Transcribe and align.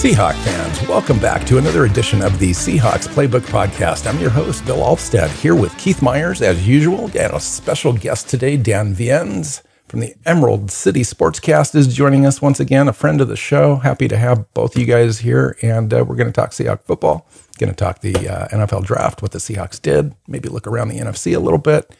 Seahawk 0.00 0.32
fans, 0.44 0.88
welcome 0.88 1.18
back 1.18 1.44
to 1.44 1.58
another 1.58 1.84
edition 1.84 2.22
of 2.22 2.38
the 2.38 2.52
Seahawks 2.52 3.06
Playbook 3.06 3.42
Podcast. 3.42 4.06
I'm 4.08 4.18
your 4.18 4.30
host, 4.30 4.64
Bill 4.64 4.78
Alvstad, 4.78 5.28
here 5.28 5.54
with 5.54 5.76
Keith 5.76 6.00
Myers, 6.00 6.40
as 6.40 6.66
usual, 6.66 7.10
and 7.14 7.34
a 7.34 7.38
special 7.38 7.92
guest 7.92 8.26
today, 8.26 8.56
Dan 8.56 8.94
Viennes 8.94 9.62
from 9.88 10.00
the 10.00 10.14
Emerald 10.24 10.70
City 10.70 11.02
Sportscast 11.02 11.74
is 11.74 11.94
joining 11.94 12.24
us 12.24 12.40
once 12.40 12.58
again, 12.60 12.88
a 12.88 12.94
friend 12.94 13.20
of 13.20 13.28
the 13.28 13.36
show. 13.36 13.76
Happy 13.76 14.08
to 14.08 14.16
have 14.16 14.50
both 14.54 14.74
you 14.74 14.86
guys 14.86 15.18
here, 15.18 15.58
and 15.60 15.92
uh, 15.92 16.02
we're 16.02 16.16
going 16.16 16.28
to 16.28 16.32
talk 16.32 16.52
Seahawk 16.52 16.82
football. 16.82 17.28
Going 17.58 17.70
to 17.70 17.76
talk 17.76 18.00
the 18.00 18.26
uh, 18.26 18.48
NFL 18.48 18.86
draft, 18.86 19.20
what 19.20 19.32
the 19.32 19.38
Seahawks 19.38 19.82
did, 19.82 20.14
maybe 20.26 20.48
look 20.48 20.66
around 20.66 20.88
the 20.88 20.98
NFC 20.98 21.36
a 21.36 21.40
little 21.40 21.58
bit, 21.58 21.94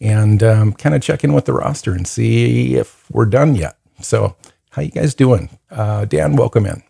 and 0.00 0.40
um, 0.44 0.72
kind 0.72 0.94
of 0.94 1.02
check 1.02 1.24
in 1.24 1.32
with 1.32 1.46
the 1.46 1.52
roster 1.52 1.94
and 1.94 2.06
see 2.06 2.76
if 2.76 3.10
we're 3.10 3.26
done 3.26 3.56
yet. 3.56 3.76
So, 4.00 4.36
how 4.70 4.82
you 4.82 4.92
guys 4.92 5.16
doing? 5.16 5.50
Uh, 5.68 6.04
Dan, 6.04 6.36
welcome 6.36 6.64
in. 6.64 6.84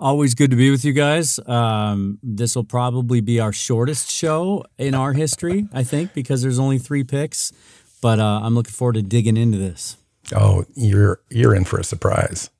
Always 0.00 0.34
good 0.34 0.50
to 0.52 0.56
be 0.56 0.70
with 0.70 0.84
you 0.84 0.92
guys. 0.92 1.40
Um, 1.46 2.18
this 2.22 2.54
will 2.54 2.64
probably 2.64 3.20
be 3.20 3.40
our 3.40 3.52
shortest 3.52 4.10
show 4.10 4.64
in 4.78 4.94
our 4.94 5.12
history, 5.12 5.66
I 5.72 5.82
think, 5.82 6.14
because 6.14 6.40
there's 6.40 6.60
only 6.60 6.78
three 6.78 7.02
picks. 7.02 7.52
But 8.00 8.20
uh, 8.20 8.40
I'm 8.44 8.54
looking 8.54 8.72
forward 8.72 8.94
to 8.94 9.02
digging 9.02 9.36
into 9.36 9.58
this. 9.58 9.96
Oh, 10.36 10.64
you're 10.74 11.20
you're 11.30 11.52
in 11.52 11.64
for 11.64 11.80
a 11.80 11.84
surprise. 11.84 12.50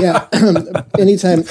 yeah. 0.00 0.26
Anytime, 0.98 1.42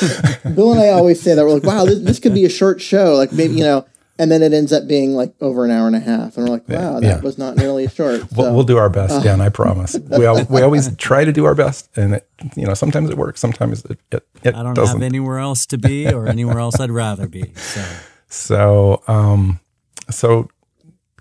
Bill 0.56 0.74
and 0.74 0.82
I 0.82 0.90
always 0.90 1.22
say 1.22 1.36
that 1.36 1.46
we're 1.46 1.54
like, 1.54 1.64
"Wow, 1.64 1.86
this, 1.86 2.00
this 2.00 2.20
could 2.20 2.34
be 2.34 2.44
a 2.44 2.50
short 2.50 2.82
show." 2.82 3.16
Like 3.16 3.32
maybe 3.32 3.54
you 3.54 3.64
know, 3.64 3.86
and 4.22 4.32
then 4.32 4.44
it 4.44 4.54
ends 4.54 4.72
up 4.72 4.88
being 4.88 5.16
like 5.16 5.34
over 5.42 5.66
an 5.66 5.72
hour 5.72 5.88
and 5.88 5.96
a 5.96 6.00
half, 6.00 6.38
and 6.38 6.46
we're 6.46 6.54
like, 6.54 6.70
"Wow, 6.70 7.00
that 7.00 7.04
yeah. 7.04 7.20
was 7.22 7.40
not 7.40 7.58
nearly 7.58 7.86
as 7.86 7.94
short." 7.96 8.22
So, 8.22 8.28
we'll, 8.38 8.54
we'll, 8.54 8.64
do 8.64 8.78
our 8.78 8.88
best, 8.88 9.14
uh, 9.14 9.24
Dan. 9.24 9.42
I 9.42 9.50
promise. 9.50 9.98
we 10.12 10.28
al- 10.28 10.46
we 10.46 10.62
always 10.62 10.96
try 10.98 11.26
to 11.26 11.34
do 11.34 11.46
our 11.46 11.56
best, 11.56 11.90
and 11.98 12.14
it, 12.14 12.30
you 12.56 12.68
know 12.68 12.76
sometimes 12.76 13.10
it 13.10 13.18
works, 13.18 13.40
sometimes 13.40 13.84
it, 13.86 14.00
it, 14.12 14.28
it 14.44 14.56
I 14.56 14.62
don't 14.62 14.76
doesn't. 14.76 15.02
have 15.02 15.04
anywhere 15.04 15.40
else 15.40 15.66
to 15.66 15.80
be 15.80 16.08
or 16.08 16.28
anywhere 16.28 16.60
else 16.60 16.80
I'd 16.80 16.92
rather 16.92 17.28
be. 17.28 17.52
So, 17.56 17.86
so, 18.28 19.04
um, 19.08 19.60
so 20.12 20.52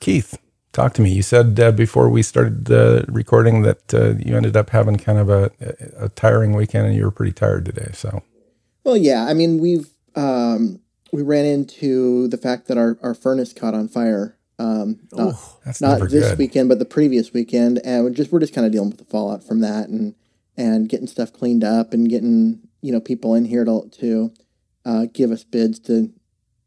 Keith, 0.01 0.39
talk 0.73 0.93
to 0.95 1.01
me. 1.01 1.11
You 1.11 1.23
said 1.23 1.59
uh, 1.59 1.73
before 1.73 2.11
we 2.11 2.23
started 2.23 2.67
the 2.67 3.07
recording 3.09 3.63
that 3.63 3.95
uh, 3.95 4.13
you 4.19 4.37
ended 4.37 4.59
up 4.59 4.69
having 4.69 4.99
kind 4.99 5.19
of 5.19 5.31
a, 5.31 5.51
a 5.97 6.11
tiring 6.11 6.53
weekend, 6.53 6.87
and 6.87 6.95
you 6.95 7.05
were 7.05 7.11
pretty 7.11 7.33
tired 7.33 7.65
today. 7.65 7.93
So, 7.95 8.23
well, 8.85 8.99
yeah. 8.99 9.25
I 9.25 9.33
mean, 9.33 9.59
we've. 9.59 9.89
Um, 10.17 10.81
we 11.13 11.23
ran 11.23 11.45
into 11.45 12.29
the 12.29 12.37
fact 12.37 12.69
that 12.69 12.79
our, 12.79 12.99
our 13.03 13.15
furnace 13.15 13.53
caught 13.53 13.75
on 13.75 13.89
fire. 13.89 14.37
Um, 14.59 15.01
not, 15.13 15.35
not 15.81 16.01
this 16.11 16.29
good. 16.29 16.39
weekend, 16.39 16.69
but 16.69 16.79
the 16.79 16.85
previous 16.85 17.33
weekend, 17.33 17.81
and 17.83 18.05
we're 18.05 18.11
just 18.11 18.31
we're 18.31 18.41
just 18.41 18.53
kind 18.53 18.67
of 18.67 18.73
dealing 18.73 18.91
with 18.91 18.99
the 18.99 19.07
fallout 19.07 19.43
from 19.43 19.61
that, 19.61 19.89
and 19.89 20.15
and 20.57 20.89
getting 20.89 21.07
stuff 21.07 21.33
cleaned 21.33 21.65
up, 21.65 21.95
and 21.95 22.11
getting 22.11 22.61
you 22.83 22.93
know 22.93 23.01
people 23.01 23.35
in 23.35 23.47
here 23.47 23.65
to 23.65 23.89
to 24.01 24.33
uh, 24.85 25.07
give 25.13 25.31
us 25.31 25.45
bids 25.45 25.79
to. 25.81 26.13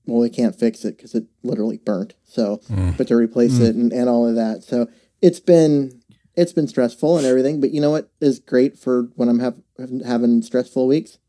Well, 0.06 0.22
we 0.22 0.30
can't 0.30 0.60
fix 0.60 0.84
it 0.84 0.98
because 0.98 1.16
it 1.16 1.26
literally 1.44 1.78
burnt. 1.78 2.16
So, 2.26 2.58
mm. 2.70 2.98
but 2.98 3.08
to 3.08 3.16
replace 3.16 3.54
mm. 3.54 3.70
it 3.70 3.76
and, 3.76 3.94
and 3.94 4.10
all 4.10 4.28
of 4.28 4.36
that. 4.36 4.64
So 4.64 4.88
it's 5.22 5.40
been 5.40 6.02
it's 6.36 6.52
been 6.52 6.68
stressful 6.68 7.18
and 7.18 7.26
everything. 7.28 7.62
But 7.62 7.72
you 7.72 7.80
know 7.80 7.92
what 7.92 8.12
is 8.20 8.40
great 8.40 8.78
for 8.78 9.04
when 9.16 9.30
I'm 9.30 9.40
have, 9.40 9.56
having 10.04 10.42
stressful 10.42 10.88
weeks 10.88 11.20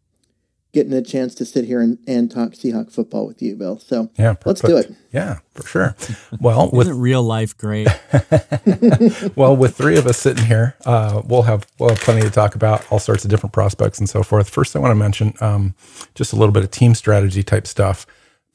getting 0.75 0.93
a 0.93 1.01
chance 1.01 1.35
to 1.37 1.45
sit 1.45 1.65
here 1.65 1.81
and, 1.81 1.99
and 2.07 2.31
talk 2.31 2.51
Seahawk 2.51 2.93
football 2.93 3.27
with 3.27 3.41
you, 3.41 3.55
Bill. 3.55 3.79
So 3.79 4.11
yeah, 4.19 4.35
let's 4.45 4.61
do 4.61 4.77
it. 4.77 4.93
Yeah, 5.12 5.39
for 5.55 5.67
sure. 5.67 5.97
Well, 6.41 6.71
with 6.73 6.89
real 6.89 7.23
life 7.23 7.57
great. 7.57 7.87
well, 9.37 9.57
with 9.57 9.77
three 9.77 9.97
of 9.97 10.07
us 10.07 10.19
sitting 10.19 10.45
here, 10.45 10.77
uh, 10.85 11.23
we'll 11.25 11.43
have 11.43 11.67
we'll 11.79 11.91
have 11.91 12.01
plenty 12.01 12.23
to 12.23 12.31
talk 12.31 12.55
about, 12.55 12.85
all 12.93 12.99
sorts 12.99 13.25
of 13.25 13.31
different 13.31 13.53
prospects 13.53 13.99
and 13.99 14.09
so 14.09 14.23
forth. 14.23 14.51
First, 14.51 14.77
I 14.77 14.81
want 14.81 14.91
to 14.91 14.97
mention 14.97 15.33
um, 15.41 15.75
just 16.15 16.33
a 16.33 16.37
little 16.37 16.53
bit 16.53 16.65
of 16.65 16.71
team 16.71 16.95
strategy 16.95 17.43
type 17.43 17.67
stuff. 17.67 18.06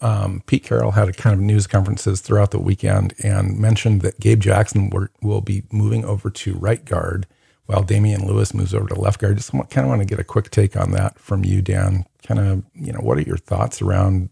Um, 0.02 0.44
Pete 0.46 0.64
Carroll 0.64 0.92
had 0.92 1.10
a 1.10 1.14
kind 1.14 1.34
of 1.34 1.42
news 1.42 1.68
conferences 1.68 2.22
throughout 2.22 2.52
the 2.52 2.60
weekend 2.60 3.14
and 3.24 3.58
mentioned 3.58 4.02
that 4.02 4.20
Gabe 4.20 4.40
Jackson 4.40 4.92
will 5.22 5.42
be 5.42 5.64
moving 5.72 6.06
over 6.06 6.30
to 6.30 6.54
right 6.54 6.84
guard 6.86 7.28
while 7.70 7.84
Damien 7.84 8.26
Lewis 8.26 8.52
moves 8.52 8.74
over 8.74 8.88
to 8.88 9.00
left 9.00 9.22
guard. 9.22 9.38
Just 9.38 9.52
kind 9.52 9.78
of 9.78 9.88
want 9.90 10.02
to 10.02 10.08
get 10.08 10.20
a 10.20 10.24
quick 10.24 10.50
take 10.50 10.76
on 10.76 10.90
that 10.94 11.20
from 11.20 11.46
you, 11.46 11.62
Dan. 11.62 12.04
Kind 12.24 12.40
of, 12.40 12.64
you 12.74 12.92
know, 12.92 12.98
what 13.00 13.20
are 13.20 13.22
your 13.22 13.38
thoughts 13.38 13.80
around 13.80 14.30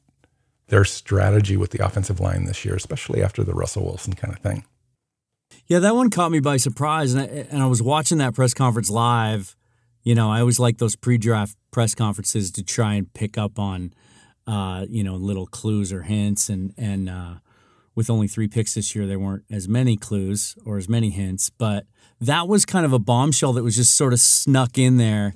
their 0.70 0.84
strategy 0.84 1.56
with 1.56 1.70
the 1.70 1.86
offensive 1.86 2.20
line 2.20 2.46
this 2.46 2.66
year, 2.66 2.74
especially 2.74 3.22
after 3.22 3.44
the 3.44 3.54
Russell 3.54 3.86
Wilson 3.86 4.14
kind 4.14 4.34
of 4.34 4.40
thing? 4.40 4.66
Yeah, 5.68 5.78
that 5.80 5.94
one 5.94 6.10
caught 6.10 6.32
me 6.32 6.40
by 6.40 6.58
surprise, 6.58 7.14
and 7.14 7.22
I, 7.22 7.26
and 7.52 7.62
I 7.62 7.68
was 7.68 7.80
watching 7.80 8.18
that 8.18 8.34
press 8.34 8.56
conference 8.56 8.90
live. 8.90 9.56
You 10.02 10.16
know, 10.16 10.32
I 10.32 10.40
always 10.40 10.60
like 10.60 10.80
those 10.80 10.96
pre-draft 10.96 11.56
press 11.70 11.94
conferences 11.94 12.50
to 12.54 12.64
try 12.64 12.96
and 12.96 13.14
pick 13.14 13.38
up 13.38 13.60
on, 13.60 13.94
uh, 14.48 14.88
you 14.90 15.04
know, 15.04 15.16
little 15.16 15.46
clues 15.46 15.94
or 15.94 16.02
hints, 16.02 16.50
and 16.50 16.74
and 16.76 17.08
uh, 17.08 17.36
with 17.94 18.10
only 18.10 18.28
three 18.28 18.48
picks 18.48 18.74
this 18.74 18.96
year, 18.96 19.06
there 19.06 19.20
weren't 19.20 19.46
as 19.52 19.70
many 19.70 19.96
clues 19.96 20.58
or 20.66 20.78
as 20.78 20.90
many 20.90 21.12
hints, 21.12 21.52
but 21.52 21.86
that 22.22 22.48
was 22.48 22.66
kind 22.66 22.86
of 22.86 22.94
a 22.94 23.00
bombshell 23.00 23.54
that 23.54 23.64
was 23.64 23.76
just 23.76 23.96
sort 23.96 24.14
of 24.14 24.20
snuck 24.20 24.78
in 24.78 24.98
there. 24.98 25.34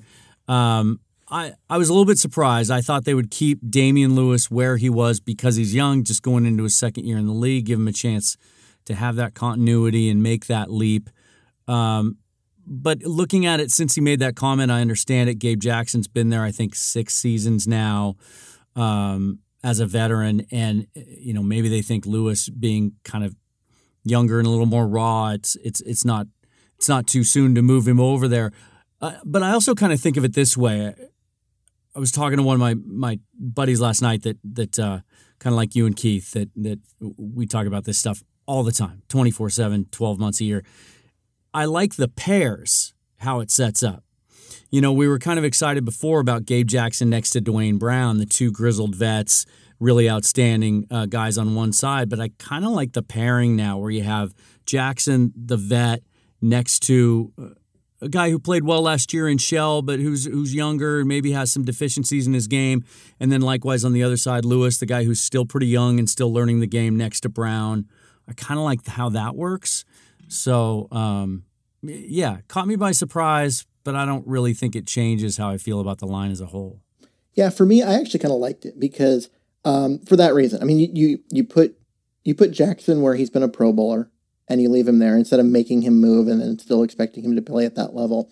Um, 0.48 1.00
I, 1.30 1.54
I 1.70 1.78
was 1.78 1.90
a 1.90 1.94
little 1.94 2.06
bit 2.06 2.18
surprised. 2.18 2.72
I 2.72 2.82
thought 2.82 3.06
they 3.06 3.14
would 3.14 3.32
keep 3.32 3.60
Damien 3.70 4.16
Lewis 4.16 4.52
where 4.52 4.78
he 4.78 4.90
was 4.90 5.20
because 5.20 5.56
he's 5.56 5.74
young, 5.74 6.04
just 6.04 6.24
going 6.24 6.46
into 6.46 6.64
his 6.64 6.78
second 6.78 7.06
year 7.06 7.18
in 7.18 7.26
the 7.26 7.34
league, 7.34 7.66
give 7.66 7.80
him 7.80 7.88
a 7.88 7.94
chance 7.94 8.36
to 8.86 8.96
have 8.96 9.16
that 9.16 9.34
continuity 9.34 10.10
and 10.10 10.22
make 10.22 10.48
that 10.48 10.72
leap. 10.72 11.10
Um, 11.68 12.18
but 12.68 13.04
looking 13.04 13.46
at 13.46 13.60
it 13.60 13.72
since 13.72 13.96
he 13.96 14.02
made 14.02 14.20
that 14.20 14.36
comment, 14.36 14.72
I 14.72 14.82
understand 14.82 15.30
it. 15.30 15.36
Gabe 15.36 15.62
Jackson's 15.62 16.08
been 16.08 16.30
there, 16.30 16.44
I 16.44 16.52
think, 16.52 16.76
six 16.76 17.16
seasons 17.16 17.68
now 17.68 18.16
um, 18.76 19.40
as 19.64 19.80
a 19.80 19.86
veteran, 19.86 20.46
and 20.52 20.88
you 20.96 21.34
know 21.34 21.44
maybe 21.44 21.70
they 21.70 21.82
think 21.82 22.06
Lewis 22.06 22.50
being 22.50 22.94
kind 23.04 23.24
of 23.24 23.36
younger 24.04 24.40
and 24.40 24.48
a 24.48 24.50
little 24.50 24.66
more 24.66 24.88
raw, 24.88 25.30
it's 25.30 25.56
it's 25.58 25.82
it's 25.82 26.06
not 26.06 26.28
it's 26.82 26.90
not 26.90 27.06
too 27.06 27.24
soon 27.24 27.54
to 27.54 27.62
move 27.62 27.88
him 27.88 28.00
over 28.00 28.28
there. 28.28 28.52
Uh, 29.00 29.14
but 29.24 29.44
I 29.44 29.52
also 29.52 29.76
kind 29.76 29.94
of 29.94 30.02
think 30.02 30.18
of 30.18 30.26
it 30.26 30.34
this 30.34 30.58
way. 30.58 30.96
I 31.96 32.00
was 32.00 32.12
talking 32.12 32.38
to 32.38 32.44
one 32.44 32.56
of 32.56 32.60
my 32.60 32.74
my 32.74 33.20
buddies 33.40 33.80
last 33.80 34.02
night 34.02 34.24
that 34.24 34.40
that 34.44 34.80
uh, 34.80 35.02
kind 35.38 35.54
of 35.54 35.58
like 35.58 35.76
you 35.76 35.86
and 35.86 35.96
Keith 35.96 36.32
that 36.32 36.50
that 36.56 36.80
we 37.18 37.46
talk 37.46 37.68
about 37.68 37.84
this 37.84 38.00
stuff 38.00 38.24
all 38.48 38.64
the 38.64 38.72
time, 38.72 39.04
24/7, 39.10 39.92
12 39.92 40.18
months 40.20 40.42
a 40.42 40.44
year. 40.44 40.66
I 41.54 41.66
like 41.66 41.98
the 41.98 42.08
pairs 42.08 42.96
how 43.18 43.42
it 43.42 43.52
sets 43.52 43.84
up. 43.84 44.04
You 44.72 44.82
know, 44.82 44.92
we 44.92 45.08
were 45.08 45.20
kind 45.20 45.38
of 45.38 45.46
excited 45.46 45.86
before 45.86 46.20
about 46.20 46.46
Gabe 46.46 46.68
Jackson 46.68 47.12
next 47.12 47.30
to 47.32 47.42
Duane 47.42 47.78
Brown, 47.78 48.18
the 48.18 48.26
two 48.26 48.52
grizzled 48.52 48.96
vets, 48.96 49.46
really 49.80 50.10
outstanding 50.10 50.88
uh, 50.90 51.06
guys 51.06 51.38
on 51.38 51.54
one 51.54 51.74
side, 51.74 52.10
but 52.10 52.20
I 52.20 52.30
kind 52.40 52.66
of 52.66 52.72
like 52.72 52.94
the 52.94 53.04
pairing 53.04 53.56
now 53.56 53.78
where 53.78 53.92
you 53.92 54.02
have 54.02 54.34
Jackson 54.66 55.32
the 55.36 55.58
vet 55.58 56.02
next 56.42 56.80
to 56.84 57.32
uh, 57.40 57.48
a 58.02 58.10
guy 58.10 58.30
who 58.30 58.40
played 58.40 58.64
well 58.64 58.82
last 58.82 59.14
year 59.14 59.30
in 59.30 59.38
Shell, 59.38 59.84
but 59.84 60.00
who's 60.00 60.26
who's 60.26 60.54
younger 60.56 61.00
and 61.00 61.08
maybe 61.08 61.32
has 61.32 61.52
some 61.52 61.64
deficiencies 61.64 62.26
in 62.26 62.34
his 62.34 62.48
game. 62.48 62.84
And 63.20 63.32
then 63.32 63.42
likewise 63.42 63.86
on 63.86 63.94
the 63.94 64.04
other 64.04 64.18
side, 64.18 64.44
Lewis, 64.44 64.78
the 64.78 64.86
guy 64.86 65.04
who's 65.04 65.20
still 65.20 65.46
pretty 65.46 65.68
young 65.68 66.00
and 66.00 66.10
still 66.10 66.34
learning 66.34 66.60
the 66.60 66.68
game 66.68 66.98
next 66.98 67.22
to 67.22 67.30
Brown. 67.30 67.88
I 68.28 68.34
kind 68.34 68.60
of 68.60 68.66
like 68.66 68.86
how 68.88 69.10
that 69.10 69.36
works. 69.36 69.86
So 70.28 70.88
um, 70.92 71.44
yeah, 71.84 72.38
caught 72.48 72.68
me 72.68 72.76
by 72.76 72.92
surprise, 72.92 73.66
but 73.84 73.96
I 73.96 74.06
don't 74.06 74.26
really 74.28 74.54
think 74.54 74.76
it 74.76 74.88
changes 74.88 75.38
how 75.38 75.50
I 75.50 75.58
feel 75.58 75.80
about 75.80 76.00
the 76.00 76.08
line 76.08 76.32
as 76.32 76.42
a 76.42 76.48
whole. 76.48 76.80
Yeah, 77.34 77.50
for 77.50 77.66
me, 77.66 77.82
I 77.82 77.94
actually 77.94 78.20
kind 78.20 78.34
of 78.34 78.40
liked 78.40 78.66
it 78.66 78.80
because 78.80 79.30
um, 79.64 80.00
for 80.00 80.16
that 80.16 80.34
reason. 80.34 80.62
I 80.62 80.66
mean, 80.66 80.80
you, 80.80 80.90
you 80.94 81.20
you 81.30 81.44
put 81.44 81.78
you 82.24 82.34
put 82.34 82.52
Jackson 82.52 83.02
where 83.02 83.16
he's 83.16 83.30
been 83.30 83.44
a 83.44 83.48
Pro 83.48 83.74
Bowler 83.74 84.10
and 84.52 84.62
you 84.62 84.68
leave 84.68 84.88
him 84.88 85.00
there 85.00 85.16
instead 85.16 85.40
of 85.40 85.46
making 85.46 85.82
him 85.82 86.02
move 86.02 86.28
and 86.28 86.42
then 86.42 86.60
still 86.60 86.84
expecting 86.84 87.24
him 87.24 87.38
to 87.38 87.42
play 87.42 87.66
at 87.66 87.76
that 87.76 87.96
level. 87.96 88.30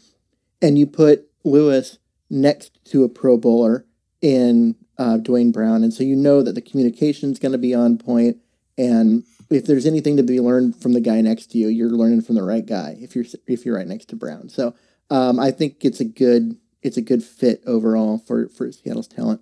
And 0.62 0.78
you 0.78 0.86
put 0.86 1.30
Lewis 1.46 1.98
next 2.30 2.84
to 2.92 3.06
a 3.06 3.10
Pro 3.10 3.38
Bowler 3.38 3.86
in 4.22 4.76
uh, 4.98 5.16
Duane 5.16 5.54
Brown, 5.54 5.82
and 5.82 5.94
so 5.94 6.04
you 6.04 6.18
know 6.18 6.44
that 6.44 6.56
the 6.56 6.62
communication 6.62 7.32
is 7.32 7.40
going 7.40 7.54
to 7.54 7.58
be 7.58 7.74
on 7.74 7.98
point. 7.98 8.36
And 8.78 9.24
if 9.50 9.66
there's 9.66 9.86
anything 9.86 10.18
to 10.18 10.24
be 10.24 10.42
learned 10.42 10.76
from 10.76 10.92
the 10.92 11.00
guy 11.00 11.22
next 11.22 11.52
to 11.52 11.58
you, 11.58 11.70
you're 11.70 11.90
learning 11.90 12.24
from 12.24 12.36
the 12.36 12.44
right 12.44 12.66
guy. 12.66 12.98
If 13.00 13.16
you're 13.16 13.26
if 13.48 13.66
you're 13.66 13.78
right 13.78 13.88
next 13.88 14.08
to 14.08 14.18
Brown, 14.18 14.50
so 14.50 14.76
um, 15.10 15.40
I 15.40 15.52
think 15.52 15.86
it's 15.86 16.02
a 16.02 16.06
good 16.06 16.58
it's 16.82 16.98
a 16.98 17.02
good 17.02 17.24
fit 17.24 17.64
overall 17.66 18.18
for 18.18 18.50
for 18.50 18.70
Seattle's 18.74 19.08
talent. 19.08 19.40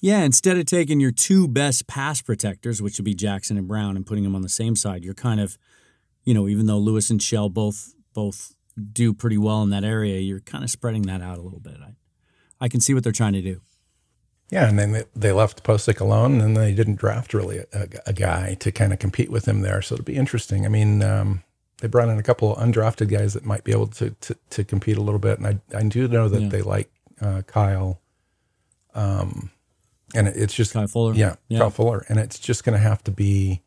Yeah, 0.00 0.22
instead 0.22 0.58
of 0.58 0.66
taking 0.66 1.00
your 1.00 1.10
two 1.10 1.48
best 1.48 1.86
pass 1.86 2.22
protectors, 2.22 2.80
which 2.80 2.98
would 2.98 3.04
be 3.04 3.14
Jackson 3.14 3.56
and 3.56 3.68
Brown, 3.68 3.96
and 3.96 4.06
putting 4.06 4.24
them 4.24 4.34
on 4.34 4.42
the 4.42 4.48
same 4.48 4.76
side, 4.76 5.04
you're 5.04 5.14
kind 5.14 5.40
of, 5.40 5.58
you 6.28 6.34
know, 6.34 6.46
even 6.46 6.66
though 6.66 6.76
Lewis 6.76 7.08
and 7.08 7.22
Shell 7.22 7.48
both 7.48 7.94
both 8.12 8.54
do 8.92 9.14
pretty 9.14 9.38
well 9.38 9.62
in 9.62 9.70
that 9.70 9.82
area, 9.82 10.20
you're 10.20 10.40
kind 10.40 10.62
of 10.62 10.68
spreading 10.68 11.02
that 11.02 11.22
out 11.22 11.38
a 11.38 11.40
little 11.40 11.58
bit. 11.58 11.78
I, 11.82 11.94
I 12.60 12.68
can 12.68 12.82
see 12.82 12.92
what 12.92 13.02
they're 13.02 13.12
trying 13.12 13.32
to 13.32 13.40
do. 13.40 13.62
Yeah, 14.50 14.68
and 14.68 14.78
then 14.78 14.92
they, 14.92 15.04
they 15.16 15.32
left 15.32 15.62
Pocic 15.62 16.00
alone, 16.00 16.42
and 16.42 16.54
they 16.54 16.74
didn't 16.74 16.96
draft 16.96 17.32
really 17.32 17.60
a, 17.72 17.88
a, 18.06 18.12
guy 18.12 18.54
to 18.60 18.70
kind 18.70 18.92
of 18.92 18.98
compete 18.98 19.30
with 19.30 19.48
him 19.48 19.62
there. 19.62 19.80
So 19.80 19.94
it'll 19.94 20.04
be 20.04 20.16
interesting. 20.16 20.66
I 20.66 20.68
mean, 20.68 21.02
um, 21.02 21.44
they 21.80 21.88
brought 21.88 22.10
in 22.10 22.18
a 22.18 22.22
couple 22.22 22.54
of 22.54 22.58
undrafted 22.58 23.08
guys 23.08 23.32
that 23.32 23.46
might 23.46 23.64
be 23.64 23.72
able 23.72 23.86
to 23.86 24.10
to, 24.10 24.36
to 24.50 24.64
compete 24.64 24.98
a 24.98 25.02
little 25.02 25.18
bit, 25.18 25.38
and 25.38 25.46
I 25.46 25.58
I 25.74 25.82
do 25.84 26.08
know 26.08 26.28
that 26.28 26.42
yeah. 26.42 26.48
they 26.50 26.60
like 26.60 26.90
uh, 27.22 27.40
Kyle. 27.46 28.02
Um, 28.94 29.50
and 30.14 30.28
it's 30.28 30.54
just 30.54 30.74
Kyle 30.74 30.86
Fuller. 30.88 31.14
Yeah, 31.14 31.36
yeah. 31.48 31.60
Kyle 31.60 31.70
Fuller, 31.70 32.04
and 32.10 32.18
it's 32.18 32.38
just 32.38 32.64
going 32.64 32.76
to 32.76 32.82
have 32.82 33.02
to 33.04 33.10
be. 33.10 33.62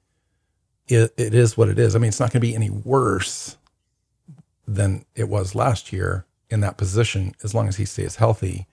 It, 0.88 1.13
it 1.18 1.33
is 1.33 1.57
what 1.57 1.69
it 1.69 1.80
is. 1.80 1.95
I 1.95 2.00
mean, 2.00 2.10
it's 2.10 2.19
not 2.19 2.31
going 2.31 2.42
to 2.42 2.48
be 2.48 2.56
any 2.56 2.69
worse 2.69 3.57
than 4.68 5.06
it 5.16 5.30
was 5.30 5.56
last 5.56 5.94
year 5.94 6.25
in 6.50 6.60
that 6.62 6.78
position 6.78 7.33
as 7.44 7.56
long 7.56 7.68
as 7.68 7.78
he 7.78 7.86
stays 7.86 8.18
healthy. 8.18 8.68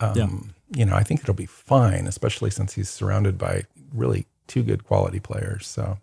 Um, 0.00 0.14
yeah. 0.16 0.80
You 0.80 0.86
know, 0.86 0.94
I 0.94 1.02
think 1.02 1.20
it'll 1.20 1.34
be 1.34 1.46
fine, 1.46 2.06
especially 2.06 2.50
since 2.50 2.74
he's 2.74 2.88
surrounded 2.88 3.38
by 3.38 3.64
really 3.92 4.26
two 4.46 4.62
good 4.62 4.84
quality 4.84 5.20
players. 5.20 5.66
So, 5.66 5.98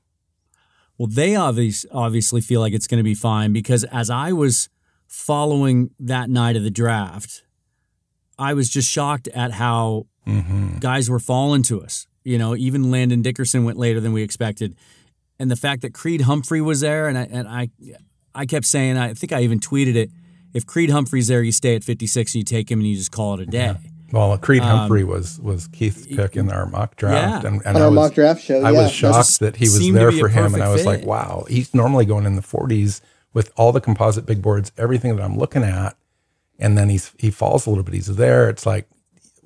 well, 0.97 1.07
they 1.07 1.35
obviously 1.35 1.89
obviously 1.91 2.41
feel 2.41 2.61
like 2.61 2.73
it's 2.73 2.87
going 2.87 2.99
to 2.99 3.03
be 3.03 3.15
fine 3.15 3.53
because 3.53 3.83
as 3.85 4.09
I 4.09 4.31
was 4.31 4.69
following 5.07 5.91
that 5.99 6.29
night 6.29 6.55
of 6.55 6.63
the 6.63 6.71
draft, 6.71 7.43
I 8.37 8.53
was 8.53 8.69
just 8.69 8.89
shocked 8.89 9.27
at 9.29 9.53
how 9.53 10.07
mm-hmm. 10.25 10.79
guys 10.79 11.09
were 11.09 11.19
falling 11.19 11.63
to 11.63 11.81
us. 11.81 12.07
You 12.23 12.37
know, 12.37 12.55
even 12.55 12.91
Landon 12.91 13.21
Dickerson 13.21 13.63
went 13.63 13.77
later 13.77 14.01
than 14.01 14.11
we 14.11 14.21
expected, 14.21 14.75
and 15.39 15.51
the 15.51 15.55
fact 15.55 15.81
that 15.83 15.93
Creed 15.93 16.21
Humphrey 16.21 16.61
was 16.61 16.81
there, 16.81 17.07
and 17.07 17.17
I 17.17 17.27
and 17.29 17.47
I, 17.47 17.69
I 18.33 18.45
kept 18.45 18.65
saying, 18.65 18.97
I 18.97 19.13
think 19.13 19.31
I 19.31 19.41
even 19.41 19.59
tweeted 19.59 19.95
it. 19.95 20.11
If 20.53 20.65
Creed 20.65 20.89
Humphrey's 20.89 21.27
there, 21.27 21.43
you 21.43 21.51
stay 21.51 21.75
at 21.75 21.83
56 21.83 22.33
and 22.33 22.39
you 22.39 22.43
take 22.43 22.71
him 22.71 22.79
and 22.79 22.87
you 22.87 22.95
just 22.95 23.11
call 23.11 23.35
it 23.35 23.41
a 23.41 23.45
day. 23.45 23.65
Yeah. 23.65 23.77
Well, 24.11 24.37
Creed 24.37 24.61
um, 24.61 24.69
Humphrey 24.69 25.03
was 25.03 25.39
was 25.39 25.67
Keith's 25.67 26.07
pick 26.07 26.37
in 26.37 26.49
our 26.49 26.65
mock 26.65 26.95
draft, 26.95 27.43
yeah. 27.43 27.49
and, 27.49 27.61
and 27.65 27.75
on 27.75 27.81
our 27.81 27.89
was, 27.89 27.95
mock 27.95 28.13
draft 28.13 28.41
show, 28.41 28.63
I 28.63 28.71
was 28.71 28.91
shocked 28.91 29.39
that 29.39 29.57
he 29.57 29.65
was 29.65 29.91
there 29.91 30.11
for 30.11 30.29
him, 30.29 30.53
and 30.53 30.63
I 30.63 30.69
was 30.69 30.83
fit. 30.83 30.87
like, 30.87 31.05
wow, 31.05 31.45
he's 31.49 31.73
normally 31.73 32.05
going 32.05 32.25
in 32.25 32.35
the 32.35 32.41
40s 32.41 33.01
with 33.33 33.51
all 33.57 33.71
the 33.71 33.81
composite 33.81 34.25
big 34.25 34.41
boards, 34.41 34.71
everything 34.77 35.15
that 35.17 35.23
I'm 35.23 35.37
looking 35.37 35.63
at, 35.63 35.97
and 36.57 36.77
then 36.77 36.89
he's 36.89 37.11
he 37.19 37.31
falls 37.31 37.67
a 37.67 37.69
little 37.69 37.83
bit. 37.83 37.95
He's 37.95 38.15
there. 38.15 38.49
It's 38.49 38.65
like 38.65 38.87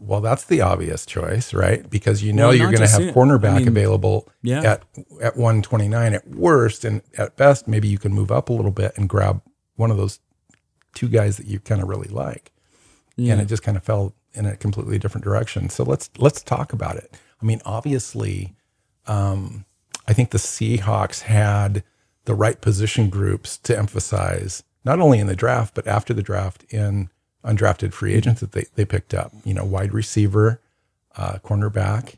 well, 0.01 0.19
that's 0.19 0.45
the 0.45 0.61
obvious 0.61 1.05
choice, 1.05 1.53
right? 1.53 1.87
Because 1.87 2.23
you 2.23 2.33
know 2.33 2.47
well, 2.47 2.55
you're 2.55 2.71
going 2.71 2.87
to 2.87 2.87
have 2.87 3.13
cornerback 3.13 3.53
I 3.53 3.59
mean, 3.59 3.67
available 3.67 4.27
yeah. 4.41 4.61
at 4.61 4.83
at 5.21 5.37
129 5.37 6.13
at 6.13 6.27
worst, 6.27 6.83
and 6.83 7.01
at 7.17 7.37
best, 7.37 7.67
maybe 7.67 7.87
you 7.87 7.99
can 7.99 8.11
move 8.11 8.31
up 8.31 8.49
a 8.49 8.53
little 8.53 8.71
bit 8.71 8.93
and 8.97 9.07
grab 9.07 9.41
one 9.75 9.91
of 9.91 9.97
those 9.97 10.19
two 10.95 11.07
guys 11.07 11.37
that 11.37 11.45
you 11.45 11.59
kind 11.59 11.81
of 11.81 11.87
really 11.87 12.09
like. 12.09 12.51
Yeah. 13.15 13.33
And 13.33 13.41
it 13.41 13.45
just 13.45 13.61
kind 13.61 13.77
of 13.77 13.83
fell 13.83 14.15
in 14.33 14.45
a 14.45 14.57
completely 14.57 14.97
different 14.97 15.23
direction. 15.23 15.69
So 15.69 15.83
let's 15.83 16.09
let's 16.17 16.41
talk 16.41 16.73
about 16.73 16.95
it. 16.95 17.15
I 17.41 17.45
mean, 17.45 17.61
obviously, 17.63 18.55
um, 19.05 19.65
I 20.07 20.13
think 20.13 20.31
the 20.31 20.39
Seahawks 20.39 21.21
had 21.21 21.83
the 22.25 22.33
right 22.35 22.59
position 22.59 23.09
groups 23.09 23.57
to 23.59 23.77
emphasize 23.77 24.63
not 24.83 24.99
only 24.99 25.19
in 25.19 25.27
the 25.27 25.35
draft 25.35 25.73
but 25.75 25.87
after 25.87 26.13
the 26.13 26.23
draft 26.23 26.63
in 26.69 27.09
undrafted 27.43 27.93
free 27.93 28.13
agents 28.13 28.41
that 28.41 28.51
they, 28.51 28.65
they 28.75 28.85
picked 28.85 29.13
up. 29.13 29.33
You 29.43 29.53
know, 29.53 29.65
wide 29.65 29.93
receiver, 29.93 30.61
uh, 31.15 31.39
cornerback, 31.43 32.15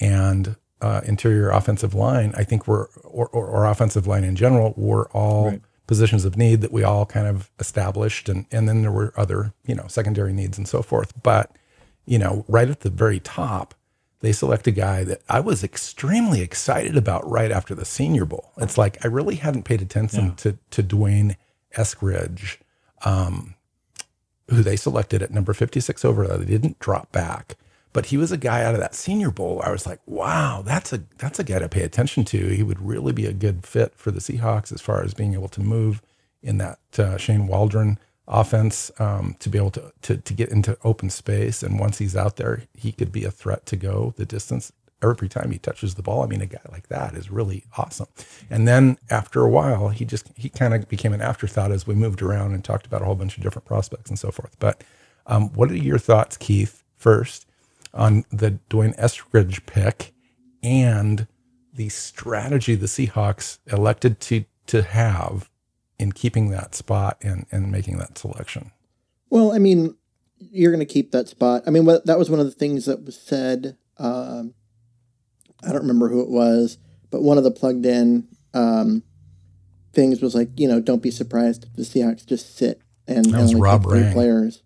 and 0.00 0.56
uh, 0.80 1.00
interior 1.04 1.50
offensive 1.50 1.94
line. 1.94 2.32
I 2.36 2.44
think 2.44 2.66
we're 2.66 2.86
or, 3.04 3.28
or, 3.28 3.46
or, 3.46 3.64
offensive 3.66 4.06
line 4.06 4.24
in 4.24 4.34
general 4.34 4.74
were 4.76 5.08
all 5.12 5.50
right. 5.50 5.62
positions 5.86 6.24
of 6.24 6.36
need 6.36 6.60
that 6.60 6.72
we 6.72 6.82
all 6.82 7.06
kind 7.06 7.28
of 7.28 7.50
established, 7.60 8.28
and 8.28 8.46
and 8.50 8.68
then 8.68 8.82
there 8.82 8.90
were 8.90 9.12
other 9.16 9.52
you 9.64 9.74
know 9.74 9.86
secondary 9.86 10.32
needs 10.32 10.58
and 10.58 10.66
so 10.66 10.82
forth. 10.82 11.12
But 11.22 11.52
you 12.04 12.18
know, 12.18 12.44
right 12.48 12.68
at 12.68 12.80
the 12.80 12.90
very 12.90 13.20
top. 13.20 13.74
They 14.20 14.30
select 14.30 14.68
a 14.68 14.70
guy 14.70 15.02
that 15.02 15.20
I 15.28 15.40
was 15.40 15.64
extremely 15.64 16.42
excited 16.42 16.96
about 16.96 17.28
right 17.28 17.50
after 17.50 17.74
the 17.74 17.84
Senior 17.84 18.24
Bowl. 18.24 18.52
It's 18.56 18.78
like 18.78 19.04
I 19.04 19.08
really 19.08 19.34
hadn't 19.34 19.64
paid 19.64 19.82
attention 19.82 20.26
yeah. 20.26 20.34
to 20.34 20.58
to 20.70 20.82
D'Wayne 20.84 21.34
Eskridge, 21.76 22.58
um, 23.04 23.56
who 24.52 24.62
they 24.62 24.76
selected 24.76 25.22
at 25.22 25.30
number 25.30 25.52
56 25.52 26.04
overall. 26.04 26.38
They 26.38 26.44
didn't 26.44 26.78
drop 26.78 27.12
back, 27.12 27.56
but 27.92 28.06
he 28.06 28.16
was 28.16 28.32
a 28.32 28.36
guy 28.36 28.62
out 28.62 28.74
of 28.74 28.80
that 28.80 28.94
Senior 28.94 29.30
Bowl. 29.30 29.60
I 29.64 29.70
was 29.70 29.86
like, 29.86 30.00
wow, 30.06 30.62
that's 30.64 30.92
a 30.92 31.02
that's 31.18 31.38
a 31.38 31.44
guy 31.44 31.58
to 31.58 31.68
pay 31.68 31.82
attention 31.82 32.24
to. 32.26 32.48
He 32.48 32.62
would 32.62 32.80
really 32.80 33.12
be 33.12 33.26
a 33.26 33.32
good 33.32 33.66
fit 33.66 33.94
for 33.94 34.10
the 34.10 34.20
Seahawks 34.20 34.72
as 34.72 34.80
far 34.80 35.02
as 35.02 35.14
being 35.14 35.34
able 35.34 35.48
to 35.48 35.60
move 35.60 36.02
in 36.42 36.58
that 36.58 36.78
uh, 36.98 37.16
Shane 37.16 37.46
Waldron 37.46 37.98
offense 38.28 38.90
um, 38.98 39.36
to 39.40 39.48
be 39.48 39.58
able 39.58 39.70
to, 39.72 39.92
to 40.02 40.16
to 40.16 40.34
get 40.34 40.50
into 40.50 40.78
open 40.84 41.10
space. 41.10 41.62
And 41.62 41.78
once 41.78 41.98
he's 41.98 42.16
out 42.16 42.36
there, 42.36 42.64
he 42.74 42.92
could 42.92 43.12
be 43.12 43.24
a 43.24 43.30
threat 43.30 43.66
to 43.66 43.76
go 43.76 44.14
the 44.16 44.26
distance 44.26 44.72
every 45.02 45.28
time 45.28 45.50
he 45.50 45.58
touches 45.58 45.94
the 45.94 46.02
ball. 46.02 46.22
I 46.22 46.26
mean, 46.26 46.40
a 46.40 46.46
guy 46.46 46.60
like 46.70 46.88
that 46.88 47.14
is 47.14 47.30
really 47.30 47.64
awesome. 47.76 48.08
And 48.50 48.66
then 48.66 48.98
after 49.10 49.42
a 49.42 49.48
while, 49.48 49.88
he 49.88 50.04
just 50.04 50.30
he 50.36 50.48
kind 50.48 50.74
of 50.74 50.88
became 50.88 51.12
an 51.12 51.20
afterthought 51.20 51.72
as 51.72 51.86
we 51.86 51.94
moved 51.94 52.22
around 52.22 52.52
and 52.52 52.64
talked 52.64 52.86
about 52.86 53.02
a 53.02 53.04
whole 53.04 53.14
bunch 53.14 53.36
of 53.36 53.42
different 53.42 53.66
prospects 53.66 54.10
and 54.10 54.18
so 54.18 54.30
forth. 54.30 54.56
But 54.58 54.82
um, 55.26 55.50
what 55.50 55.70
are 55.70 55.76
your 55.76 55.98
thoughts, 55.98 56.36
Keith, 56.36 56.82
first 56.96 57.46
on 57.94 58.24
the 58.30 58.52
D'Wayne 58.68 58.96
Eskridge 58.96 59.66
pick 59.66 60.14
and 60.62 61.26
the 61.74 61.88
strategy 61.88 62.74
the 62.74 62.86
Seahawks 62.86 63.58
elected 63.66 64.20
to 64.20 64.44
to 64.66 64.82
have 64.82 65.50
in 65.98 66.12
keeping 66.12 66.50
that 66.50 66.74
spot 66.74 67.18
and 67.22 67.46
and 67.50 67.70
making 67.70 67.98
that 67.98 68.18
selection? 68.18 68.72
Well, 69.30 69.52
I 69.52 69.58
mean, 69.58 69.96
you're 70.38 70.72
going 70.72 70.86
to 70.86 70.92
keep 70.92 71.12
that 71.12 71.28
spot. 71.28 71.62
I 71.66 71.70
mean, 71.70 71.86
that 71.86 72.18
was 72.18 72.28
one 72.28 72.40
of 72.40 72.46
the 72.46 72.52
things 72.52 72.86
that 72.86 73.04
was 73.04 73.18
said. 73.18 73.76
Um, 73.98 74.54
I 75.64 75.68
don't 75.68 75.82
remember 75.82 76.08
who 76.08 76.20
it 76.22 76.28
was, 76.28 76.78
but 77.10 77.22
one 77.22 77.38
of 77.38 77.44
the 77.44 77.50
plugged 77.50 77.86
in 77.86 78.28
um, 78.54 79.02
things 79.92 80.20
was 80.20 80.34
like, 80.34 80.48
you 80.56 80.68
know, 80.68 80.80
don't 80.80 81.02
be 81.02 81.10
surprised 81.10 81.64
if 81.64 81.74
the 81.74 81.82
Seahawks 81.82 82.26
just 82.26 82.56
sit 82.56 82.80
and, 83.06 83.24
that 83.26 83.40
only 83.40 83.54
Rob 83.54 83.84
three 83.84 84.00
Rang. 84.00 84.12
players. 84.12 84.62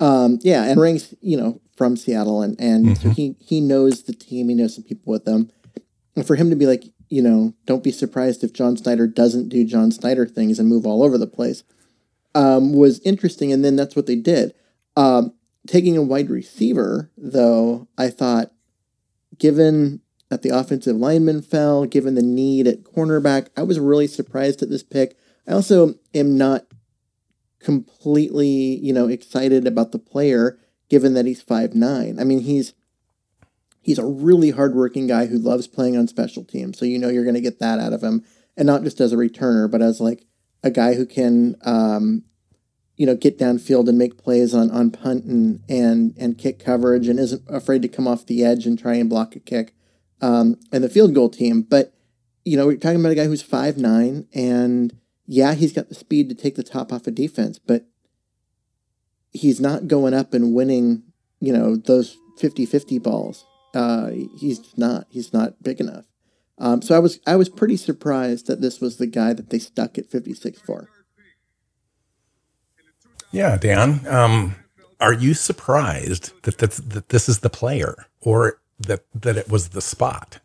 Um, 0.00 0.38
yeah, 0.42 0.64
and 0.64 0.80
Rang's, 0.80 1.14
you 1.20 1.36
know, 1.36 1.60
from 1.76 1.96
Seattle, 1.96 2.42
and 2.42 2.58
and 2.60 2.86
mm-hmm. 2.86 2.94
so 2.94 3.10
he 3.10 3.36
he 3.40 3.60
knows 3.60 4.02
the 4.02 4.12
team, 4.12 4.48
he 4.48 4.54
knows 4.54 4.74
some 4.74 4.84
people 4.84 5.10
with 5.10 5.24
them, 5.24 5.50
and 6.14 6.26
for 6.26 6.36
him 6.36 6.50
to 6.50 6.56
be 6.56 6.66
like, 6.66 6.84
you 7.08 7.22
know, 7.22 7.54
don't 7.64 7.84
be 7.84 7.92
surprised 7.92 8.44
if 8.44 8.52
John 8.52 8.76
Schneider 8.76 9.06
doesn't 9.06 9.48
do 9.48 9.64
John 9.64 9.90
Schneider 9.90 10.26
things 10.26 10.58
and 10.58 10.68
move 10.68 10.86
all 10.86 11.02
over 11.02 11.16
the 11.16 11.26
place, 11.26 11.62
um, 12.34 12.72
was 12.74 13.00
interesting, 13.00 13.52
and 13.52 13.64
then 13.64 13.76
that's 13.76 13.96
what 13.96 14.06
they 14.06 14.16
did. 14.16 14.54
Um, 14.96 15.34
taking 15.66 15.96
a 15.96 16.02
wide 16.02 16.30
receiver, 16.30 17.10
though, 17.16 17.88
I 17.96 18.08
thought, 18.08 18.52
given 19.38 20.00
that 20.28 20.42
the 20.42 20.50
offensive 20.50 20.96
lineman 20.96 21.42
fell, 21.42 21.84
given 21.84 22.14
the 22.14 22.22
need 22.22 22.66
at 22.66 22.82
cornerback. 22.82 23.48
I 23.56 23.62
was 23.62 23.78
really 23.78 24.06
surprised 24.06 24.62
at 24.62 24.70
this 24.70 24.82
pick. 24.82 25.16
I 25.46 25.52
also 25.52 25.94
am 26.14 26.36
not 26.36 26.66
completely, 27.60 28.78
you 28.78 28.92
know, 28.92 29.08
excited 29.08 29.66
about 29.66 29.92
the 29.92 29.98
player 29.98 30.58
given 30.88 31.14
that 31.14 31.26
he's 31.26 31.42
five 31.42 31.74
nine. 31.74 32.18
I 32.18 32.24
mean, 32.24 32.40
he's 32.40 32.74
he's 33.80 33.98
a 33.98 34.06
really 34.06 34.50
hardworking 34.50 35.06
guy 35.06 35.26
who 35.26 35.38
loves 35.38 35.66
playing 35.66 35.96
on 35.96 36.08
special 36.08 36.44
teams. 36.44 36.78
So 36.78 36.84
you 36.84 36.98
know 36.98 37.08
you're 37.08 37.24
going 37.24 37.34
to 37.34 37.40
get 37.40 37.60
that 37.60 37.78
out 37.78 37.92
of 37.92 38.02
him, 38.02 38.24
and 38.56 38.66
not 38.66 38.82
just 38.82 39.00
as 39.00 39.12
a 39.12 39.16
returner, 39.16 39.70
but 39.70 39.82
as 39.82 40.00
like 40.00 40.24
a 40.62 40.70
guy 40.70 40.94
who 40.94 41.06
can, 41.06 41.54
um, 41.64 42.24
you 42.96 43.06
know, 43.06 43.14
get 43.14 43.38
downfield 43.38 43.88
and 43.88 43.98
make 43.98 44.18
plays 44.18 44.54
on 44.54 44.70
on 44.70 44.90
punt 44.90 45.24
and 45.24 45.62
and 45.68 46.14
and 46.18 46.38
kick 46.38 46.58
coverage, 46.58 47.08
and 47.08 47.18
isn't 47.20 47.42
afraid 47.48 47.82
to 47.82 47.88
come 47.88 48.08
off 48.08 48.26
the 48.26 48.44
edge 48.44 48.66
and 48.66 48.78
try 48.78 48.94
and 48.94 49.08
block 49.08 49.36
a 49.36 49.40
kick 49.40 49.75
um, 50.20 50.58
and 50.72 50.82
the 50.82 50.88
field 50.88 51.14
goal 51.14 51.28
team. 51.28 51.62
But 51.62 51.92
you 52.44 52.56
know, 52.56 52.66
we're 52.66 52.76
talking 52.76 53.00
about 53.00 53.12
a 53.12 53.16
guy 53.16 53.26
who's 53.26 53.42
five 53.42 53.76
nine, 53.76 54.26
and 54.34 54.96
yeah, 55.26 55.54
he's 55.54 55.72
got 55.72 55.88
the 55.88 55.94
speed 55.94 56.28
to 56.28 56.34
take 56.34 56.54
the 56.54 56.62
top 56.62 56.92
off 56.92 57.06
of 57.06 57.14
defense, 57.14 57.58
but 57.58 57.86
he's 59.32 59.60
not 59.60 59.88
going 59.88 60.14
up 60.14 60.32
and 60.32 60.54
winning. 60.54 61.02
You 61.38 61.52
know, 61.52 61.76
those 61.76 62.16
50-50 62.40 63.02
balls. 63.02 63.44
Uh, 63.74 64.10
he's 64.38 64.76
not. 64.78 65.06
He's 65.10 65.32
not 65.32 65.62
big 65.62 65.80
enough. 65.80 66.06
Um, 66.58 66.80
so 66.80 66.96
I 66.96 66.98
was 66.98 67.20
I 67.26 67.36
was 67.36 67.48
pretty 67.48 67.76
surprised 67.76 68.46
that 68.46 68.62
this 68.62 68.80
was 68.80 68.96
the 68.96 69.06
guy 69.06 69.34
that 69.34 69.50
they 69.50 69.58
stuck 69.58 69.98
at 69.98 70.10
56 70.10 70.58
for. 70.60 70.88
Yeah, 73.30 73.58
Dan. 73.58 74.06
Um, 74.06 74.56
are 74.98 75.12
you 75.12 75.34
surprised 75.34 76.32
that, 76.44 76.58
that 76.58 76.70
that 76.72 77.08
this 77.10 77.28
is 77.28 77.40
the 77.40 77.50
player, 77.50 78.06
or 78.22 78.60
that 78.78 79.00
that 79.14 79.36
it 79.36 79.48
was 79.48 79.70
the 79.70 79.80
spot. 79.80 80.40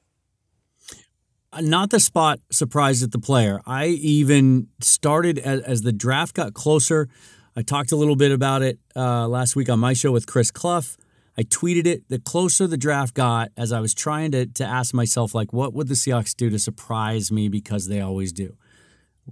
Uh, 1.53 1.61
not 1.61 1.89
the 1.89 2.00
spot 2.00 2.39
surprised 2.50 3.03
at 3.03 3.11
the 3.11 3.19
player. 3.19 3.61
I 3.65 3.88
even 3.88 4.67
started 4.79 5.38
as, 5.39 5.61
as 5.61 5.81
the 5.81 5.91
draft 5.91 6.35
got 6.35 6.53
closer. 6.53 7.09
I 7.55 7.61
talked 7.61 7.91
a 7.91 7.97
little 7.97 8.15
bit 8.15 8.31
about 8.31 8.61
it 8.61 8.79
uh, 8.95 9.27
last 9.27 9.55
week 9.55 9.69
on 9.69 9.79
my 9.79 9.93
show 9.93 10.11
with 10.11 10.25
Chris 10.25 10.51
Clough. 10.51 10.95
I 11.38 11.43
tweeted 11.43 11.85
it. 11.85 12.07
The 12.07 12.19
closer 12.19 12.67
the 12.67 12.77
draft 12.77 13.13
got, 13.13 13.51
as 13.57 13.71
I 13.71 13.79
was 13.79 13.93
trying 13.93 14.31
to 14.31 14.45
to 14.45 14.65
ask 14.65 14.93
myself, 14.93 15.35
like, 15.35 15.51
what 15.51 15.73
would 15.73 15.88
the 15.88 15.95
Seahawks 15.95 16.35
do 16.35 16.50
to 16.50 16.59
surprise 16.59 17.31
me 17.31 17.50
because 17.50 17.88
they 17.88 18.00
always 18.00 18.31
do. 18.31 18.55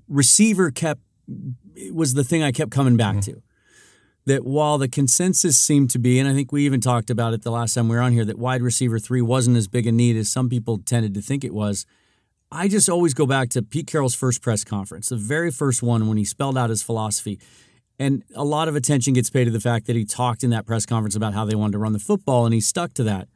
Receiver 0.08 0.72
kept 0.72 1.02
was 1.92 2.14
the 2.14 2.24
thing 2.24 2.44
I 2.44 2.52
kept 2.52 2.72
coming 2.72 2.98
back 2.98 3.18
mm-hmm. 3.18 3.34
to. 3.34 3.42
That 4.30 4.46
while 4.46 4.78
the 4.78 4.88
consensus 4.88 5.58
seemed 5.58 5.90
to 5.90 6.00
be, 6.00 6.20
and 6.20 6.30
I 6.30 6.34
think 6.34 6.52
we 6.52 6.64
even 6.64 6.82
talked 6.82 7.10
about 7.10 7.34
it 7.34 7.42
the 7.42 7.50
last 7.50 7.74
time 7.74 7.90
we 7.90 7.96
were 7.96 8.02
on 8.02 8.12
here, 8.12 8.26
that 8.26 8.38
wide 8.38 8.62
receiver 8.62 9.00
three 9.00 9.24
wasn't 9.24 9.58
as 9.58 9.68
big 9.68 9.88
a 9.88 9.92
need 9.92 10.16
as 10.16 10.30
some 10.30 10.50
people 10.50 10.78
tended 10.78 11.16
to 11.16 11.22
think 11.22 11.44
it 11.44 11.52
was. 11.52 11.88
I 12.52 12.68
just 12.68 12.90
always 12.90 13.16
go 13.16 13.26
back 13.26 13.50
to 13.50 13.64
Pete 13.64 13.88
Carroll's 13.88 14.14
first 14.14 14.44
press 14.44 14.64
conference, 14.64 15.10
the 15.10 15.16
very 15.16 15.50
first 15.50 15.82
one 15.82 16.08
when 16.08 16.18
he 16.18 16.26
spelled 16.26 16.60
out 16.60 16.70
his 16.70 16.84
philosophy. 16.84 17.40
And 17.98 18.24
a 18.36 18.44
lot 18.44 18.68
of 18.68 18.76
attention 18.76 19.14
gets 19.14 19.32
paid 19.32 19.46
to 19.46 19.52
the 19.52 19.60
fact 19.60 19.88
that 19.88 19.96
he 19.96 20.06
talked 20.06 20.44
in 20.44 20.52
that 20.52 20.68
press 20.68 20.86
conference 20.86 21.16
about 21.16 21.34
how 21.34 21.44
they 21.44 21.56
wanted 21.56 21.74
to 21.74 21.80
run 21.80 21.94
the 21.94 22.00
football, 22.00 22.46
and 22.46 22.54
he 22.54 22.62
stuck 22.62 22.94
to 22.94 23.04
that. 23.04 23.28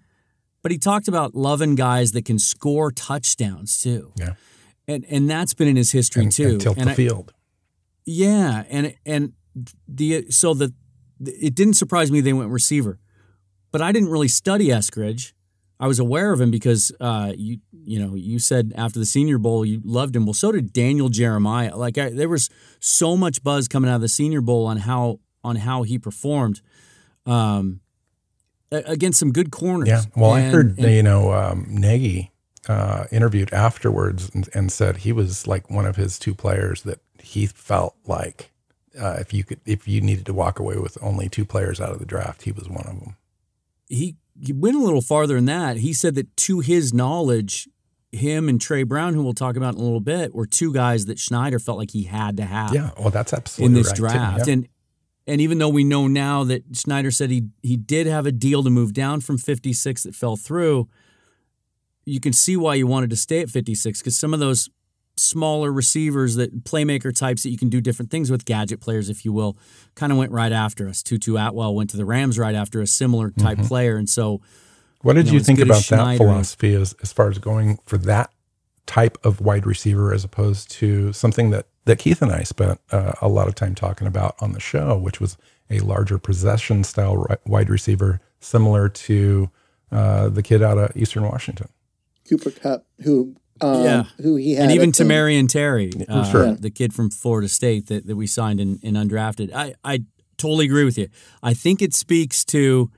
But 0.61 0.71
he 0.71 0.77
talked 0.77 1.07
about 1.07 1.33
loving 1.33 1.73
guys 1.73 2.11
that 2.11 2.23
can 2.25 2.37
score 2.37 2.91
touchdowns 2.91 3.81
too. 3.81 4.13
Yeah. 4.15 4.35
And 4.87 5.05
and 5.09 5.29
that's 5.29 5.55
been 5.55 5.67
in 5.67 5.75
his 5.75 5.91
history 5.91 6.23
and, 6.23 6.31
too. 6.31 6.49
And 6.49 6.61
tilt 6.61 6.77
and 6.77 6.87
the 6.87 6.91
I, 6.91 6.95
field. 6.95 7.33
Yeah, 8.05 8.63
and 8.69 8.95
and 9.05 9.33
the 9.87 10.27
so 10.29 10.53
the 10.53 10.73
it 11.27 11.55
didn't 11.55 11.75
surprise 11.75 12.11
me 12.11 12.21
they 12.21 12.33
went 12.33 12.51
receiver, 12.51 12.99
but 13.71 13.81
I 13.81 13.91
didn't 13.91 14.09
really 14.09 14.27
study 14.27 14.67
Eskridge. 14.67 15.33
I 15.79 15.87
was 15.87 15.99
aware 15.99 16.31
of 16.31 16.39
him 16.39 16.51
because 16.51 16.91
uh, 17.01 17.33
you 17.35 17.59
you 17.71 17.99
know 17.99 18.15
you 18.15 18.39
said 18.39 18.73
after 18.75 18.99
the 18.99 19.05
Senior 19.05 19.37
Bowl 19.37 19.65
you 19.65 19.81
loved 19.83 20.15
him. 20.15 20.25
Well, 20.25 20.33
so 20.33 20.51
did 20.51 20.71
Daniel 20.71 21.09
Jeremiah. 21.09 21.75
Like 21.75 21.97
I, 21.97 22.09
there 22.09 22.29
was 22.29 22.49
so 22.79 23.17
much 23.17 23.43
buzz 23.43 23.67
coming 23.67 23.89
out 23.89 23.95
of 23.95 24.01
the 24.01 24.07
Senior 24.07 24.41
Bowl 24.41 24.65
on 24.65 24.77
how 24.77 25.19
on 25.43 25.57
how 25.57 25.83
he 25.83 25.99
performed 25.99 26.61
um, 27.25 27.81
against 28.71 29.19
some 29.19 29.31
good 29.31 29.51
corners. 29.51 29.89
Yeah. 29.89 30.03
Well, 30.15 30.35
and, 30.35 30.47
I 30.47 30.49
heard 30.49 30.79
and, 30.79 30.91
you 30.91 31.03
know 31.03 31.33
um, 31.33 31.65
Nagy 31.69 32.31
uh, 32.67 33.05
interviewed 33.11 33.51
afterwards 33.53 34.31
and, 34.33 34.47
and, 34.53 34.71
said 34.71 34.97
he 34.97 35.11
was 35.11 35.47
like 35.47 35.69
one 35.69 35.85
of 35.85 35.97
his 35.97 36.17
two 36.17 36.33
players 36.33 36.83
that 36.83 36.99
he 37.19 37.45
felt 37.45 37.95
like 38.05 38.52
uh, 38.99 39.17
if 39.19 39.33
you 39.33 39.43
could 39.43 39.59
if 39.65 39.87
you 39.87 40.01
needed 40.01 40.25
to 40.25 40.33
walk 40.33 40.59
away 40.59 40.77
with 40.77 40.97
only 41.01 41.29
two 41.29 41.45
players 41.45 41.81
out 41.81 41.91
of 41.91 41.99
the 41.99 42.05
draft, 42.05 42.43
he 42.43 42.51
was 42.51 42.69
one 42.69 42.85
of 42.85 42.99
them. 42.99 43.15
He 43.87 44.15
he 44.39 44.53
went 44.53 44.75
a 44.75 44.79
little 44.79 45.01
farther 45.01 45.35
than 45.35 45.45
that. 45.45 45.77
He 45.77 45.93
said 45.93 46.15
that 46.15 46.35
to 46.37 46.59
his 46.59 46.93
knowledge, 46.93 47.67
him 48.11 48.49
and 48.49 48.59
Tre 48.59 48.83
Brown, 48.83 49.13
who 49.13 49.23
we'll 49.23 49.33
talk 49.33 49.55
about 49.55 49.75
in 49.75 49.79
a 49.79 49.83
little 49.83 49.99
bit, 49.99 50.33
were 50.33 50.45
two 50.45 50.73
guys 50.73 51.05
that 51.05 51.19
Schneider 51.19 51.59
felt 51.59 51.77
like 51.77 51.91
he 51.91 52.03
had 52.03 52.37
to 52.37 52.45
have. 52.45 52.73
Yeah, 52.73 52.91
well, 52.99 53.09
that's 53.09 53.33
absolutely 53.33 53.77
in 53.77 53.83
this 53.83 53.89
right 53.89 54.11
draft. 54.11 54.47
Yeah. 54.47 54.53
And 54.53 54.67
and 55.25 55.41
even 55.41 55.57
though 55.57 55.69
we 55.69 55.83
know 55.83 56.07
now 56.07 56.43
that 56.43 56.63
Schneider 56.75 57.11
said 57.11 57.29
he 57.29 57.47
he 57.61 57.77
did 57.77 58.07
have 58.07 58.25
a 58.25 58.31
deal 58.31 58.63
to 58.63 58.69
move 58.69 58.93
down 58.93 59.21
from 59.21 59.37
56 59.37 60.03
that 60.03 60.15
fell 60.15 60.35
through, 60.35 60.87
you 62.05 62.19
can 62.19 62.33
see 62.33 62.57
why 62.57 62.75
you 62.75 62.87
wanted 62.87 63.09
to 63.09 63.15
stay 63.15 63.41
at 63.41 63.49
56 63.49 63.99
because 63.99 64.17
some 64.17 64.33
of 64.33 64.39
those 64.39 64.69
smaller 65.15 65.71
receivers 65.71 66.35
that 66.35 66.63
playmaker 66.63 67.15
types 67.15 67.43
that 67.43 67.49
you 67.49 67.57
can 67.57 67.69
do 67.69 67.79
different 67.79 68.09
things 68.09 68.31
with 68.31 68.45
gadget 68.45 68.81
players 68.81 69.09
if 69.09 69.23
you 69.23 69.31
will 69.31 69.57
kind 69.95 70.11
of 70.11 70.17
went 70.17 70.31
right 70.31 70.51
after 70.51 70.87
us 70.87 71.03
tutu 71.03 71.37
atwell 71.37 71.75
went 71.75 71.89
to 71.89 71.97
the 71.97 72.05
rams 72.05 72.39
right 72.39 72.55
after 72.55 72.81
a 72.81 72.87
similar 72.87 73.29
type 73.29 73.57
mm-hmm. 73.57 73.67
player 73.67 73.95
and 73.95 74.09
so 74.09 74.41
what 75.01 75.13
did 75.13 75.25
you, 75.25 75.33
know, 75.33 75.37
you 75.37 75.43
think 75.43 75.59
about 75.59 75.83
that 75.83 76.17
philosophy 76.17 76.73
as, 76.73 76.95
as 77.01 77.11
far 77.13 77.29
as 77.29 77.37
going 77.37 77.77
for 77.85 77.97
that 77.97 78.31
type 78.85 79.17
of 79.23 79.39
wide 79.39 79.65
receiver 79.65 80.13
as 80.13 80.23
opposed 80.23 80.71
to 80.71 81.13
something 81.13 81.51
that 81.51 81.67
that 81.85 81.99
keith 81.99 82.21
and 82.21 82.31
i 82.31 82.41
spent 82.41 82.79
uh, 82.91 83.13
a 83.21 83.27
lot 83.27 83.47
of 83.47 83.53
time 83.53 83.75
talking 83.75 84.07
about 84.07 84.35
on 84.41 84.53
the 84.53 84.59
show 84.59 84.97
which 84.97 85.21
was 85.21 85.37
a 85.69 85.79
larger 85.79 86.17
possession 86.17 86.83
style 86.83 87.27
wide 87.45 87.69
receiver 87.69 88.19
similar 88.39 88.89
to 88.89 89.49
uh, 89.91 90.27
the 90.27 90.41
kid 90.41 90.63
out 90.63 90.79
of 90.79 90.95
eastern 90.97 91.23
washington 91.23 91.69
cooper 92.27 92.49
Kupp, 92.49 92.85
who 93.03 93.35
um, 93.63 93.83
yeah, 93.83 94.03
who 94.21 94.35
he 94.35 94.55
had, 94.55 94.63
and 94.63 94.71
even 94.71 94.91
Tamorrion 94.91 95.47
Terry, 95.47 95.91
uh, 96.09 96.29
sure. 96.29 96.53
the 96.55 96.69
kid 96.69 96.93
from 96.93 97.09
Florida 97.09 97.47
State 97.47 97.87
that, 97.87 98.05
that 98.07 98.15
we 98.15 98.27
signed 98.27 98.59
in, 98.59 98.79
in 98.81 98.95
undrafted. 98.95 99.53
I 99.53 99.73
I 99.83 99.99
totally 100.37 100.65
agree 100.65 100.83
with 100.83 100.97
you. 100.97 101.07
I 101.41 101.53
think 101.53 101.81
it 101.81 101.93
speaks 101.93 102.43
to 102.45 102.91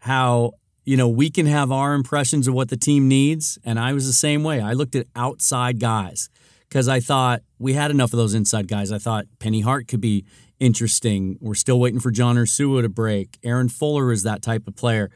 how 0.00 0.52
you 0.84 0.96
know 0.96 1.08
we 1.08 1.30
can 1.30 1.46
have 1.46 1.70
our 1.70 1.94
impressions 1.94 2.48
of 2.48 2.54
what 2.54 2.70
the 2.70 2.76
team 2.76 3.08
needs, 3.08 3.58
and 3.64 3.78
I 3.78 3.92
was 3.92 4.06
the 4.06 4.12
same 4.12 4.42
way. 4.42 4.60
I 4.60 4.72
looked 4.72 4.94
at 4.94 5.06
outside 5.14 5.78
guys 5.78 6.30
because 6.68 6.88
I 6.88 7.00
thought 7.00 7.42
we 7.58 7.74
had 7.74 7.90
enough 7.90 8.12
of 8.12 8.18
those 8.18 8.34
inside 8.34 8.68
guys. 8.68 8.90
I 8.90 8.98
thought 8.98 9.26
Penny 9.38 9.60
Hart 9.60 9.88
could 9.88 10.00
be 10.00 10.24
interesting. 10.58 11.38
We're 11.40 11.54
still 11.54 11.78
waiting 11.78 12.00
for 12.00 12.10
John 12.10 12.36
Ursua 12.36 12.82
to 12.82 12.88
break. 12.88 13.38
Aaron 13.44 13.68
Fuller 13.68 14.10
is 14.10 14.22
that 14.22 14.42
type 14.42 14.66
of 14.66 14.74
player, 14.74 15.10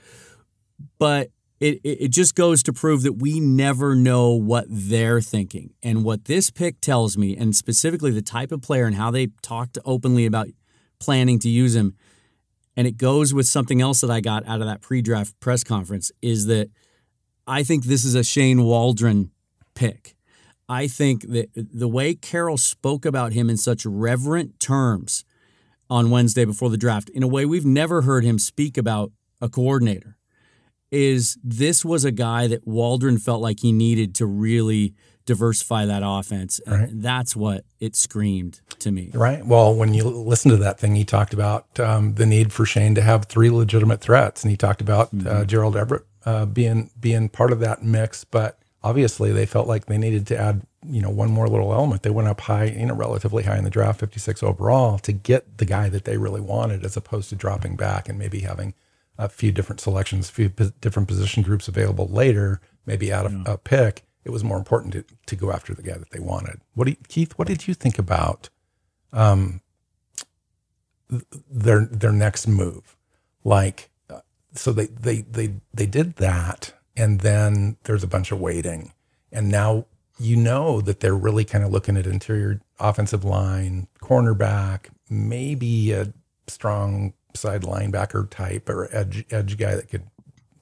but 0.98 1.30
it, 1.62 1.80
it 1.84 2.08
just 2.08 2.34
goes 2.34 2.62
to 2.64 2.72
prove 2.72 3.02
that 3.02 3.14
we 3.14 3.38
never 3.38 3.94
know 3.94 4.32
what 4.32 4.66
they're 4.68 5.20
thinking. 5.20 5.74
And 5.82 6.02
what 6.02 6.24
this 6.24 6.50
pick 6.50 6.80
tells 6.80 7.16
me, 7.16 7.36
and 7.36 7.54
specifically 7.54 8.10
the 8.10 8.20
type 8.22 8.50
of 8.50 8.62
player 8.62 8.84
and 8.84 8.96
how 8.96 9.12
they 9.12 9.28
talked 9.42 9.78
openly 9.84 10.26
about 10.26 10.48
planning 10.98 11.38
to 11.38 11.48
use 11.48 11.76
him, 11.76 11.94
and 12.76 12.86
it 12.86 12.96
goes 12.96 13.32
with 13.32 13.46
something 13.46 13.80
else 13.80 14.00
that 14.00 14.10
I 14.10 14.20
got 14.20 14.46
out 14.46 14.60
of 14.60 14.66
that 14.66 14.80
pre 14.80 15.02
draft 15.02 15.38
press 15.38 15.62
conference, 15.62 16.10
is 16.20 16.46
that 16.46 16.68
I 17.46 17.62
think 17.62 17.84
this 17.84 18.04
is 18.04 18.16
a 18.16 18.24
Shane 18.24 18.64
Waldron 18.64 19.30
pick. 19.74 20.16
I 20.68 20.88
think 20.88 21.28
that 21.28 21.50
the 21.54 21.88
way 21.88 22.14
Carroll 22.14 22.56
spoke 22.56 23.04
about 23.04 23.34
him 23.34 23.48
in 23.48 23.56
such 23.56 23.86
reverent 23.86 24.58
terms 24.58 25.24
on 25.88 26.10
Wednesday 26.10 26.44
before 26.44 26.70
the 26.70 26.76
draft, 26.76 27.08
in 27.10 27.22
a 27.22 27.28
way 27.28 27.44
we've 27.44 27.66
never 27.66 28.02
heard 28.02 28.24
him 28.24 28.38
speak 28.38 28.76
about 28.76 29.12
a 29.40 29.48
coordinator 29.48 30.16
is 30.92 31.38
this 31.42 31.84
was 31.84 32.04
a 32.04 32.12
guy 32.12 32.46
that 32.46 32.66
Waldron 32.66 33.18
felt 33.18 33.40
like 33.40 33.60
he 33.60 33.72
needed 33.72 34.14
to 34.16 34.26
really 34.26 34.94
diversify 35.24 35.86
that 35.86 36.02
offense. 36.04 36.60
Right. 36.66 36.88
And 36.88 37.02
that's 37.02 37.34
what 37.34 37.64
it 37.80 37.96
screamed 37.96 38.60
to 38.80 38.90
me. 38.90 39.10
Right. 39.14 39.44
Well, 39.44 39.74
when 39.74 39.94
you 39.94 40.04
listen 40.04 40.50
to 40.50 40.56
that 40.58 40.78
thing, 40.78 40.94
he 40.94 41.04
talked 41.04 41.32
about 41.32 41.80
um, 41.80 42.14
the 42.14 42.26
need 42.26 42.52
for 42.52 42.66
Shane 42.66 42.94
to 42.94 43.02
have 43.02 43.24
three 43.24 43.50
legitimate 43.50 44.00
threats, 44.00 44.44
and 44.44 44.50
he 44.50 44.56
talked 44.56 44.80
about 44.80 45.08
uh, 45.08 45.16
mm-hmm. 45.16 45.28
uh, 45.28 45.44
Gerald 45.44 45.76
Everett 45.76 46.04
uh, 46.24 46.46
being 46.46 46.90
being 47.00 47.28
part 47.28 47.52
of 47.52 47.60
that 47.60 47.82
mix. 47.82 48.24
But 48.24 48.58
obviously, 48.82 49.32
they 49.32 49.46
felt 49.46 49.66
like 49.66 49.86
they 49.86 49.98
needed 49.98 50.26
to 50.28 50.38
add 50.38 50.62
you 50.84 51.00
know 51.00 51.10
one 51.10 51.30
more 51.30 51.48
little 51.48 51.72
element. 51.72 52.02
They 52.02 52.10
went 52.10 52.28
up 52.28 52.40
high, 52.42 52.64
you 52.64 52.86
know, 52.86 52.94
relatively 52.94 53.44
high 53.44 53.58
in 53.58 53.64
the 53.64 53.70
draft, 53.70 54.00
56 54.00 54.42
overall, 54.42 54.98
to 54.98 55.12
get 55.12 55.58
the 55.58 55.64
guy 55.64 55.88
that 55.88 56.04
they 56.04 56.16
really 56.16 56.40
wanted, 56.40 56.84
as 56.84 56.96
opposed 56.96 57.28
to 57.30 57.36
dropping 57.36 57.76
back 57.76 58.08
and 58.08 58.18
maybe 58.18 58.40
having 58.40 58.74
a 59.18 59.28
few 59.28 59.52
different 59.52 59.80
selections, 59.80 60.28
a 60.28 60.32
few 60.32 60.50
p- 60.50 60.72
different 60.80 61.08
position 61.08 61.42
groups 61.42 61.68
available 61.68 62.06
later, 62.08 62.60
maybe 62.86 63.12
out 63.12 63.26
of 63.26 63.32
yeah. 63.32 63.42
a 63.46 63.58
pick, 63.58 64.04
it 64.24 64.30
was 64.30 64.44
more 64.44 64.56
important 64.56 64.92
to, 64.92 65.04
to 65.26 65.36
go 65.36 65.52
after 65.52 65.74
the 65.74 65.82
guy 65.82 65.94
that 65.94 66.10
they 66.10 66.20
wanted. 66.20 66.60
What 66.74 66.84
do 66.84 66.92
you, 66.92 66.96
Keith? 67.08 67.32
What 67.32 67.48
did 67.48 67.66
you 67.66 67.74
think 67.74 67.98
about 67.98 68.48
um, 69.12 69.60
their 71.50 71.86
their 71.86 72.12
next 72.12 72.46
move? 72.46 72.96
Like, 73.44 73.90
uh, 74.08 74.20
so 74.54 74.72
they 74.72 74.86
they 74.86 75.22
they 75.22 75.54
they 75.74 75.86
did 75.86 76.16
that, 76.16 76.74
and 76.96 77.20
then 77.20 77.76
there's 77.84 78.04
a 78.04 78.08
bunch 78.08 78.30
of 78.30 78.40
waiting, 78.40 78.92
and 79.32 79.50
now 79.50 79.86
you 80.18 80.36
know 80.36 80.80
that 80.80 81.00
they're 81.00 81.16
really 81.16 81.44
kind 81.44 81.64
of 81.64 81.72
looking 81.72 81.96
at 81.96 82.06
interior 82.06 82.60
offensive 82.78 83.24
line, 83.24 83.88
cornerback, 84.00 84.86
maybe 85.10 85.92
a 85.92 86.12
strong 86.46 87.12
side 87.34 87.62
linebacker 87.62 88.28
type 88.28 88.68
or 88.68 88.88
edge 88.94 89.24
edge 89.30 89.58
guy 89.58 89.74
that 89.74 89.88
could 89.88 90.04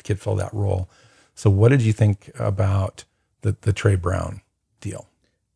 could 0.04 0.20
fill 0.20 0.36
that 0.36 0.54
role. 0.54 0.88
So, 1.34 1.50
what 1.50 1.70
did 1.70 1.82
you 1.82 1.92
think 1.92 2.30
about 2.38 3.04
the 3.42 3.56
the 3.60 3.72
Tre 3.72 3.96
Brown 3.96 4.42
deal? 4.80 5.08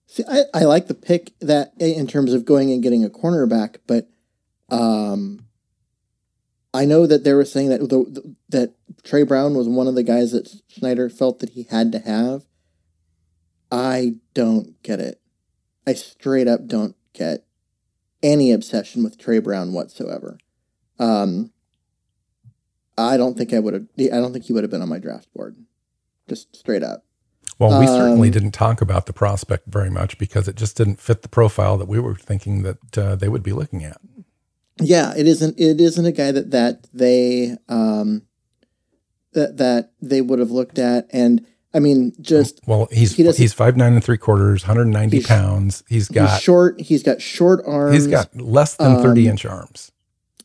See, 0.07 0.25
I, 0.29 0.43
I 0.55 0.65
like 0.65 0.87
the 0.87 0.95
pick 0.95 1.33
that 1.41 1.73
in 1.79 2.07
terms 2.07 2.33
of 2.33 2.45
going 2.45 2.71
and 2.71 2.83
getting 2.83 3.05
a 3.05 3.09
cornerback, 3.09 3.79
but 3.87 4.09
um, 4.71 5.45
I 6.73 6.85
know 6.85 7.07
that 7.07 7.25
they 7.25 7.33
were 7.33 7.45
saying 7.45 7.69
that 7.71 7.81
the, 7.81 8.35
that 8.49 8.75
Tre 9.03 9.23
Brown 9.23 9.55
was 9.55 9.69
one 9.69 9.87
of 9.87 9.95
the 9.95 10.03
guys 10.03 10.33
that 10.33 10.53
Schneider 10.69 11.09
felt 11.09 11.39
that 11.41 11.51
he 11.51 11.65
had 11.65 11.93
to 11.93 11.99
have. 11.99 12.45
I 13.71 14.15
don't 14.35 14.81
get 14.83 15.01
it. 15.01 15.21
I 15.87 15.95
straight 15.95 16.49
up 16.49 16.67
don't 16.67 16.97
get 17.13 17.45
any 18.23 18.53
obsession 18.53 19.05
with 19.05 19.19
Tre 19.19 19.39
Brown 19.39 19.73
whatsoever. 19.73 20.39
Um, 20.99 21.51
I 22.97 23.17
don't 23.17 23.37
think 23.37 23.53
I 23.53 23.59
would 23.59 23.75
have. 23.75 23.87
I 23.99 24.17
don't 24.17 24.33
think 24.33 24.45
he 24.45 24.53
would 24.53 24.65
have 24.65 24.71
been 24.71 24.83
on 24.83 24.89
my 24.89 24.99
draft 24.99 25.33
board, 25.35 25.57
just 26.29 26.55
straight 26.55 26.83
up. 26.83 27.05
Well, 27.59 27.79
we 27.79 27.87
um, 27.87 27.97
certainly 27.97 28.31
didn't 28.31 28.53
talk 28.53 28.81
about 28.81 29.07
the 29.07 29.13
prospect 29.13 29.67
very 29.67 29.91
much 29.91 30.19
because 30.19 30.49
it 30.49 30.57
just 30.57 30.77
didn't 30.77 31.01
fit 31.01 31.23
the 31.23 31.29
profile 31.29 31.77
that 31.79 31.89
we 31.89 32.01
were 32.01 32.15
thinking 32.15 32.63
that 32.63 32.99
uh, 32.99 33.17
they 33.17 33.29
would 33.29 33.43
be 33.43 33.53
looking 33.53 33.85
at. 33.85 34.01
Yeah, 34.81 35.15
it 35.17 35.27
isn't. 35.27 35.59
It 35.59 35.81
isn't 35.81 36.05
a 36.05 36.13
guy 36.13 36.33
that 36.33 36.51
that 36.51 36.87
they 36.93 37.57
um, 37.69 38.23
that 39.33 39.57
that 39.59 39.93
they 40.01 40.21
would 40.21 40.39
have 40.39 40.51
looked 40.51 40.79
at, 40.79 41.07
and 41.11 41.47
I 41.73 41.79
mean, 41.81 42.13
just 42.21 42.61
well, 42.67 42.89
he's 42.91 43.15
he 43.15 43.31
he's 43.33 43.53
five 43.53 43.77
nine 43.77 43.95
and 43.95 44.03
three 44.03 44.19
quarters, 44.19 44.63
190 44.63 45.23
pounds. 45.23 45.85
He's 45.89 46.09
got 46.09 46.31
he's 46.31 46.43
short. 46.43 46.81
He's 46.81 47.03
got 47.03 47.21
short 47.23 47.65
arms. 47.67 47.95
He's 47.95 48.07
got 48.09 48.35
less 48.37 48.77
than 48.77 49.01
30 49.03 49.27
um, 49.27 49.31
inch 49.31 49.45
arms 49.45 49.93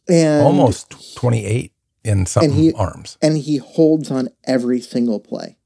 and 0.09 0.45
almost 0.45 1.15
28 1.15 1.71
in 2.03 2.25
some 2.25 2.43
and 2.43 2.53
he, 2.53 2.73
arms, 2.73 3.17
and 3.21 3.37
he 3.37 3.57
holds 3.57 4.09
on 4.11 4.29
every 4.45 4.81
single 4.81 5.19
play. 5.19 5.57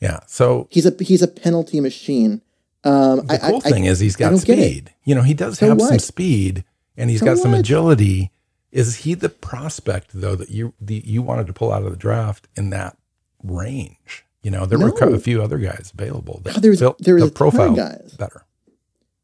Yeah, 0.00 0.20
so 0.26 0.66
he's 0.70 0.86
a 0.86 0.94
he's 1.00 1.22
a 1.22 1.28
penalty 1.28 1.80
machine. 1.80 2.42
Um, 2.82 3.26
the 3.26 3.38
cool 3.38 3.62
I, 3.64 3.70
thing 3.70 3.86
I, 3.86 3.90
is 3.90 4.00
he's 4.00 4.16
got 4.16 4.36
speed. 4.38 4.94
You 5.04 5.14
know, 5.14 5.22
he 5.22 5.34
does 5.34 5.58
so 5.58 5.68
have 5.68 5.78
what? 5.78 5.88
some 5.88 5.98
speed, 5.98 6.64
and 6.96 7.10
he's 7.10 7.20
so 7.20 7.26
got 7.26 7.38
some 7.38 7.52
what? 7.52 7.60
agility. 7.60 8.30
Is 8.72 8.98
he 8.98 9.14
the 9.14 9.28
prospect 9.28 10.10
though 10.14 10.36
that 10.36 10.50
you 10.50 10.74
the, 10.80 11.02
you 11.04 11.22
wanted 11.22 11.46
to 11.48 11.52
pull 11.52 11.72
out 11.72 11.82
of 11.82 11.90
the 11.90 11.96
draft 11.96 12.48
in 12.56 12.70
that 12.70 12.96
range? 13.42 14.24
You 14.42 14.50
know, 14.50 14.64
there 14.64 14.78
no. 14.78 14.86
were 14.86 15.14
a 15.14 15.18
few 15.18 15.42
other 15.42 15.58
guys 15.58 15.92
available 15.92 16.40
that 16.44 16.56
oh, 16.56 16.60
there's, 16.60 16.80
built 16.80 16.98
there 16.98 17.16
was 17.16 17.24
the 17.24 17.30
profile 17.30 17.74
guys. 17.74 18.16
better. 18.18 18.46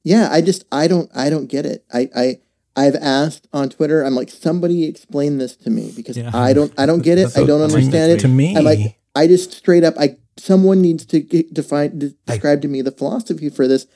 Yeah, 0.02 0.28
I 0.30 0.42
just 0.42 0.64
I 0.70 0.88
don't 0.88 1.10
I 1.14 1.30
don't 1.30 1.46
get 1.46 1.64
it. 1.64 1.84
I 1.92 2.10
I 2.14 2.38
I've 2.76 2.94
asked 2.94 3.48
on 3.52 3.70
Twitter. 3.70 4.02
I'm 4.02 4.14
like, 4.14 4.28
somebody 4.28 4.84
explain 4.84 5.38
this 5.38 5.56
to 5.56 5.70
me 5.70 5.92
because 5.96 6.16
yeah. 6.16 6.30
I 6.34 6.52
don't 6.52 6.72
I 6.78 6.86
don't 6.86 7.02
get 7.02 7.18
it. 7.18 7.30
so, 7.30 7.42
I 7.42 7.46
don't 7.46 7.62
understand 7.62 8.12
it. 8.12 8.20
To 8.20 8.28
me, 8.28 8.56
I'm 8.56 8.64
like, 8.64 8.98
I 9.14 9.26
just 9.26 9.52
straight 9.52 9.82
up 9.82 9.94
I 9.98 10.16
someone 10.36 10.82
needs 10.82 11.06
to 11.06 11.20
define 11.20 11.98
de- 11.98 12.14
describe 12.26 12.58
I, 12.58 12.62
to 12.62 12.68
me 12.68 12.82
the 12.82 12.92
philosophy 12.92 13.48
for 13.48 13.66
this, 13.66 13.86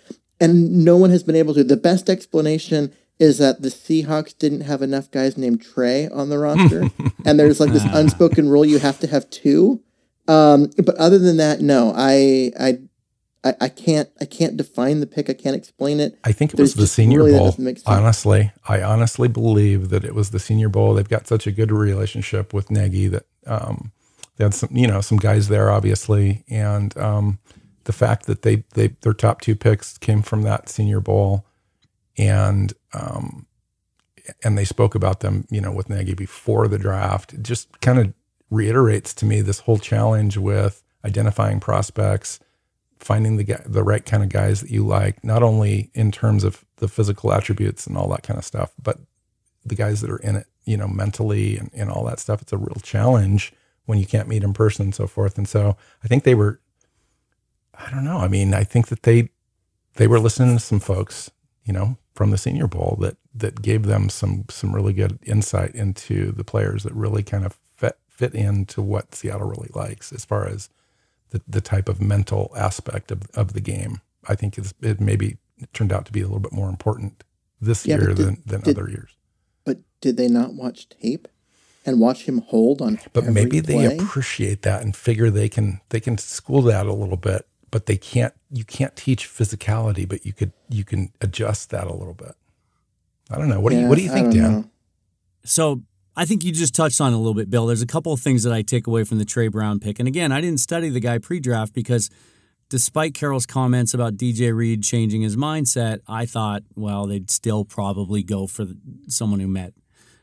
and 0.41 0.85
no 0.85 0.97
one 0.97 1.11
has 1.11 1.23
been 1.23 1.37
able 1.37 1.55
to. 1.55 1.63
The 1.63 1.77
best 1.77 2.09
explanation 2.09 2.93
is 3.19 3.37
that 3.37 3.61
the 3.61 3.69
Seahawks 3.69 4.37
didn't 4.37 4.63
have 4.63 4.81
enough 4.81 5.11
guys 5.11 5.37
named 5.37 5.63
Trey 5.63 6.09
on 6.09 6.31
the 6.31 6.39
roster, 6.39 6.85
and 7.27 7.39
there's 7.39 7.61
like 7.61 7.73
this 7.73 7.85
unspoken 7.93 8.49
rule 8.49 8.65
you 8.65 8.79
have 8.79 8.99
to 9.01 9.07
have 9.07 9.29
two. 9.31 9.83
Um, 10.27 10.71
but 10.77 10.95
other 10.97 11.19
than 11.19 11.39
that, 11.39 11.61
no, 11.61 11.93
I, 11.95 12.53
I 12.59 12.79
I, 13.43 13.55
I 13.61 13.69
can't 13.69 14.11
I 14.21 14.27
can't 14.27 14.57
define 14.57 15.01
the 15.01 15.07
pick. 15.07 15.31
I 15.31 15.35
can't 15.35 15.57
explain 15.57 15.99
it. 15.99 16.19
I 16.25 16.33
think 16.33 16.53
it 16.53 16.57
There's 16.57 16.77
was 16.77 16.83
the 16.83 16.87
Senior 16.87 17.25
really 17.25 17.39
Bowl. 17.39 17.57
Honestly, 17.87 18.53
I 18.69 18.83
honestly 18.83 19.29
believe 19.29 19.89
that 19.89 20.05
it 20.05 20.15
was 20.15 20.31
the 20.31 20.39
Senior 20.39 20.69
Bowl. 20.69 20.95
They've 20.95 21.09
got 21.09 21.27
such 21.27 21.47
a 21.47 21.53
good 21.53 21.73
relationship 21.73 22.53
with 22.53 22.71
Nagy 22.71 23.09
that 23.09 23.25
um, 23.47 23.93
they 24.37 24.45
had 24.45 24.55
some, 24.55 24.71
you 24.73 24.87
know, 24.87 25.01
some 25.01 25.19
guys 25.19 25.49
there, 25.49 25.71
obviously, 25.71 26.45
and 26.49 26.97
um, 26.99 27.39
the 27.85 27.93
fact 27.93 28.27
that 28.27 28.43
they 28.43 28.65
they 28.75 28.89
their 29.01 29.15
top 29.15 29.41
two 29.41 29.57
picks 29.57 29.97
came 29.99 30.23
from 30.23 30.43
that 30.43 30.69
Senior 30.69 31.01
Bowl, 31.01 31.47
and 32.19 32.73
um, 32.93 33.47
and 34.45 34.57
they 34.57 34.65
spoke 34.65 34.95
about 34.95 35.21
them, 35.21 35.47
you 35.51 35.61
know, 35.61 35.73
with 35.73 35.89
Nagy 35.89 36.15
before 36.15 36.69
the 36.69 36.79
draft. 36.79 37.33
It 37.33 37.43
just 37.43 37.81
kind 37.81 37.99
of 37.99 38.13
reiterates 38.51 39.15
to 39.15 39.27
me 39.27 39.41
this 39.41 39.61
whole 39.61 39.79
challenge 39.79 40.37
with 40.37 40.83
identifying 41.05 41.61
prospects, 41.61 42.41
finding 43.01 43.37
the 43.37 43.57
the 43.67 43.83
right 43.83 44.05
kind 44.05 44.23
of 44.23 44.29
guys 44.29 44.61
that 44.61 44.71
you 44.71 44.87
like, 44.87 45.23
not 45.25 45.43
only 45.43 45.91
in 45.95 46.13
terms 46.13 46.45
of 46.45 46.65
the 46.77 46.89
physical 46.89 47.33
attributes 47.33 47.87
and 47.87 47.97
all 47.97 48.09
that 48.09 48.23
kind 48.23 48.39
of 48.39 48.45
stuff, 48.45 48.73
but 48.83 48.99
the 49.65 49.75
guys 49.75 50.01
that 50.01 50.11
are 50.11 50.19
in 50.19 50.37
it, 50.37 50.47
you 50.65 50.77
know, 50.77 50.89
mentally 50.89 51.57
and, 51.57 51.71
and 51.75 51.91
all 51.91 52.05
that 52.05 52.21
stuff. 52.21 52.43
It's 52.43 52.53
a 52.53 52.59
real 52.59 52.81
challenge 52.83 53.53
when 53.87 53.99
you 53.99 54.07
can't 54.07 54.29
meet 54.29 54.45
in 54.45 54.53
person 54.53 54.87
and 54.87 54.95
so 54.95 55.07
forth. 55.07 55.37
And 55.37 55.49
so 55.49 55.77
I 56.05 56.09
think 56.09 56.25
they 56.25 56.35
were, 56.35 56.61
I 57.75 57.91
don't 57.91 58.05
know. 58.05 58.19
I 58.19 58.29
mean, 58.29 58.55
I 58.55 58.65
think 58.65 58.89
that 58.89 59.03
they, 59.03 59.31
they 59.95 60.07
were 60.07 60.21
listening 60.21 60.57
to 60.57 60.63
some 60.63 60.81
folks, 60.81 61.31
you 61.65 61.73
know, 61.73 61.97
from 62.15 62.31
the 62.31 62.39
Senior 62.39 62.67
Bowl 62.67 62.99
that 63.01 63.17
that 63.35 63.63
gave 63.63 63.85
them 63.85 64.09
some 64.09 64.45
some 64.51 64.75
really 64.75 64.93
good 64.93 65.19
insight 65.25 65.75
into 65.75 66.33
the 66.33 66.45
players 66.45 66.83
that 66.83 66.93
really 66.93 67.23
kind 67.23 67.47
of 67.47 67.59
fit 67.75 67.97
fit 68.09 68.35
into 68.35 68.83
what 68.83 69.15
Seattle 69.15 69.49
really 69.49 69.71
likes 69.75 70.13
as 70.13 70.25
far 70.25 70.47
as 70.47 70.69
the, 71.31 71.43
the 71.49 71.61
type 71.61 71.89
of 71.89 72.01
mental 72.01 72.53
aspect 72.57 73.11
of, 73.11 73.29
of 73.35 73.53
the 73.53 73.61
game. 73.61 74.01
I 74.29 74.35
think 74.35 74.59
it 74.59 75.01
maybe 75.01 75.39
turned 75.73 75.93
out 75.93 76.07
to 76.07 76.13
be 76.13 76.21
a 76.21 76.25
little 76.25 76.41
bit 76.41 76.53
more 76.53 76.69
important 76.69 77.25
this 77.61 77.87
yeah, 77.87 77.97
year 77.97 78.09
did, 78.09 78.17
than, 78.17 78.43
than 78.47 78.61
did, 78.61 78.79
other 78.79 78.89
years. 78.89 79.17
But 79.65 79.79
did 80.01 80.17
they 80.17 80.29
not 80.29 80.55
watch 80.55 80.89
tape? 80.89 81.29
and 81.87 82.01
watch 82.01 82.25
him 82.25 82.43
hold 82.43 82.83
on. 82.83 82.99
But 83.13 83.25
maybe 83.27 83.61
play. 83.61 83.87
they 83.87 83.97
appreciate 83.97 84.63
that 84.63 84.83
and 84.83 84.95
figure 84.95 85.31
they 85.31 85.49
can 85.49 85.81
they 85.89 86.01
can 86.01 86.19
school 86.19 86.63
that 86.63 86.87
a 86.87 86.93
little 86.93 87.17
bit. 87.17 87.47
But 87.71 87.87
they 87.87 87.97
can't. 87.97 88.35
You 88.51 88.65
can't 88.65 88.97
teach 88.97 89.29
physicality, 89.29 90.09
but 90.09 90.27
you 90.27 90.33
could 90.33 90.53
you 90.69 90.85
can 90.85 91.13
adjust 91.21 91.71
that 91.71 91.87
a 91.87 91.93
little 91.93 92.15
bit. 92.15 92.35
I 93.31 93.39
don't 93.39 93.49
know. 93.49 93.61
What 93.61 93.73
yeah, 93.73 93.79
do 93.79 93.83
you 93.83 93.89
What 93.89 93.99
do 93.99 94.05
you 94.05 94.11
think, 94.11 94.33
Dan? 94.33 94.53
Know. 94.53 94.71
So 95.45 95.83
I 96.21 96.27
think 96.27 96.45
you 96.45 96.53
just 96.53 96.75
touched 96.75 97.01
on 97.01 97.15
a 97.15 97.17
little 97.17 97.33
bit, 97.33 97.49
Bill. 97.49 97.65
There's 97.65 97.81
a 97.81 97.87
couple 97.87 98.13
of 98.13 98.21
things 98.21 98.43
that 98.43 98.53
I 98.53 98.61
take 98.61 98.87
away 98.87 99.05
from 99.05 99.17
the 99.17 99.25
Tre 99.25 99.49
Brown 99.49 99.81
pick, 99.81 99.99
and 99.99 100.07
again, 100.07 100.33
I 100.33 100.43
didn't 100.43 100.61
study 100.61 100.91
the 100.91 101.01
guy 101.01 101.19
pre-draft 101.19 101.73
because. 101.73 102.11
Despite 102.69 103.15
Carroll's 103.15 103.47
comments 103.47 103.95
about 103.95 104.17
DJ 104.17 104.55
Reed 104.55 104.85
changing 104.85 105.23
his 105.23 105.37
mindset, 105.37 105.99
I 106.07 106.25
thought, 106.25 106.63
well, 106.77 107.09
they'd 107.09 107.29
still 107.29 107.65
probably 107.65 108.23
go 108.23 108.47
for 108.47 108.65
someone 109.09 109.41
who 109.41 109.49
met 109.49 109.75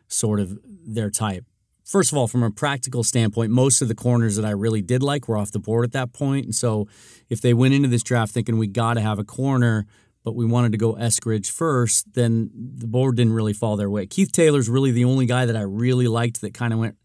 sort 0.08 0.40
of 0.40 0.58
their 0.64 1.10
type. 1.10 1.44
First 1.84 2.14
of 2.14 2.18
all, 2.18 2.26
from 2.30 2.44
a 2.44 2.50
practical 2.50 3.04
standpoint, 3.04 3.52
most 3.52 3.82
of 3.82 3.90
the 3.90 3.96
corners 3.96 4.38
that 4.38 4.46
I 4.46 4.52
really 4.52 4.82
did 4.82 5.04
like 5.04 5.28
were 5.28 5.36
off 5.36 5.52
the 5.52 5.60
board 5.60 5.84
at 5.84 5.92
that 5.92 6.14
point. 6.14 6.46
And 6.46 6.56
so 6.56 6.88
if 7.28 7.42
they 7.42 7.54
went 7.54 7.74
into 7.74 7.90
this 7.90 8.02
draft 8.02 8.34
thinking 8.34 8.58
we 8.58 8.68
got 8.68 8.94
to 8.94 9.02
have 9.02 9.20
a 9.20 9.26
corner, 9.26 9.86
but 10.28 10.36
we 10.36 10.46
wanted 10.46 10.74
to 10.74 10.78
go 10.78 10.94
Eskridge 10.96 11.50
first, 11.50 12.14
then 12.14 12.52
the 12.54 12.86
board 12.86 13.16
didn't 13.16 13.32
really 13.32 13.54
fall 13.54 13.78
their 13.78 13.90
way. 13.90 14.06
Keith 14.06 14.34
Taylor's 14.34 14.68
really 14.68 14.92
the 14.92 15.06
only 15.06 15.26
guy 15.26 15.46
that 15.46 15.56
I 15.56 15.62
really 15.62 16.10
liked 16.10 16.42
that 16.42 16.54
kind 16.54 16.74
of 16.74 16.80
went 16.80 16.98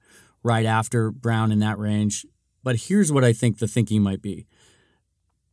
right 0.43 0.67
after 0.67 1.13
Brown 1.13 1.53
in 1.53 1.61
that 1.61 1.79
range. 1.79 2.27
But 2.65 2.75
here's 2.89 3.13
what 3.13 3.23
I 3.23 3.33
think 3.33 3.61
the 3.61 3.69
thinking 3.69 4.03
might 4.03 4.23
be. 4.23 4.49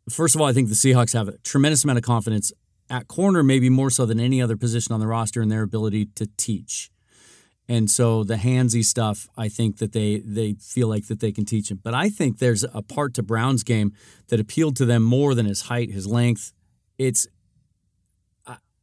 First 0.10 0.34
of 0.34 0.42
all, 0.42 0.48
I 0.48 0.52
think 0.52 0.70
the 0.70 0.74
Seahawks 0.74 1.14
have 1.14 1.28
a 1.28 1.38
tremendous 1.44 1.84
amount 1.84 2.00
of 2.00 2.04
confidence 2.04 2.52
at 2.90 3.08
corner, 3.08 3.44
maybe 3.44 3.70
more 3.70 3.92
so 3.92 4.04
than 4.08 4.20
any 4.20 4.42
other 4.42 4.58
position 4.58 4.96
on 4.96 5.00
the 5.00 5.06
roster 5.06 5.40
in 5.40 5.50
their 5.50 5.62
ability 5.62 6.08
to 6.16 6.28
teach. 6.38 6.90
And 7.68 7.88
so 7.88 8.24
the 8.24 8.38
handsy 8.38 8.84
stuff, 8.84 9.28
I 9.38 9.48
think 9.48 9.78
that 9.78 9.92
they 9.92 10.24
they 10.26 10.54
feel 10.54 10.88
like 10.88 11.06
that 11.06 11.20
they 11.20 11.32
can 11.32 11.46
teach 11.46 11.70
him. 11.70 11.82
But 11.84 11.94
I 11.94 12.10
think 12.10 12.40
there's 12.40 12.64
a 12.64 12.82
part 12.82 13.14
to 13.14 13.22
Brown's 13.22 13.64
game 13.64 13.94
that 14.30 14.40
appealed 14.40 14.76
to 14.78 14.86
them 14.86 15.04
more 15.04 15.36
than 15.36 15.46
his 15.46 15.62
height, 15.62 15.92
his 15.92 16.08
length. 16.08 16.52
It's 16.98 17.28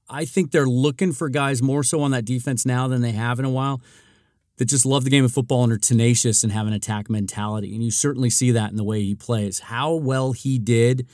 I 0.09 0.25
think 0.25 0.51
they're 0.51 0.69
looking 0.69 1.12
for 1.12 1.29
guys 1.29 1.62
more 1.62 1.83
so 1.83 2.01
on 2.03 2.12
that 2.12 2.25
defense 2.25 2.64
now 2.64 2.88
than 2.88 3.03
they 3.03 3.12
have 3.12 3.38
in 3.38 3.45
a 3.45 3.51
while 3.51 3.81
that 4.57 4.66
just 4.66 4.87
love 4.87 5.05
the 5.05 5.11
game 5.11 5.25
of 5.25 5.33
football 5.33 5.64
and 5.64 5.73
are 5.73 5.79
tenacious 5.79 6.42
and 6.42 6.53
have 6.53 6.66
an 6.66 6.73
attack 6.73 7.11
mentality. 7.11 7.75
And 7.75 7.85
you 7.85 7.90
certainly 7.90 8.31
see 8.31 8.51
that 8.53 8.71
in 8.71 8.77
the 8.77 8.85
way 8.85 9.03
he 9.03 9.14
plays. 9.14 9.61
How 9.61 9.92
well 9.92 10.33
he 10.33 10.59
did 10.59 11.07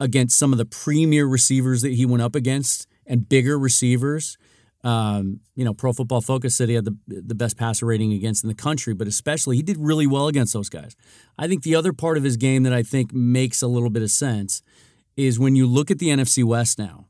against 0.00 0.38
some 0.38 0.52
of 0.52 0.58
the 0.58 0.64
premier 0.64 1.26
receivers 1.26 1.82
that 1.82 1.92
he 1.92 2.04
went 2.04 2.22
up 2.22 2.34
against 2.34 2.88
and 3.06 3.28
bigger 3.28 3.58
receivers 3.58 4.36
um, 4.84 5.40
you 5.56 5.64
know, 5.64 5.72
Pro 5.72 5.94
Football 5.94 6.20
Focus 6.20 6.54
said 6.54 6.68
he 6.68 6.74
had 6.74 6.84
the 6.84 6.96
the 7.06 7.34
best 7.34 7.56
passer 7.56 7.86
rating 7.86 8.12
against 8.12 8.44
in 8.44 8.48
the 8.48 8.54
country, 8.54 8.92
but 8.92 9.08
especially 9.08 9.56
he 9.56 9.62
did 9.62 9.78
really 9.78 10.06
well 10.06 10.28
against 10.28 10.52
those 10.52 10.68
guys. 10.68 10.94
I 11.38 11.48
think 11.48 11.62
the 11.62 11.74
other 11.74 11.94
part 11.94 12.18
of 12.18 12.22
his 12.22 12.36
game 12.36 12.64
that 12.64 12.74
I 12.74 12.82
think 12.82 13.12
makes 13.12 13.62
a 13.62 13.66
little 13.66 13.88
bit 13.88 14.02
of 14.02 14.10
sense 14.10 14.62
is 15.16 15.38
when 15.38 15.56
you 15.56 15.66
look 15.66 15.90
at 15.90 15.98
the 15.98 16.08
NFC 16.08 16.44
West 16.44 16.78
now. 16.78 17.03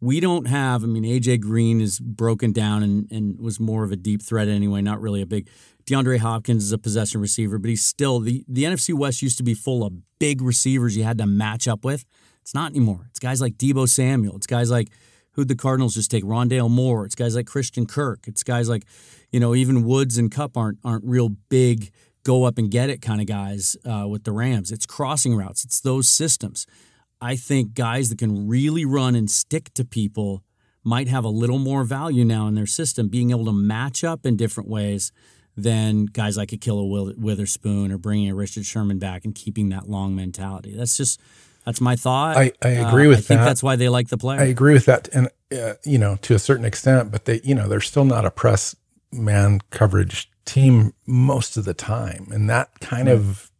We 0.00 0.20
don't 0.20 0.46
have, 0.46 0.82
I 0.82 0.86
mean, 0.86 1.04
AJ 1.04 1.40
Green 1.40 1.80
is 1.80 1.98
broken 1.98 2.52
down 2.52 2.82
and, 2.82 3.10
and 3.10 3.40
was 3.40 3.58
more 3.58 3.84
of 3.84 3.92
a 3.92 3.96
deep 3.96 4.22
threat 4.22 4.48
anyway, 4.48 4.82
not 4.82 5.00
really 5.00 5.22
a 5.22 5.26
big. 5.26 5.48
DeAndre 5.86 6.18
Hopkins 6.18 6.64
is 6.64 6.72
a 6.72 6.78
possession 6.78 7.20
receiver, 7.20 7.58
but 7.58 7.68
he's 7.68 7.84
still 7.84 8.20
the, 8.20 8.44
the 8.48 8.64
NFC 8.64 8.94
West 8.94 9.22
used 9.22 9.38
to 9.38 9.44
be 9.44 9.54
full 9.54 9.84
of 9.84 9.92
big 10.18 10.42
receivers 10.42 10.96
you 10.96 11.04
had 11.04 11.18
to 11.18 11.26
match 11.26 11.68
up 11.68 11.84
with. 11.84 12.04
It's 12.42 12.54
not 12.54 12.70
anymore. 12.70 13.06
It's 13.10 13.18
guys 13.18 13.40
like 13.40 13.54
Deebo 13.54 13.88
Samuel. 13.88 14.36
It's 14.36 14.46
guys 14.46 14.70
like 14.70 14.88
who'd 15.34 15.48
the 15.48 15.56
Cardinals 15.56 15.94
just 15.94 16.10
take? 16.10 16.24
Rondale 16.24 16.70
Moore. 16.70 17.04
It's 17.04 17.14
guys 17.14 17.36
like 17.36 17.46
Christian 17.46 17.86
Kirk. 17.86 18.26
It's 18.26 18.42
guys 18.42 18.68
like, 18.68 18.84
you 19.30 19.40
know, 19.40 19.54
even 19.54 19.84
Woods 19.84 20.16
and 20.18 20.30
Kupp 20.30 20.56
aren't 20.56 20.78
aren't 20.84 21.04
real 21.04 21.30
big 21.48 21.90
go 22.24 22.44
up 22.44 22.56
and 22.56 22.70
get 22.70 22.88
it 22.88 23.02
kind 23.02 23.20
of 23.20 23.26
guys 23.26 23.76
uh, 23.84 24.06
with 24.08 24.24
the 24.24 24.32
Rams. 24.32 24.72
It's 24.72 24.86
crossing 24.86 25.36
routes. 25.36 25.64
It's 25.64 25.80
those 25.80 26.08
systems. 26.08 26.66
I 27.20 27.36
think 27.36 27.74
guys 27.74 28.08
that 28.10 28.18
can 28.18 28.48
really 28.48 28.84
run 28.84 29.14
and 29.14 29.30
stick 29.30 29.72
to 29.74 29.84
people 29.84 30.42
might 30.82 31.08
have 31.08 31.24
a 31.24 31.28
little 31.28 31.58
more 31.58 31.84
value 31.84 32.24
now 32.24 32.46
in 32.46 32.54
their 32.54 32.66
system, 32.66 33.08
being 33.08 33.30
able 33.30 33.46
to 33.46 33.52
match 33.52 34.04
up 34.04 34.26
in 34.26 34.36
different 34.36 34.68
ways 34.68 35.12
than 35.56 36.06
guys 36.06 36.36
like 36.36 36.50
Ahkello 36.50 37.16
Witherspoon 37.16 37.92
or 37.92 37.98
bringing 37.98 38.28
a 38.28 38.34
Richard 38.34 38.66
Sherman 38.66 38.98
back 38.98 39.24
and 39.24 39.34
keeping 39.34 39.70
that 39.70 39.88
long 39.88 40.14
mentality. 40.14 40.74
That's 40.76 40.96
just 40.96 41.20
that's 41.64 41.80
my 41.80 41.96
thought. 41.96 42.36
I, 42.36 42.52
I 42.62 42.68
agree 42.70 43.06
uh, 43.06 43.10
with 43.10 43.26
that. 43.28 43.34
I 43.34 43.36
think 43.36 43.40
that's 43.40 43.62
why 43.62 43.76
they 43.76 43.88
like 43.88 44.08
the 44.08 44.18
player. 44.18 44.40
I 44.40 44.44
agree 44.44 44.74
with 44.74 44.84
that, 44.86 45.08
and 45.14 45.28
uh, 45.52 45.74
you 45.84 45.98
know, 45.98 46.16
to 46.22 46.34
a 46.34 46.38
certain 46.38 46.64
extent, 46.64 47.10
but 47.10 47.24
they, 47.24 47.40
you 47.42 47.54
know, 47.54 47.68
they're 47.68 47.80
still 47.80 48.04
not 48.04 48.24
a 48.26 48.30
press 48.30 48.76
man 49.12 49.60
coverage 49.70 50.30
team 50.44 50.92
most 51.06 51.56
of 51.56 51.64
the 51.64 51.74
time, 51.74 52.28
and 52.30 52.50
that 52.50 52.80
kind 52.80 53.08
of 53.08 53.50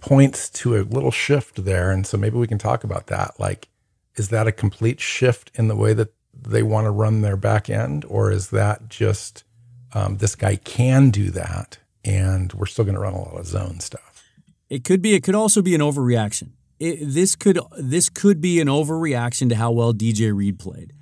points 0.00 0.48
to 0.50 0.76
a 0.76 0.82
little 0.82 1.10
shift 1.10 1.64
there. 1.64 1.90
And 1.90 2.06
so 2.06 2.16
maybe 2.16 2.38
we 2.38 2.46
can 2.46 2.58
talk 2.58 2.84
about 2.84 3.06
that. 3.08 3.38
Like, 3.38 3.68
is 4.16 4.28
that 4.30 4.46
a 4.46 4.52
complete 4.52 5.00
shift 5.00 5.50
in 5.54 5.68
the 5.68 5.76
way 5.76 5.92
that 5.94 6.12
they 6.34 6.62
want 6.62 6.86
to 6.86 6.90
run 6.90 7.20
their 7.20 7.36
back 7.36 7.70
end, 7.70 8.04
or 8.06 8.30
is 8.30 8.50
that 8.50 8.88
just 8.88 9.44
um, 9.92 10.18
this 10.18 10.34
guy 10.34 10.56
can 10.56 11.10
do 11.10 11.30
that, 11.30 11.78
and 12.04 12.52
we're 12.52 12.66
still 12.66 12.84
going 12.84 12.94
to 12.94 13.00
run 13.00 13.14
a 13.14 13.18
lot 13.20 13.38
of 13.38 13.46
zone 13.46 13.80
stuff? 13.80 14.24
It 14.68 14.84
could 14.84 15.02
be. 15.02 15.14
It 15.14 15.22
could 15.22 15.34
also 15.34 15.62
be 15.62 15.74
an 15.74 15.80
overreaction 15.80 16.52
it, 16.80 16.98
this 17.02 17.36
could 17.36 17.60
this 17.78 18.08
could 18.08 18.40
be 18.40 18.58
an 18.60 18.66
overreaction 18.66 19.50
to 19.50 19.54
how 19.54 19.70
well 19.70 19.92
DJ 19.92 20.34
Reed 20.34 20.58
played, 20.58 20.94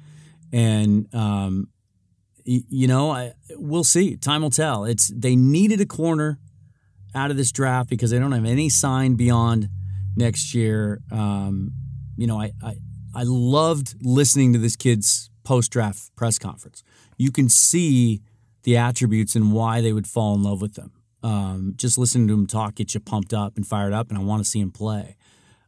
and 0.53 1.13
um, 1.15 1.69
you 2.45 2.89
know, 2.89 3.11
I, 3.11 3.35
we'll 3.51 3.85
see. 3.85 4.17
Time 4.17 4.43
will 4.43 4.51
tell. 4.51 4.85
It's 4.85 5.09
they 5.09 5.37
needed 5.37 5.81
a 5.81 5.87
corner 5.87 6.39
out 7.19 7.31
of 7.31 7.37
this 7.37 7.53
draft 7.53 7.91
because 7.91 8.11
they 8.11 8.19
don't 8.19 8.33
have 8.33 8.45
any 8.45 8.69
sign 8.69 9.15
beyond 9.15 9.69
next 10.17 10.55
year. 10.55 11.03
Um, 11.11 11.73
you 12.17 12.27
know, 12.27 12.41
I, 12.41 12.53
I 12.63 12.77
I 13.15 13.23
loved 13.25 13.97
listening 14.01 14.53
to 14.53 14.59
this 14.59 14.77
kid's 14.77 15.31
post 15.45 15.73
draft 15.73 16.15
press 16.15 16.39
conference. 16.39 16.83
You 17.17 17.33
can 17.33 17.49
see 17.49 18.23
the 18.63 18.77
attributes 18.77 19.35
and 19.35 19.53
why 19.53 19.81
they 19.81 19.93
would 19.93 20.07
fall 20.07 20.35
in 20.35 20.43
love 20.43 20.61
with 20.61 20.75
them. 20.75 20.93
Um, 21.23 21.75
just 21.77 21.99
listening 21.99 22.29
to 22.29 22.35
him 22.35 22.47
talk 22.47 22.77
gets 22.77 22.95
you 22.95 23.01
pumped 23.01 23.35
up 23.35 23.57
and 23.57 23.67
fired 23.67 23.93
up, 23.93 24.09
and 24.09 24.19
I 24.19 24.23
want 24.23 24.43
to 24.43 24.49
see 24.49 24.61
him 24.61 24.71
play. 24.71 25.17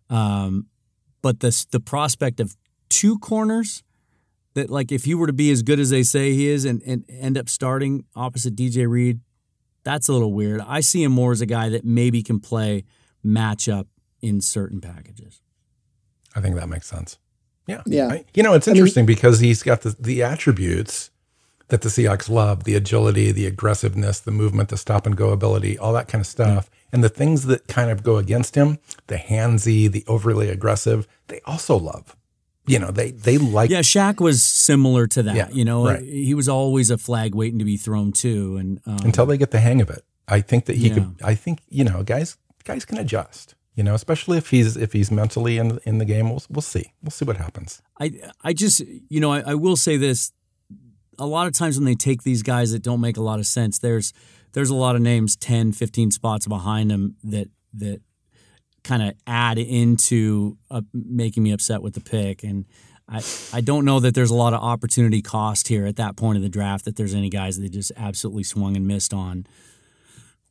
Um, 0.09 0.67
but 1.23 1.41
the 1.41 1.67
the 1.71 1.81
prospect 1.81 2.41
of 2.41 2.57
two 2.89 3.19
corners 3.19 3.83
that, 4.55 4.71
like, 4.71 4.93
if 4.93 5.05
he 5.05 5.15
were 5.15 5.27
to 5.27 5.33
be 5.33 5.51
as 5.51 5.63
good 5.63 5.81
as 5.81 5.91
they 5.91 6.03
say 6.03 6.33
he 6.33 6.49
is 6.49 6.65
and, 6.65 6.83
and 6.83 7.05
end 7.09 7.39
up 7.39 7.49
starting 7.49 8.05
opposite 8.17 8.57
DJ 8.57 8.89
Reed, 8.89 9.21
that's 9.83 10.09
a 10.09 10.13
little 10.13 10.33
weird. 10.33 10.61
I 10.67 10.81
see 10.81 11.03
him 11.03 11.13
more 11.13 11.33
as 11.33 11.41
a 11.41 11.47
guy 11.47 11.69
that 11.71 11.85
maybe 11.85 12.23
can 12.23 12.41
play 12.41 12.85
matchup 13.25 13.87
in 14.21 14.41
certain 14.41 14.81
packages. 14.81 15.41
I 16.35 16.41
think 16.41 16.57
that 16.57 16.69
makes 16.69 16.87
sense. 16.87 17.19
Yeah. 17.67 17.83
Yeah. 17.87 18.09
I, 18.09 18.25
you 18.35 18.43
know, 18.43 18.55
it's 18.55 18.69
interesting 18.69 19.03
I 19.03 19.07
mean, 19.07 19.15
because 19.15 19.41
he's 19.41 19.63
got 19.63 19.83
the, 19.83 19.97
the 19.99 20.23
attributes 20.23 21.11
that 21.69 21.83
the 21.83 21.89
Seahawks 21.89 22.29
love 22.29 22.65
the 22.65 22.75
agility, 22.75 23.33
the 23.33 23.47
aggressiveness, 23.47 24.21
the 24.21 24.31
movement, 24.31 24.69
the 24.69 24.77
stop 24.77 25.07
and 25.07 25.17
go 25.17 25.31
ability, 25.31 25.79
all 25.79 25.93
that 25.93 26.09
kind 26.09 26.21
of 26.21 26.27
stuff. 26.27 26.67
Mm-hmm. 26.67 26.75
And 26.93 27.05
the 27.05 27.09
things 27.09 27.47
that 27.47 27.69
kind 27.69 27.91
of 27.91 28.03
go 28.03 28.17
against 28.17 28.57
him, 28.57 28.79
the 29.07 29.17
handsy, 29.17 29.91
the 29.91 30.05
overly 30.09 30.49
aggressive, 30.49 31.07
they 31.29 31.41
also 31.47 31.77
love. 31.77 32.17
You 32.71 32.79
know, 32.79 32.91
they 32.91 33.11
they 33.11 33.39
like. 33.39 33.71
Yeah, 33.71 33.81
Shaq 33.81 34.21
was 34.21 34.43
similar 34.43 35.07
to 35.09 35.23
that. 35.25 35.37
Yeah, 35.37 35.49
you 35.51 35.65
know, 35.65 35.87
right. 35.87 36.03
he 36.03 36.35
was 36.35 36.49
always 36.49 36.91
a 36.91 36.99
flag 36.99 37.35
waiting 37.35 37.59
to 37.59 37.65
be 37.65 37.77
thrown 37.77 38.13
too, 38.13 38.57
and 38.57 38.81
um, 38.87 38.99
until 39.05 39.27
they 39.27 39.37
get 39.37 39.51
the 39.51 39.61
hang 39.61 39.81
of 39.81 39.91
it, 39.91 40.05
I 40.29 40.41
think 40.41 40.67
that 40.67 40.77
he 40.77 40.89
yeah. 40.89 40.95
could. 40.95 41.15
I 41.23 41.35
think 41.35 41.61
you 41.69 41.85
know, 41.85 42.03
guys 42.03 42.37
guys 42.65 42.85
can 42.85 42.99
adjust. 42.99 43.55
You 43.75 43.85
know, 43.85 43.95
especially 43.95 44.39
if 44.39 44.51
he's 44.51 44.77
if 44.77 44.93
he's 44.93 45.11
mentally 45.11 45.59
in 45.59 45.79
in 45.85 45.99
the 45.99 46.05
game, 46.05 46.31
we'll 46.31 46.43
we'll 46.49 46.63
see. 46.63 46.93
We'll 47.03 47.11
see 47.11 47.25
what 47.25 47.37
happens. 47.37 47.83
I 47.99 48.13
I 48.43 48.53
just 48.53 48.81
you 49.09 49.21
know 49.21 49.33
I, 49.33 49.41
I 49.41 49.55
will 49.55 49.77
say 49.77 49.97
this 49.97 50.33
a 51.19 51.27
lot 51.27 51.47
of 51.47 51.53
times 51.53 51.77
when 51.77 51.85
they 51.85 51.95
take 51.95 52.23
these 52.23 52.43
guys 52.43 52.73
that 52.73 52.83
don't 52.83 53.01
make 53.01 53.17
a 53.17 53.23
lot 53.23 53.39
of 53.39 53.47
sense, 53.47 53.79
there's 53.79 54.13
there's 54.53 54.71
a 54.71 54.75
lot 54.75 54.97
of 54.97 55.03
names 55.03 55.37
10, 55.37 55.73
15 55.73 56.11
spots 56.11 56.47
behind 56.47 56.91
them 56.91 57.17
that 57.23 57.49
that 57.75 58.01
kind 58.83 59.03
of 59.03 59.15
add 59.27 59.59
into 59.59 60.57
uh, 60.71 60.83
making 60.93 61.43
me 61.43 61.53
upset 61.53 61.83
with 61.83 61.95
the 61.95 62.01
pick 62.01 62.43
and 62.43 62.67
I, 63.13 63.23
I 63.53 63.61
don't 63.61 63.85
know 63.85 63.99
that 63.99 64.15
there's 64.15 64.31
a 64.31 64.37
lot 64.37 64.55
of 64.55 64.63
opportunity 64.63 65.21
cost 65.21 65.67
here 65.67 65.85
at 65.85 65.97
that 65.97 66.17
point 66.17 66.37
of 66.37 66.43
the 66.43 66.49
draft 66.49 66.85
that 66.85 66.95
there's 66.95 67.13
any 67.13 67.29
guys 67.29 67.59
that 67.59 67.69
just 67.71 67.91
absolutely 67.97 68.45
swung 68.45 68.77
and 68.77 68.87
missed 68.87 69.13
on. 69.13 69.49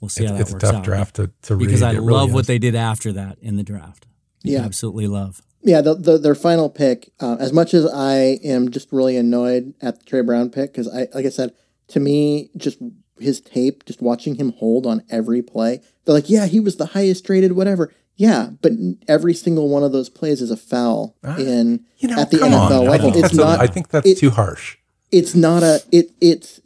We'll 0.02 0.10
see 0.10 0.24
it's, 0.24 0.32
how 0.32 0.38
that 0.38 0.42
it's 0.42 0.52
works 0.52 0.63
a 0.65 0.68
tough 0.68 0.76
out. 0.80 0.84
draft 0.84 1.15
to, 1.15 1.32
to 1.44 1.56
because 1.56 1.82
read. 1.82 1.96
I 1.96 2.00
love 2.00 2.34
what 2.34 2.48
they 2.48 2.60
did 2.60 2.76
after 2.76 3.13
that 3.13 3.38
in 3.39 3.56
the 3.56 3.63
draft. 3.63 4.08
Yeah, 4.44 4.60
absolutely 4.60 5.08
love 5.08 5.42
yeah, 5.62 5.82
the, 5.82 5.96
the, 5.96 6.18
their 6.18 6.36
final 6.36 6.70
pick. 6.70 7.12
Uh, 7.20 7.36
as 7.39 7.52
much 7.52 7.74
as 7.74 7.86
I 7.86 8.39
am 8.44 8.72
just 8.72 8.92
really 8.92 9.18
annoyed 9.18 9.74
at 9.82 10.00
the 10.00 10.06
Tre 10.06 10.22
Brown 10.22 10.50
pick, 10.50 10.72
because 10.72 10.88
I, 10.88 11.08
like 11.13 11.26
I 11.26 11.30
said, 11.30 11.54
to 11.89 12.00
me, 12.00 12.50
just 12.56 12.80
his 13.20 13.42
tape, 13.42 13.86
just 13.86 14.02
watching 14.02 14.36
him 14.36 14.54
hold 14.54 14.86
on 14.86 15.04
every 15.10 15.42
play, 15.42 15.82
they're 16.06 16.15
like, 16.15 16.30
yeah, 16.30 16.46
he 16.46 16.60
was 16.60 16.78
the 16.78 16.88
highest 16.88 17.28
rated, 17.30 17.54
whatever. 17.54 17.94
Yeah, 18.20 18.50
but 18.62 18.74
every 19.08 19.34
single 19.34 19.70
one 19.70 19.82
of 19.82 19.94
those 19.94 20.10
plays 20.10 20.42
is 20.42 20.52
a 20.52 20.58
foul 20.58 21.16
in 21.38 21.86
you 22.00 22.10
know, 22.10 22.20
at 22.20 22.30
the 22.30 22.38
NFL 22.38 22.82
on. 22.82 22.86
level. 22.86 23.16
It's 23.16 23.34
not. 23.34 23.60
A, 23.60 23.64
I 23.64 23.68
think 23.68 23.88
that's 23.88 24.06
it, 24.06 24.18
too 24.18 24.30
harsh. 24.30 24.76
It's 25.10 25.36
not 25.36 25.64
a. 25.64 25.82
It 25.90 26.12
it's. 26.20 26.60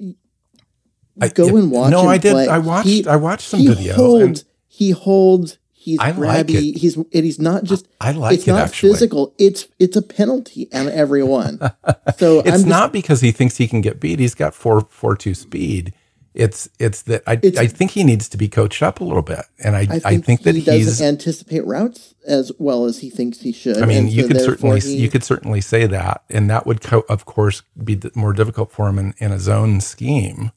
I, 1.21 1.27
go 1.27 1.55
and 1.55 1.69
watch. 1.69 1.91
No, 1.91 2.07
I 2.07 2.17
did. 2.17 2.31
Play. 2.31 2.47
I 2.47 2.57
watched. 2.57 2.87
He, 2.87 3.05
I 3.05 3.17
watched 3.17 3.47
some 3.47 3.63
video. 3.63 3.93
Holds, 3.93 4.41
and, 4.41 4.49
he 4.67 4.89
holds 4.89 5.59
He's 5.83 5.99
I 5.99 6.13
grabby. 6.13 6.55
Like 6.55 6.77
he's 6.81 6.95
and 6.95 7.07
he's 7.11 7.39
not 7.39 7.65
just. 7.65 7.89
I 7.99 8.13
like 8.13 8.35
it's 8.35 8.47
it. 8.47 8.51
not 8.51 8.61
actually. 8.61 8.93
physical. 8.93 9.35
It's 9.37 9.67
it's 9.79 9.97
a 9.97 10.01
penalty 10.01 10.69
on 10.73 10.87
everyone. 10.87 11.59
So 12.17 12.39
it's 12.39 12.49
just, 12.49 12.67
not 12.67 12.93
because 12.93 13.21
he 13.21 13.31
thinks 13.31 13.57
he 13.57 13.67
can 13.67 13.81
get 13.81 13.99
beat. 13.99 14.19
He's 14.19 14.35
got 14.35 14.53
four 14.53 14.81
four 14.81 15.15
two 15.15 15.33
speed. 15.33 15.93
It's 16.33 16.67
it's 16.79 17.03
that 17.03 17.23
I 17.27 17.39
it's, 17.41 17.57
I 17.57 17.67
think 17.67 17.91
he 17.91 18.03
needs 18.03 18.27
to 18.29 18.37
be 18.37 18.47
coached 18.47 18.81
up 18.81 19.01
a 19.01 19.03
little 19.03 19.21
bit, 19.21 19.45
and 19.63 19.75
I 19.75 19.81
I 19.81 19.85
think, 19.85 20.05
I 20.05 20.17
think 20.17 20.41
that 20.43 20.55
he 20.55 20.61
doesn't 20.61 21.05
anticipate 21.05 21.65
routes 21.65 22.15
as 22.25 22.51
well 22.57 22.85
as 22.85 22.99
he 22.99 23.09
thinks 23.09 23.41
he 23.41 23.51
should. 23.51 23.77
I 23.77 23.85
mean, 23.85 24.07
you 24.07 24.23
so 24.23 24.27
could 24.29 24.41
certainly 24.41 24.79
he, 24.79 24.95
you 24.95 25.09
could 25.09 25.23
certainly 25.23 25.61
say 25.61 25.85
that, 25.85 26.23
and 26.29 26.49
that 26.49 26.65
would 26.65 26.81
co- 26.81 27.05
of 27.07 27.25
course 27.25 27.61
be 27.83 27.99
more 28.15 28.33
difficult 28.33 28.71
for 28.71 28.87
him 28.87 28.97
in, 28.97 29.13
in 29.19 29.31
a 29.31 29.39
zone 29.39 29.79
scheme 29.81 30.51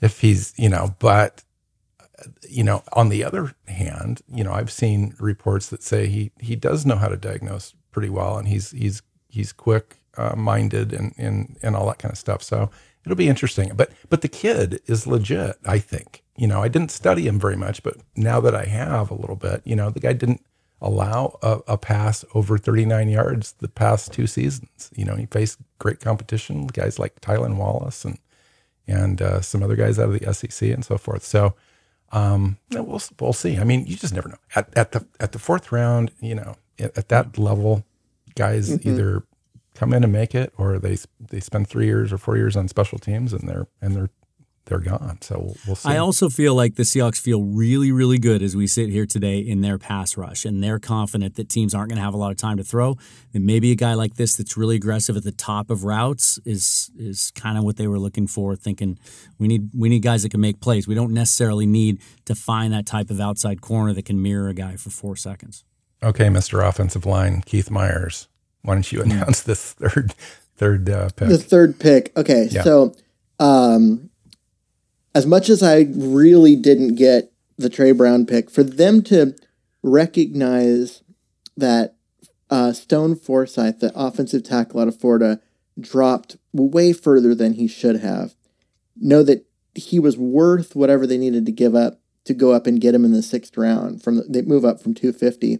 if 0.00 0.20
he's 0.20 0.54
you 0.56 0.68
know, 0.68 0.94
but 0.98 1.44
you 2.48 2.64
know, 2.64 2.82
on 2.92 3.08
the 3.08 3.24
other 3.24 3.54
hand, 3.68 4.22
you 4.32 4.44
know, 4.44 4.52
I've 4.52 4.70
seen 4.70 5.14
reports 5.18 5.68
that 5.68 5.82
say 5.82 6.06
he 6.06 6.32
he 6.38 6.56
does 6.56 6.84
know 6.84 6.96
how 6.96 7.08
to 7.08 7.16
diagnose 7.16 7.74
pretty 7.90 8.08
well, 8.08 8.38
and 8.38 8.48
he's 8.48 8.70
he's 8.72 9.02
he's 9.28 9.52
quick 9.52 9.96
uh, 10.16 10.34
minded 10.36 10.92
and 10.92 11.14
and 11.16 11.56
and 11.62 11.74
all 11.76 11.86
that 11.86 11.98
kind 11.98 12.12
of 12.12 12.18
stuff. 12.18 12.42
So 12.42 12.70
it'll 13.04 13.16
be 13.16 13.28
interesting. 13.28 13.72
But 13.74 13.92
but 14.08 14.22
the 14.22 14.28
kid 14.28 14.80
is 14.86 15.06
legit. 15.06 15.56
I 15.66 15.78
think. 15.78 16.22
You 16.36 16.46
know, 16.46 16.62
I 16.62 16.68
didn't 16.68 16.90
study 16.90 17.26
him 17.26 17.38
very 17.38 17.56
much, 17.56 17.82
but 17.82 17.98
now 18.16 18.40
that 18.40 18.54
I 18.54 18.64
have 18.64 19.10
a 19.10 19.14
little 19.14 19.36
bit, 19.36 19.60
you 19.64 19.76
know, 19.76 19.90
the 19.90 20.00
guy 20.00 20.14
didn't 20.14 20.42
allow 20.80 21.38
a, 21.42 21.60
a 21.68 21.78
pass 21.78 22.24
over 22.34 22.58
39 22.58 23.08
yards 23.08 23.52
the 23.52 23.68
past 23.68 24.12
two 24.12 24.26
seasons. 24.26 24.90
You 24.96 25.04
know, 25.04 25.14
he 25.14 25.26
faced 25.26 25.58
great 25.78 26.00
competition, 26.00 26.66
guys 26.66 26.98
like 26.98 27.20
Tylan 27.20 27.56
Wallace 27.56 28.04
and 28.04 28.18
and 28.88 29.22
uh, 29.22 29.40
some 29.40 29.62
other 29.62 29.76
guys 29.76 29.98
out 29.98 30.10
of 30.10 30.18
the 30.18 30.34
SEC 30.34 30.68
and 30.70 30.84
so 30.84 30.98
forth. 30.98 31.24
So 31.24 31.54
um, 32.10 32.58
we'll 32.70 33.00
we'll 33.20 33.32
see. 33.32 33.56
I 33.58 33.64
mean, 33.64 33.86
you 33.86 33.96
just 33.96 34.14
never 34.14 34.28
know. 34.28 34.38
At, 34.54 34.76
at 34.76 34.92
the 34.92 35.06
at 35.20 35.32
the 35.32 35.38
fourth 35.38 35.72
round, 35.72 36.10
you 36.20 36.34
know, 36.34 36.56
at, 36.78 36.98
at 36.98 37.08
that 37.08 37.38
level, 37.38 37.84
guys 38.34 38.70
mm-hmm. 38.70 38.88
either 38.88 39.22
come 39.74 39.92
in 39.92 40.04
and 40.04 40.12
make 40.12 40.34
it, 40.34 40.52
or 40.56 40.78
they 40.78 40.96
they 41.20 41.40
spend 41.40 41.68
three 41.68 41.86
years 41.86 42.12
or 42.12 42.18
four 42.18 42.36
years 42.36 42.56
on 42.56 42.68
special 42.68 42.98
teams, 42.98 43.32
and 43.32 43.48
they're 43.48 43.66
and 43.80 43.96
they're 43.96 44.10
they're 44.66 44.78
gone. 44.78 45.18
So 45.20 45.38
we'll, 45.38 45.56
we'll 45.66 45.76
see. 45.76 45.88
I 45.88 45.96
also 45.96 46.28
feel 46.28 46.54
like 46.54 46.76
the 46.76 46.84
Seahawks 46.84 47.18
feel 47.18 47.42
really, 47.42 47.90
really 47.90 48.18
good 48.18 48.42
as 48.42 48.54
we 48.54 48.66
sit 48.66 48.90
here 48.90 49.06
today 49.06 49.38
in 49.38 49.60
their 49.60 49.76
pass 49.78 50.16
rush, 50.16 50.44
and 50.44 50.62
they're 50.62 50.78
confident 50.78 51.34
that 51.34 51.48
teams 51.48 51.74
aren't 51.74 51.88
going 51.90 51.96
to 51.96 52.02
have 52.02 52.14
a 52.14 52.18
lot 52.18 52.30
of 52.30 52.36
time 52.36 52.56
to 52.58 52.64
throw. 52.64 52.96
And 53.34 53.44
maybe 53.44 53.72
a 53.72 53.74
guy 53.74 53.94
like 53.94 54.14
this 54.14 54.36
that's 54.36 54.56
really 54.56 54.76
aggressive 54.76 55.16
at 55.16 55.24
the 55.24 55.32
top 55.32 55.70
of 55.70 55.84
routes 55.84 56.38
is 56.44 56.90
is 56.96 57.32
kind 57.34 57.58
of 57.58 57.64
what 57.64 57.76
they 57.76 57.86
were 57.86 57.98
looking 57.98 58.26
for, 58.26 58.54
thinking 58.54 58.98
we 59.38 59.48
need 59.48 59.70
we 59.76 59.88
need 59.88 60.02
guys 60.02 60.22
that 60.22 60.30
can 60.30 60.40
make 60.40 60.60
plays. 60.60 60.86
We 60.86 60.94
don't 60.94 61.12
necessarily 61.12 61.66
need 61.66 62.00
to 62.26 62.34
find 62.34 62.72
that 62.72 62.86
type 62.86 63.10
of 63.10 63.20
outside 63.20 63.60
corner 63.60 63.92
that 63.94 64.04
can 64.04 64.22
mirror 64.22 64.48
a 64.48 64.54
guy 64.54 64.76
for 64.76 64.90
four 64.90 65.16
seconds. 65.16 65.64
Okay, 66.02 66.26
Mr. 66.26 66.66
Offensive 66.66 67.06
Line, 67.06 67.42
Keith 67.42 67.70
Myers, 67.70 68.28
why 68.62 68.74
don't 68.74 68.90
you 68.90 69.02
announce 69.02 69.42
this 69.42 69.72
third 69.72 70.14
third 70.56 70.88
uh, 70.88 71.10
pick? 71.16 71.28
The 71.28 71.38
third 71.38 71.78
pick. 71.78 72.12
Okay, 72.16 72.48
yeah. 72.50 72.62
so. 72.62 72.94
Um, 73.38 74.10
as 75.14 75.26
much 75.26 75.48
as 75.48 75.62
I 75.62 75.88
really 75.94 76.56
didn't 76.56 76.94
get 76.94 77.32
the 77.58 77.68
Tre 77.68 77.92
Brown 77.92 78.26
pick, 78.26 78.50
for 78.50 78.62
them 78.62 79.02
to 79.04 79.34
recognize 79.82 81.02
that 81.56 81.96
uh, 82.50 82.72
Stone 82.72 83.16
Forsythe, 83.16 83.80
the 83.80 83.92
offensive 83.94 84.42
tackle 84.42 84.80
out 84.80 84.88
of 84.88 84.98
Florida, 84.98 85.40
dropped 85.78 86.36
way 86.52 86.92
further 86.92 87.34
than 87.34 87.54
he 87.54 87.66
should 87.66 88.00
have, 88.00 88.34
know 88.96 89.22
that 89.22 89.46
he 89.74 89.98
was 89.98 90.16
worth 90.18 90.76
whatever 90.76 91.06
they 91.06 91.18
needed 91.18 91.46
to 91.46 91.52
give 91.52 91.74
up 91.74 92.00
to 92.24 92.34
go 92.34 92.52
up 92.52 92.66
and 92.66 92.80
get 92.80 92.94
him 92.94 93.04
in 93.04 93.12
the 93.12 93.22
sixth 93.22 93.56
round. 93.56 94.02
From 94.02 94.16
the, 94.16 94.22
they 94.22 94.42
move 94.42 94.64
up 94.64 94.80
from 94.80 94.94
250 94.94 95.58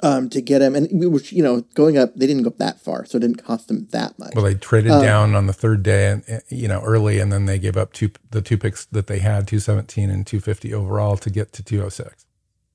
um, 0.00 0.28
to 0.30 0.40
get 0.40 0.62
him. 0.62 0.74
And 0.74 0.88
we 0.92 1.06
were, 1.06 1.20
you 1.20 1.42
know, 1.42 1.62
going 1.74 1.96
up, 1.96 2.14
they 2.14 2.26
didn't 2.26 2.42
go 2.42 2.50
that 2.58 2.80
far, 2.80 3.04
so 3.04 3.16
it 3.16 3.20
didn't 3.20 3.42
cost 3.42 3.68
them 3.68 3.88
that 3.92 4.18
much. 4.18 4.34
Well, 4.34 4.44
they 4.44 4.54
traded 4.54 4.92
um, 4.92 5.02
down 5.02 5.34
on 5.34 5.46
the 5.46 5.52
third 5.52 5.82
day, 5.82 6.08
and 6.08 6.42
you 6.48 6.68
know, 6.68 6.80
early, 6.82 7.18
and 7.18 7.32
then 7.32 7.46
they 7.46 7.58
gave 7.58 7.76
up 7.76 7.92
two 7.92 8.10
the 8.30 8.42
two 8.42 8.58
picks 8.58 8.84
that 8.86 9.06
they 9.06 9.18
had, 9.18 9.48
two 9.48 9.58
seventeen 9.58 10.10
and 10.10 10.26
two 10.26 10.40
fifty 10.40 10.74
overall, 10.74 11.16
to 11.16 11.30
get 11.30 11.52
to 11.54 11.62
two 11.62 11.82
oh 11.82 11.88
six. 11.88 12.26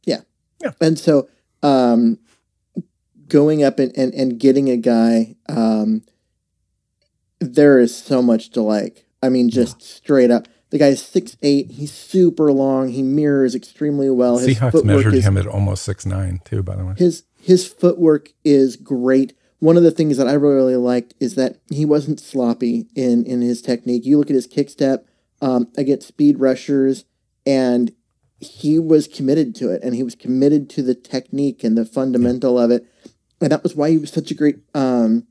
Yeah, 0.04 0.22
yeah, 0.62 0.72
and 0.80 0.98
so 0.98 1.30
um, 1.62 2.20
going 3.28 3.64
up 3.64 3.80
and, 3.80 3.96
and 3.96 4.14
and 4.14 4.40
getting 4.40 4.70
a 4.70 4.78
guy, 4.78 5.36
um, 5.48 6.04
there 7.40 7.80
is 7.80 7.96
so 7.96 8.22
much 8.22 8.50
to 8.52 8.62
like. 8.62 9.06
I 9.24 9.30
mean, 9.30 9.50
just 9.50 9.80
yeah. 9.80 9.86
straight 9.86 10.32
up. 10.32 10.48
The 10.72 10.80
guy's 10.80 11.02
six 11.02 11.38
eight. 11.42 11.72
He's 11.72 11.92
super 11.92 12.52
long. 12.52 12.90
He 12.90 13.04
mirrors 13.04 13.56
extremely 13.56 14.10
well. 14.10 14.38
His 14.38 14.58
Seahawks 14.58 14.84
measured 14.86 15.14
is, 15.14 15.26
him 15.26 15.38
at 15.38 15.46
almost 15.46 15.84
six 15.84 16.06
nine 16.06 16.40
too. 16.46 16.64
By 16.64 16.78
the 16.78 16.86
way, 16.86 16.94
his 16.98 17.24
his 17.40 17.68
footwork 17.68 18.30
is 18.44 18.78
great. 18.78 19.34
One 19.60 19.78
of 19.78 19.84
the 19.84 19.92
things 19.92 20.18
that 20.18 20.28
I 20.28 20.34
really 20.34 20.78
liked 20.78 21.14
is 21.20 21.36
that 21.36 21.58
he 21.70 21.86
wasn't 21.86 22.22
sloppy 22.22 22.88
in 22.96 23.26
in 23.26 23.42
his 23.42 23.62
technique. 23.62 24.06
You 24.06 24.18
look 24.18 24.30
at 24.30 24.36
his 24.36 24.48
kick 24.48 24.70
step 24.70 25.06
um, 25.42 25.68
against 25.76 26.08
speed 26.08 26.40
rushers, 26.40 27.04
and 27.46 27.92
he 28.40 28.80
was 28.80 29.10
committed 29.10 29.54
to 29.56 29.72
it, 29.72 29.84
and 29.84 29.94
he 29.94 30.04
was 30.04 30.16
committed 30.16 30.70
to 30.72 30.82
the 30.82 30.96
technique 30.96 31.66
and 31.66 31.78
the 31.78 31.86
fundamental 31.86 32.58
yeah. 32.58 32.64
of 32.64 32.72
it, 32.72 32.88
and 33.42 33.52
that 33.52 33.62
was 33.62 33.76
why 33.76 33.90
he 33.90 33.98
was 33.98 34.12
such 34.12 34.32
a 34.32 34.36
great 34.36 34.60
um, 34.74 35.28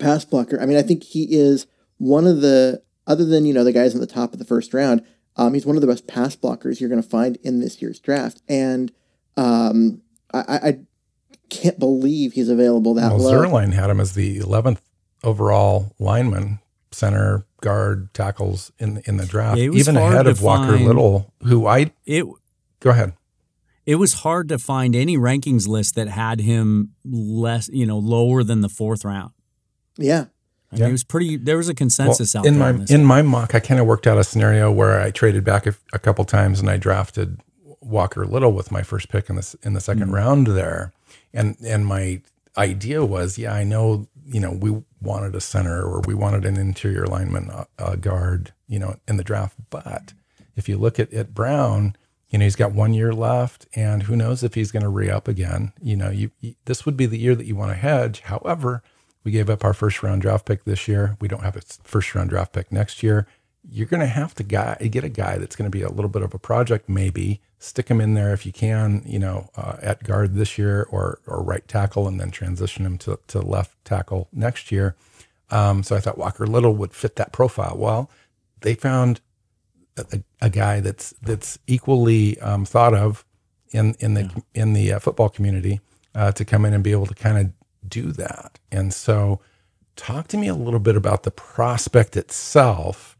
pass 0.00 0.24
blocker. 0.24 0.60
I 0.60 0.66
mean, 0.66 0.76
I 0.76 0.82
think 0.82 1.04
he 1.04 1.28
is 1.30 1.68
one 1.98 2.26
of 2.26 2.40
the 2.40 2.82
other 3.06 3.24
than 3.24 3.44
you 3.44 3.54
know 3.54 3.64
the 3.64 3.72
guys 3.72 3.94
in 3.94 4.00
the 4.00 4.06
top 4.06 4.32
of 4.32 4.38
the 4.38 4.44
first 4.44 4.74
round, 4.74 5.04
um, 5.36 5.54
he's 5.54 5.66
one 5.66 5.76
of 5.76 5.82
the 5.82 5.88
best 5.88 6.06
pass 6.06 6.34
blockers 6.36 6.80
you're 6.80 6.88
going 6.88 7.02
to 7.02 7.08
find 7.08 7.36
in 7.42 7.60
this 7.60 7.80
year's 7.80 8.00
draft, 8.00 8.42
and 8.48 8.92
um, 9.36 10.02
I, 10.32 10.40
I 10.48 10.78
can't 11.48 11.78
believe 11.78 12.32
he's 12.32 12.48
available 12.48 12.94
that 12.94 13.12
well, 13.12 13.18
low. 13.18 13.32
Zierlein 13.32 13.72
had 13.72 13.90
him 13.90 14.00
as 14.00 14.14
the 14.14 14.38
11th 14.38 14.80
overall 15.22 15.94
lineman, 15.98 16.60
center, 16.90 17.46
guard, 17.60 18.12
tackles 18.14 18.72
in 18.78 19.02
in 19.06 19.16
the 19.16 19.26
draft, 19.26 19.58
yeah, 19.58 19.70
even 19.70 19.96
ahead 19.96 20.26
of 20.26 20.42
Walker 20.42 20.72
find, 20.72 20.84
Little, 20.84 21.32
who 21.44 21.66
I 21.66 21.92
it. 22.04 22.24
Go 22.80 22.90
ahead. 22.90 23.14
It 23.84 23.96
was 23.96 24.14
hard 24.14 24.48
to 24.48 24.58
find 24.58 24.96
any 24.96 25.16
rankings 25.16 25.68
list 25.68 25.94
that 25.94 26.08
had 26.08 26.40
him 26.40 26.94
less, 27.04 27.68
you 27.68 27.86
know, 27.86 27.98
lower 27.98 28.42
than 28.42 28.60
the 28.60 28.68
fourth 28.68 29.04
round. 29.04 29.32
Yeah, 29.96 30.26
I 30.72 30.76
yeah. 30.76 30.88
it 30.88 30.92
was 30.92 31.04
pretty. 31.04 31.36
There 31.36 31.56
was 31.56 31.68
a 31.68 31.74
consensus 31.74 32.34
well, 32.34 32.42
out 32.42 32.46
in 32.46 32.58
my 32.58 32.84
in 32.88 33.04
my 33.04 33.22
mock. 33.22 33.54
I 33.54 33.60
kind 33.60 33.80
of 33.80 33.86
worked 33.86 34.06
out 34.06 34.18
a 34.18 34.24
scenario 34.24 34.70
where 34.70 35.00
I 35.00 35.10
traded 35.10 35.44
back 35.44 35.66
a, 35.66 35.74
a, 35.92 35.98
couple 35.98 36.24
times 36.24 36.60
and 36.60 36.68
I 36.68 36.76
drafted 36.76 37.40
Walker 37.80 38.26
Little 38.26 38.52
with 38.52 38.72
my 38.72 38.82
first 38.82 39.08
pick 39.08 39.30
in 39.30 39.36
this 39.36 39.54
in 39.62 39.74
the 39.74 39.80
2nd 39.80 39.98
mm-hmm. 39.98 40.14
round 40.14 40.46
there, 40.48 40.92
and 41.32 41.56
and 41.64 41.86
my 41.86 42.20
idea 42.58 43.04
was, 43.04 43.38
yeah, 43.38 43.52
I 43.52 43.64
know, 43.64 44.08
you 44.24 44.40
know, 44.40 44.50
we 44.50 44.82
wanted 45.00 45.34
a 45.34 45.40
center 45.40 45.82
or 45.82 46.00
we 46.06 46.14
wanted 46.14 46.44
an 46.44 46.56
interior 46.56 47.06
lineman, 47.06 47.50
a, 47.50 47.66
a 47.78 47.96
guard, 47.96 48.52
you 48.66 48.78
know, 48.78 48.96
in 49.06 49.18
the 49.18 49.24
draft, 49.24 49.56
but 49.70 50.14
if 50.56 50.68
you 50.68 50.78
look 50.78 50.98
at 50.98 51.12
at 51.12 51.34
Brown, 51.34 51.94
you 52.28 52.38
know, 52.38 52.44
he's 52.44 52.56
got 52.56 52.72
one 52.72 52.92
year 52.92 53.12
left, 53.12 53.66
and 53.76 54.04
who 54.04 54.16
knows 54.16 54.42
if 54.42 54.54
he's 54.54 54.72
going 54.72 54.82
to 54.82 54.88
re 54.88 55.08
up 55.08 55.28
again. 55.28 55.72
You 55.80 55.96
know, 55.96 56.10
you, 56.10 56.32
you 56.40 56.56
this 56.64 56.84
would 56.84 56.96
be 56.96 57.06
the 57.06 57.18
year 57.18 57.36
that 57.36 57.46
you 57.46 57.54
want 57.54 57.70
to 57.70 57.76
hedge. 57.76 58.20
However 58.20 58.82
we 59.26 59.32
gave 59.32 59.50
up 59.50 59.64
our 59.64 59.74
first 59.74 60.04
round 60.04 60.22
draft 60.22 60.46
pick 60.46 60.62
this 60.64 60.86
year. 60.86 61.16
We 61.20 61.26
don't 61.26 61.42
have 61.42 61.56
a 61.56 61.60
first 61.82 62.14
round 62.14 62.30
draft 62.30 62.52
pick 62.52 62.70
next 62.70 63.02
year. 63.02 63.26
You're 63.68 63.88
going 63.88 64.00
to 64.00 64.06
have 64.06 64.36
to 64.36 64.44
guy, 64.44 64.76
get 64.76 65.02
a 65.02 65.08
guy 65.08 65.36
that's 65.36 65.56
going 65.56 65.68
to 65.68 65.76
be 65.76 65.82
a 65.82 65.90
little 65.90 66.08
bit 66.08 66.22
of 66.22 66.32
a 66.32 66.38
project, 66.38 66.88
maybe 66.88 67.40
stick 67.58 67.88
him 67.88 68.00
in 68.00 68.14
there 68.14 68.32
if 68.32 68.46
you 68.46 68.52
can, 68.52 69.02
you 69.04 69.18
know, 69.18 69.50
uh, 69.56 69.78
at 69.82 70.04
guard 70.04 70.34
this 70.36 70.56
year 70.56 70.86
or 70.90 71.18
or 71.26 71.42
right 71.42 71.66
tackle, 71.66 72.06
and 72.06 72.20
then 72.20 72.30
transition 72.30 72.86
him 72.86 72.98
to, 72.98 73.18
to 73.26 73.40
left 73.40 73.84
tackle 73.84 74.28
next 74.32 74.70
year. 74.70 74.94
Um, 75.50 75.82
so 75.82 75.96
I 75.96 76.00
thought 76.00 76.18
Walker 76.18 76.46
Little 76.46 76.76
would 76.76 76.94
fit 76.94 77.16
that 77.16 77.32
profile. 77.32 77.76
Well, 77.76 78.08
they 78.60 78.74
found 78.74 79.20
a, 79.96 80.22
a 80.40 80.50
guy 80.50 80.78
that's 80.78 81.12
that's 81.20 81.58
equally 81.66 82.38
um, 82.38 82.64
thought 82.64 82.94
of 82.94 83.24
in 83.72 83.96
in 83.98 84.14
the 84.14 84.22
yeah. 84.22 84.62
in 84.62 84.72
the 84.72 84.92
uh, 84.92 84.98
football 85.00 85.30
community 85.30 85.80
uh, 86.14 86.30
to 86.30 86.44
come 86.44 86.64
in 86.64 86.72
and 86.72 86.84
be 86.84 86.92
able 86.92 87.06
to 87.06 87.14
kind 87.14 87.38
of 87.38 87.52
do 87.88 88.12
that. 88.12 88.58
And 88.70 88.92
so, 88.92 89.40
talk 89.96 90.28
to 90.28 90.36
me 90.36 90.48
a 90.48 90.54
little 90.54 90.80
bit 90.80 90.96
about 90.96 91.22
the 91.22 91.30
prospect 91.30 92.16
itself 92.16 93.16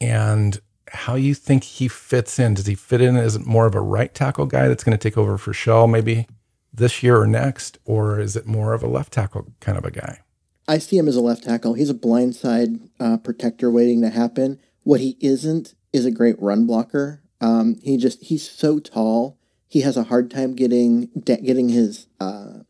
and 0.00 0.60
how 0.88 1.14
you 1.14 1.34
think 1.34 1.64
he 1.64 1.88
fits 1.88 2.38
in. 2.38 2.54
Does 2.54 2.66
he 2.66 2.74
fit 2.74 3.00
in 3.00 3.16
as 3.16 3.38
more 3.44 3.66
of 3.66 3.74
a 3.74 3.80
right 3.80 4.12
tackle 4.12 4.46
guy 4.46 4.68
that's 4.68 4.84
going 4.84 4.96
to 4.96 5.08
take 5.08 5.16
over 5.16 5.38
for 5.38 5.52
Shell 5.52 5.86
maybe 5.86 6.26
this 6.72 7.02
year 7.02 7.20
or 7.20 7.26
next, 7.26 7.78
or 7.84 8.20
is 8.20 8.36
it 8.36 8.46
more 8.46 8.72
of 8.72 8.82
a 8.82 8.88
left 8.88 9.12
tackle 9.12 9.52
kind 9.60 9.78
of 9.78 9.84
a 9.84 9.90
guy? 9.90 10.20
I 10.68 10.78
see 10.78 10.98
him 10.98 11.08
as 11.08 11.16
a 11.16 11.20
left 11.20 11.44
tackle. 11.44 11.74
He's 11.74 11.90
a 11.90 11.94
blindside 11.94 12.90
uh, 13.00 13.16
protector 13.18 13.70
waiting 13.70 14.02
to 14.02 14.10
happen. 14.10 14.60
What 14.82 15.00
he 15.00 15.16
isn't 15.20 15.74
is 15.92 16.04
a 16.04 16.12
great 16.12 16.40
run 16.40 16.66
blocker. 16.66 17.22
Um, 17.40 17.76
he 17.82 17.96
just 17.96 18.22
he's 18.22 18.48
so 18.48 18.78
tall. 18.78 19.38
He 19.66 19.80
has 19.80 19.96
a 19.96 20.04
hard 20.04 20.30
time 20.30 20.54
getting 20.54 21.10
getting 21.24 21.70
his 21.70 22.06
uh, 22.20 22.60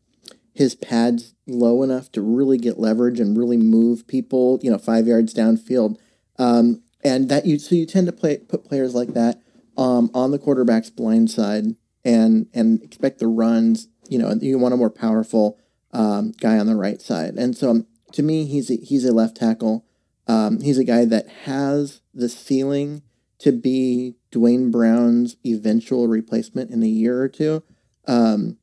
his 0.53 0.75
pads 0.75 1.33
low 1.47 1.83
enough 1.83 2.11
to 2.11 2.21
really 2.21 2.57
get 2.57 2.79
leverage 2.79 3.19
and 3.19 3.37
really 3.37 3.57
move 3.57 4.07
people, 4.07 4.59
you 4.61 4.71
know, 4.71 4.77
five 4.77 5.07
yards 5.07 5.33
downfield. 5.33 5.97
Um, 6.37 6.81
and 7.03 7.29
that 7.29 7.45
you 7.45 7.57
so 7.57 7.75
you 7.75 7.85
tend 7.85 8.07
to 8.07 8.13
play 8.13 8.37
put 8.37 8.65
players 8.65 8.93
like 8.93 9.13
that 9.13 9.41
um, 9.77 10.11
on 10.13 10.31
the 10.31 10.39
quarterback's 10.39 10.89
blind 10.89 11.31
side 11.31 11.65
and 12.05 12.47
and 12.53 12.81
expect 12.83 13.19
the 13.19 13.27
runs. 13.27 13.87
You 14.07 14.19
know, 14.19 14.33
you 14.39 14.57
want 14.59 14.73
a 14.73 14.77
more 14.77 14.89
powerful 14.89 15.57
um, 15.93 16.31
guy 16.39 16.57
on 16.57 16.67
the 16.67 16.75
right 16.75 17.01
side. 17.01 17.35
And 17.35 17.55
so 17.55 17.85
to 18.13 18.23
me, 18.23 18.45
he's 18.45 18.69
a, 18.69 18.75
he's 18.75 19.05
a 19.05 19.13
left 19.13 19.37
tackle. 19.37 19.85
Um, 20.27 20.61
he's 20.61 20.77
a 20.77 20.83
guy 20.83 21.05
that 21.05 21.27
has 21.45 22.01
the 22.13 22.29
ceiling 22.29 23.03
to 23.39 23.51
be 23.51 24.15
Duane 24.29 24.71
Brown's 24.71 25.37
eventual 25.45 26.07
replacement 26.07 26.71
in 26.71 26.83
a 26.83 26.87
year 26.87 27.21
or 27.21 27.27
two. 27.27 27.63
Um, 28.07 28.57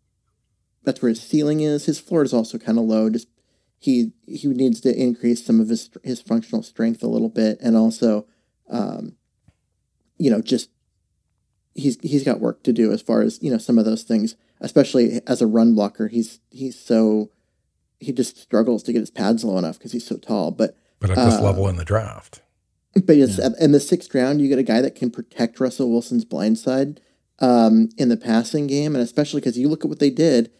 that's 0.85 1.03
where 1.03 1.11
his 1.11 1.23
ceiling 1.23 1.61
is. 1.61 1.87
His 1.87 2.01
floor 2.01 2.23
is 2.23 2.33
also 2.33 2.59
kind 2.59 2.79
of 2.79 2.85
low. 2.85 3.11
Just 3.11 3.29
he 3.79 4.13
he 4.27 4.49
needs 4.49 4.81
to 4.83 4.95
increase 4.95 5.45
some 5.45 5.61
of 5.61 5.69
his 5.69 5.91
his 6.03 6.21
functional 6.21 6.63
strength 6.63 7.03
a 7.03 7.09
little 7.09 7.29
bit, 7.29 7.59
and 7.61 7.77
also, 7.77 8.27
um, 8.69 9.17
you 10.19 10.31
know, 10.31 10.41
just 10.41 10.71
he's 11.75 11.99
he's 12.03 12.25
got 12.25 12.41
work 12.41 12.63
to 12.65 12.73
do 12.73 12.93
as 12.93 13.03
far 13.03 13.23
as 13.23 13.41
you 13.43 13.51
know 13.51 13.59
some 13.59 13.79
of 13.79 13.85
those 13.85 14.03
things, 14.03 14.37
especially 14.61 15.21
as 15.27 15.41
a 15.41 15.47
run 15.47 15.75
blocker. 15.75 16.09
He's 16.09 16.41
he's 16.51 16.79
so 16.79 17.31
he 18.01 18.13
just 18.13 18.37
struggles 18.37 18.83
to 18.85 18.93
get 18.93 19.01
his 19.01 19.11
pads 19.11 19.45
low 19.45 19.59
enough 19.59 19.79
because 19.79 19.93
he's 19.93 20.07
so 20.07 20.17
tall. 20.17 20.51
But 20.51 20.77
but 21.01 21.11
at 21.11 21.17
this 21.17 21.35
uh, 21.35 21.43
level 21.43 21.69
in 21.69 21.77
the 21.77 21.85
draft, 21.85 22.43
but 22.95 23.17
it's 23.17 23.39
yeah. 23.39 23.51
in 23.61 23.73
the 23.73 23.81
sixth 23.81 24.15
round, 24.15 24.41
you 24.41 24.49
get 24.49 24.59
a 24.59 24.65
guy 24.65 24.81
that 24.81 24.95
can 24.95 25.11
protect 25.11 25.61
Russell 25.61 25.91
Wilson's 25.91 26.25
blind 26.25 26.59
side 26.59 27.01
um, 27.41 27.91
in 27.97 28.09
the 28.09 28.17
passing 28.17 28.67
game, 28.67 28.95
and 28.95 29.03
especially 29.03 29.41
because 29.41 29.59
you 29.59 29.69
look 29.69 29.85
at 29.85 29.89
what 29.89 30.01
they 30.01 30.11
did. 30.11 30.51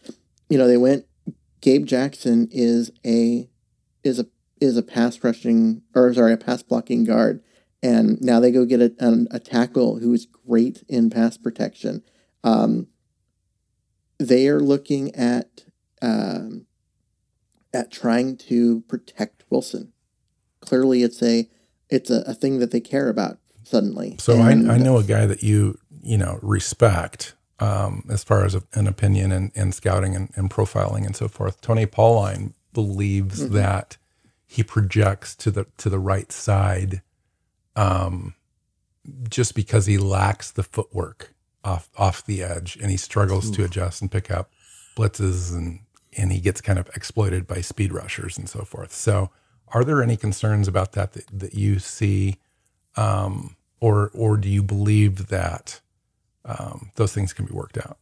You 0.49 0.57
know, 0.57 0.67
they 0.67 0.77
went. 0.77 1.05
Gabe 1.61 1.85
Jackson 1.85 2.47
is 2.51 2.91
a 3.05 3.49
is 4.03 4.19
a 4.19 4.27
is 4.61 4.77
a 4.77 4.83
pass 4.83 5.23
rushing 5.23 5.81
or 5.93 6.13
sorry 6.13 6.33
a 6.33 6.37
pass 6.37 6.63
blocking 6.63 7.03
guard, 7.03 7.43
and 7.83 8.21
now 8.21 8.39
they 8.39 8.51
go 8.51 8.65
get 8.65 8.81
a, 8.81 8.93
a, 8.99 9.35
a 9.35 9.39
tackle 9.39 9.99
who 9.99 10.13
is 10.13 10.25
great 10.25 10.83
in 10.87 11.09
pass 11.09 11.37
protection. 11.37 12.03
Um, 12.43 12.87
they 14.17 14.47
are 14.47 14.59
looking 14.59 15.13
at 15.15 15.65
um, 16.01 16.65
at 17.73 17.91
trying 17.91 18.37
to 18.37 18.81
protect 18.81 19.43
Wilson. 19.49 19.93
Clearly, 20.61 21.03
it's 21.03 21.21
a 21.21 21.49
it's 21.89 22.09
a, 22.09 22.23
a 22.25 22.33
thing 22.33 22.59
that 22.59 22.71
they 22.71 22.81
care 22.81 23.09
about 23.09 23.39
suddenly. 23.63 24.15
So 24.19 24.41
and, 24.41 24.71
I, 24.71 24.75
I 24.75 24.77
know 24.77 24.97
a 24.97 25.03
guy 25.03 25.25
that 25.25 25.43
you 25.43 25.77
you 26.01 26.17
know 26.17 26.39
respect 26.41 27.35
um, 27.59 28.05
as 28.09 28.23
far 28.23 28.45
as 28.45 28.55
an 28.73 28.87
opinion 28.87 29.31
and, 29.31 29.51
and 29.55 29.73
scouting 29.73 30.15
and, 30.15 30.31
and, 30.35 30.49
profiling 30.49 31.05
and 31.05 31.15
so 31.15 31.27
forth. 31.27 31.59
Tony 31.59 31.85
Pauline 31.85 32.53
believes 32.73 33.43
mm-hmm. 33.43 33.53
that 33.53 33.97
he 34.45 34.63
projects 34.63 35.35
to 35.35 35.51
the 35.51 35.65
to 35.77 35.89
the 35.89 35.99
right 35.99 36.31
side, 36.31 37.01
um, 37.75 38.33
just 39.29 39.55
because 39.55 39.85
he 39.85 39.97
lacks 39.97 40.51
the 40.51 40.63
footwork 40.63 41.33
off 41.63 41.89
off 41.97 42.25
the 42.25 42.41
edge 42.41 42.77
and 42.81 42.89
he 42.89 42.97
struggles 42.97 43.51
to 43.51 43.65
adjust 43.65 44.01
and 44.01 44.11
pick 44.11 44.31
up 44.31 44.51
blitzes 44.95 45.53
and 45.53 45.81
and 46.17 46.31
he 46.31 46.39
gets 46.39 46.61
kind 46.61 46.79
of 46.79 46.87
exploited 46.95 47.45
by 47.45 47.61
speed 47.61 47.93
rushers 47.93 48.37
and 48.37 48.49
so 48.49 48.63
forth. 48.63 48.91
So, 48.91 49.29
are 49.67 49.83
there 49.83 50.01
any 50.01 50.17
concerns 50.17 50.67
about 50.67 50.93
that 50.93 51.13
that, 51.13 51.27
that 51.31 51.53
you 51.53 51.79
see, 51.79 52.37
um, 52.95 53.55
or 53.79 54.09
or 54.13 54.37
do 54.37 54.49
you 54.49 54.63
believe 54.63 55.27
that? 55.27 55.81
Um, 56.49 56.91
those 56.95 57.13
things 57.13 57.33
can 57.33 57.45
be 57.45 57.53
worked 57.53 57.77
out. 57.77 57.97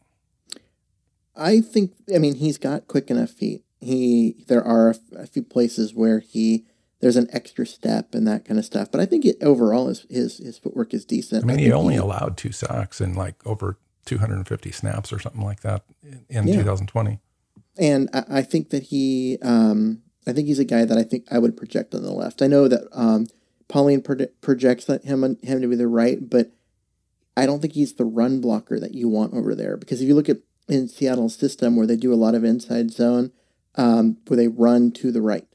I 1.36 1.60
think. 1.60 1.92
I 2.14 2.18
mean, 2.18 2.34
he's 2.34 2.58
got 2.58 2.88
quick 2.88 3.10
enough 3.10 3.30
feet. 3.30 3.64
He 3.80 4.44
there 4.48 4.64
are 4.64 4.94
a, 5.16 5.26
few 5.26 5.42
places 5.42 5.94
where 5.94 6.18
he 6.18 6.64
there's 7.00 7.16
an 7.16 7.28
extra 7.32 7.64
step 7.64 8.14
and 8.14 8.26
that 8.26 8.44
kind 8.44 8.58
of 8.58 8.64
stuff. 8.64 8.90
But 8.90 9.00
I 9.00 9.06
think 9.06 9.24
it, 9.24 9.36
overall 9.40 9.86
his, 9.86 10.06
his 10.10 10.38
his 10.38 10.58
footwork 10.58 10.92
is 10.92 11.04
decent. 11.04 11.44
I 11.44 11.46
mean, 11.46 11.58
I 11.58 11.62
he 11.62 11.72
only 11.72 11.94
he, 11.94 12.00
allowed 12.00 12.36
two 12.36 12.50
sacks 12.50 13.00
in 13.00 13.14
like 13.14 13.34
over 13.46 13.78
250 14.08 14.72
snaps 14.72 15.12
or 15.12 15.18
something 15.18 15.42
like 15.42 15.60
that 15.60 15.84
in 16.30 16.48
yeah. 16.48 16.56
2020. 16.56 17.20
And 17.78 18.08
I, 18.12 18.24
I, 18.30 18.42
think 18.42 18.70
that 18.70 18.84
he, 18.84 19.38
um, 19.42 20.02
I 20.26 20.32
think 20.32 20.48
he's 20.48 20.58
a 20.58 20.64
guy 20.64 20.84
that 20.84 20.96
I 20.96 21.02
think 21.02 21.26
I 21.30 21.38
would 21.38 21.56
project 21.56 21.94
on 21.94 22.02
the 22.02 22.10
left. 22.10 22.40
I 22.42 22.46
know 22.46 22.66
that 22.68 22.88
um, 22.92 23.26
Pauline 23.68 24.02
projects 24.02 24.86
him 24.86 25.36
him 25.42 25.60
to 25.60 25.68
be 25.68 25.76
the 25.76 25.86
right, 25.86 26.18
but 26.28 26.50
I 27.38 27.46
don't 27.46 27.60
think 27.60 27.74
he's 27.74 27.94
the 27.94 28.04
run 28.04 28.40
blocker 28.40 28.80
that 28.80 28.94
you 28.94 29.08
want 29.08 29.32
over 29.32 29.54
there 29.54 29.76
because 29.76 30.02
if 30.02 30.08
you 30.08 30.16
look 30.16 30.28
at 30.28 30.38
in 30.68 30.88
Seattle's 30.88 31.36
system 31.36 31.76
where 31.76 31.86
they 31.86 31.96
do 31.96 32.12
a 32.12 32.16
lot 32.16 32.34
of 32.34 32.42
inside 32.42 32.90
zone, 32.90 33.30
um, 33.76 34.18
where 34.26 34.36
they 34.36 34.48
run 34.48 34.90
to 34.92 35.12
the 35.12 35.22
right, 35.22 35.46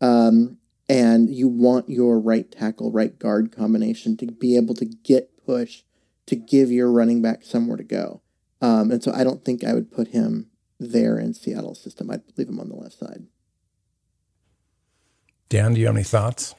um, 0.00 0.56
and 0.88 1.28
you 1.28 1.46
want 1.46 1.90
your 1.90 2.18
right 2.18 2.50
tackle, 2.50 2.90
right 2.90 3.18
guard 3.18 3.52
combination 3.52 4.16
to 4.16 4.26
be 4.26 4.56
able 4.56 4.74
to 4.76 4.86
get 4.86 5.30
push 5.44 5.82
to 6.24 6.34
give 6.34 6.72
your 6.72 6.90
running 6.90 7.20
back 7.20 7.44
somewhere 7.44 7.76
to 7.76 7.84
go. 7.84 8.22
Um, 8.62 8.90
and 8.90 9.02
so 9.02 9.12
I 9.12 9.22
don't 9.22 9.44
think 9.44 9.62
I 9.62 9.74
would 9.74 9.92
put 9.92 10.08
him 10.08 10.46
there 10.80 11.18
in 11.18 11.34
Seattle's 11.34 11.80
system. 11.80 12.10
I'd 12.10 12.22
leave 12.38 12.48
him 12.48 12.58
on 12.58 12.70
the 12.70 12.74
left 12.74 12.98
side. 12.98 13.26
Dan, 15.50 15.74
do 15.74 15.80
you 15.80 15.86
have 15.86 15.94
any 15.94 16.04
thoughts? 16.04 16.54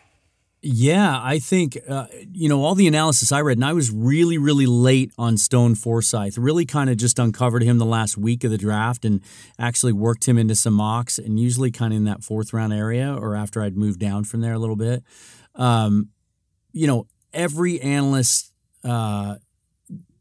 Yeah, 0.62 1.18
I 1.24 1.40
think 1.40 1.78
uh, 1.88 2.08
you 2.34 2.50
know 2.50 2.64
all 2.64 2.76
the 2.76 2.88
analysis 2.88 3.32
I 3.32 3.40
read, 3.40 3.58
and 3.58 3.64
I 3.64 3.72
was 3.72 3.92
really, 3.92 4.38
really 4.38 4.66
late 4.66 5.14
on 5.18 5.38
Stone 5.38 5.76
Forsythe. 5.76 6.38
Really, 6.38 6.66
kind 6.66 6.90
of 6.90 6.98
just 6.98 7.18
uncovered 7.18 7.64
him 7.64 7.78
the 7.78 7.86
last 7.86 8.18
week 8.18 8.44
of 8.44 8.52
the 8.52 8.58
draft, 8.58 9.06
and 9.06 9.22
actually 9.58 9.94
worked 9.94 10.28
him 10.28 10.38
into 10.38 10.56
some 10.56 10.74
mocks, 10.74 11.18
and 11.18 11.40
usually 11.40 11.72
kind 11.72 11.94
of 11.94 11.98
in 11.98 12.04
that 12.06 12.26
fourth 12.26 12.52
round 12.52 12.74
area, 12.74 13.16
or 13.16 13.36
after 13.36 13.62
I'd 13.62 13.78
moved 13.78 14.02
down 14.02 14.26
from 14.26 14.42
there 14.42 14.52
a 14.54 14.60
little 14.60 14.76
bit. 14.76 15.02
Um, 15.56 16.10
you 16.74 16.88
know, 16.88 17.08
every 17.34 17.80
analyst, 17.80 18.52
uh, 18.84 19.36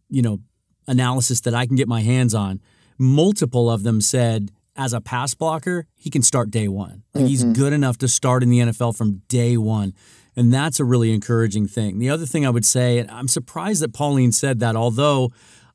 you 0.09 0.23
know, 0.23 0.39
analysis 0.87 1.41
that 1.41 1.55
I 1.55 1.67
can 1.67 1.75
get 1.75 1.89
my 1.89 2.03
hands 2.03 2.33
on, 2.33 2.61
multiple 2.97 3.69
of 3.69 3.83
them 3.83 4.01
said 4.01 4.53
as 4.79 4.93
a 4.93 5.01
pass 5.01 5.35
blocker, 5.35 5.87
he 5.97 6.09
can 6.09 6.23
start 6.23 6.51
day 6.51 6.69
one. 6.69 7.03
Like 7.13 7.25
mm-hmm. 7.25 7.27
He's 7.27 7.45
good 7.45 7.73
enough 7.73 7.99
to 7.99 8.09
start 8.09 8.45
in 8.45 8.49
the 8.49 8.61
NFL 8.61 8.97
from 8.97 9.23
day 9.29 9.57
one. 9.57 9.93
And 10.37 10.55
that's 10.55 10.79
a 10.79 10.85
really 10.85 11.13
encouraging 11.13 11.67
thing. 11.67 11.99
The 11.99 12.09
other 12.09 12.25
thing 12.25 12.47
I 12.47 12.51
would 12.51 12.65
say, 12.65 12.99
and 12.99 13.11
I'm 13.11 13.27
surprised 13.27 13.83
that 13.83 13.93
Pauline 13.93 14.31
said 14.31 14.61
that, 14.61 14.77
although 14.77 15.33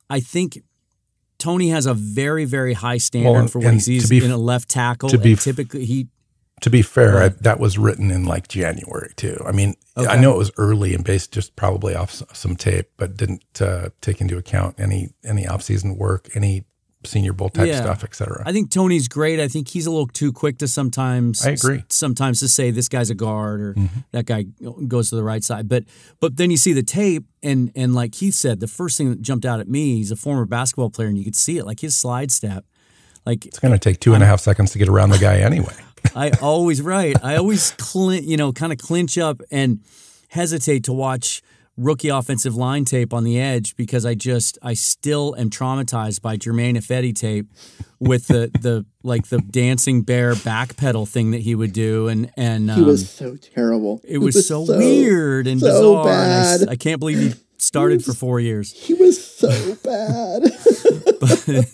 I 0.09 0.21
think 0.21 0.63
Tony 1.37 1.69
has 1.69 1.85
a 1.85 1.93
very, 1.93 2.45
very 2.45 2.71
high 2.71 2.97
standard 2.97 3.31
well, 3.31 3.47
for 3.49 3.59
what 3.59 3.73
he 3.73 3.79
sees 3.81 4.09
be, 4.09 4.23
in 4.23 4.31
a 4.31 4.37
left 4.37 4.69
tackle. 4.69 5.09
To 5.09 5.17
be, 5.17 5.35
typically, 5.35 5.83
he. 5.83 6.07
To 6.61 6.69
be 6.69 6.81
fair. 6.81 7.21
I, 7.21 7.27
that 7.27 7.59
was 7.59 7.77
written 7.77 8.09
in 8.09 8.23
like 8.23 8.47
January 8.47 9.11
too. 9.17 9.43
I 9.45 9.51
mean, 9.51 9.75
okay. 9.97 10.07
I 10.07 10.21
know 10.21 10.31
it 10.31 10.37
was 10.37 10.51
early 10.55 10.93
and 10.93 11.03
based 11.03 11.33
just 11.33 11.57
probably 11.57 11.93
off 11.93 12.21
some 12.33 12.55
tape, 12.55 12.89
but 12.95 13.17
didn't 13.17 13.61
uh, 13.61 13.89
take 13.99 14.21
into 14.21 14.37
account 14.37 14.79
any 14.79 15.09
any 15.25 15.45
off 15.45 15.61
season 15.61 15.97
work, 15.97 16.29
any 16.35 16.63
Senior 17.05 17.33
Bowl 17.33 17.49
type 17.49 17.67
yeah. 17.67 17.81
stuff, 17.81 18.03
etc. 18.03 18.43
I 18.45 18.51
think 18.51 18.71
Tony's 18.71 19.07
great. 19.07 19.39
I 19.39 19.47
think 19.47 19.67
he's 19.67 19.85
a 19.85 19.91
little 19.91 20.07
too 20.07 20.31
quick 20.31 20.57
to 20.59 20.67
sometimes. 20.67 21.45
I 21.45 21.51
agree. 21.51 21.83
Sometimes 21.89 22.39
to 22.39 22.47
say 22.47 22.71
this 22.71 22.89
guy's 22.89 23.09
a 23.09 23.15
guard 23.15 23.61
or 23.61 23.73
mm-hmm. 23.73 23.99
that 24.11 24.25
guy 24.25 24.45
goes 24.87 25.09
to 25.09 25.15
the 25.15 25.23
right 25.23 25.43
side, 25.43 25.67
but 25.67 25.83
but 26.19 26.37
then 26.37 26.51
you 26.51 26.57
see 26.57 26.73
the 26.73 26.83
tape 26.83 27.25
and 27.41 27.71
and 27.75 27.93
like 27.93 28.11
Keith 28.13 28.35
said, 28.35 28.59
the 28.59 28.67
first 28.67 28.97
thing 28.97 29.09
that 29.09 29.21
jumped 29.21 29.45
out 29.45 29.59
at 29.59 29.67
me, 29.67 29.95
he's 29.95 30.11
a 30.11 30.15
former 30.15 30.45
basketball 30.45 30.89
player, 30.89 31.07
and 31.07 31.17
you 31.17 31.23
could 31.23 31.35
see 31.35 31.57
it, 31.57 31.65
like 31.65 31.79
his 31.79 31.95
slide 31.95 32.31
step. 32.31 32.65
Like 33.25 33.45
it's 33.45 33.59
going 33.59 33.71
to 33.71 33.79
take 33.79 33.99
two 33.99 34.13
and 34.13 34.23
a 34.23 34.25
half 34.25 34.39
seconds 34.39 34.71
to 34.71 34.77
get 34.77 34.89
around 34.89 35.11
the 35.11 35.17
guy 35.17 35.37
anyway. 35.37 35.73
I 36.15 36.31
always 36.41 36.81
right. 36.81 37.15
I 37.23 37.37
always 37.37 37.71
clinch, 37.71 38.25
you 38.25 38.37
know, 38.37 38.51
kind 38.51 38.73
of 38.73 38.79
clinch 38.79 39.17
up 39.17 39.41
and 39.51 39.79
hesitate 40.29 40.85
to 40.85 40.93
watch 40.93 41.41
rookie 41.77 42.09
offensive 42.09 42.55
line 42.55 42.85
tape 42.85 43.13
on 43.13 43.23
the 43.23 43.39
edge 43.39 43.75
because 43.75 44.05
I 44.05 44.13
just 44.13 44.57
I 44.61 44.73
still 44.73 45.35
am 45.37 45.49
traumatized 45.49 46.21
by 46.21 46.37
Germain 46.37 46.75
Ifedi 46.75 47.15
tape 47.15 47.47
with 47.99 48.27
the 48.27 48.51
the 48.61 48.85
like 49.01 49.27
the 49.27 49.39
dancing 49.39 50.03
bear 50.03 50.35
back 50.35 50.77
pedal 50.77 51.05
thing 51.05 51.31
that 51.31 51.41
he 51.41 51.55
would 51.55 51.73
do 51.73 52.07
and 52.07 52.31
and 52.37 52.69
um, 52.69 52.77
he 52.77 52.83
was 52.83 53.09
so 53.09 53.35
terrible. 53.35 54.01
It 54.03 54.19
was, 54.19 54.35
was 54.35 54.47
so, 54.47 54.65
so, 54.65 54.77
weird 54.77 55.47
and 55.47 55.59
so 55.59 55.67
bizarre. 55.67 56.05
Bad. 56.05 56.61
And 56.61 56.69
I, 56.69 56.73
I, 56.73 56.75
can't 56.75 56.99
believe 56.99 57.19
he 57.19 57.33
started 57.57 57.93
he 57.93 57.97
was, 57.97 58.05
for 58.05 58.13
four 58.13 58.39
years. 58.39 58.71
He 58.71 58.93
was 58.93 59.23
so 59.23 59.49
bad. 59.83 60.43
but, 61.19 61.65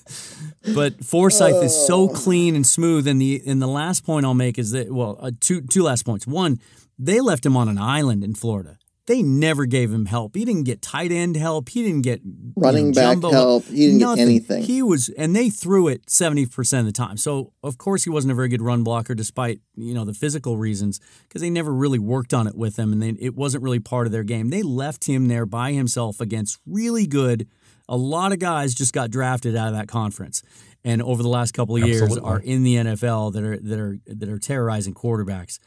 but 0.74 1.04
Forsythe 1.04 1.64
is 1.64 1.88
so 1.88 2.08
clean 2.08 2.56
and 2.56 2.66
smooth. 2.66 3.08
And 3.08 3.22
the 3.22 3.42
and 3.46 3.62
the 3.62 3.68
last 3.68 4.06
point 4.06 4.26
I'll 4.26 4.34
make 4.34 4.58
is 4.58 4.72
that 4.72 4.92
well, 4.92 5.18
uh, 5.20 5.32
two 5.40 5.62
two 5.62 5.84
last 5.84 6.06
points. 6.06 6.26
One, 6.26 6.60
they 6.98 7.20
left 7.20 7.46
him 7.46 7.58
on 7.58 7.68
an 7.68 7.78
island 7.78 8.24
in 8.24 8.34
Florida. 8.34 8.79
They 9.10 9.24
never 9.24 9.66
gave 9.66 9.92
him 9.92 10.06
help. 10.06 10.36
He 10.36 10.46
didn't 10.46 10.66
get 10.66 10.84
tight 10.84 11.12
end 11.12 11.36
help. 11.36 11.70
He 11.70 11.82
didn't 11.82 12.04
get 12.04 12.22
running 12.56 12.94
you 12.94 13.02
know, 13.02 13.16
back 13.16 13.32
help. 13.32 13.66
He 13.66 13.88
didn't 13.88 13.98
nothing. 13.98 14.16
get 14.18 14.22
anything. 14.22 14.62
He 14.62 14.84
was, 14.84 15.10
and 15.10 15.36
they 15.36 15.50
threw 15.50 15.88
it 15.88 16.08
seventy 16.08 16.46
percent 16.46 16.82
of 16.82 16.94
the 16.94 16.96
time. 16.96 17.18
So 17.18 17.52
of 17.64 17.80
course 17.80 18.04
he 18.04 18.12
wasn't 18.12 18.34
a 18.34 18.36
very 18.36 18.50
good 18.50 18.62
run 18.62 18.84
blocker, 18.84 19.16
despite 19.16 19.62
you 19.76 19.96
know 19.96 20.06
the 20.06 20.14
physical 20.14 20.58
reasons, 20.58 21.00
because 21.24 21.42
they 21.42 21.50
never 21.50 21.74
really 21.74 21.98
worked 21.98 22.36
on 22.36 22.46
it 22.46 22.54
with 22.54 22.78
him, 22.78 22.94
and 22.94 23.02
they, 23.02 23.16
it 23.20 23.34
wasn't 23.34 23.64
really 23.64 23.80
part 23.80 24.06
of 24.06 24.12
their 24.12 24.24
game. 24.24 24.52
They 24.52 24.62
left 24.62 25.06
him 25.06 25.28
there 25.28 25.48
by 25.48 25.72
himself 25.72 26.22
against 26.22 26.60
really 26.68 27.08
good. 27.08 27.48
A 27.88 27.98
lot 27.98 28.32
of 28.32 28.38
guys 28.38 28.76
just 28.76 28.94
got 28.94 29.10
drafted 29.10 29.56
out 29.56 29.70
of 29.70 29.74
that 29.74 29.88
conference, 29.88 30.44
and 30.84 31.02
over 31.02 31.24
the 31.24 31.30
last 31.30 31.56
couple 31.56 31.78
of 31.78 31.82
Absolutely. 31.82 32.16
years 32.16 32.24
are 32.24 32.40
in 32.42 32.62
the 32.62 32.76
NFL 32.76 33.34
that 33.34 33.44
are 33.44 33.58
that 33.58 33.80
are 33.80 33.98
that 34.06 34.30
are 34.30 34.38
terrorizing 34.38 34.94
quarterbacks. 34.94 35.58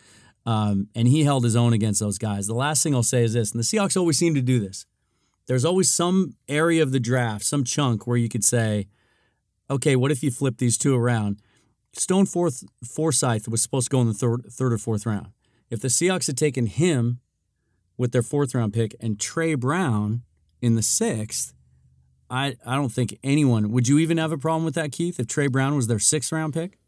Um, 0.44 0.88
and 0.94 1.06
he 1.06 1.22
held 1.24 1.44
his 1.44 1.54
own 1.54 1.72
against 1.72 2.00
those 2.00 2.18
guys. 2.18 2.46
The 2.46 2.54
last 2.54 2.82
thing 2.82 2.94
I'll 2.94 3.02
say 3.02 3.22
is 3.22 3.34
this, 3.34 3.52
and 3.52 3.60
the 3.60 3.64
Seahawks 3.64 3.96
always 3.96 4.18
seem 4.18 4.34
to 4.34 4.42
do 4.42 4.58
this. 4.58 4.86
There's 5.46 5.64
always 5.64 5.90
some 5.90 6.34
area 6.48 6.82
of 6.82 6.92
the 6.92 7.00
draft, 7.00 7.44
some 7.44 7.64
chunk 7.64 8.06
where 8.06 8.16
you 8.16 8.28
could 8.28 8.44
say, 8.44 8.88
okay, 9.70 9.96
what 9.96 10.10
if 10.10 10.22
you 10.22 10.30
flip 10.30 10.58
these 10.58 10.76
two 10.76 10.96
around? 10.96 11.40
Stone 11.92 12.26
Forth, 12.26 12.64
Forsythe 12.84 13.48
was 13.48 13.62
supposed 13.62 13.86
to 13.86 13.90
go 13.90 14.00
in 14.00 14.08
the 14.08 14.14
third, 14.14 14.46
third 14.50 14.72
or 14.72 14.78
fourth 14.78 15.06
round. 15.06 15.28
If 15.70 15.80
the 15.80 15.88
Seahawks 15.88 16.26
had 16.26 16.36
taken 16.36 16.66
him 16.66 17.20
with 17.96 18.12
their 18.12 18.22
fourth 18.22 18.54
round 18.54 18.72
pick 18.72 18.96
and 19.00 19.20
Tre 19.20 19.54
Brown 19.54 20.22
in 20.60 20.74
the 20.74 20.82
sixth, 20.82 21.54
I, 22.30 22.56
I 22.64 22.76
don't 22.76 22.90
think 22.90 23.18
anyone 23.22 23.72
would 23.72 23.88
you 23.88 23.98
even 23.98 24.18
have 24.18 24.32
a 24.32 24.38
problem 24.38 24.64
with 24.64 24.74
that, 24.74 24.92
Keith, 24.92 25.20
if 25.20 25.26
Tre 25.26 25.48
Brown 25.48 25.76
was 25.76 25.86
their 25.86 25.98
sixth 25.98 26.32
round 26.32 26.54
pick? 26.54 26.78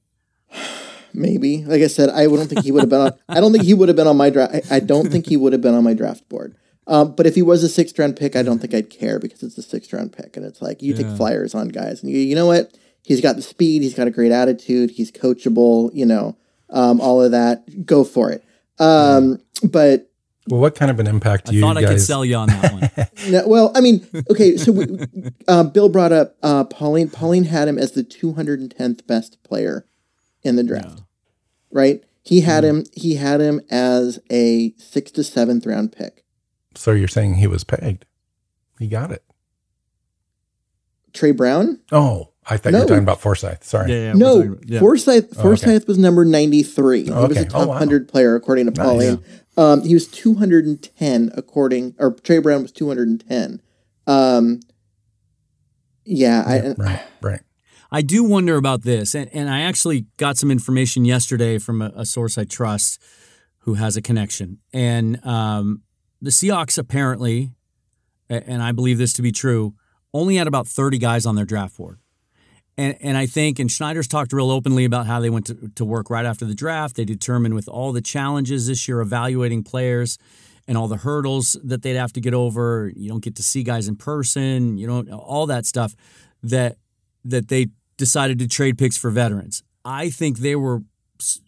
Maybe. 1.14 1.64
Like 1.64 1.82
I 1.82 1.86
said, 1.86 2.10
I 2.10 2.24
don't 2.24 2.46
think 2.48 2.64
he 2.64 2.72
would 2.72 2.82
have 2.82 2.90
been 2.90 3.00
on. 3.00 3.12
I 3.28 3.40
don't 3.40 3.52
think 3.52 3.64
he 3.64 3.74
would 3.74 3.88
have 3.88 3.96
been 3.96 4.06
on 4.06 4.16
my 4.16 4.30
draft. 4.30 4.54
I, 4.54 4.76
I, 4.76 4.80
don't 4.80 5.10
think 5.10 5.26
he 5.26 5.36
would 5.36 5.52
have 5.52 5.62
been 5.62 5.74
on 5.74 5.84
my 5.84 5.94
draft 5.94 6.28
board. 6.28 6.56
Um, 6.86 7.14
but 7.14 7.26
if 7.26 7.34
he 7.34 7.42
was 7.42 7.62
a 7.62 7.68
sixth 7.68 7.98
round 7.98 8.16
pick, 8.16 8.36
I 8.36 8.42
don't 8.42 8.58
think 8.58 8.74
I'd 8.74 8.90
care 8.90 9.18
because 9.18 9.42
it's 9.42 9.56
a 9.56 9.62
sixth 9.62 9.92
round 9.92 10.12
pick, 10.12 10.36
and 10.36 10.44
it's 10.44 10.60
like 10.60 10.82
you 10.82 10.92
yeah. 10.94 11.02
take 11.02 11.16
flyers 11.16 11.54
on 11.54 11.68
guys, 11.68 12.02
and 12.02 12.12
you 12.12 12.18
you 12.18 12.34
know 12.34 12.46
what? 12.46 12.76
He's 13.02 13.20
got 13.20 13.36
the 13.36 13.42
speed. 13.42 13.82
He's 13.82 13.94
got 13.94 14.06
a 14.06 14.10
great 14.10 14.32
attitude. 14.32 14.90
He's 14.90 15.10
coachable. 15.10 15.90
You 15.94 16.06
know, 16.06 16.36
um, 16.70 17.00
all 17.00 17.22
of 17.22 17.30
that. 17.30 17.86
Go 17.86 18.04
for 18.04 18.30
it. 18.30 18.44
Um, 18.78 19.40
but 19.62 20.10
well, 20.48 20.60
what 20.60 20.74
kind 20.74 20.90
of 20.90 21.00
an 21.00 21.06
impact 21.06 21.46
do 21.46 21.52
I 21.52 21.54
you 21.54 21.60
thought 21.62 21.76
guys... 21.76 21.84
I 21.84 21.88
could 21.88 22.02
sell 22.02 22.24
you 22.24 22.36
on 22.36 22.48
that 22.48 22.72
one. 22.72 23.08
no, 23.30 23.48
well, 23.48 23.72
I 23.74 23.80
mean, 23.80 24.06
okay, 24.30 24.56
so 24.58 24.72
we, 24.72 24.86
uh, 25.48 25.64
Bill 25.64 25.88
brought 25.88 26.12
up 26.12 26.36
uh, 26.42 26.64
Pauline. 26.64 27.08
Pauline 27.08 27.44
had 27.44 27.66
him 27.66 27.78
as 27.78 27.92
the 27.92 28.04
210th 28.04 29.06
best 29.06 29.42
player 29.42 29.86
in 30.42 30.56
the 30.56 30.62
draft. 30.62 31.03
Yeah 31.74 31.80
right? 31.80 32.02
He 32.22 32.40
had 32.40 32.64
mm-hmm. 32.64 32.78
him. 32.78 32.86
He 32.94 33.16
had 33.16 33.42
him 33.42 33.60
as 33.70 34.18
a 34.30 34.72
sixth 34.78 35.14
to 35.14 35.24
seventh 35.24 35.66
round 35.66 35.92
pick. 35.92 36.24
So 36.74 36.92
you're 36.92 37.08
saying 37.08 37.34
he 37.34 37.46
was 37.46 37.64
pegged? 37.64 38.06
He 38.78 38.86
got 38.86 39.10
it. 39.10 39.22
Tre 41.12 41.30
Brown? 41.30 41.80
Oh, 41.92 42.30
I 42.46 42.56
thought 42.56 42.72
no. 42.72 42.78
you 42.78 42.84
were 42.84 42.88
talking 42.88 43.02
about 43.02 43.20
Forsythe. 43.20 43.62
Sorry. 43.62 43.92
Yeah, 43.92 43.98
yeah, 43.98 44.12
no, 44.14 44.42
talking, 44.42 44.64
yeah. 44.66 44.80
Forsythe. 44.80 45.34
Forsythe 45.36 45.68
oh, 45.68 45.76
okay. 45.76 45.84
was 45.86 45.98
number 45.98 46.24
ninety 46.24 46.62
three. 46.62 47.04
He 47.04 47.12
okay. 47.12 47.28
was 47.28 47.36
a 47.36 47.44
top 47.44 47.62
oh, 47.62 47.66
wow. 47.68 47.78
hundred 47.78 48.08
player 48.08 48.34
according 48.34 48.66
to 48.66 48.72
Pauline. 48.72 49.16
Nice. 49.16 49.40
Um, 49.56 49.82
he 49.82 49.94
was 49.94 50.08
two 50.08 50.34
hundred 50.34 50.66
and 50.66 50.82
ten 50.96 51.30
according, 51.36 51.94
or 51.98 52.12
Tre 52.14 52.38
Brown 52.38 52.62
was 52.62 52.72
two 52.72 52.88
hundred 52.88 53.08
and 53.08 53.28
ten. 53.28 53.62
Um, 54.06 54.60
yeah, 56.04 56.48
yeah 56.48 56.74
I, 56.78 56.82
right, 56.82 57.02
right. 57.20 57.40
I 57.94 58.02
do 58.02 58.24
wonder 58.24 58.56
about 58.56 58.82
this, 58.82 59.14
and, 59.14 59.30
and 59.32 59.48
I 59.48 59.60
actually 59.60 60.06
got 60.16 60.36
some 60.36 60.50
information 60.50 61.04
yesterday 61.04 61.58
from 61.58 61.80
a, 61.80 61.92
a 61.94 62.04
source 62.04 62.36
I 62.36 62.42
trust 62.42 63.00
who 63.58 63.74
has 63.74 63.96
a 63.96 64.02
connection. 64.02 64.58
And 64.72 65.24
um, 65.24 65.82
the 66.20 66.30
Seahawks 66.30 66.76
apparently, 66.76 67.52
and 68.28 68.64
I 68.64 68.72
believe 68.72 68.98
this 68.98 69.12
to 69.12 69.22
be 69.22 69.30
true, 69.30 69.74
only 70.12 70.34
had 70.34 70.48
about 70.48 70.66
30 70.66 70.98
guys 70.98 71.24
on 71.24 71.36
their 71.36 71.44
draft 71.44 71.76
board. 71.76 72.00
And, 72.76 72.96
and 73.00 73.16
I 73.16 73.26
think, 73.26 73.60
and 73.60 73.70
Schneider's 73.70 74.08
talked 74.08 74.32
real 74.32 74.50
openly 74.50 74.84
about 74.84 75.06
how 75.06 75.20
they 75.20 75.30
went 75.30 75.46
to, 75.46 75.68
to 75.76 75.84
work 75.84 76.10
right 76.10 76.26
after 76.26 76.44
the 76.44 76.54
draft. 76.56 76.96
They 76.96 77.04
determined 77.04 77.54
with 77.54 77.68
all 77.68 77.92
the 77.92 78.02
challenges 78.02 78.66
this 78.66 78.88
year 78.88 79.02
evaluating 79.02 79.62
players 79.62 80.18
and 80.66 80.76
all 80.76 80.88
the 80.88 80.96
hurdles 80.96 81.56
that 81.62 81.82
they'd 81.82 81.94
have 81.94 82.12
to 82.14 82.20
get 82.20 82.34
over. 82.34 82.90
You 82.96 83.08
don't 83.08 83.22
get 83.22 83.36
to 83.36 83.44
see 83.44 83.62
guys 83.62 83.86
in 83.86 83.94
person, 83.94 84.78
you 84.78 84.88
don't, 84.88 85.12
all 85.12 85.46
that 85.46 85.64
stuff 85.64 85.94
that 86.42 86.78
that 87.24 87.48
they 87.48 87.68
decided 88.04 88.38
to 88.38 88.46
trade 88.46 88.76
picks 88.76 88.98
for 88.98 89.10
veterans. 89.10 89.62
I 89.84 90.10
think 90.10 90.38
they 90.38 90.56
were 90.56 90.82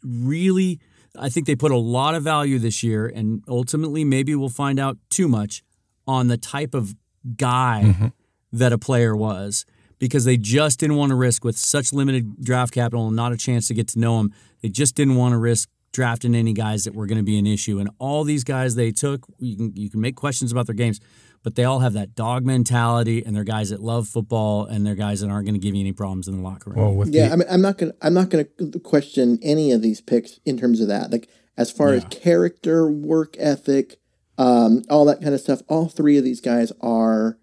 really, 0.03 0.81
I 1.19 1.29
think 1.29 1.47
they 1.47 1.57
put 1.57 1.71
a 1.71 1.77
lot 1.77 2.15
of 2.15 2.23
value 2.23 2.59
this 2.59 2.83
year, 2.83 3.07
and 3.07 3.43
ultimately, 3.47 4.05
maybe 4.05 4.35
we'll 4.35 4.49
find 4.65 4.79
out 4.81 4.97
too 5.11 5.29
much 5.29 5.63
on 6.07 6.29
the 6.29 6.39
type 6.39 6.75
of 6.75 6.95
guy 7.37 7.83
mm-hmm. 7.85 8.07
that 8.53 8.73
a 8.73 8.79
player 8.79 9.15
was 9.15 9.67
because 9.99 10.25
they 10.25 10.39
just 10.39 10.81
didn't 10.81 10.97
want 10.97 11.11
to 11.11 11.17
risk 11.17 11.45
with 11.45 11.59
such 11.59 11.93
limited 11.93 12.43
draft 12.43 12.73
capital 12.73 13.07
and 13.09 13.17
not 13.17 13.33
a 13.33 13.37
chance 13.37 13.69
to 13.69 13.75
get 13.75 13.89
to 13.89 13.99
know 13.99 14.21
him. 14.21 14.33
They 14.63 14.69
just 14.69 14.95
didn't 14.95 15.17
want 15.17 15.33
to 15.33 15.39
risk 15.39 15.69
drafting 15.93 16.35
any 16.35 16.53
guys 16.53 16.85
that 16.85 16.95
were 16.95 17.07
going 17.07 17.19
to 17.19 17.25
be 17.25 17.39
an 17.39 17.47
issue. 17.47 17.79
And 17.79 17.91
all 17.99 18.25
these 18.25 18.45
guys 18.45 18.75
they 18.77 18.93
took, 18.93 19.27
you 19.39 19.57
can 19.57 19.73
you 19.77 19.91
can 19.91 20.01
make 20.01 20.15
questions 20.15 20.53
about 20.53 20.67
their 20.67 20.75
games, 20.75 21.01
but 21.47 21.55
they 21.55 21.63
all 21.63 21.79
have 21.79 21.93
that 21.93 22.17
dog 22.17 22.45
mentality, 22.45 23.25
and 23.25 23.37
they're 23.37 23.45
guys 23.45 23.71
that 23.71 23.81
love 23.81 24.09
football, 24.09 24.65
and 24.65 24.85
they're 24.85 24.97
guys 24.97 25.21
that 25.21 25.31
aren't 25.31 25.47
going 25.47 25.55
to 25.55 25.61
give 25.61 25.77
you 25.77 25.81
any 25.81 25.93
problems 25.93 26.27
in 26.27 26.37
the 26.37 26.43
locker 26.43 26.71
room. 26.71 26.97
Well, 26.97 27.09
yeah, 27.09 27.29
the, 27.29 27.33
I 27.33 27.37
mean, 27.37 27.47
I'm 27.49 27.63
not 27.63 27.79
gonna 27.79 27.95
I'm 28.03 28.15
not 28.15 28.31
gonna 28.31 28.47
question 28.83 29.39
any 29.45 29.71
of 29.71 29.81
these 29.81 30.01
picks 30.01 30.41
in 30.45 30.59
terms 30.59 30.81
of 30.81 30.89
that. 30.89 31.13
Like 31.13 31.29
as 31.57 31.71
far 31.71 31.91
yeah. 31.91 31.99
as 31.99 32.05
character, 32.07 32.91
work 32.91 33.37
ethic, 33.39 34.01
um, 34.37 34.83
all 34.91 35.05
that 35.05 35.23
kind 35.23 35.35
of 35.35 35.41
stuff. 35.41 35.63
All 35.69 35.89
three 35.89 36.19
of 36.19 36.25
these 36.25 36.41
guys 36.41 36.73
are 36.81 37.39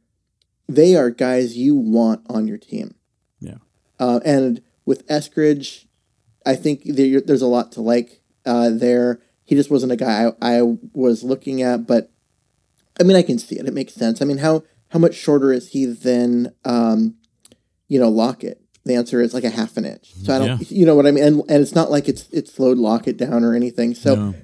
they 0.67 0.97
are 0.97 1.09
guys 1.09 1.55
you 1.55 1.73
want 1.73 2.25
on 2.27 2.45
your 2.45 2.57
team. 2.57 2.95
Yeah, 3.39 3.59
uh, 4.01 4.19
and 4.25 4.61
with 4.85 5.07
Eskridge, 5.07 5.85
I 6.45 6.57
think 6.57 6.81
there, 6.83 7.21
there's 7.21 7.41
a 7.41 7.47
lot 7.47 7.71
to 7.71 7.81
like 7.81 8.21
uh, 8.45 8.69
there. 8.69 9.21
he 9.45 9.55
just 9.55 9.71
wasn't 9.71 9.93
a 9.93 9.95
guy 9.95 10.25
I, 10.41 10.57
I 10.57 10.61
was 10.91 11.23
looking 11.23 11.61
at. 11.61 11.87
But 11.87 12.11
I 12.99 13.03
mean, 13.03 13.17
I 13.17 13.23
can 13.23 13.39
see 13.39 13.57
it. 13.57 13.67
It 13.67 13.73
makes 13.73 13.93
sense. 13.93 14.21
I 14.21 14.25
mean, 14.25 14.37
how 14.37 14.63
how 14.89 14.99
much 14.99 15.15
shorter 15.15 15.51
is 15.51 15.69
he 15.69 15.85
than 15.85 16.53
um, 16.65 17.15
you 17.87 17.99
know 17.99 18.09
Lockett? 18.09 18.59
The 18.85 18.95
answer 18.95 19.21
is 19.21 19.33
like 19.33 19.45
a 19.45 19.49
half 19.49 19.77
an 19.77 19.85
inch. 19.85 20.13
So 20.13 20.35
I 20.35 20.39
don't, 20.39 20.61
yeah. 20.61 20.77
you 20.77 20.85
know 20.85 20.93
what 20.93 21.07
I 21.07 21.11
mean. 21.11 21.23
And, 21.23 21.41
and 21.47 21.61
it's 21.61 21.73
not 21.73 21.89
like 21.89 22.09
it's 22.09 22.27
it's 22.31 22.53
slowed 22.53 22.77
Lockett 22.77 23.17
down 23.17 23.43
or 23.43 23.55
anything. 23.55 23.95
So 23.95 24.15
no. 24.15 24.35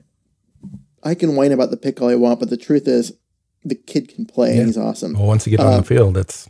I 1.03 1.13
can 1.13 1.35
whine 1.35 1.51
about 1.51 1.71
the 1.71 1.77
pick 1.77 2.01
all 2.01 2.09
I 2.09 2.15
want, 2.15 2.39
but 2.39 2.49
the 2.49 2.57
truth 2.57 2.87
is, 2.87 3.13
the 3.63 3.75
kid 3.75 4.07
can 4.07 4.25
play 4.25 4.53
yeah. 4.53 4.59
and 4.59 4.67
he's 4.67 4.77
awesome. 4.77 5.13
Well, 5.13 5.27
once 5.27 5.45
you 5.45 5.51
get 5.51 5.59
on 5.59 5.73
the 5.73 5.79
uh, 5.79 5.81
field, 5.81 6.17
it's 6.17 6.49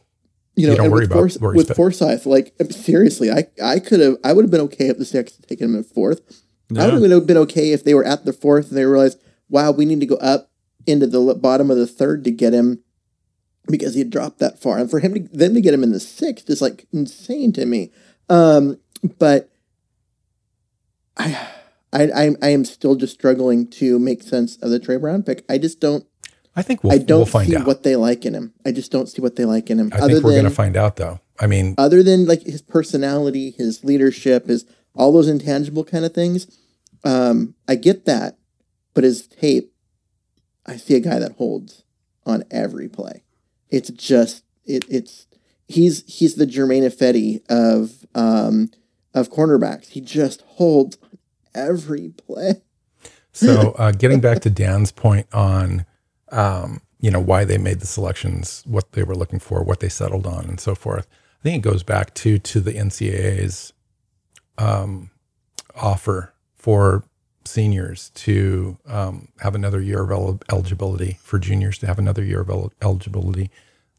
you 0.55 0.67
know, 0.67 0.73
you 0.73 0.77
don't 0.77 0.91
worry 0.91 1.01
with, 1.01 1.11
about 1.11 1.17
Force, 1.17 1.39
with 1.39 1.75
Forsythe. 1.75 2.25
Like 2.25 2.53
seriously, 2.69 3.31
I 3.31 3.47
I 3.63 3.79
could 3.79 3.99
have 3.99 4.17
I 4.23 4.33
would 4.33 4.43
have 4.43 4.51
been 4.51 4.61
okay 4.61 4.87
if 4.87 4.97
the 4.97 5.05
Seahawks 5.05 5.37
had 5.37 5.47
taken 5.47 5.69
him 5.69 5.75
in 5.75 5.83
fourth. 5.83 6.21
Yeah. 6.69 6.83
I 6.83 6.95
would 6.95 7.09
have 7.09 7.25
been 7.25 7.37
okay 7.37 7.71
if 7.71 7.83
they 7.83 7.95
were 7.95 8.05
at 8.05 8.25
the 8.25 8.33
fourth 8.33 8.69
and 8.69 8.77
they 8.77 8.85
realized, 8.85 9.19
wow, 9.49 9.71
we 9.71 9.85
need 9.85 10.01
to 10.01 10.05
go 10.05 10.17
up 10.17 10.48
into 10.89 11.07
the 11.07 11.35
bottom 11.35 11.71
of 11.71 11.77
the 11.77 11.87
third 11.87 12.23
to 12.25 12.31
get 12.31 12.53
him 12.53 12.83
because 13.67 13.93
he 13.93 13.99
had 13.99 14.09
dropped 14.09 14.39
that 14.39 14.59
far. 14.59 14.77
And 14.77 14.89
for 14.89 14.99
him 14.99 15.13
to 15.13 15.19
then 15.31 15.53
to 15.53 15.61
get 15.61 15.73
him 15.73 15.83
in 15.83 15.91
the 15.91 15.99
sixth 15.99 16.49
is 16.49 16.61
like 16.61 16.87
insane 16.91 17.53
to 17.53 17.65
me. 17.65 17.91
Um, 18.29 18.79
but 19.17 19.49
I, 21.17 21.47
I, 21.91 22.35
I, 22.41 22.49
am 22.49 22.63
still 22.65 22.95
just 22.95 23.13
struggling 23.13 23.67
to 23.71 23.97
make 23.97 24.21
sense 24.21 24.57
of 24.57 24.69
the 24.69 24.79
Tre 24.79 24.97
Brown 24.97 25.23
pick. 25.23 25.43
I 25.49 25.57
just 25.57 25.79
don't. 25.79 26.05
I 26.55 26.61
think 26.61 26.83
we'll, 26.83 26.93
I 26.93 26.97
don't 26.97 27.31
we'll 27.31 27.45
see 27.45 27.55
out. 27.55 27.65
what 27.65 27.83
they 27.83 27.95
like 27.95 28.25
in 28.25 28.33
him. 28.33 28.53
I 28.65 28.71
just 28.71 28.91
don't 28.91 29.07
see 29.07 29.21
what 29.21 29.35
they 29.35 29.45
like 29.45 29.69
in 29.69 29.79
him. 29.79 29.91
I 29.93 30.07
think 30.07 30.23
we're 30.23 30.31
going 30.31 30.43
to 30.43 30.49
find 30.49 30.75
out, 30.75 30.97
though. 30.97 31.19
I 31.39 31.47
mean, 31.47 31.75
other 31.77 32.03
than 32.03 32.25
like 32.25 32.43
his 32.43 32.61
personality, 32.61 33.51
his 33.51 33.83
leadership, 33.83 34.47
his 34.47 34.65
all 34.93 35.11
those 35.11 35.27
intangible 35.27 35.83
kind 35.83 36.05
of 36.05 36.13
things. 36.13 36.57
Um, 37.03 37.55
I 37.67 37.75
get 37.75 38.05
that, 38.05 38.37
but 38.93 39.03
his 39.03 39.27
tape, 39.27 39.73
I 40.69 40.77
see 40.77 40.95
a 40.95 40.99
guy 40.99 41.17
that 41.19 41.33
holds 41.33 41.83
on 42.25 42.43
every 42.51 42.87
play. 42.87 43.23
It's 43.69 43.89
just 43.89 44.43
it, 44.65 44.85
it's 44.87 45.25
he's 45.67 46.03
he's 46.05 46.35
the 46.35 46.45
Germain 46.45 46.83
Ifedi 46.83 47.41
of 47.49 48.05
um, 48.13 48.69
of 49.13 49.31
cornerbacks. 49.31 49.89
He 49.89 50.01
just 50.01 50.41
holds 50.41 50.97
every 51.55 52.09
play. 52.09 52.61
so 53.31 53.71
uh, 53.71 53.91
getting 53.91 54.21
back 54.21 54.41
to 54.41 54.49
Dan's 54.49 54.91
point 54.91 55.27
on 55.33 55.85
um, 56.31 56.81
you 56.99 57.09
know 57.09 57.19
why 57.19 57.45
they 57.45 57.57
made 57.57 57.79
the 57.79 57.87
selections, 57.87 58.63
what 58.67 58.91
they 58.91 59.03
were 59.03 59.15
looking 59.15 59.39
for, 59.39 59.63
what 59.63 59.79
they 59.79 59.89
settled 59.89 60.27
on, 60.27 60.45
and 60.45 60.59
so 60.59 60.75
forth. 60.75 61.07
I 61.39 61.43
think 61.43 61.65
it 61.65 61.69
goes 61.69 61.81
back 61.81 62.13
to 62.15 62.37
to 62.37 62.59
the 62.59 62.73
NCAA's 62.73 63.73
um, 64.59 65.09
offer 65.75 66.33
for 66.53 67.03
seniors 67.45 68.11
to 68.11 68.77
um, 68.87 69.29
have 69.39 69.55
another 69.55 69.81
year 69.81 70.03
of 70.03 70.11
el- 70.11 70.41
eligibility, 70.51 71.19
for 71.21 71.39
juniors 71.39 71.77
to 71.79 71.87
have 71.87 71.99
another 71.99 72.23
year 72.23 72.41
of 72.41 72.49
el- 72.49 72.73
eligibility. 72.81 73.49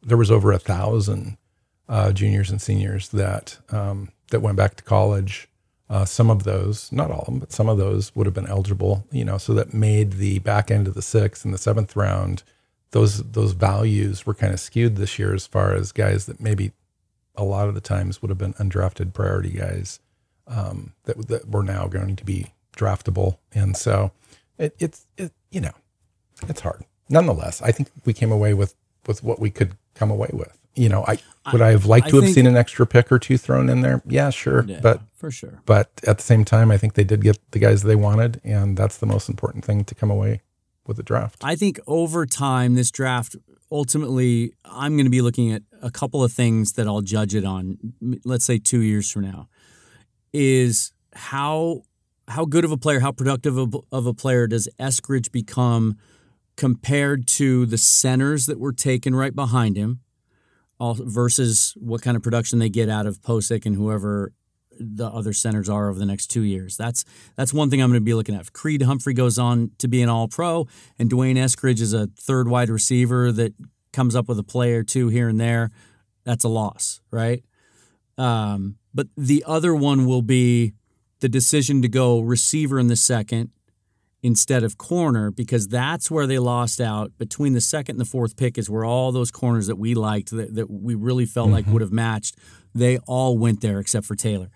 There 0.03 0.17
was 0.17 0.31
over 0.31 0.53
a 0.53 0.59
thousand 0.59 1.37
uh, 1.89 2.13
juniors 2.13 2.51
and 2.51 2.61
seniors 2.63 3.09
that 3.11 3.59
um, 3.71 4.11
that 4.31 4.41
went 4.41 4.57
back 4.57 4.77
to 4.77 4.85
college. 4.85 5.49
Uh, 5.89 6.05
some 6.05 6.31
of 6.31 6.45
those, 6.45 6.93
not 6.93 7.11
all 7.11 7.21
of 7.23 7.27
them, 7.27 7.39
but 7.41 7.53
some 7.53 7.69
of 7.69 7.77
those 7.77 8.15
would 8.15 8.27
have 8.27 8.35
been 8.35 8.47
eligible. 8.47 9.05
You 9.11 9.25
know, 9.25 9.39
so 9.39 9.53
that 9.55 9.75
made 9.75 10.13
the 10.15 10.39
back 10.41 10.71
end 10.71 10.87
of 10.87 10.95
the 10.95 11.03
sixth 11.03 11.45
and 11.45 11.53
the 11.53 11.59
seventh 11.59 11.97
round. 11.97 12.43
Those 12.93 13.23
those 13.23 13.53
values 13.53 14.27
were 14.27 14.35
kind 14.35 14.53
of 14.53 14.61
skewed 14.61 14.97
this 14.97 15.19
year 15.19 15.35
as 15.35 15.47
far 15.47 15.75
as 15.75 15.93
guys 15.93 16.27
that 16.27 16.41
maybe 16.41 16.73
a 17.35 17.45
lot 17.45 17.69
of 17.69 17.75
the 17.75 17.81
times 17.81 18.23
would 18.23 18.29
have 18.31 18.39
been 18.39 18.55
undrafted 18.55 19.13
priority 19.13 19.51
guys 19.51 20.01
um, 20.47 20.93
that 21.05 21.29
that 21.29 21.49
were 21.51 21.63
now 21.63 21.87
going 21.87 22.17
to 22.17 22.25
be 22.25 22.53
draftable, 22.81 23.39
and 23.53 23.77
so 23.77 24.13
it, 24.59 24.75
it's 24.79 25.07
it 25.17 25.33
you 25.51 25.61
know 25.61 25.73
it's 26.49 26.61
hard. 26.61 26.85
Nonetheless, 27.09 27.61
I 27.63 27.73
think 27.73 27.91
we 28.05 28.13
came 28.13 28.33
away 28.33 28.55
with 28.55 28.75
with 29.07 29.23
what 29.23 29.41
we 29.41 29.51
could 29.51 29.77
come 29.95 30.11
away 30.11 30.31
with. 30.33 30.57
You 30.75 30.89
know, 30.89 31.05
I 31.07 31.19
would 31.53 31.61
I 31.61 31.71
have 31.71 31.85
liked 31.85 32.07
I 32.07 32.11
to 32.11 32.21
have 32.21 32.33
seen 32.33 32.47
an 32.47 32.57
extra 32.57 32.87
pick 32.87 33.11
or 33.11 33.19
two 33.19 33.37
thrown 33.37 33.69
in 33.69 33.81
there. 33.81 34.03
Yeah, 34.07 34.31
sure, 34.31 34.65
yeah, 34.67 34.81
but 34.81 35.03
for 35.17 35.31
sure. 35.31 35.61
But 35.67 35.91
at 36.07 36.19
the 36.19 36.23
same 36.23 36.45
time, 36.45 36.71
I 36.71 36.79
think 36.79 36.95
they 36.95 37.05
did 37.05 37.23
get 37.23 37.39
the 37.51 37.59
guys 37.59 37.83
they 37.83 37.97
wanted, 37.97 38.41
and 38.45 38.77
that's 38.77 38.97
the 38.97 39.07
most 39.07 39.29
important 39.29 39.65
thing 39.65 39.85
to 39.85 39.95
come 39.95 40.11
away 40.11 40.43
with 40.87 40.97
the 40.97 41.03
draft. 41.03 41.39
I 41.43 41.57
think 41.57 41.81
over 41.87 42.25
time, 42.25 42.75
this 42.75 42.91
draft 42.91 43.37
ultimately, 43.71 44.53
I'm 44.65 44.97
going 44.97 45.07
to 45.07 45.11
be 45.11 45.23
looking 45.23 45.53
at 45.53 45.63
a 45.83 45.91
couple 45.91 46.23
of 46.23 46.33
things 46.33 46.73
that 46.73 46.87
I'll 46.87 47.03
judge 47.03 47.35
it 47.35 47.45
on. 47.45 47.79
Let's 48.25 48.45
say 48.45 48.59
two 48.59 48.81
years 48.81 49.11
from 49.11 49.23
now, 49.23 49.49
is 50.33 50.93
how 51.15 51.83
how 52.31 52.45
good 52.45 52.65
of 52.65 52.73
a 52.73 52.77
player, 52.79 53.01
how 53.01 53.13
productive 53.13 53.59
of, 53.59 53.75
a 53.93 54.15
player 54.15 54.47
does 54.47 54.69
Eskridge 54.79 55.31
become 55.31 55.97
compared 56.57 57.27
to 57.27 57.67
the 57.67 57.79
centers 57.79 58.47
that 58.47 58.59
were 58.59 58.73
taken 58.73 59.15
right 59.15 59.35
behind 59.35 59.77
him, 59.77 60.01
versus 60.81 61.75
what 61.79 62.03
kind 62.03 62.17
of 62.17 62.23
production 62.23 62.59
they 62.59 62.71
get 62.71 62.89
out 62.89 63.07
of 63.07 63.21
Pocic 63.21 63.67
and 63.67 63.77
whoever 63.77 64.33
the 64.79 65.07
other 65.07 65.35
centers 65.35 65.69
are 65.69 65.91
over 65.91 65.99
the 65.99 66.07
next 66.07 66.29
two 66.29 66.43
years. 66.43 66.77
That's 66.77 67.05
that's 67.37 67.53
one 67.53 67.69
thing 67.69 67.83
I'm 67.83 67.91
going 67.91 68.01
to 68.01 68.05
be 68.05 68.15
looking 68.15 68.35
at. 68.35 68.41
If 68.41 68.53
Creed 68.53 68.83
Humphrey 68.83 69.13
goes 69.13 69.39
on 69.39 69.73
to 69.79 69.89
be 69.89 70.01
an 70.01 70.09
All 70.09 70.27
Pro, 70.27 70.67
and 70.99 71.11
D'Wayne 71.11 71.37
Eskridge 71.37 71.81
is 71.81 71.93
a 71.93 72.07
third 72.19 72.49
wide 72.49 72.71
receiver 72.71 73.31
that 73.33 73.53
comes 73.93 74.17
up 74.17 74.29
with 74.29 74.39
a 74.39 74.43
play 74.43 74.73
or 74.73 74.83
two 74.83 75.09
here 75.09 75.29
and 75.29 75.39
there, 75.39 75.71
that's 76.25 76.45
a 76.45 76.49
loss, 76.49 77.03
right? 77.11 77.45
Um, 78.17 78.77
but 78.95 79.09
the 79.17 79.45
other 79.47 79.75
one 79.75 80.07
will 80.07 80.23
be 80.23 80.75
the 81.21 81.29
decision 81.29 81.83
to 81.83 81.89
go 81.89 82.21
receiver 82.21 82.79
in 82.79 82.89
the 82.89 82.97
second 82.97 83.51
instead 84.23 84.63
of 84.63 84.77
corner 84.77 85.31
because 85.31 85.69
that's 85.69 86.11
where 86.11 86.27
they 86.27 86.39
lost 86.39 86.81
out. 86.81 87.17
Between 87.19 87.53
the 87.55 87.61
second 87.61 87.95
and 87.95 88.01
the 88.01 88.11
fourth 88.11 88.37
pick 88.37 88.59
is 88.59 88.69
where 88.69 88.85
all 88.85 89.13
those 89.13 89.31
corners 89.31 89.67
that 89.67 89.77
we 89.77 89.95
liked 89.95 90.31
that, 90.31 90.55
that 90.55 90.71
we 90.71 90.95
really 90.95 91.27
felt 91.27 91.47
mm-hmm. 91.47 91.55
like 91.55 91.67
would 91.67 91.83
have 91.83 91.93
matched 91.93 92.37
they 92.73 92.99
all 92.99 93.37
went 93.37 93.61
there 93.63 93.81
except 93.81 94.07
for 94.07 94.15
taylor. 94.15 94.49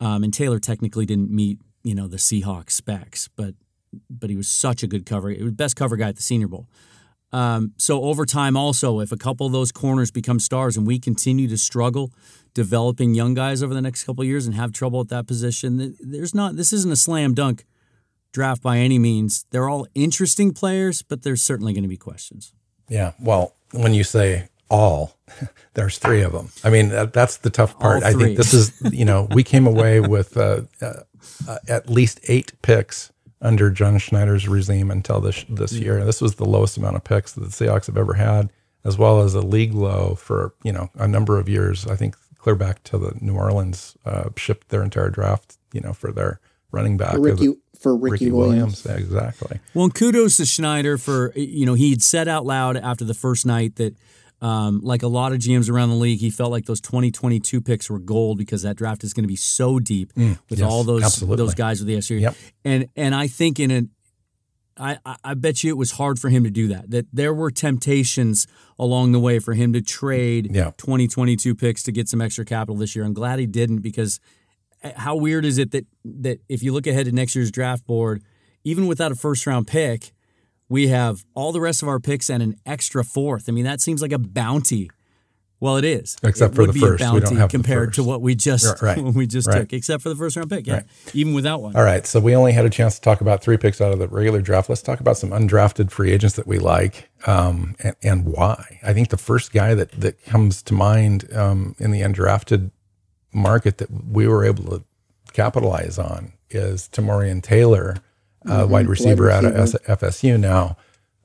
Um, 0.00 0.22
and 0.22 0.32
taylor 0.32 0.58
technically 0.58 1.06
didn't 1.06 1.30
meet 1.30 1.58
you 1.82 1.94
know 1.94 2.06
the 2.06 2.18
seahawks 2.18 2.72
specs 2.72 3.28
but 3.34 3.54
but 4.10 4.30
he 4.30 4.36
was 4.36 4.48
such 4.48 4.82
a 4.82 4.86
good 4.86 5.06
cover 5.06 5.30
he 5.30 5.42
was 5.42 5.52
best 5.52 5.74
cover 5.74 5.96
guy 5.96 6.08
at 6.08 6.16
the 6.16 6.22
senior 6.22 6.48
bowl. 6.48 6.68
Um, 7.30 7.72
so 7.76 8.02
over 8.04 8.24
time 8.24 8.56
also 8.56 9.00
if 9.00 9.12
a 9.12 9.16
couple 9.16 9.46
of 9.46 9.52
those 9.52 9.72
corners 9.72 10.10
become 10.10 10.40
stars 10.40 10.76
and 10.76 10.86
we 10.86 10.98
continue 10.98 11.48
to 11.48 11.58
struggle 11.58 12.12
developing 12.58 13.14
young 13.14 13.34
guys 13.34 13.62
over 13.62 13.72
the 13.72 13.80
next 13.80 14.02
couple 14.02 14.24
years 14.24 14.44
and 14.44 14.56
have 14.56 14.72
trouble 14.72 15.00
at 15.00 15.08
that 15.08 15.28
position 15.28 15.96
there's 16.00 16.34
not 16.34 16.56
this 16.56 16.72
isn't 16.72 16.90
a 16.90 16.96
slam 16.96 17.32
dunk 17.32 17.64
draft 18.32 18.62
by 18.62 18.78
any 18.78 18.98
means. 18.98 19.44
They're 19.50 19.68
all 19.68 19.86
interesting 19.94 20.52
players, 20.52 21.02
but 21.02 21.22
there's 21.22 21.42
certainly 21.42 21.72
going 21.72 21.82
to 21.82 21.88
be 21.88 21.96
questions. 21.96 22.52
Yeah. 22.88 23.12
Well, 23.20 23.54
when 23.72 23.94
you 23.94 24.04
say 24.04 24.48
all, 24.70 25.16
there's 25.74 25.98
three 25.98 26.22
of 26.22 26.32
them. 26.32 26.50
I 26.64 26.70
mean, 26.70 26.90
that, 26.90 27.12
that's 27.12 27.38
the 27.38 27.50
tough 27.50 27.78
part. 27.78 28.02
I 28.02 28.12
think 28.12 28.36
this 28.36 28.54
is, 28.54 28.72
you 28.92 29.04
know, 29.04 29.28
we 29.32 29.42
came 29.42 29.66
away 29.66 30.00
with 30.14 30.36
uh, 30.36 30.62
uh, 30.80 30.92
uh, 31.46 31.58
at 31.68 31.88
least 31.88 32.20
eight 32.28 32.52
picks 32.62 33.12
under 33.40 33.70
John 33.70 33.98
Schneider's 33.98 34.48
regime 34.48 34.90
until 34.90 35.20
this 35.20 35.44
this 35.48 35.72
mm-hmm. 35.72 35.82
year. 35.82 36.04
This 36.04 36.20
was 36.20 36.34
the 36.36 36.44
lowest 36.44 36.76
amount 36.76 36.96
of 36.96 37.04
picks 37.04 37.32
that 37.32 37.40
the 37.40 37.46
Seahawks 37.46 37.86
have 37.86 37.96
ever 37.96 38.14
had, 38.14 38.50
as 38.84 38.98
well 38.98 39.20
as 39.20 39.34
a 39.34 39.40
league 39.40 39.74
low 39.74 40.16
for 40.16 40.54
you 40.64 40.72
know 40.72 40.90
a 40.96 41.06
number 41.06 41.38
of 41.38 41.48
years. 41.48 41.86
I 41.86 41.94
think 41.94 42.16
clear 42.38 42.56
back 42.56 42.82
to 42.84 42.98
the 42.98 43.12
New 43.20 43.34
Orleans 43.34 43.96
uh, 44.06 44.30
shipped 44.36 44.68
their 44.68 44.82
entire 44.82 45.10
draft, 45.10 45.58
you 45.72 45.80
know, 45.80 45.92
for 45.92 46.12
their 46.12 46.40
running 46.70 46.96
back. 46.96 47.16
Ricky, 47.18 47.54
for 47.78 47.96
Ricky, 47.96 48.26
Ricky 48.26 48.30
Williams. 48.30 48.84
Williams. 48.84 49.04
Exactly. 49.04 49.60
Well, 49.74 49.90
kudos 49.90 50.38
to 50.38 50.46
Schneider 50.46 50.98
for 50.98 51.32
you 51.34 51.66
know 51.66 51.74
he'd 51.74 52.02
said 52.02 52.28
out 52.28 52.46
loud 52.46 52.76
after 52.76 53.04
the 53.04 53.14
first 53.14 53.46
night 53.46 53.76
that. 53.76 53.94
Um, 54.40 54.82
like 54.84 55.02
a 55.02 55.08
lot 55.08 55.32
of 55.32 55.40
GMs 55.40 55.68
around 55.68 55.88
the 55.88 55.96
league, 55.96 56.20
he 56.20 56.30
felt 56.30 56.52
like 56.52 56.66
those 56.66 56.80
2022 56.80 57.60
picks 57.60 57.90
were 57.90 57.98
gold 57.98 58.38
because 58.38 58.62
that 58.62 58.76
draft 58.76 59.02
is 59.02 59.12
going 59.12 59.24
to 59.24 59.28
be 59.28 59.34
so 59.34 59.80
deep 59.80 60.12
mm, 60.12 60.38
with 60.48 60.60
yes, 60.60 60.70
all 60.70 60.84
those 60.84 61.02
absolutely. 61.02 61.38
those 61.38 61.56
guys 61.56 61.80
with 61.80 61.88
the 61.88 61.96
SU. 61.96 62.14
Yep. 62.14 62.36
And 62.64 62.88
and 62.94 63.16
I 63.16 63.26
think 63.26 63.58
in 63.58 63.72
a 63.72 63.82
I, 64.78 65.16
I 65.24 65.34
bet 65.34 65.64
you 65.64 65.70
it 65.70 65.76
was 65.76 65.92
hard 65.92 66.18
for 66.18 66.28
him 66.28 66.44
to 66.44 66.50
do 66.50 66.68
that. 66.68 66.90
That 66.90 67.06
there 67.12 67.34
were 67.34 67.50
temptations 67.50 68.46
along 68.78 69.12
the 69.12 69.20
way 69.20 69.38
for 69.38 69.54
him 69.54 69.72
to 69.72 69.80
trade 69.80 70.54
yeah. 70.54 70.70
2022 70.78 71.54
picks 71.54 71.82
to 71.84 71.92
get 71.92 72.08
some 72.08 72.20
extra 72.20 72.44
capital 72.44 72.76
this 72.76 72.94
year. 72.94 73.04
I'm 73.04 73.14
glad 73.14 73.38
he 73.38 73.46
didn't 73.46 73.78
because 73.78 74.20
eh, 74.82 74.92
how 74.96 75.16
weird 75.16 75.44
is 75.44 75.58
it 75.58 75.72
that 75.72 75.86
that 76.04 76.40
if 76.48 76.62
you 76.62 76.72
look 76.72 76.86
ahead 76.86 77.06
to 77.06 77.12
next 77.12 77.34
year's 77.34 77.50
draft 77.50 77.86
board, 77.86 78.22
even 78.64 78.86
without 78.86 79.12
a 79.12 79.16
first 79.16 79.46
round 79.46 79.66
pick, 79.66 80.12
we 80.68 80.88
have 80.88 81.24
all 81.34 81.52
the 81.52 81.60
rest 81.60 81.82
of 81.82 81.88
our 81.88 81.98
picks 81.98 82.28
and 82.30 82.42
an 82.42 82.56
extra 82.66 83.02
fourth. 83.02 83.48
I 83.48 83.52
mean, 83.52 83.64
that 83.64 83.80
seems 83.80 84.02
like 84.02 84.12
a 84.12 84.18
bounty. 84.18 84.90
Well, 85.60 85.76
it 85.76 85.84
is. 85.84 86.16
Except 86.22 86.52
it 86.52 86.56
for 86.56 86.66
the 86.66 86.72
first, 86.72 87.12
we 87.12 87.20
don't 87.20 87.36
have 87.36 87.50
compared 87.50 87.94
to 87.94 88.04
what 88.04 88.22
we 88.22 88.36
just 88.36 88.80
right. 88.80 88.98
we 89.14 89.26
just 89.26 89.48
right. 89.48 89.60
took. 89.60 89.72
Except 89.72 90.02
for 90.02 90.08
the 90.08 90.14
first 90.14 90.36
round 90.36 90.50
pick, 90.50 90.66
yeah, 90.66 90.74
right. 90.74 90.84
even 91.14 91.34
without 91.34 91.60
one. 91.62 91.74
All 91.74 91.82
right, 91.82 92.06
so 92.06 92.20
we 92.20 92.36
only 92.36 92.52
had 92.52 92.64
a 92.64 92.70
chance 92.70 92.94
to 92.96 93.00
talk 93.00 93.20
about 93.20 93.42
three 93.42 93.56
picks 93.56 93.80
out 93.80 93.92
of 93.92 93.98
the 93.98 94.06
regular 94.08 94.40
draft. 94.40 94.68
Let's 94.68 94.82
talk 94.82 95.00
about 95.00 95.16
some 95.16 95.30
undrafted 95.30 95.90
free 95.90 96.12
agents 96.12 96.36
that 96.36 96.46
we 96.46 96.58
like 96.58 97.10
um, 97.26 97.74
and, 97.80 97.96
and, 98.02 98.24
why. 98.24 98.78
I 98.84 98.92
think 98.92 99.08
the 99.08 99.16
first 99.16 99.52
guy 99.52 99.74
that 99.74 99.90
that 100.00 100.24
comes 100.24 100.62
to 100.64 100.74
mind 100.74 101.32
um, 101.34 101.74
in 101.78 101.90
the 101.90 102.02
undrafted 102.02 102.70
market 103.32 103.78
that 103.78 103.90
we 103.90 104.28
were 104.28 104.44
able 104.44 104.64
to 104.64 104.84
capitalize 105.32 105.98
on 105.98 106.32
is 106.50 106.88
Tamorrion 106.92 107.42
Taylor 107.42 107.96
uh, 108.46 108.62
mm-hmm. 108.62 108.72
wide 108.72 108.86
receiver, 108.86 109.26
wide 109.26 109.44
receiver 109.44 109.58
out 109.58 109.88
of 109.88 110.00
FSU 110.00 110.38
now. 110.38 110.76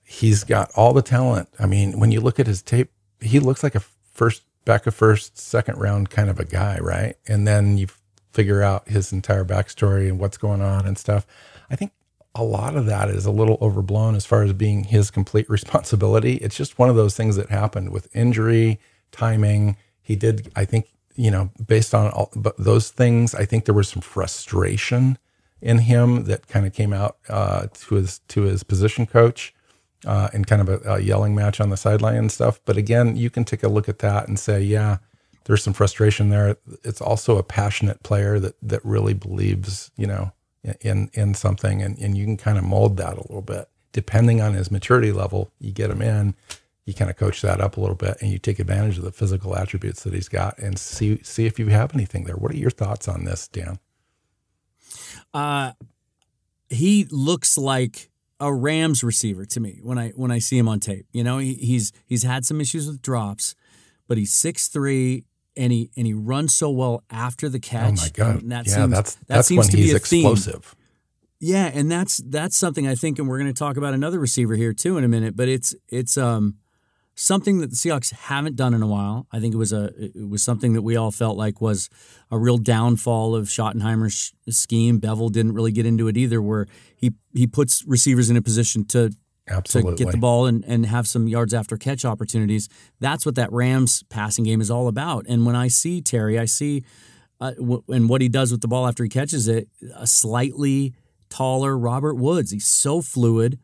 He's 0.03 0.43
got 0.43 0.71
all 0.75 0.93
the 0.93 1.01
talent. 1.01 1.49
I 1.59 1.65
mean, 1.65 1.99
when 1.99 2.11
you 2.11 2.19
look 2.19 2.39
at 2.39 2.47
his 2.47 2.61
tape, 2.61 2.91
he 3.21 3.39
looks 3.39 3.63
like 3.63 3.75
a 3.75 3.81
first 4.13 4.43
back 4.65 4.87
of 4.87 4.95
first, 4.95 5.37
second 5.37 5.77
round 5.77 6.09
kind 6.09 6.29
of 6.29 6.39
a 6.39 6.45
guy, 6.45 6.77
right? 6.79 7.15
And 7.27 7.47
then 7.47 7.77
you 7.77 7.87
figure 8.31 8.63
out 8.63 8.87
his 8.89 9.11
entire 9.11 9.45
backstory 9.45 10.07
and 10.07 10.19
what's 10.19 10.37
going 10.37 10.61
on 10.61 10.85
and 10.85 10.97
stuff. 10.97 11.27
I 11.69 11.75
think 11.75 11.91
a 12.35 12.43
lot 12.43 12.75
of 12.75 12.85
that 12.87 13.09
is 13.09 13.25
a 13.25 13.31
little 13.31 13.57
overblown 13.61 14.15
as 14.15 14.25
far 14.25 14.43
as 14.43 14.53
being 14.53 14.85
his 14.85 15.11
complete 15.11 15.49
responsibility. 15.49 16.35
It's 16.35 16.55
just 16.55 16.79
one 16.79 16.89
of 16.89 16.95
those 16.95 17.15
things 17.15 17.35
that 17.35 17.49
happened 17.49 17.91
with 17.91 18.13
injury, 18.15 18.79
timing. 19.11 19.77
He 20.01 20.15
did, 20.15 20.51
I 20.55 20.65
think, 20.65 20.89
you 21.15 21.29
know, 21.29 21.51
based 21.65 21.93
on 21.93 22.09
all 22.11 22.31
those 22.57 22.89
things, 22.89 23.35
I 23.35 23.45
think 23.45 23.65
there 23.65 23.75
was 23.75 23.87
some 23.87 24.01
frustration 24.01 25.19
in 25.61 25.77
him 25.79 26.25
that 26.25 26.47
kind 26.47 26.65
of 26.65 26.73
came 26.73 26.91
out 26.91 27.17
uh, 27.29 27.67
to 27.71 27.95
his 27.95 28.19
to 28.29 28.41
his 28.41 28.63
position 28.63 29.05
coach 29.05 29.53
uh, 30.05 30.29
in 30.33 30.45
kind 30.45 30.61
of 30.61 30.69
a, 30.69 30.93
a, 30.93 30.99
yelling 30.99 31.35
match 31.35 31.59
on 31.61 31.69
the 31.69 31.77
sideline 31.77 32.15
and 32.15 32.31
stuff. 32.31 32.59
But 32.65 32.77
again, 32.77 33.15
you 33.15 33.29
can 33.29 33.45
take 33.45 33.63
a 33.63 33.67
look 33.67 33.87
at 33.87 33.99
that 33.99 34.27
and 34.27 34.37
say, 34.37 34.61
yeah, 34.61 34.97
there's 35.45 35.63
some 35.63 35.73
frustration 35.73 36.29
there. 36.29 36.57
It's 36.83 37.01
also 37.01 37.37
a 37.37 37.43
passionate 37.43 38.03
player 38.03 38.39
that 38.39 38.55
that 38.61 38.83
really 38.83 39.13
believes, 39.13 39.91
you 39.97 40.07
know, 40.07 40.31
in 40.81 41.09
in 41.13 41.33
something, 41.33 41.81
and 41.81 41.97
and 41.99 42.17
you 42.17 42.25
can 42.25 42.37
kind 42.37 42.57
of 42.57 42.63
mold 42.63 42.97
that 42.97 43.13
a 43.13 43.21
little 43.21 43.41
bit 43.41 43.69
depending 43.93 44.41
on 44.41 44.53
his 44.53 44.71
maturity 44.71 45.11
level. 45.11 45.51
You 45.59 45.71
get 45.71 45.91
him 45.91 46.01
in, 46.01 46.35
you 46.85 46.93
kind 46.93 47.09
of 47.09 47.15
coach 47.15 47.41
that 47.41 47.61
up 47.61 47.77
a 47.77 47.79
little 47.79 47.95
bit, 47.95 48.17
and 48.19 48.29
you 48.29 48.39
take 48.39 48.59
advantage 48.59 48.97
of 48.97 49.05
the 49.05 49.11
physical 49.11 49.55
attributes 49.55 50.03
that 50.03 50.13
he's 50.13 50.27
got, 50.27 50.57
and 50.57 50.77
see 50.77 51.21
see 51.23 51.45
if 51.45 51.57
you 51.57 51.67
have 51.67 51.93
anything 51.93 52.25
there. 52.25 52.35
What 52.35 52.51
are 52.51 52.57
your 52.57 52.71
thoughts 52.71 53.07
on 53.07 53.23
this, 53.23 53.47
Dan? 53.47 53.79
Uh, 55.33 55.71
he 56.69 57.05
looks 57.09 57.57
like 57.57 58.09
a 58.39 58.53
Rams 58.53 59.03
receiver 59.03 59.45
to 59.45 59.59
me 59.59 59.79
when 59.81 59.97
I 59.97 60.09
when 60.09 60.31
I 60.31 60.39
see 60.39 60.57
him 60.57 60.67
on 60.67 60.79
tape. 60.79 61.05
You 61.11 61.23
know, 61.23 61.37
he, 61.37 61.53
he's 61.55 61.91
he's 62.05 62.23
had 62.23 62.45
some 62.45 62.59
issues 62.59 62.87
with 62.87 63.01
drops, 63.01 63.55
but 64.07 64.17
he's 64.17 64.33
six 64.33 64.67
three 64.67 65.25
and 65.55 65.71
he 65.71 65.91
and 65.95 66.05
he 66.07 66.13
runs 66.13 66.53
so 66.53 66.69
well 66.69 67.03
after 67.09 67.49
the 67.49 67.59
catch. 67.59 67.99
Oh 67.99 68.03
my 68.03 68.09
god! 68.13 68.41
And 68.41 68.51
that 68.51 68.67
yeah, 68.67 68.75
seems, 68.75 68.91
that's 68.91 69.15
that 69.15 69.27
that's 69.27 69.47
seems 69.47 69.65
when 69.65 69.69
to 69.69 69.77
he's 69.77 69.87
be 69.87 69.93
a 69.93 69.97
explosive. 69.97 70.63
Theme. 70.63 70.79
Yeah, 71.39 71.71
and 71.73 71.91
that's 71.91 72.17
that's 72.17 72.55
something 72.55 72.87
I 72.87 72.95
think, 72.95 73.19
and 73.19 73.27
we're 73.27 73.37
going 73.37 73.53
to 73.53 73.57
talk 73.57 73.77
about 73.77 73.93
another 73.93 74.19
receiver 74.19 74.55
here 74.55 74.73
too 74.73 74.97
in 74.97 75.03
a 75.03 75.09
minute. 75.09 75.35
But 75.35 75.49
it's 75.49 75.75
it's 75.89 76.17
um 76.17 76.55
something 77.15 77.59
that 77.59 77.69
the 77.69 77.75
Seahawks 77.75 78.11
haven't 78.13 78.55
done 78.55 78.73
in 78.73 78.81
a 78.81 78.87
while. 78.87 79.27
I 79.31 79.39
think 79.39 79.53
it 79.53 79.57
was 79.57 79.73
a 79.73 79.91
it 79.97 80.27
was 80.27 80.43
something 80.43 80.73
that 80.73 80.81
we 80.81 80.95
all 80.95 81.11
felt 81.11 81.37
like 81.37 81.61
was 81.61 81.89
a 82.31 82.37
real 82.37 82.57
downfall 82.57 83.35
of 83.35 83.47
Schottenheimer's 83.47 84.33
scheme. 84.49 84.99
Bevell 84.99 85.31
didn't 85.31 85.53
really 85.53 85.71
get 85.71 85.85
into 85.85 86.07
it 86.07 86.17
either, 86.17 86.41
where 86.41 86.67
he 86.95 87.11
he 87.33 87.47
puts 87.47 87.83
receivers 87.85 88.29
in 88.29 88.37
a 88.37 88.41
position 88.41 88.85
to 88.85 89.11
Absolutely. 89.47 89.95
to 89.95 90.03
get 90.05 90.11
the 90.11 90.17
ball 90.17 90.45
and, 90.45 90.63
and 90.65 90.85
have 90.85 91.07
some 91.07 91.27
yards 91.27 91.53
after 91.53 91.77
catch 91.77 92.05
opportunities. 92.05 92.69
That's 92.99 93.25
what 93.25 93.35
that 93.35 93.51
Rams 93.51 94.03
passing 94.09 94.45
game 94.45 94.61
is 94.61 94.71
all 94.71 94.87
about. 94.87 95.25
And 95.27 95.45
when 95.45 95.55
I 95.55 95.67
see 95.67 96.01
Terry, 96.01 96.39
I 96.39 96.45
see 96.45 96.83
uh, 97.41 97.51
w- 97.51 97.83
and 97.89 98.07
what 98.07 98.21
he 98.21 98.29
does 98.29 98.51
with 98.51 98.61
the 98.61 98.67
ball 98.67 98.87
after 98.87 99.03
he 99.03 99.09
catches 99.09 99.47
it, 99.47 99.67
a 99.95 100.07
slightly 100.07 100.93
taller 101.29 101.77
Robert 101.77 102.15
Woods. 102.15 102.51
He's 102.51 102.65
so 102.65 103.01
fluid 103.01 103.59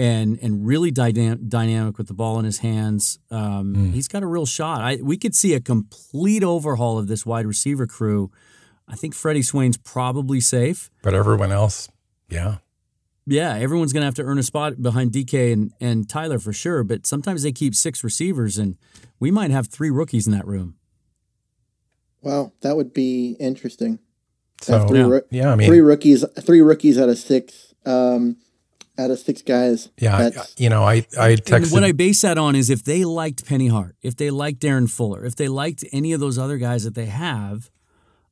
and 0.00 0.38
and 0.40 0.66
really 0.66 0.90
dynamic, 0.90 1.46
dynamic 1.46 1.98
with 1.98 2.08
the 2.08 2.14
ball 2.14 2.38
in 2.38 2.46
his 2.46 2.58
hands. 2.58 3.18
Um, 3.30 3.74
mm. 3.74 3.92
He's 3.92 4.08
got 4.08 4.22
a 4.22 4.26
real 4.26 4.46
shot. 4.46 4.80
I, 4.80 4.98
we 5.02 5.18
could 5.18 5.34
see 5.34 5.52
a 5.52 5.60
complete 5.60 6.42
overhaul 6.42 6.98
of 6.98 7.06
this 7.06 7.26
wide 7.26 7.44
receiver 7.44 7.86
crew. 7.86 8.30
I 8.88 8.96
think 8.96 9.14
Freddie 9.14 9.42
Swain's 9.42 9.76
probably 9.76 10.40
safe, 10.40 10.90
but 11.02 11.12
everyone 11.12 11.52
else, 11.52 11.90
yeah, 12.30 12.56
yeah, 13.26 13.56
everyone's 13.56 13.92
going 13.92 14.00
to 14.00 14.06
have 14.06 14.14
to 14.14 14.22
earn 14.22 14.38
a 14.38 14.42
spot 14.42 14.80
behind 14.82 15.12
DK 15.12 15.52
and, 15.52 15.72
and 15.80 16.08
Tyler 16.08 16.38
for 16.38 16.54
sure. 16.54 16.82
But 16.82 17.06
sometimes 17.06 17.42
they 17.42 17.52
keep 17.52 17.74
six 17.74 18.02
receivers, 18.02 18.56
and 18.56 18.78
we 19.20 19.30
might 19.30 19.50
have 19.50 19.68
three 19.68 19.90
rookies 19.90 20.26
in 20.26 20.32
that 20.32 20.46
room. 20.46 20.76
Wow, 22.22 22.52
that 22.62 22.76
would 22.76 22.94
be 22.94 23.36
interesting. 23.38 23.98
So 24.62 24.86
three, 24.88 25.00
yeah, 25.00 25.20
yeah, 25.30 25.52
I 25.52 25.56
mean, 25.56 25.68
three 25.68 25.80
rookies, 25.80 26.24
three 26.40 26.62
rookies 26.62 26.98
out 26.98 27.10
of 27.10 27.18
six. 27.18 27.74
Um, 27.84 28.38
out 29.00 29.10
of 29.10 29.18
six 29.18 29.42
guys. 29.42 29.88
Yeah, 29.98 30.30
you 30.56 30.68
know, 30.68 30.84
I 30.84 31.06
I 31.18 31.36
texted. 31.36 31.64
And 31.64 31.72
what 31.72 31.84
I 31.84 31.92
base 31.92 32.20
that 32.22 32.38
on 32.38 32.54
is 32.54 32.70
if 32.70 32.84
they 32.84 33.04
liked 33.04 33.46
Penny 33.46 33.68
Hart, 33.68 33.96
if 34.02 34.16
they 34.16 34.30
liked 34.30 34.64
Aaron 34.64 34.86
Fuller, 34.86 35.24
if 35.24 35.36
they 35.36 35.48
liked 35.48 35.84
any 35.92 36.12
of 36.12 36.20
those 36.20 36.38
other 36.38 36.58
guys 36.58 36.84
that 36.84 36.94
they 36.94 37.06
have, 37.06 37.70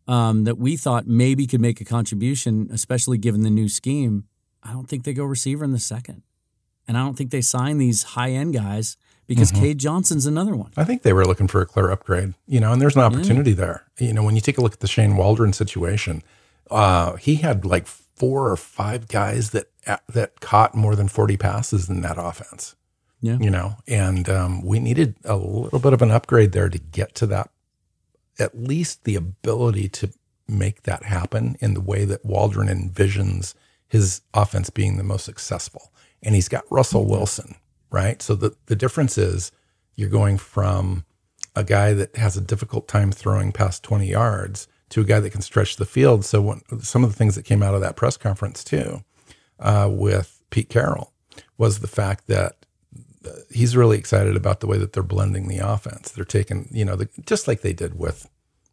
um, 0.06 0.44
that 0.44 0.58
we 0.58 0.76
thought 0.76 1.06
maybe 1.06 1.46
could 1.46 1.60
make 1.60 1.80
a 1.80 1.84
contribution, 1.84 2.68
especially 2.72 3.18
given 3.18 3.42
the 3.42 3.50
new 3.50 3.68
scheme. 3.68 4.24
I 4.62 4.72
don't 4.72 4.88
think 4.88 5.04
they 5.04 5.12
go 5.12 5.24
receiver 5.24 5.64
in 5.64 5.72
the 5.72 5.78
second, 5.78 6.22
and 6.86 6.96
I 6.96 7.00
don't 7.00 7.16
think 7.16 7.30
they 7.30 7.40
sign 7.40 7.78
these 7.78 8.02
high 8.02 8.30
end 8.30 8.54
guys 8.54 8.96
because 9.26 9.52
mm-hmm. 9.52 9.62
Cade 9.62 9.78
Johnson's 9.78 10.26
another 10.26 10.56
one. 10.56 10.72
I 10.76 10.84
think 10.84 11.02
they 11.02 11.12
were 11.12 11.24
looking 11.24 11.46
for 11.46 11.60
a 11.60 11.66
clear 11.66 11.90
upgrade, 11.90 12.34
you 12.46 12.58
know, 12.58 12.72
and 12.72 12.82
there's 12.82 12.96
an 12.96 13.02
opportunity 13.02 13.50
yeah. 13.50 13.56
there. 13.56 13.84
You 13.98 14.12
know, 14.12 14.24
when 14.24 14.34
you 14.34 14.40
take 14.40 14.58
a 14.58 14.62
look 14.62 14.72
at 14.72 14.80
the 14.80 14.88
Shane 14.88 15.16
Waldron 15.16 15.52
situation, 15.52 16.22
uh, 16.70 17.16
he 17.16 17.36
had 17.36 17.64
like 17.64 17.86
four 18.18 18.50
or 18.50 18.56
five 18.56 19.08
guys 19.08 19.50
that 19.50 19.66
that 20.08 20.40
caught 20.40 20.74
more 20.74 20.94
than 20.94 21.08
40 21.08 21.36
passes 21.36 21.88
in 21.88 22.02
that 22.02 22.16
offense. 22.18 22.74
Yeah. 23.20 23.38
You 23.40 23.50
know, 23.50 23.76
and 23.86 24.28
um, 24.28 24.62
we 24.62 24.78
needed 24.78 25.16
a 25.24 25.36
little 25.36 25.80
bit 25.80 25.92
of 25.92 26.02
an 26.02 26.10
upgrade 26.10 26.52
there 26.52 26.68
to 26.68 26.78
get 26.78 27.14
to 27.16 27.26
that, 27.26 27.50
at 28.38 28.56
least 28.56 29.04
the 29.04 29.16
ability 29.16 29.88
to 29.88 30.12
make 30.46 30.82
that 30.84 31.04
happen 31.04 31.56
in 31.60 31.74
the 31.74 31.80
way 31.80 32.04
that 32.04 32.24
Waldron 32.24 32.68
envisions 32.68 33.54
his 33.88 34.22
offense 34.34 34.70
being 34.70 34.96
the 34.96 35.02
most 35.02 35.24
successful. 35.24 35.92
And 36.22 36.34
he's 36.34 36.48
got 36.48 36.70
Russell 36.70 37.02
mm-hmm. 37.02 37.10
Wilson, 37.10 37.54
right? 37.90 38.22
So 38.22 38.34
the, 38.34 38.54
the 38.66 38.76
difference 38.76 39.18
is 39.18 39.50
you're 39.96 40.08
going 40.08 40.38
from 40.38 41.04
a 41.56 41.64
guy 41.64 41.92
that 41.94 42.14
has 42.16 42.36
a 42.36 42.40
difficult 42.40 42.86
time 42.86 43.10
throwing 43.10 43.50
past 43.50 43.82
20 43.82 44.06
yards 44.06 44.68
to 44.90 45.00
a 45.00 45.04
guy 45.04 45.20
that 45.20 45.30
can 45.30 45.42
stretch 45.42 45.76
the 45.76 45.84
field. 45.84 46.24
So 46.24 46.40
when, 46.40 46.62
some 46.80 47.04
of 47.04 47.10
the 47.10 47.16
things 47.16 47.34
that 47.34 47.44
came 47.44 47.62
out 47.62 47.74
of 47.74 47.80
that 47.80 47.96
press 47.96 48.16
conference 48.16 48.64
too, 48.64 49.02
uh, 49.58 49.88
with 49.90 50.42
Pete 50.50 50.68
Carroll, 50.68 51.12
was 51.56 51.80
the 51.80 51.88
fact 51.88 52.26
that 52.28 52.56
he's 53.50 53.76
really 53.76 53.98
excited 53.98 54.36
about 54.36 54.60
the 54.60 54.66
way 54.66 54.78
that 54.78 54.92
they're 54.92 55.02
blending 55.02 55.48
the 55.48 55.58
offense. 55.58 56.10
They're 56.10 56.24
taking, 56.24 56.68
you 56.70 56.84
know, 56.84 56.96
the, 56.96 57.08
just 57.26 57.48
like 57.48 57.60
they 57.60 57.72
did 57.72 57.98
with 57.98 58.28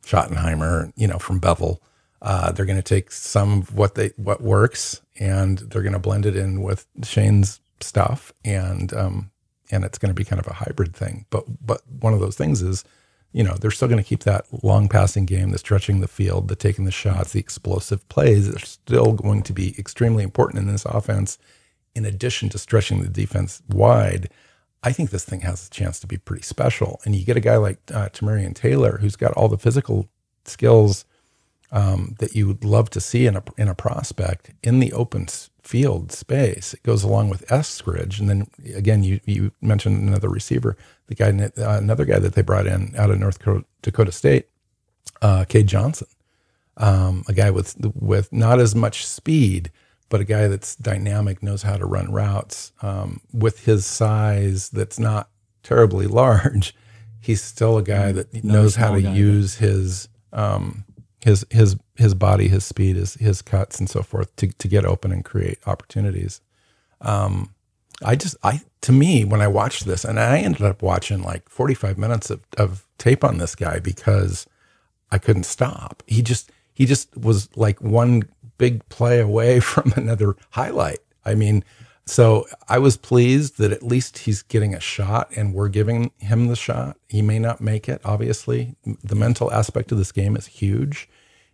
Schottenheimer, 0.05 0.93
you 0.95 1.07
know, 1.07 1.19
from 1.19 1.39
Bevell. 1.41 1.79
Uh, 2.21 2.51
they're 2.51 2.65
going 2.65 2.77
to 2.77 2.81
take 2.81 3.11
some 3.11 3.59
of 3.59 3.75
what 3.75 3.95
they 3.95 4.11
what 4.15 4.41
works 4.41 5.01
and 5.19 5.59
they're 5.59 5.81
going 5.81 5.93
to 5.93 5.99
blend 5.99 6.25
it 6.25 6.35
in 6.35 6.61
with 6.61 6.87
Shane's 7.03 7.59
stuff, 7.81 8.33
and 8.43 8.93
um, 8.93 9.31
and 9.71 9.83
it's 9.83 9.97
going 9.97 10.09
to 10.09 10.15
be 10.15 10.23
kind 10.23 10.39
of 10.39 10.47
a 10.47 10.53
hybrid 10.53 10.95
thing. 10.95 11.25
But 11.29 11.45
but 11.65 11.81
one 11.99 12.13
of 12.13 12.19
those 12.19 12.35
things 12.35 12.61
is 12.61 12.83
you 13.35 13.43
know, 13.43 13.55
they're 13.55 13.69
still 13.69 13.89
going 13.89 14.01
to 14.01 14.07
keep 14.07 14.23
that 14.23 14.45
long 14.63 14.87
passing 14.87 15.25
game, 15.25 15.49
the 15.49 15.57
stretching 15.57 15.99
the 15.99 16.07
field, 16.07 16.47
the 16.47 16.55
taking 16.55 16.85
the 16.85 16.91
shots, 16.91 17.33
the 17.33 17.39
explosive 17.39 18.07
plays 18.07 18.47
are 18.47 18.59
still 18.59 19.11
going 19.11 19.43
to 19.43 19.51
be 19.51 19.77
extremely 19.77 20.23
important 20.23 20.61
in 20.61 20.71
this 20.71 20.85
offense. 20.85 21.37
In 21.95 22.05
addition 22.05 22.47
to 22.49 22.57
stretching 22.57 23.01
the 23.01 23.09
defense 23.09 23.61
wide, 23.67 24.29
I 24.83 24.93
think 24.93 25.09
this 25.09 25.25
thing 25.25 25.41
has 25.41 25.67
a 25.67 25.69
chance 25.69 25.99
to 25.99 26.07
be 26.07 26.17
pretty 26.17 26.43
special. 26.43 27.01
And 27.03 27.13
you 27.13 27.25
get 27.25 27.35
a 27.35 27.41
guy 27.41 27.57
like 27.57 27.79
uh, 27.93 28.07
Tamorrion 28.07 28.55
Taylor, 28.55 28.99
who's 28.99 29.17
got 29.17 29.33
all 29.33 29.49
the 29.49 29.57
physical 29.57 30.07
skills 30.45 31.03
um, 31.73 32.15
that 32.19 32.35
you 32.37 32.47
would 32.47 32.63
love 32.63 32.89
to 32.91 33.01
see 33.01 33.25
in 33.25 33.35
a 33.35 33.43
in 33.57 33.67
a 33.67 33.75
prospect 33.75 34.51
in 34.63 34.79
the 34.79 34.93
open 34.93 35.27
field 35.65 36.11
space. 36.11 36.73
It 36.75 36.83
goes 36.83 37.03
along 37.03 37.29
with 37.29 37.47
Eskridge, 37.47 38.19
and 38.19 38.29
then 38.29 38.47
again, 38.75 39.03
you 39.03 39.19
you 39.25 39.51
mentioned 39.61 40.07
another 40.07 40.29
receiver, 40.29 40.77
the 41.07 41.15
guy 41.15 41.29
uh, 41.29 41.77
another 41.77 42.05
guy 42.05 42.19
that 42.19 42.33
they 42.33 42.41
brought 42.41 42.67
in 42.67 42.93
out 42.95 43.09
of 43.09 43.19
North 43.19 43.39
Dakota 43.81 44.11
State, 44.11 44.47
uh, 45.21 45.45
Cade 45.45 45.67
Johnson, 45.67 46.07
um, 46.77 47.23
a 47.27 47.33
guy 47.33 47.49
with 47.49 47.75
with 47.95 48.31
not 48.31 48.59
as 48.59 48.75
much 48.75 49.05
speed, 49.05 49.71
but 50.09 50.21
a 50.21 50.25
guy 50.25 50.47
that's 50.47 50.75
dynamic, 50.75 51.41
knows 51.41 51.63
how 51.63 51.77
to 51.77 51.85
run 51.85 52.11
routes. 52.11 52.71
Um, 52.81 53.21
with 53.33 53.65
his 53.65 53.85
size, 53.85 54.69
that's 54.69 54.99
not 54.99 55.29
terribly 55.63 56.07
large. 56.21 56.75
He's 57.19 57.41
still 57.41 57.79
a 57.79 57.83
guy 57.83 58.11
mm, 58.11 58.15
that 58.15 58.43
knows 58.43 58.75
how 58.75 58.91
to 58.91 59.01
use 59.01 59.55
his 59.55 60.09
um, 60.31 60.85
his 61.25 61.43
his 61.49 61.75
his 61.95 62.13
body, 62.13 62.47
his 62.47 62.63
speed, 62.63 62.95
his 62.95 63.15
his 63.15 63.41
cuts, 63.41 63.79
and 63.79 63.89
so 63.89 64.03
forth 64.03 64.33
to 64.35 64.47
to 64.47 64.67
get 64.67 64.85
open 64.85 65.11
and 65.11 65.25
create 65.25 65.57
opportunities. 65.65 66.39
Um, 67.01 67.55
I 68.03 68.15
just 68.15 68.37
I 68.43 68.61
to 68.81 68.91
me 68.91 69.25
when 69.25 69.41
I 69.41 69.47
watched 69.47 69.85
this, 69.85 70.05
and 70.05 70.19
I 70.19 70.37
ended 70.37 70.61
up 70.61 70.83
watching 70.83 71.23
like 71.23 71.49
forty 71.49 71.73
five 71.73 71.97
minutes 71.97 72.29
of, 72.29 72.41
of 72.59 72.85
tape 72.99 73.23
on 73.23 73.39
this 73.39 73.55
guy 73.55 73.79
because 73.79 74.45
I 75.11 75.17
couldn't 75.17 75.47
stop. 75.47 76.03
He 76.05 76.21
just 76.21 76.51
he 76.73 76.85
just 76.85 77.17
was 77.17 77.49
like 77.57 77.81
one 77.81 78.21
big 78.59 78.87
play 78.89 79.19
away 79.19 79.59
from 79.71 79.93
another 79.95 80.35
highlight. 80.51 80.99
I 81.25 81.33
mean, 81.33 81.63
so 82.05 82.45
I 82.69 82.77
was 82.77 82.97
pleased 82.97 83.57
that 83.57 83.71
at 83.71 83.81
least 83.81 84.19
he's 84.19 84.43
getting 84.43 84.75
a 84.75 84.79
shot 84.79 85.31
and 85.35 85.53
we're 85.53 85.69
giving 85.69 86.11
him 86.19 86.47
the 86.47 86.55
shot. 86.55 86.97
He 87.07 87.21
may 87.21 87.39
not 87.39 87.61
make 87.61 87.89
it, 87.89 88.01
obviously. 88.05 88.75
The 89.03 89.15
mental 89.15 89.51
aspect 89.51 89.91
of 89.91 89.97
this 89.97 90.11
game 90.11 90.35
is 90.35 90.45
huge. 90.47 91.09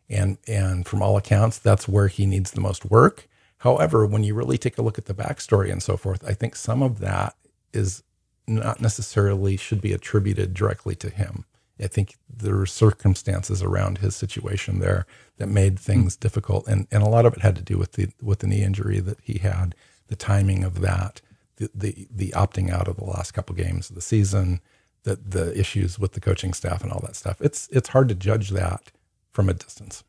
And 0.10 0.38
and 0.47 0.86
from 0.86 1.02
all 1.02 1.16
accounts, 1.16 1.58
that's 1.58 1.88
where 1.88 2.10
he 2.10 2.26
needs 2.26 2.52
the 2.52 2.60
most 2.60 2.86
work. 2.86 3.30
However, 3.60 4.06
when 4.06 4.24
you 4.24 4.34
really 4.34 4.58
take 4.58 4.78
a 4.78 4.82
look 4.82 4.97
at 4.97 5.06
the 5.06 5.14
backstory 5.14 5.72
and 5.72 5.82
so 5.82 5.95
forth, 5.95 6.24
I 6.28 6.34
think 6.34 6.56
some 6.56 6.84
of 6.84 6.99
that 6.99 7.36
is 7.72 8.04
not 8.45 8.82
necessarily 8.82 9.56
should 9.56 9.80
be 9.80 9.93
attributed 9.93 10.54
directly 10.54 10.95
to 10.95 11.10
him. 11.10 11.45
I 11.80 11.88
think 11.88 12.18
there 12.30 12.56
were 12.56 12.66
circumstances 12.66 13.64
around 13.64 13.99
his 13.99 14.16
situation 14.16 14.80
there 14.80 15.06
that 15.38 15.47
made 15.47 15.80
things 15.80 16.16
mm-hmm. 16.16 16.22
difficult, 16.22 16.68
and 16.68 16.88
and 16.91 17.04
a 17.04 17.10
lot 17.10 17.26
of 17.26 17.34
it 17.34 17.41
had 17.41 17.56
to 17.56 17.62
do 17.62 17.78
with 17.78 17.93
the 17.93 18.10
with 18.22 18.39
the 18.39 18.47
knee 18.47 18.64
injury 18.64 18.99
that 18.99 19.20
he 19.24 19.39
had, 19.39 19.76
the 20.12 20.16
timing 20.18 20.64
of 20.64 20.82
that, 20.82 21.22
the 21.55 21.72
the, 21.74 22.07
the 22.14 22.30
opting 22.32 22.70
out 22.70 22.88
of 22.88 22.97
the 22.97 23.05
last 23.05 23.32
couple 23.32 23.55
games 23.55 23.89
of 23.89 23.95
the 23.95 24.01
season, 24.01 24.59
the 25.03 25.16
the 25.16 25.57
issues 25.57 25.97
with 25.97 26.12
the 26.12 26.20
coaching 26.20 26.53
staff 26.53 26.84
and 26.84 26.91
all 26.91 26.99
that 26.99 27.16
stuff. 27.16 27.41
It's 27.41 27.68
it's 27.72 27.89
hard 27.89 28.09
to 28.09 28.16
judge 28.16 28.49
that 28.49 28.91
from 29.32 29.49
a 29.49 29.53
distance. 29.53 30.03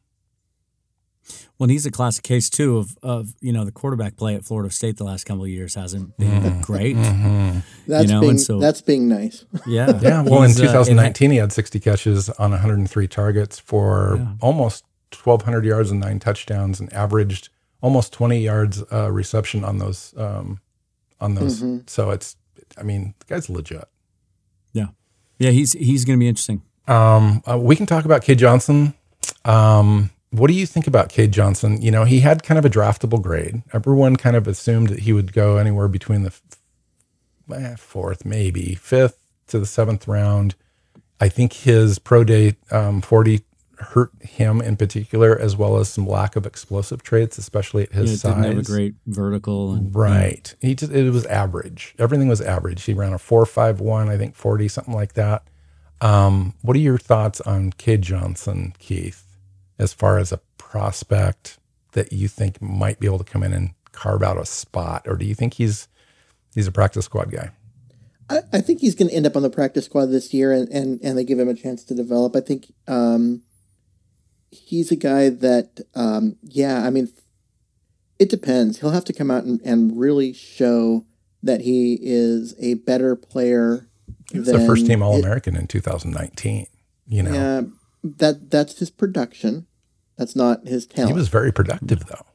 Well, 1.57 1.69
he's 1.69 1.87
a 1.87 1.93
classic 1.93 2.25
case 2.25 2.51
too 2.51 2.79
of 2.79 2.99
of 3.01 3.35
you 3.41 3.53
know 3.53 3.65
the 3.65 3.71
quarterback 3.71 4.17
play 4.17 4.35
at 4.35 4.45
Florida 4.45 4.73
State 4.73 4.97
the 4.97 5.05
last 5.05 5.25
couple 5.25 5.45
of 5.45 5.51
years 5.51 5.77
hasn't 5.77 6.17
been 6.19 6.43
mm. 6.43 6.63
great. 6.63 6.97
Mm-hmm. 6.97 7.61
That's 7.87 8.05
you 8.05 8.11
know, 8.11 8.21
being 8.21 8.39
so, 8.39 8.59
that's 8.59 8.83
being 8.83 9.09
nice. 9.09 9.45
Yeah, 9.65 9.99
yeah. 10.03 10.23
Well, 10.23 10.43
in 10.43 10.53
2019, 10.53 11.31
uh, 11.31 11.33
he 11.33 11.39
had 11.39 11.53
60 11.53 11.79
catches 11.79 12.29
on 12.29 12.51
103 12.51 13.07
targets 13.07 13.61
for 13.61 14.17
yeah. 14.19 14.33
almost 14.41 14.85
1,200 15.15 15.65
yards 15.65 15.93
and 15.93 16.01
nine 16.01 16.19
touchdowns, 16.19 16.81
and 16.81 16.93
averaged 16.93 17.51
almost 17.83 18.13
20 18.15 18.39
yards 18.39 18.83
uh, 18.91 19.11
reception 19.13 19.65
on 19.65 19.79
those 19.79 20.15
um, 20.17 20.61
on 21.21 21.35
those. 21.35 21.63
Mm-hmm. 21.63 21.79
So 21.87 22.11
it's, 22.11 22.37
I 22.79 22.83
mean, 22.83 23.15
the 23.19 23.27
guy's 23.27 23.51
legit. 23.51 23.85
Yeah, 24.73 24.87
yeah. 25.39 25.51
He's 25.51 25.73
he's 25.73 26.07
going 26.07 26.19
to 26.19 26.21
be 26.21 26.29
interesting. 26.29 26.63
Um, 26.89 27.43
uh, 27.49 27.59
we 27.59 27.77
can 27.77 27.87
talk 27.87 28.07
about 28.07 28.23
Cade 28.23 28.39
Johnson. 28.39 28.95
Um, 29.45 30.11
what 30.31 30.49
do 30.49 30.55
you 30.55 30.65
think 30.65 30.87
about 30.87 31.11
Cade 31.11 31.33
Johnson? 31.33 31.83
You 31.83 31.91
know, 31.91 32.05
he 32.05 32.21
had 32.21 32.43
kind 32.43 32.59
of 32.59 32.65
a 32.65 32.71
draftable 32.71 33.21
grade. 33.21 33.63
Everyone 33.73 34.17
kind 34.17 34.35
of 34.35 34.49
assumed 34.49 34.89
that 34.89 35.01
he 35.01 35.13
would 35.13 35.33
go 35.33 35.59
anywhere 35.59 35.89
between 35.89 36.23
the 36.23 36.33
eh, 37.55 37.77
fourth, 37.77 38.25
maybe 38.25 38.75
fifth 38.75 39.19
to 39.49 39.59
the 39.59 39.67
seventh 39.67 40.09
round. 40.09 40.55
I 41.21 41.29
think 41.29 41.53
his 41.53 41.99
pro 41.99 42.25
day 42.25 42.57
um, 42.71 43.03
40 43.03 43.43
hurt 43.83 44.11
him 44.21 44.61
in 44.61 44.77
particular, 44.77 45.39
as 45.39 45.57
well 45.57 45.77
as 45.79 45.89
some 45.89 46.07
lack 46.07 46.37
of 46.37 46.47
explosive 46.47 47.03
traits, 47.03 47.39
especially 47.39 47.85
at 47.85 47.93
his 47.93 48.11
yeah, 48.11 48.17
size. 48.17 48.35
Didn't 48.43 48.57
have 48.57 48.65
a 48.65 48.71
great 48.71 48.95
vertical. 49.07 49.75
And, 49.75 49.95
right. 49.95 50.55
Yeah. 50.61 50.69
He 50.69 50.75
just, 50.75 50.93
it 50.93 51.11
was 51.11 51.27
average. 51.27 51.95
Everything 51.99 52.29
was 52.29 52.41
average. 52.41 52.85
He 52.85 52.95
ran 52.95 53.13
a 53.13 53.19
four 53.19 53.45
five 53.47 53.81
one, 53.81 54.09
I 54.09 54.17
think 54.17 54.35
40, 54.35 54.69
something 54.69 54.95
like 54.95 55.15
that. 55.15 55.43
Um, 56.01 56.55
what 56.63 56.77
are 56.77 56.81
your 56.81 56.99
thoughts 56.99 57.41
on 57.43 57.73
Cade 57.73 58.03
Johnson, 58.03 58.75
Keith? 58.79 59.33
as 59.83 59.93
far 59.93 60.19
as 60.19 60.33
a 60.33 60.39
prospect 60.59 61.59
that 61.93 62.13
you 62.13 62.29
think 62.29 62.63
might 62.63 63.01
be 63.01 63.07
able 63.07 63.19
to 63.19 63.25
come 63.25 63.43
in 63.43 63.53
and 63.53 63.71
carve 63.91 64.23
out 64.23 64.39
a 64.39 64.47
spot, 64.47 65.03
or 65.07 65.17
do 65.17 65.27
you 65.27 65.35
think 65.35 65.55
he's 65.55 65.89
he's 66.55 66.67
a 66.67 66.73
practice 66.73 67.05
squad 67.05 67.31
guy? 67.31 67.51
I, 68.31 68.41
I 68.53 68.61
think 68.61 68.81
he's 68.81 68.95
going 68.95 69.09
to 69.09 69.15
end 69.15 69.27
up 69.27 69.37
on 69.37 69.43
the 69.43 69.51
practice 69.51 69.87
squad 69.87 70.07
this 70.07 70.33
year, 70.33 70.53
and, 70.53 70.69
and, 70.69 71.01
and 71.03 71.19
they 71.19 71.25
give 71.25 71.39
him 71.39 71.49
a 71.49 71.55
chance 71.55 71.85
to 71.85 71.95
develop. 71.95 72.37
I 72.37 72.41
think 72.41 72.73
um, 72.87 73.43
he's 74.53 74.93
a 74.93 74.97
guy 74.97 75.29
that, 75.29 75.81
um, 75.95 76.37
yeah, 76.43 76.85
I 76.85 76.91
mean, 76.91 77.09
it 78.19 78.29
depends. 78.29 78.79
He'll 78.79 78.91
have 78.91 79.05
to 79.07 79.13
come 79.13 79.31
out 79.31 79.45
and, 79.45 79.61
and 79.65 79.99
really 79.99 80.33
show 80.33 81.05
that 81.43 81.63
he 81.63 81.99
is 82.01 82.55
a 82.61 82.75
better 82.75 83.17
player. 83.17 83.89
He 84.31 84.39
was 84.39 84.49
the 84.49 84.65
first 84.65 84.87
team 84.87 85.03
All 85.03 85.17
American 85.17 85.57
in 85.57 85.67
2019. 85.67 86.67
You 87.09 87.23
know, 87.23 87.33
yeah, 87.33 87.63
that 88.05 88.51
that's 88.51 88.79
his 88.79 88.91
production. 88.91 89.67
That's 90.17 90.37
not 90.37 90.67
his 90.69 90.87
talent. 90.87 91.11
He 91.11 91.19
was 91.19 91.29
very 91.29 91.53
productive, 91.53 92.07
though. 92.07 92.27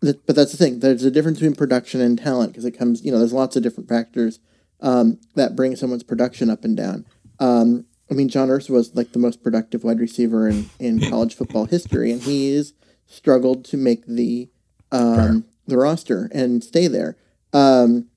But 0.00 0.36
that's 0.36 0.52
the 0.52 0.58
thing. 0.58 0.80
There's 0.80 1.04
a 1.04 1.10
difference 1.10 1.38
between 1.38 1.56
production 1.56 2.00
and 2.00 2.18
talent 2.18 2.52
because 2.52 2.64
it 2.64 2.72
comes, 2.72 3.04
you 3.04 3.10
know, 3.10 3.18
there's 3.18 3.32
lots 3.32 3.56
of 3.56 3.62
different 3.62 3.88
factors 3.88 4.38
um, 4.80 5.18
that 5.34 5.56
bring 5.56 5.74
someone's 5.74 6.02
production 6.02 6.48
up 6.48 6.64
and 6.64 6.76
down. 6.76 7.06
Um, 7.40 7.86
I 8.10 8.14
mean, 8.14 8.28
John 8.28 8.48
Ursua 8.48 8.70
was 8.70 8.94
like 8.94 9.12
the 9.12 9.18
most 9.18 9.42
productive 9.42 9.84
wide 9.84 10.00
receiver 10.00 10.48
in, 10.48 10.70
in 10.78 11.00
college 11.10 11.34
football 11.34 11.66
history, 11.66 12.12
and 12.12 12.22
he's 12.22 12.72
struggled 13.06 13.64
to 13.66 13.76
make 13.76 14.06
the 14.06 14.48
um, 14.92 15.44
the 15.66 15.76
roster 15.76 16.30
and 16.32 16.62
stay 16.62 16.86
there. 16.86 17.16
Um, 17.52 18.08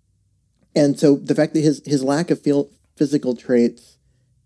and 0.76 1.00
so 1.00 1.16
the 1.16 1.36
fact 1.36 1.54
that 1.54 1.62
his 1.62 1.82
his 1.86 2.04
lack 2.04 2.30
of 2.30 2.42
feel, 2.42 2.70
physical 2.96 3.36
traits 3.36 3.98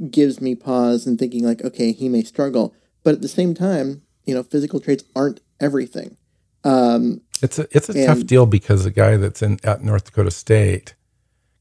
gives 0.10 0.42
me 0.42 0.56
pause 0.56 1.06
and 1.06 1.20
thinking 1.20 1.44
like, 1.44 1.64
okay, 1.64 1.92
he 1.92 2.10
may 2.10 2.24
struggle, 2.24 2.74
but 3.04 3.14
at 3.14 3.22
the 3.22 3.28
same 3.28 3.54
time, 3.54 4.02
you 4.26 4.34
know, 4.34 4.44
physical 4.44 4.80
traits 4.80 5.04
aren't 5.16 5.42
everything. 5.60 6.18
Um, 6.64 7.22
it's 7.42 7.60
a 7.60 7.68
it's 7.72 7.90
a 7.90 7.94
and, 7.94 8.08
tough 8.08 8.26
deal 8.26 8.46
because 8.46 8.86
a 8.86 8.92
guy 8.92 9.18
that's 9.18 9.42
in 9.42 9.60
at 9.64 9.84
North 9.84 10.06
Dakota 10.06 10.32
State 10.32 10.96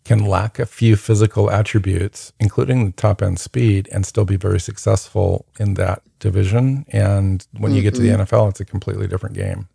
can 0.04 0.24
lack 0.26 0.58
a 0.58 0.66
few 0.66 0.96
physical 0.96 1.50
attributes, 1.50 2.32
including 2.40 2.86
the 2.86 2.92
top 2.92 3.22
end 3.22 3.38
speed, 3.38 3.88
and 3.92 4.04
still 4.04 4.24
be 4.24 4.36
very 4.36 4.60
successful 4.60 5.46
in 5.58 5.74
that 5.74 6.02
division. 6.18 6.84
And 6.88 7.46
when 7.52 7.70
mm-hmm. 7.70 7.76
you 7.76 7.82
get 7.82 7.94
to 7.94 8.00
the 8.00 8.08
mm-hmm. 8.08 8.22
NFL, 8.22 8.50
it's 8.50 8.60
a 8.60 8.64
completely 8.64 9.06
different 9.06 9.34
game. 9.34 9.68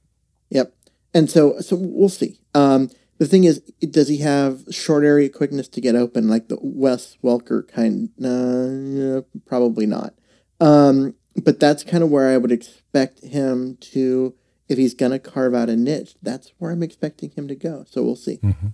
Yep. 0.49 0.73
And 1.13 1.29
so 1.29 1.59
so 1.59 1.75
we'll 1.79 2.09
see. 2.09 2.39
Um, 2.53 2.89
the 3.17 3.25
thing 3.25 3.45
is, 3.45 3.59
does 3.89 4.07
he 4.07 4.17
have 4.17 4.63
short 4.69 5.03
area 5.03 5.29
quickness 5.29 5.67
to 5.69 5.81
get 5.81 5.95
open 5.95 6.27
like 6.27 6.49
the 6.49 6.57
Wes 6.61 7.17
Welker 7.23 7.67
kind? 7.67 8.09
Uh, 8.23 9.21
probably 9.47 9.87
not. 9.87 10.13
Um, 10.59 11.15
but 11.35 11.59
that's 11.59 11.83
kind 11.83 12.03
of 12.03 12.11
where 12.11 12.29
I 12.29 12.37
would 12.37 12.51
expect 12.51 13.23
him 13.23 13.77
to, 13.91 14.35
if 14.67 14.77
he's 14.77 14.93
going 14.93 15.11
to 15.11 15.19
carve 15.19 15.55
out 15.55 15.69
a 15.69 15.75
niche, 15.75 16.15
that's 16.21 16.51
where 16.57 16.71
I'm 16.71 16.83
expecting 16.83 17.31
him 17.31 17.47
to 17.47 17.55
go. 17.55 17.85
So 17.89 18.03
we'll 18.03 18.15
see. 18.15 18.37
Mm-hmm. 18.37 18.67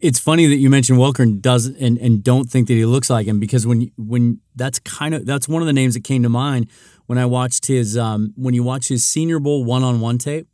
It's 0.00 0.18
funny 0.18 0.46
that 0.46 0.56
you 0.56 0.70
mentioned 0.70 0.98
Welker 0.98 1.40
does 1.40 1.66
and, 1.66 1.98
and 1.98 2.22
don't 2.22 2.50
think 2.50 2.68
that 2.68 2.74
he 2.74 2.84
looks 2.84 3.10
like 3.10 3.26
him 3.26 3.40
because 3.40 3.66
when 3.66 3.90
when 3.96 4.40
that's 4.54 4.78
kind 4.78 5.14
of 5.14 5.26
that's 5.26 5.48
one 5.48 5.62
of 5.62 5.66
the 5.66 5.72
names 5.72 5.94
that 5.94 6.04
came 6.04 6.22
to 6.22 6.28
mind 6.28 6.68
when 7.06 7.18
I 7.18 7.26
watched 7.26 7.66
his 7.66 7.96
um, 7.96 8.32
when 8.36 8.54
you 8.54 8.62
watch 8.62 8.88
his 8.88 9.04
Senior 9.04 9.38
Bowl 9.38 9.64
one 9.64 9.82
on 9.82 10.00
one 10.00 10.18
tape, 10.18 10.48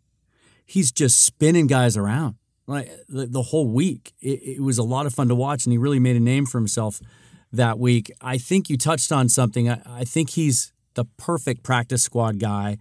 he's 0.67 0.93
just 0.93 1.21
spinning 1.21 1.67
guys 1.67 1.97
around 1.97 2.37
like 2.67 2.91
the, 3.09 3.27
the 3.27 3.43
whole 3.43 3.69
week. 3.69 4.13
It, 4.21 4.41
it, 4.43 4.63
was 4.63 4.79
a 4.79 4.83
lot 4.83 5.07
of 5.07 5.15
fun 5.15 5.29
to 5.29 5.35
watch, 5.35 5.67
and 5.67 5.73
he 5.73 5.79
really 5.79 5.99
made 5.99 6.17
a 6.17 6.21
name 6.21 6.47
for 6.47 6.59
himself 6.59 7.01
that 7.53 7.79
week. 7.79 8.11
I 8.21 8.39
think 8.39 8.71
you 8.71 8.77
touched 8.77 9.11
on 9.11 9.29
something. 9.29 9.69
I, 9.69 9.81
I 9.87 10.05
think 10.05 10.31
he's 10.31 10.73
the 10.95 11.05
perfect 11.17 11.63
practice 11.63 12.03
squad 12.03 12.39
guy 12.39 12.79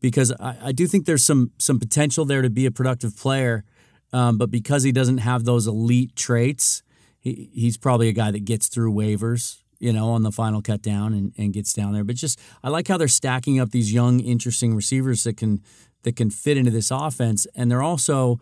because 0.00 0.32
I, 0.40 0.56
I, 0.64 0.72
do 0.72 0.86
think 0.86 1.06
there's 1.06 1.24
some 1.24 1.52
some 1.58 1.78
potential 1.78 2.24
there 2.24 2.42
to 2.42 2.50
be 2.50 2.66
a 2.66 2.70
productive 2.70 3.16
player, 3.16 3.64
um, 4.12 4.38
but 4.38 4.50
because 4.50 4.82
he 4.82 4.92
doesn't 4.92 5.18
have 5.18 5.44
those 5.44 5.66
elite 5.66 6.16
traits, 6.16 6.82
he, 7.18 7.50
he's 7.52 7.76
probably 7.76 8.08
a 8.08 8.12
guy 8.12 8.30
that 8.30 8.44
gets 8.44 8.68
through 8.68 8.92
waivers. 8.92 9.58
You 9.78 9.92
know, 9.92 10.08
on 10.08 10.22
the 10.22 10.32
final 10.32 10.62
cut 10.62 10.80
down 10.80 11.12
and, 11.12 11.34
and 11.36 11.52
gets 11.52 11.74
down 11.74 11.92
there. 11.92 12.02
But 12.02 12.16
just 12.16 12.40
I 12.64 12.70
like 12.70 12.88
how 12.88 12.96
they're 12.96 13.08
stacking 13.08 13.60
up 13.60 13.72
these 13.72 13.92
young, 13.92 14.20
interesting 14.20 14.74
receivers 14.74 15.24
that 15.24 15.36
can 15.36 15.60
that 16.02 16.16
can 16.16 16.30
fit 16.30 16.56
into 16.56 16.70
this 16.70 16.90
offense, 16.90 17.46
and 17.54 17.70
they're 17.70 17.82
also 17.82 18.40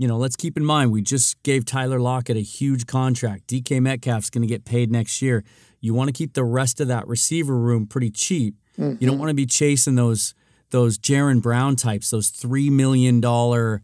you 0.00 0.08
know, 0.08 0.16
let's 0.16 0.34
keep 0.34 0.56
in 0.56 0.64
mind 0.64 0.92
we 0.92 1.02
just 1.02 1.42
gave 1.42 1.66
Tyler 1.66 2.00
Lockett 2.00 2.34
a 2.34 2.40
huge 2.40 2.86
contract. 2.86 3.48
DK 3.48 3.82
Metcalf's 3.82 4.30
going 4.30 4.40
to 4.40 4.48
get 4.48 4.64
paid 4.64 4.90
next 4.90 5.20
year. 5.20 5.44
You 5.78 5.92
want 5.92 6.08
to 6.08 6.14
keep 6.14 6.32
the 6.32 6.42
rest 6.42 6.80
of 6.80 6.88
that 6.88 7.06
receiver 7.06 7.54
room 7.54 7.86
pretty 7.86 8.10
cheap. 8.10 8.54
Mm-hmm. 8.78 8.96
You 8.98 9.06
don't 9.06 9.18
want 9.18 9.28
to 9.28 9.34
be 9.34 9.44
chasing 9.44 9.96
those 9.96 10.32
those 10.70 10.96
Jaron 10.96 11.42
Brown 11.42 11.76
types, 11.76 12.08
those 12.10 12.28
three 12.28 12.70
million 12.70 13.20
dollar 13.20 13.82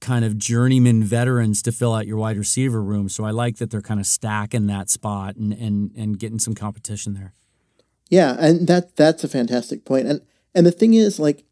kind 0.00 0.24
of 0.24 0.38
journeyman 0.38 1.02
veterans 1.02 1.62
to 1.62 1.72
fill 1.72 1.94
out 1.94 2.06
your 2.06 2.16
wide 2.16 2.38
receiver 2.38 2.82
room. 2.82 3.08
So 3.08 3.24
I 3.24 3.30
like 3.30 3.56
that 3.56 3.70
they're 3.70 3.82
kind 3.82 4.00
of 4.00 4.06
stacking 4.06 4.66
that 4.66 4.90
spot 4.90 5.36
and 5.36 5.52
and 5.52 5.90
and 5.96 6.18
getting 6.18 6.38
some 6.38 6.54
competition 6.54 7.14
there. 7.14 7.34
Yeah, 8.08 8.36
and 8.38 8.66
that 8.68 8.96
that's 8.96 9.24
a 9.24 9.28
fantastic 9.28 9.84
point. 9.84 10.06
And 10.06 10.20
and 10.54 10.66
the 10.66 10.72
thing 10.72 10.94
is, 10.94 11.18
like, 11.18 11.44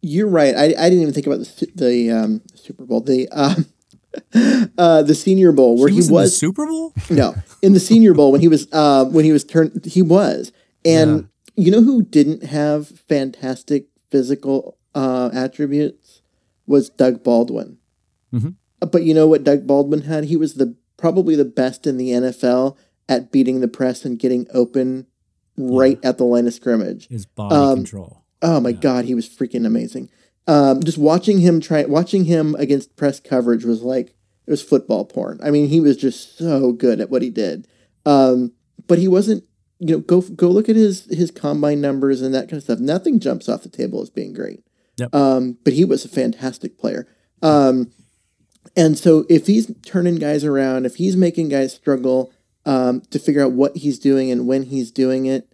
you're 0.00 0.28
right. 0.28 0.54
I, 0.54 0.64
I 0.64 0.88
didn't 0.88 1.02
even 1.02 1.14
think 1.14 1.26
about 1.26 1.40
the 1.40 1.70
the 1.74 2.10
um, 2.10 2.42
Super 2.54 2.84
Bowl, 2.84 3.00
the 3.00 3.28
um, 3.30 3.66
uh, 4.78 5.02
the 5.02 5.14
Senior 5.14 5.52
Bowl 5.52 5.78
where 5.78 5.88
he 5.88 5.96
was, 5.96 6.08
he 6.08 6.14
was 6.14 6.38
Super 6.38 6.66
Bowl. 6.66 6.92
No, 7.10 7.34
in 7.62 7.72
the 7.72 7.80
Senior 7.80 8.14
Bowl 8.14 8.32
when 8.32 8.40
he 8.40 8.48
was 8.48 8.68
uh, 8.72 9.04
when 9.04 9.24
he 9.24 9.32
was 9.32 9.44
turned, 9.44 9.84
he 9.84 10.02
was. 10.02 10.52
And 10.84 11.28
yeah. 11.56 11.64
you 11.64 11.70
know 11.72 11.82
who 11.82 12.02
didn't 12.02 12.44
have 12.44 12.88
fantastic 12.88 13.86
physical 14.10 14.78
uh, 14.94 15.30
attributes 15.34 16.05
was 16.66 16.90
Doug 16.90 17.22
Baldwin. 17.22 17.78
Mm-hmm. 18.32 18.50
But 18.90 19.04
you 19.04 19.14
know 19.14 19.26
what 19.26 19.44
Doug 19.44 19.66
Baldwin 19.66 20.02
had? 20.02 20.24
He 20.24 20.36
was 20.36 20.54
the 20.54 20.76
probably 20.96 21.36
the 21.36 21.44
best 21.44 21.86
in 21.86 21.96
the 21.96 22.10
NFL 22.10 22.76
at 23.08 23.30
beating 23.32 23.60
the 23.60 23.68
press 23.68 24.04
and 24.04 24.18
getting 24.18 24.46
open 24.52 25.06
right 25.56 25.98
yeah. 26.02 26.10
at 26.10 26.18
the 26.18 26.24
line 26.24 26.46
of 26.46 26.54
scrimmage. 26.54 27.08
His 27.08 27.26
body 27.26 27.54
um, 27.54 27.76
control. 27.78 28.24
Oh 28.42 28.60
my 28.60 28.70
yeah. 28.70 28.80
god, 28.80 29.04
he 29.04 29.14
was 29.14 29.28
freaking 29.28 29.66
amazing. 29.66 30.10
Um, 30.46 30.82
just 30.82 30.98
watching 30.98 31.40
him 31.40 31.60
try, 31.60 31.84
watching 31.84 32.24
him 32.26 32.54
against 32.56 32.96
press 32.96 33.18
coverage 33.18 33.64
was 33.64 33.82
like 33.82 34.14
it 34.46 34.50
was 34.50 34.62
football 34.62 35.04
porn. 35.04 35.40
I 35.42 35.50
mean, 35.50 35.68
he 35.68 35.80
was 35.80 35.96
just 35.96 36.38
so 36.38 36.72
good 36.72 37.00
at 37.00 37.10
what 37.10 37.22
he 37.22 37.30
did. 37.30 37.66
Um, 38.04 38.52
but 38.86 38.98
he 38.98 39.08
wasn't. 39.08 39.44
You 39.78 39.96
know, 39.96 40.00
go 40.00 40.22
go 40.22 40.48
look 40.48 40.70
at 40.70 40.76
his 40.76 41.04
his 41.10 41.30
combine 41.30 41.82
numbers 41.82 42.22
and 42.22 42.34
that 42.34 42.48
kind 42.48 42.54
of 42.54 42.62
stuff. 42.62 42.78
Nothing 42.78 43.20
jumps 43.20 43.46
off 43.46 43.62
the 43.62 43.68
table 43.68 44.00
as 44.00 44.08
being 44.08 44.32
great. 44.32 44.64
Yep. 44.96 45.14
Um, 45.14 45.58
but 45.64 45.72
he 45.72 45.84
was 45.84 46.04
a 46.04 46.08
fantastic 46.08 46.78
player. 46.78 47.06
Um, 47.42 47.90
and 48.76 48.98
so 48.98 49.24
if 49.28 49.46
he's 49.46 49.72
turning 49.84 50.16
guys 50.16 50.44
around, 50.44 50.86
if 50.86 50.96
he's 50.96 51.16
making 51.16 51.48
guys 51.48 51.74
struggle 51.74 52.32
um, 52.64 53.02
to 53.10 53.18
figure 53.18 53.44
out 53.44 53.52
what 53.52 53.76
he's 53.76 53.98
doing 53.98 54.30
and 54.30 54.46
when 54.46 54.64
he's 54.64 54.90
doing 54.90 55.26
it, 55.26 55.52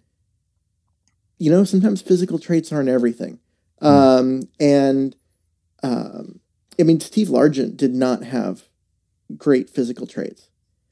you 1.37 1.51
know, 1.51 1.63
sometimes 1.63 2.01
physical 2.01 2.39
traits 2.39 2.71
aren't 2.71 2.89
everything. 2.89 3.39
Hmm. 3.79 3.87
Um, 3.87 4.41
and 4.59 5.15
um, 5.83 6.39
I 6.79 6.83
mean, 6.83 6.99
Steve 6.99 7.27
Largent 7.27 7.77
did 7.77 7.93
not 7.93 8.23
have 8.23 8.63
great 9.37 9.69
physical 9.69 10.07
traits. 10.07 10.49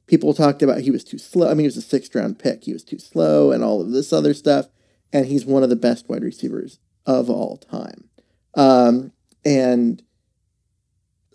People 0.07 0.33
talked 0.33 0.61
about 0.61 0.81
he 0.81 0.91
was 0.91 1.03
too 1.03 1.17
slow. 1.17 1.47
I 1.47 1.51
mean, 1.51 1.59
he 1.59 1.67
was 1.67 1.77
a 1.77 1.81
sixth 1.81 2.13
round 2.13 2.37
pick. 2.37 2.65
He 2.65 2.73
was 2.73 2.83
too 2.83 2.99
slow 2.99 3.51
and 3.51 3.63
all 3.63 3.81
of 3.81 3.91
this 3.91 4.11
other 4.11 4.33
stuff. 4.33 4.67
And 5.13 5.25
he's 5.25 5.45
one 5.45 5.63
of 5.63 5.69
the 5.69 5.75
best 5.75 6.09
wide 6.09 6.23
receivers 6.23 6.79
of 7.05 7.29
all 7.29 7.57
time. 7.57 8.09
Um, 8.55 9.11
and 9.45 10.01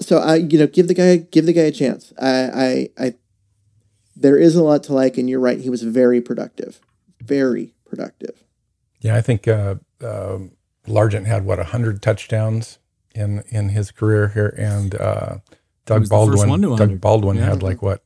so 0.00 0.18
I, 0.18 0.36
you 0.36 0.58
know, 0.58 0.66
give 0.66 0.88
the 0.88 0.94
guy 0.94 1.16
give 1.16 1.46
the 1.46 1.52
guy 1.52 1.62
a 1.62 1.72
chance. 1.72 2.12
I, 2.20 2.28
I, 2.28 2.88
I, 2.98 3.14
there 4.14 4.38
is 4.38 4.54
a 4.54 4.62
lot 4.62 4.82
to 4.84 4.94
like, 4.94 5.18
and 5.18 5.28
you're 5.28 5.40
right. 5.40 5.58
He 5.58 5.70
was 5.70 5.82
very 5.82 6.20
productive, 6.20 6.80
very 7.22 7.74
productive. 7.84 8.44
Yeah, 9.00 9.16
I 9.16 9.20
think 9.20 9.46
uh, 9.48 9.76
uh, 10.00 10.38
Largent 10.86 11.26
had 11.26 11.44
what 11.44 11.58
hundred 11.58 12.02
touchdowns 12.02 12.78
in 13.14 13.42
in 13.48 13.70
his 13.70 13.90
career 13.90 14.28
here, 14.28 14.54
and 14.58 14.94
uh, 14.94 15.36
Doug 15.86 16.08
Baldwin. 16.08 16.60
Doug 16.76 17.00
Baldwin 17.00 17.36
yeah. 17.36 17.46
had 17.46 17.62
like 17.62 17.80
what, 17.80 18.02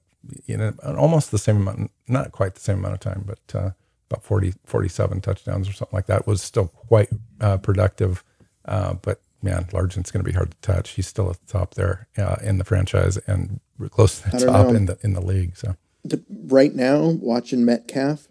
you 0.47 0.57
know, 0.57 0.73
almost 0.85 1.31
the 1.31 1.39
same 1.39 1.57
amount, 1.57 1.91
not 2.07 2.31
quite 2.33 2.55
the 2.55 2.61
same 2.61 2.79
amount 2.79 2.95
of 2.95 3.01
time, 3.01 3.25
but 3.27 3.59
uh, 3.59 3.71
about 4.11 4.23
40, 4.23 4.55
47 4.65 5.21
touchdowns 5.21 5.69
or 5.69 5.73
something 5.73 5.97
like 5.97 6.07
that. 6.07 6.27
Was 6.27 6.43
still 6.43 6.69
quite 6.69 7.09
uh, 7.41 7.57
productive, 7.57 8.23
uh, 8.71 8.95
but 8.95 9.21
man, 9.43 9.66
Largent's 9.73 10.11
going 10.11 10.25
to 10.25 10.31
be 10.31 10.35
hard 10.35 10.53
to 10.53 10.57
touch. 10.61 10.91
He's 10.91 11.07
still 11.07 11.29
at 11.31 11.41
the 11.47 11.53
top 11.53 11.75
there 11.75 12.09
uh, 12.16 12.37
in 12.43 12.59
the 12.59 12.64
franchise 12.64 13.18
and 13.27 13.61
close 13.91 14.21
to 14.21 14.31
the 14.31 14.47
top 14.47 14.68
know. 14.68 14.75
in 14.75 14.87
the 14.87 14.99
in 15.03 15.12
the 15.12 15.21
league. 15.21 15.57
So 15.57 15.77
the, 16.05 16.23
right 16.29 16.75
now, 16.75 17.09
watching 17.21 17.64
Metcalf, 17.64 18.29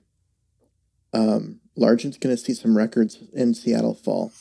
um, 1.14 1.60
Largent's 1.78 2.18
going 2.18 2.36
to 2.36 2.42
see 2.42 2.54
some 2.54 2.78
records 2.78 3.20
in 3.34 3.54
Seattle 3.54 3.94
fall. 3.94 4.32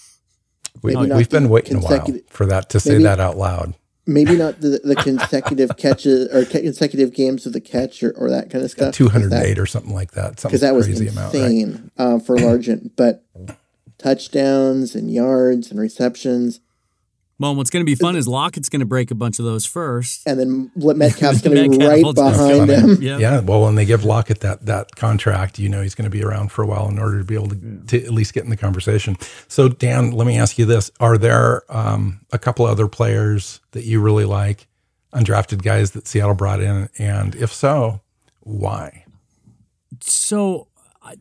We, 0.82 0.94
have 0.94 1.28
been 1.28 1.48
waiting 1.48 1.78
a 1.78 1.80
while 1.80 2.06
for 2.28 2.46
that 2.46 2.70
to 2.70 2.80
say 2.80 2.92
maybe, 2.92 3.04
that 3.04 3.18
out 3.18 3.36
loud. 3.36 3.74
Maybe 4.06 4.36
not 4.36 4.60
the, 4.60 4.80
the 4.84 4.94
consecutive 5.02 5.76
catches 5.76 6.32
or 6.32 6.44
consecutive 6.44 7.12
games 7.12 7.46
of 7.46 7.52
the 7.52 7.60
catch 7.60 8.02
or, 8.02 8.12
or 8.12 8.30
that 8.30 8.48
kind 8.50 8.64
of 8.64 8.70
stuff. 8.70 8.94
Two 8.94 9.08
hundred 9.08 9.32
eight 9.32 9.58
or 9.58 9.66
something 9.66 9.92
like 9.92 10.12
that. 10.12 10.40
Because 10.40 10.60
that 10.60 10.74
was 10.74 10.86
insane 10.86 11.08
amount, 11.08 11.34
right? 11.34 11.90
uh, 11.98 12.18
for 12.20 12.36
Largent, 12.36 12.92
but 12.96 13.24
touchdowns 13.98 14.94
and 14.94 15.12
yards 15.12 15.70
and 15.70 15.78
receptions. 15.80 16.60
Well, 17.40 17.54
what's 17.54 17.70
going 17.70 17.82
to 17.82 17.86
be 17.86 17.94
fun 17.94 18.16
is 18.16 18.26
Lockett's 18.26 18.68
going 18.68 18.80
to 18.80 18.86
break 18.86 19.12
a 19.12 19.14
bunch 19.14 19.38
of 19.38 19.44
those 19.44 19.64
first, 19.64 20.22
and 20.26 20.40
then 20.40 20.72
Metcalf's 20.74 21.40
going 21.42 21.70
to 21.70 21.78
be 21.78 21.86
right 21.86 22.04
behind 22.12 22.68
him. 22.68 23.00
Yep. 23.00 23.20
Yeah, 23.20 23.40
well, 23.40 23.62
when 23.62 23.76
they 23.76 23.84
give 23.84 24.04
Lockett 24.04 24.40
that 24.40 24.66
that 24.66 24.96
contract, 24.96 25.56
you 25.58 25.68
know 25.68 25.80
he's 25.80 25.94
going 25.94 26.10
to 26.10 26.10
be 26.10 26.24
around 26.24 26.50
for 26.50 26.62
a 26.62 26.66
while 26.66 26.88
in 26.88 26.98
order 26.98 27.18
to 27.18 27.24
be 27.24 27.34
able 27.34 27.50
to, 27.50 27.82
to 27.86 28.04
at 28.04 28.10
least 28.10 28.34
get 28.34 28.42
in 28.42 28.50
the 28.50 28.56
conversation. 28.56 29.16
So, 29.46 29.68
Dan, 29.68 30.10
let 30.10 30.26
me 30.26 30.36
ask 30.36 30.58
you 30.58 30.64
this: 30.64 30.90
Are 30.98 31.16
there 31.16 31.62
um, 31.68 32.20
a 32.32 32.40
couple 32.40 32.66
other 32.66 32.88
players 32.88 33.60
that 33.70 33.84
you 33.84 34.00
really 34.00 34.24
like, 34.24 34.66
undrafted 35.12 35.62
guys 35.62 35.92
that 35.92 36.08
Seattle 36.08 36.34
brought 36.34 36.60
in, 36.60 36.88
and 36.98 37.36
if 37.36 37.52
so, 37.52 38.00
why? 38.40 39.04
So 40.00 40.67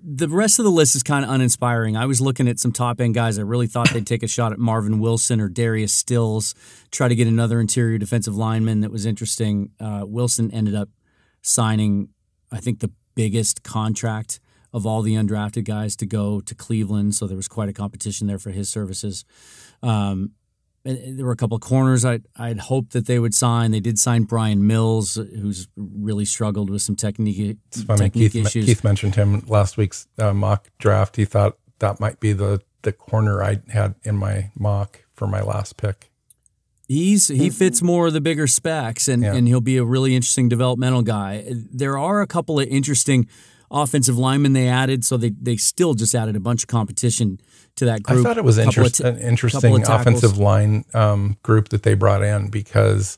the 0.03 0.27
rest 0.27 0.59
of 0.59 0.65
the 0.65 0.71
list 0.71 0.95
is 0.95 1.03
kind 1.03 1.23
of 1.23 1.31
uninspiring. 1.31 1.95
I 1.97 2.05
was 2.05 2.21
looking 2.21 2.47
at 2.47 2.59
some 2.59 2.71
top 2.71 2.99
end 2.99 3.15
guys. 3.15 3.38
I 3.38 3.43
really 3.43 3.67
thought 3.67 3.89
they'd 3.91 4.07
take 4.07 4.23
a 4.23 4.27
shot 4.27 4.51
at 4.51 4.59
Marvin 4.59 4.99
Wilson 4.99 5.39
or 5.39 5.49
Darius 5.49 5.93
Stills, 5.93 6.55
try 6.91 7.07
to 7.07 7.15
get 7.15 7.27
another 7.27 7.59
interior 7.59 7.97
defensive 7.97 8.35
lineman 8.35 8.81
that 8.81 8.91
was 8.91 9.05
interesting. 9.05 9.71
Uh, 9.79 10.03
Wilson 10.05 10.51
ended 10.51 10.75
up 10.75 10.89
signing, 11.41 12.09
I 12.51 12.59
think, 12.59 12.79
the 12.79 12.91
biggest 13.15 13.63
contract 13.63 14.39
of 14.73 14.85
all 14.85 15.01
the 15.01 15.15
undrafted 15.15 15.63
guys 15.63 15.95
to 15.97 16.05
go 16.05 16.39
to 16.41 16.53
Cleveland. 16.53 17.15
So 17.15 17.25
there 17.25 17.38
was 17.38 17.47
quite 17.47 17.69
a 17.69 17.73
competition 17.73 18.27
there 18.27 18.39
for 18.39 18.51
his 18.51 18.69
services. 18.69 19.25
Um, 19.81 20.31
there 20.88 21.25
were 21.25 21.31
a 21.31 21.38
couple 21.38 21.55
of 21.55 21.61
corners 21.61 22.05
I 22.05 22.19
I'd 22.35 22.59
hoped 22.59 22.93
that 22.93 23.05
they 23.07 23.19
would 23.19 23.33
sign. 23.33 23.71
They 23.71 23.79
did 23.79 23.99
sign 23.99 24.23
Brian 24.23 24.65
Mills, 24.65 25.15
who's 25.15 25.67
really 25.75 26.25
struggled 26.25 26.69
with 26.69 26.81
some 26.81 26.95
technique, 26.95 27.57
it's 27.67 27.83
funny. 27.83 28.05
technique 28.05 28.31
Keith, 28.33 28.47
issues. 28.47 28.65
Keith 28.65 28.83
mentioned 28.83 29.15
him 29.15 29.43
last 29.47 29.77
week's 29.77 30.07
uh, 30.17 30.33
mock 30.33 30.67
draft. 30.79 31.15
He 31.15 31.25
thought 31.25 31.57
that 31.79 31.99
might 31.99 32.19
be 32.19 32.33
the 32.33 32.61
the 32.83 32.93
corner 32.93 33.43
I 33.43 33.59
had 33.69 33.95
in 34.03 34.17
my 34.17 34.51
mock 34.57 35.03
for 35.13 35.27
my 35.27 35.41
last 35.41 35.77
pick. 35.77 36.09
He's 36.88 37.27
he 37.27 37.49
fits 37.49 37.81
more 37.81 38.07
of 38.07 38.13
the 38.13 38.21
bigger 38.21 38.47
specs, 38.47 39.09
and 39.09 39.23
yeah. 39.23 39.33
and 39.33 39.47
he'll 39.47 39.59
be 39.59 39.77
a 39.77 39.83
really 39.83 40.15
interesting 40.15 40.47
developmental 40.47 41.01
guy. 41.01 41.43
There 41.49 41.97
are 41.97 42.21
a 42.21 42.27
couple 42.27 42.59
of 42.61 42.67
interesting 42.67 43.27
offensive 43.69 44.17
linemen 44.17 44.53
they 44.53 44.69
added, 44.69 45.03
so 45.03 45.17
they 45.17 45.31
they 45.31 45.57
still 45.57 45.95
just 45.95 46.15
added 46.15 46.38
a 46.38 46.39
bunch 46.39 46.63
of 46.63 46.67
competition 46.67 47.39
to 47.78 47.86
that 47.86 48.03
group. 48.03 48.19
I 48.19 48.23
thought 48.23 48.38
it 48.38 48.43
was 48.43 48.57
t- 48.57 49.03
an 49.03 49.17
interesting 49.19 49.84
offensive 49.84 50.38
line 50.38 50.86
um, 50.93 51.38
group 51.43 51.69
that 51.69 51.84
they 51.84 51.93
brought 51.93 52.21
in 52.21 52.49
because 52.49 53.17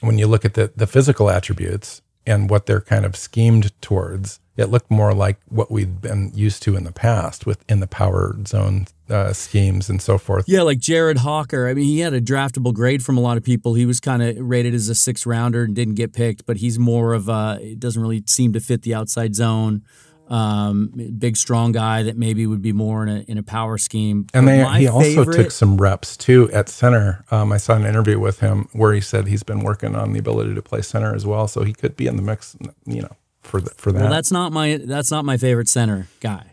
when 0.00 0.18
you 0.18 0.26
look 0.26 0.44
at 0.44 0.54
the 0.54 0.72
the 0.74 0.86
physical 0.86 1.30
attributes 1.30 2.02
and 2.26 2.50
what 2.50 2.66
they're 2.66 2.80
kind 2.80 3.04
of 3.04 3.16
schemed 3.16 3.72
towards, 3.80 4.40
it 4.56 4.66
looked 4.66 4.90
more 4.90 5.14
like 5.14 5.38
what 5.48 5.70
we'd 5.70 6.00
been 6.00 6.30
used 6.34 6.62
to 6.64 6.76
in 6.76 6.84
the 6.84 6.92
past 6.92 7.46
with 7.46 7.64
in 7.68 7.80
the 7.80 7.86
power 7.86 8.36
zone 8.46 8.86
uh, 9.08 9.32
schemes 9.32 9.88
and 9.88 10.00
so 10.00 10.18
forth. 10.18 10.44
Yeah, 10.46 10.62
like 10.62 10.78
Jared 10.78 11.18
Hocker. 11.18 11.68
I 11.68 11.74
mean, 11.74 11.86
he 11.86 12.00
had 12.00 12.12
a 12.12 12.20
draftable 12.20 12.74
grade 12.74 13.02
from 13.02 13.16
a 13.16 13.20
lot 13.20 13.36
of 13.36 13.42
people. 13.42 13.74
He 13.74 13.86
was 13.86 14.00
kind 14.00 14.22
of 14.22 14.36
rated 14.38 14.74
as 14.74 14.88
a 14.88 14.94
six 14.94 15.26
rounder 15.26 15.64
and 15.64 15.74
didn't 15.74 15.94
get 15.94 16.12
picked, 16.12 16.46
but 16.46 16.58
he's 16.58 16.78
more 16.78 17.14
of 17.14 17.28
a. 17.28 17.58
It 17.60 17.80
doesn't 17.80 18.00
really 18.00 18.22
seem 18.26 18.52
to 18.52 18.60
fit 18.60 18.82
the 18.82 18.94
outside 18.94 19.34
zone 19.34 19.82
um, 20.30 20.92
big 21.18 21.36
strong 21.36 21.72
guy 21.72 22.04
that 22.04 22.16
maybe 22.16 22.46
would 22.46 22.62
be 22.62 22.72
more 22.72 23.02
in 23.02 23.08
a 23.08 23.20
in 23.22 23.36
a 23.36 23.42
power 23.42 23.76
scheme. 23.76 24.28
And 24.32 24.46
they, 24.46 24.64
he 24.78 24.86
also 24.86 25.24
took 25.24 25.50
some 25.50 25.76
reps 25.76 26.16
too 26.16 26.50
at 26.52 26.68
center. 26.68 27.24
Um, 27.30 27.52
I 27.52 27.56
saw 27.56 27.74
an 27.74 27.84
interview 27.84 28.18
with 28.18 28.40
him 28.40 28.68
where 28.72 28.92
he 28.92 29.00
said 29.00 29.26
he's 29.26 29.42
been 29.42 29.60
working 29.60 29.96
on 29.96 30.12
the 30.12 30.20
ability 30.20 30.54
to 30.54 30.62
play 30.62 30.82
center 30.82 31.14
as 31.14 31.26
well, 31.26 31.48
so 31.48 31.64
he 31.64 31.72
could 31.72 31.96
be 31.96 32.06
in 32.06 32.16
the 32.16 32.22
mix. 32.22 32.56
You 32.86 33.02
know, 33.02 33.16
for 33.42 33.60
the, 33.60 33.70
for 33.70 33.90
that. 33.92 34.02
Well, 34.02 34.10
that's 34.10 34.30
not 34.30 34.52
my 34.52 34.80
that's 34.82 35.10
not 35.10 35.24
my 35.24 35.36
favorite 35.36 35.68
center 35.68 36.06
guy. 36.20 36.46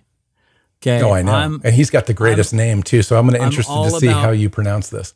Okay. 0.82 1.02
Oh, 1.02 1.12
I 1.12 1.22
know. 1.22 1.34
I'm, 1.34 1.62
and 1.64 1.74
he's 1.74 1.90
got 1.90 2.06
the 2.06 2.14
greatest 2.14 2.54
I'm, 2.54 2.58
name 2.58 2.84
too. 2.84 3.02
So 3.02 3.18
I'm 3.18 3.28
going 3.28 3.40
to 3.40 3.46
interested 3.46 3.74
to 3.74 3.92
see 4.00 4.08
how 4.08 4.32
you 4.32 4.50
pronounce 4.50 4.90
this. 4.90 5.14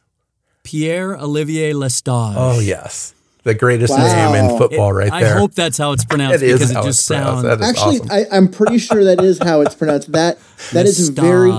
Pier-Olivier 0.63 1.73
Lestage. 1.73 2.35
Oh 2.37 2.59
yes 2.59 3.15
the 3.43 3.53
greatest 3.53 3.91
wow. 3.91 4.31
name 4.31 4.45
in 4.45 4.57
football, 4.57 4.93
right 4.93 5.11
there. 5.11 5.35
I 5.35 5.39
hope 5.39 5.53
that's 5.53 5.77
how 5.77 5.93
it's 5.93 6.05
pronounced 6.05 6.43
it 6.43 6.53
because 6.53 6.71
it 6.71 6.83
just 6.83 7.05
sounds. 7.05 7.45
Actually, 7.45 7.99
awesome. 8.01 8.11
I, 8.11 8.25
am 8.37 8.47
pretty 8.47 8.77
sure 8.77 9.03
that 9.03 9.21
is 9.21 9.39
how 9.39 9.61
it's 9.61 9.75
pronounced. 9.75 10.11
That 10.11 10.37
that 10.73 10.85
is 10.85 11.09
very 11.09 11.51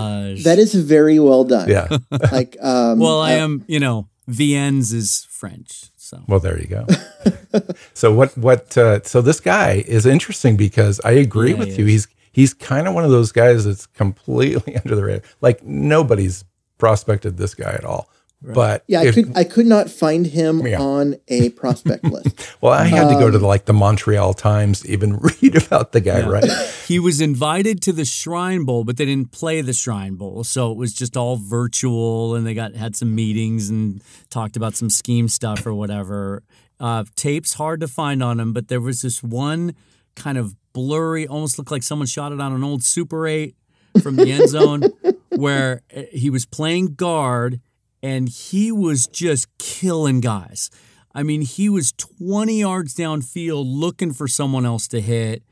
that 0.42 0.58
is 0.58 0.74
very 0.74 1.18
well 1.18 1.44
done. 1.44 1.68
Yeah. 1.68 1.88
like, 2.32 2.56
um, 2.60 2.98
well, 2.98 3.20
I 3.20 3.34
uh, 3.34 3.44
am. 3.44 3.64
You 3.66 3.80
know, 3.80 4.08
Viens 4.28 4.92
is 4.92 5.26
French. 5.30 5.90
So. 5.96 6.22
Well, 6.28 6.40
there 6.40 6.60
you 6.60 6.66
go. 6.66 6.86
so 7.94 8.12
what? 8.12 8.36
What? 8.36 8.76
Uh, 8.76 9.02
so 9.02 9.22
this 9.22 9.40
guy 9.40 9.84
is 9.86 10.06
interesting 10.06 10.56
because 10.56 11.00
I 11.04 11.12
agree 11.12 11.52
yeah, 11.52 11.58
with 11.58 11.76
he 11.76 11.82
you. 11.82 11.86
Is. 11.86 11.90
He's 11.90 12.08
he's 12.32 12.54
kind 12.54 12.86
of 12.88 12.94
one 12.94 13.04
of 13.04 13.10
those 13.10 13.32
guys 13.32 13.64
that's 13.64 13.86
completely 13.86 14.76
under 14.84 14.94
the 14.94 15.04
radar. 15.04 15.22
Like 15.40 15.62
nobody's 15.62 16.44
prospected 16.78 17.36
this 17.36 17.54
guy 17.54 17.72
at 17.72 17.84
all. 17.84 18.08
Right. 18.42 18.54
But 18.54 18.84
yeah, 18.88 19.02
if, 19.02 19.16
I 19.16 19.22
could 19.22 19.36
I 19.36 19.44
could 19.44 19.66
not 19.66 19.88
find 19.88 20.26
him 20.26 20.66
yeah. 20.66 20.80
on 20.80 21.14
a 21.28 21.50
prospect 21.50 22.02
list. 22.04 22.56
well, 22.60 22.72
I 22.72 22.84
had 22.84 23.04
um, 23.04 23.12
to 23.12 23.18
go 23.20 23.30
to 23.30 23.38
the, 23.38 23.44
um, 23.44 23.48
like 23.48 23.66
the 23.66 23.72
Montreal 23.72 24.34
Times 24.34 24.80
to 24.80 24.90
even 24.90 25.16
read 25.42 25.64
about 25.64 25.92
the 25.92 26.00
guy, 26.00 26.20
yeah. 26.20 26.28
right? 26.28 26.50
he 26.88 26.98
was 26.98 27.20
invited 27.20 27.80
to 27.82 27.92
the 27.92 28.04
Shrine 28.04 28.64
Bowl, 28.64 28.82
but 28.82 28.96
they 28.96 29.04
didn't 29.04 29.30
play 29.30 29.60
the 29.60 29.72
Shrine 29.72 30.16
Bowl, 30.16 30.42
so 30.42 30.72
it 30.72 30.76
was 30.76 30.92
just 30.92 31.16
all 31.16 31.36
virtual, 31.36 32.34
and 32.34 32.44
they 32.44 32.54
got 32.54 32.74
had 32.74 32.96
some 32.96 33.14
meetings 33.14 33.70
and 33.70 34.02
talked 34.28 34.56
about 34.56 34.74
some 34.74 34.90
scheme 34.90 35.28
stuff 35.28 35.64
or 35.64 35.72
whatever. 35.72 36.42
Uh, 36.80 37.04
tapes 37.14 37.54
hard 37.54 37.80
to 37.80 37.86
find 37.86 38.24
on 38.24 38.40
him, 38.40 38.52
but 38.52 38.66
there 38.66 38.80
was 38.80 39.02
this 39.02 39.22
one 39.22 39.72
kind 40.16 40.36
of 40.36 40.56
blurry, 40.72 41.28
almost 41.28 41.58
looked 41.58 41.70
like 41.70 41.84
someone 41.84 42.06
shot 42.06 42.32
it 42.32 42.40
on 42.40 42.52
an 42.52 42.64
old 42.64 42.82
Super 42.82 43.28
Eight 43.28 43.54
from 44.02 44.16
the 44.16 44.32
end 44.32 44.48
zone, 44.48 44.82
where 45.30 45.82
eh, 45.90 46.06
he 46.12 46.28
was 46.28 46.44
playing 46.44 46.94
guard 46.94 47.60
and 48.02 48.28
he 48.28 48.72
was 48.72 49.06
just 49.06 49.46
killing 49.58 50.20
guys. 50.20 50.70
I 51.14 51.22
mean, 51.22 51.42
he 51.42 51.68
was 51.68 51.92
20 51.92 52.60
yards 52.60 52.94
downfield 52.94 53.64
looking 53.66 54.12
for 54.12 54.26
someone 54.26 54.64
else 54.64 54.88
to 54.88 55.00
hit. 55.00 55.42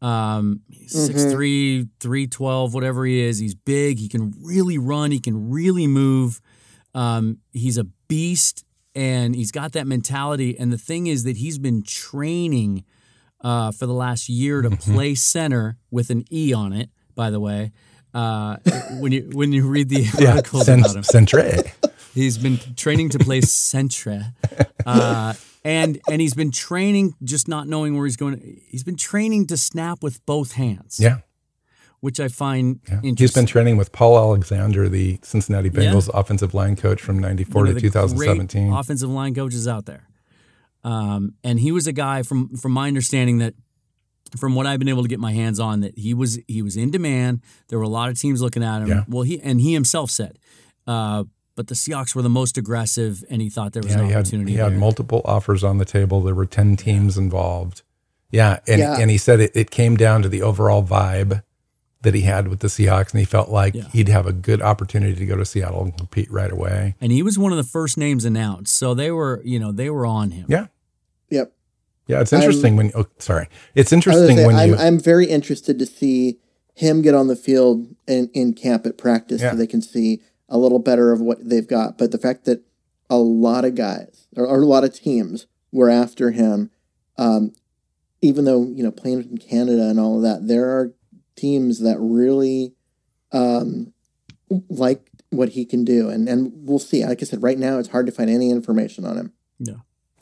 Um, 0.00 0.62
mm-hmm. 0.70 0.96
6'3, 0.96 1.88
312, 1.98 2.74
whatever 2.74 3.04
he 3.04 3.20
is. 3.20 3.38
He's 3.38 3.54
big. 3.54 3.98
He 3.98 4.08
can 4.08 4.32
really 4.40 4.78
run. 4.78 5.10
He 5.10 5.18
can 5.18 5.50
really 5.50 5.88
move. 5.88 6.40
Um, 6.94 7.38
he's 7.52 7.78
a 7.78 7.84
beast 8.06 8.64
and 8.94 9.34
he's 9.34 9.50
got 9.50 9.72
that 9.72 9.86
mentality. 9.86 10.58
And 10.58 10.72
the 10.72 10.78
thing 10.78 11.08
is 11.08 11.24
that 11.24 11.36
he's 11.36 11.58
been 11.58 11.82
training 11.82 12.84
uh, 13.40 13.72
for 13.72 13.86
the 13.86 13.92
last 13.92 14.28
year 14.28 14.62
to 14.62 14.70
mm-hmm. 14.70 14.92
play 14.92 15.14
center 15.14 15.78
with 15.90 16.10
an 16.10 16.24
E 16.32 16.52
on 16.52 16.72
it, 16.72 16.90
by 17.14 17.30
the 17.30 17.40
way. 17.40 17.72
Uh, 18.14 18.56
when 18.98 19.12
you 19.12 19.30
when 19.32 19.52
you 19.52 19.68
read 19.68 19.88
the 19.88 20.06
articles 20.26 20.66
yeah, 20.66 20.74
about 20.74 20.96
him. 20.96 21.02
Centre. 21.02 21.62
He's 22.14 22.38
been 22.38 22.58
training 22.76 23.10
to 23.10 23.18
play 23.18 23.40
centre, 23.42 24.34
uh, 24.86 25.34
and 25.64 26.00
and 26.08 26.20
he's 26.20 26.34
been 26.34 26.50
training 26.50 27.14
just 27.22 27.48
not 27.48 27.68
knowing 27.68 27.96
where 27.96 28.06
he's 28.06 28.16
going. 28.16 28.60
He's 28.68 28.84
been 28.84 28.96
training 28.96 29.46
to 29.48 29.56
snap 29.56 30.02
with 30.02 30.24
both 30.26 30.52
hands. 30.52 30.98
Yeah, 31.00 31.18
which 32.00 32.20
I 32.20 32.28
find 32.28 32.80
yeah. 32.88 32.94
interesting. 32.96 33.16
He's 33.16 33.34
been 33.34 33.46
training 33.46 33.76
with 33.76 33.92
Paul 33.92 34.18
Alexander, 34.18 34.88
the 34.88 35.18
Cincinnati 35.22 35.70
Bengals 35.70 36.08
yeah. 36.12 36.20
offensive 36.20 36.54
line 36.54 36.76
coach 36.76 37.00
from 37.00 37.18
'94 37.18 37.66
to 37.66 37.80
2017. 37.80 38.72
offensive 38.72 39.10
line 39.10 39.34
coaches 39.34 39.68
out 39.68 39.86
there, 39.86 40.08
um, 40.84 41.34
and 41.44 41.60
he 41.60 41.72
was 41.72 41.86
a 41.86 41.92
guy 41.92 42.22
from 42.22 42.56
from 42.56 42.72
my 42.72 42.88
understanding 42.88 43.38
that 43.38 43.54
from 44.36 44.54
what 44.54 44.66
I've 44.66 44.78
been 44.78 44.88
able 44.88 45.02
to 45.02 45.08
get 45.08 45.20
my 45.20 45.32
hands 45.32 45.58
on 45.58 45.80
that 45.80 45.98
he 45.98 46.14
was 46.14 46.38
he 46.46 46.62
was 46.62 46.76
in 46.76 46.90
demand. 46.90 47.42
There 47.68 47.78
were 47.78 47.84
a 47.84 47.88
lot 47.88 48.10
of 48.10 48.18
teams 48.18 48.42
looking 48.42 48.62
at 48.62 48.82
him. 48.82 48.88
Yeah. 48.88 49.04
Well, 49.08 49.22
he 49.22 49.40
and 49.40 49.60
he 49.60 49.72
himself 49.72 50.10
said, 50.10 50.38
uh, 50.86 51.24
but 51.58 51.66
the 51.66 51.74
Seahawks 51.74 52.14
were 52.14 52.22
the 52.22 52.28
most 52.28 52.56
aggressive, 52.56 53.24
and 53.28 53.42
he 53.42 53.50
thought 53.50 53.72
there 53.72 53.82
was 53.82 53.92
yeah, 53.92 53.98
an 53.98 54.06
he 54.06 54.14
opportunity. 54.14 54.52
Had, 54.52 54.58
he 54.58 54.62
had 54.62 54.78
multiple 54.78 55.22
offers 55.24 55.64
on 55.64 55.78
the 55.78 55.84
table. 55.84 56.20
There 56.20 56.36
were 56.36 56.46
ten 56.46 56.76
teams 56.76 57.16
yeah. 57.16 57.24
involved. 57.24 57.82
Yeah, 58.30 58.60
and 58.68 58.78
yeah. 58.78 58.96
and 58.96 59.10
he 59.10 59.18
said 59.18 59.40
it, 59.40 59.50
it 59.56 59.72
came 59.72 59.96
down 59.96 60.22
to 60.22 60.28
the 60.28 60.40
overall 60.40 60.84
vibe 60.84 61.42
that 62.02 62.14
he 62.14 62.20
had 62.20 62.46
with 62.46 62.60
the 62.60 62.68
Seahawks, 62.68 63.10
and 63.10 63.18
he 63.18 63.24
felt 63.24 63.48
like 63.48 63.74
he'd 63.74 64.06
have 64.06 64.24
a 64.24 64.32
good 64.32 64.62
opportunity 64.62 65.16
to 65.16 65.26
go 65.26 65.34
to 65.34 65.44
Seattle 65.44 65.82
and 65.82 65.96
compete 65.98 66.30
right 66.30 66.52
away. 66.52 66.94
And 67.00 67.10
he 67.10 67.24
was 67.24 67.40
one 67.40 67.50
of 67.50 67.58
the 67.58 67.64
first 67.64 67.98
names 67.98 68.24
announced, 68.24 68.76
so 68.76 68.94
they 68.94 69.10
were 69.10 69.42
you 69.44 69.58
know 69.58 69.72
they 69.72 69.90
were 69.90 70.06
on 70.06 70.30
him. 70.30 70.46
Yeah. 70.48 70.66
Yep. 71.30 71.52
Yeah, 72.06 72.20
it's 72.20 72.32
interesting 72.32 72.74
I'm, 72.74 72.76
when. 72.76 72.92
Oh, 72.94 73.06
sorry, 73.18 73.48
it's 73.74 73.92
interesting 73.92 74.36
say, 74.36 74.46
when 74.46 74.54
I'm, 74.54 74.68
you. 74.68 74.76
I'm 74.76 75.00
very 75.00 75.26
interested 75.26 75.76
to 75.80 75.86
see 75.86 76.38
him 76.76 77.02
get 77.02 77.16
on 77.16 77.26
the 77.26 77.34
field 77.34 77.88
in, 78.06 78.30
in 78.32 78.54
camp 78.54 78.86
at 78.86 78.96
practice 78.96 79.42
yeah. 79.42 79.50
so 79.50 79.56
they 79.56 79.66
can 79.66 79.82
see 79.82 80.22
a 80.48 80.58
little 80.58 80.78
better 80.78 81.12
of 81.12 81.20
what 81.20 81.48
they've 81.48 81.66
got. 81.66 81.98
But 81.98 82.10
the 82.10 82.18
fact 82.18 82.44
that 82.44 82.62
a 83.10 83.16
lot 83.16 83.64
of 83.64 83.74
guys 83.74 84.26
or, 84.36 84.46
or 84.46 84.62
a 84.62 84.66
lot 84.66 84.84
of 84.84 84.94
teams 84.94 85.46
were 85.72 85.90
after 85.90 86.30
him, 86.30 86.70
um, 87.16 87.52
even 88.20 88.44
though 88.44 88.62
you 88.62 88.82
know 88.82 88.90
playing 88.90 89.22
in 89.22 89.38
Canada 89.38 89.88
and 89.88 90.00
all 90.00 90.16
of 90.16 90.22
that, 90.22 90.48
there 90.48 90.66
are 90.66 90.92
teams 91.36 91.80
that 91.80 91.98
really 91.98 92.74
um, 93.32 93.92
like 94.68 95.08
what 95.30 95.50
he 95.50 95.64
can 95.64 95.84
do, 95.84 96.08
and 96.08 96.28
and 96.28 96.52
we'll 96.54 96.78
see. 96.78 97.04
Like 97.04 97.22
I 97.22 97.24
said, 97.24 97.42
right 97.42 97.58
now 97.58 97.78
it's 97.78 97.88
hard 97.88 98.06
to 98.06 98.12
find 98.12 98.30
any 98.30 98.50
information 98.50 99.04
on 99.04 99.16
him. 99.16 99.32
Yeah. 99.58 99.74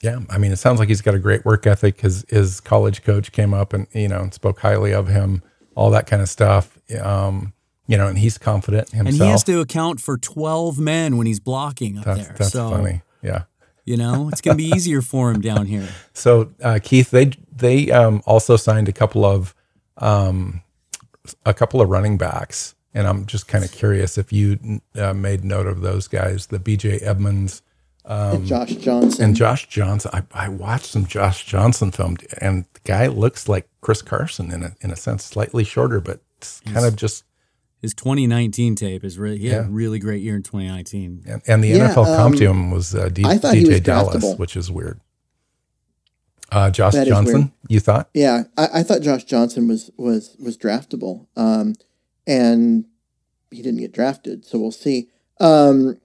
Yeah, 0.02 0.20
I 0.28 0.36
mean, 0.36 0.52
it 0.52 0.56
sounds 0.56 0.78
like 0.78 0.88
he's 0.88 1.00
got 1.00 1.14
a 1.14 1.18
great 1.18 1.46
work 1.46 1.66
ethic. 1.66 2.02
His 2.02 2.24
his 2.28 2.60
college 2.60 3.02
coach 3.02 3.32
came 3.32 3.54
up 3.54 3.72
and 3.72 3.86
you 3.92 4.08
know 4.08 4.28
spoke 4.30 4.60
highly 4.60 4.92
of 4.92 5.08
him, 5.08 5.42
all 5.74 5.90
that 5.90 6.06
kind 6.06 6.20
of 6.20 6.28
stuff. 6.28 6.78
Um, 7.00 7.54
you 7.86 7.96
know, 7.96 8.06
and 8.08 8.18
he's 8.18 8.38
confident 8.38 8.90
himself. 8.90 9.06
And 9.06 9.22
he 9.22 9.30
has 9.30 9.44
to 9.44 9.60
account 9.60 10.00
for 10.00 10.16
twelve 10.16 10.78
men 10.78 11.16
when 11.16 11.26
he's 11.26 11.40
blocking 11.40 11.98
up 11.98 12.04
that's, 12.04 12.26
there. 12.26 12.36
That's 12.38 12.52
so, 12.52 12.70
funny. 12.70 13.02
Yeah. 13.22 13.42
You 13.84 13.96
know, 13.96 14.28
it's 14.28 14.40
going 14.40 14.56
to 14.56 14.62
be 14.62 14.70
easier 14.76 15.00
for 15.00 15.30
him 15.30 15.40
down 15.40 15.66
here. 15.66 15.88
So 16.12 16.52
uh, 16.62 16.80
Keith, 16.82 17.10
they 17.10 17.32
they 17.50 17.90
um, 17.90 18.22
also 18.26 18.56
signed 18.56 18.88
a 18.88 18.92
couple 18.92 19.24
of 19.24 19.54
um, 19.98 20.62
a 21.44 21.54
couple 21.54 21.80
of 21.80 21.88
running 21.88 22.18
backs, 22.18 22.74
and 22.92 23.06
I'm 23.06 23.26
just 23.26 23.46
kind 23.46 23.64
of 23.64 23.70
curious 23.70 24.18
if 24.18 24.32
you 24.32 24.80
uh, 24.96 25.14
made 25.14 25.44
note 25.44 25.66
of 25.66 25.82
those 25.82 26.08
guys, 26.08 26.48
the 26.48 26.58
B.J. 26.58 26.98
Emmons 26.98 27.62
um, 28.06 28.36
and 28.36 28.46
Josh 28.46 28.70
Johnson. 28.74 29.24
And 29.24 29.36
Josh 29.36 29.68
Johnson. 29.68 30.10
I, 30.14 30.22
I 30.32 30.48
watched 30.48 30.86
some 30.86 31.06
Josh 31.06 31.44
Johnson 31.44 31.90
film, 31.90 32.16
and 32.40 32.64
the 32.72 32.80
guy 32.84 33.06
looks 33.08 33.48
like 33.48 33.68
Chris 33.80 34.02
Carson 34.02 34.52
in 34.52 34.62
a 34.62 34.76
in 34.80 34.90
a 34.90 34.96
sense, 34.96 35.24
slightly 35.24 35.64
shorter, 35.64 36.00
but 36.00 36.20
kind 36.64 36.86
of 36.86 36.96
just. 36.96 37.24
His 37.82 37.94
2019 37.94 38.74
tape 38.74 39.04
is 39.04 39.18
really 39.18 39.38
he 39.38 39.48
yeah. 39.48 39.56
had 39.56 39.66
a 39.66 39.68
really 39.68 39.98
great 39.98 40.22
year 40.22 40.34
in 40.34 40.42
2019. 40.42 41.24
And, 41.26 41.42
and 41.46 41.62
the 41.62 41.68
yeah, 41.68 41.88
NFL 41.88 42.06
um, 42.06 42.16
comp 42.16 42.36
to 42.36 42.46
him 42.46 42.70
was 42.70 42.94
uh, 42.94 43.08
D, 43.08 43.22
DeeJay 43.22 43.82
Dallas, 43.82 44.34
which 44.36 44.56
is 44.56 44.70
weird. 44.70 45.00
Uh, 46.50 46.70
Josh 46.70 46.92
that 46.94 47.08
Johnson, 47.08 47.52
you 47.68 47.80
thought? 47.80 48.08
Yeah, 48.14 48.44
I, 48.56 48.68
I, 48.74 48.82
thought 48.84 49.02
Josh 49.02 49.24
Johnson 49.24 49.66
was 49.66 49.90
was 49.96 50.36
was 50.38 50.56
draftable, 50.56 51.26
um, 51.36 51.74
and 52.24 52.84
he 53.50 53.62
didn't 53.62 53.80
get 53.80 53.92
drafted, 53.92 54.44
so 54.44 54.58
we'll 54.58 54.70
see. 54.70 55.08
Um, 55.40 56.00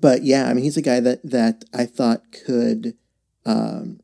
but 0.00 0.24
yeah, 0.24 0.48
I 0.48 0.54
mean, 0.54 0.64
he's 0.64 0.76
a 0.76 0.82
guy 0.82 0.98
that 0.98 1.22
that 1.22 1.64
I 1.72 1.86
thought 1.86 2.22
could 2.44 2.96
um, 3.44 4.00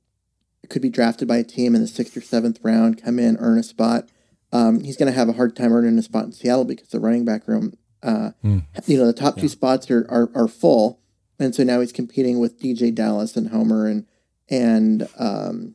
could 0.69 0.83
be 0.83 0.89
drafted 0.89 1.27
by 1.27 1.39
a 1.39 1.45
team 1.45 1.75
in 1.75 1.81
the 1.81 1.89
sixth 1.89 2.17
or 2.17 2.21
seventh 2.21 2.61
round, 2.63 3.03
come 3.03 3.19
in, 3.19 3.37
earn 3.39 3.59
a 3.59 3.65
spot. 3.65 4.09
Um, 4.53 4.81
he's 4.81 4.97
going 4.97 5.11
to 5.11 5.19
have 5.19 5.29
a 5.29 5.33
hard 5.33 5.57
time 5.57 5.73
earning 5.73 5.99
a 5.99 6.03
spot 6.03 6.25
in 6.25 6.33
Seattle 6.33 6.65
because 6.65 6.89
the 6.89 7.01
running 7.01 7.25
back 7.25 7.49
room, 7.49 7.75
uh, 8.03 8.31
mm. 8.45 8.65
you 8.87 8.99
know, 8.99 9.07
the 9.07 9.13
top 9.13 9.37
yeah. 9.37 9.43
two 9.43 9.49
spots 9.49 9.91
are, 9.91 10.07
are 10.11 10.31
are 10.35 10.49
full, 10.49 11.01
and 11.39 11.55
so 11.55 11.65
now 11.65 11.81
he's 11.81 11.93
competing 11.93 12.39
with 12.39 12.61
DJ 12.61 12.95
Dallas 12.95 13.37
and 13.37 13.49
Homer 13.49 13.87
and 13.87 14.07
and 14.51 15.09
um, 15.19 15.75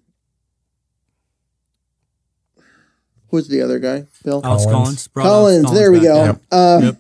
who's 3.30 3.48
the 3.48 3.62
other 3.62 3.80
guy? 3.80 4.06
Bill 4.24 4.42
Alex 4.44 4.66
Collins. 4.66 5.08
Collins. 5.08 5.66
Collins 5.66 5.72
there 5.72 5.92
we 5.92 6.00
go. 6.00 6.26
Yep. 6.26 6.42
Uh, 6.52 6.80
yep 6.84 6.98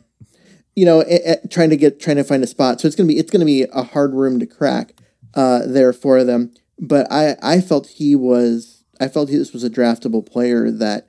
you 0.77 0.85
know, 0.85 1.03
trying 1.49 1.71
to 1.71 1.75
get 1.75 1.99
trying 1.99 2.17
to 2.17 2.23
find 2.23 2.43
a 2.43 2.47
spot. 2.47 2.79
So 2.79 2.87
it's 2.87 2.95
gonna 2.95 3.07
be 3.07 3.17
it's 3.17 3.31
gonna 3.31 3.45
be 3.45 3.63
a 3.63 3.81
hard 3.81 4.13
room 4.13 4.39
to 4.39 4.45
crack 4.45 4.93
uh, 5.33 5.61
there 5.65 5.91
for 5.91 6.23
them. 6.23 6.53
But 6.77 7.11
I 7.11 7.35
I 7.41 7.61
felt 7.61 7.87
he 7.87 8.15
was 8.15 8.83
I 8.99 9.07
felt 9.07 9.29
he, 9.29 9.37
this 9.37 9.53
was 9.53 9.63
a 9.63 9.71
draftable 9.71 10.23
player 10.23 10.69
that 10.69 11.07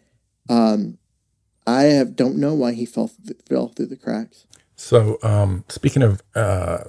um, 0.49 0.99
I 1.67 1.83
have 1.83 2.17
don't 2.17 2.37
know 2.37 2.55
why 2.55 2.73
he 2.73 2.87
fell 2.87 3.11
th- 3.27 3.41
fell 3.47 3.69
through 3.69 3.87
the 3.87 3.97
cracks. 3.97 4.47
So 4.77 5.19
um, 5.23 5.65
speaking 5.69 6.03
of 6.03 6.23
uh, 6.35 6.85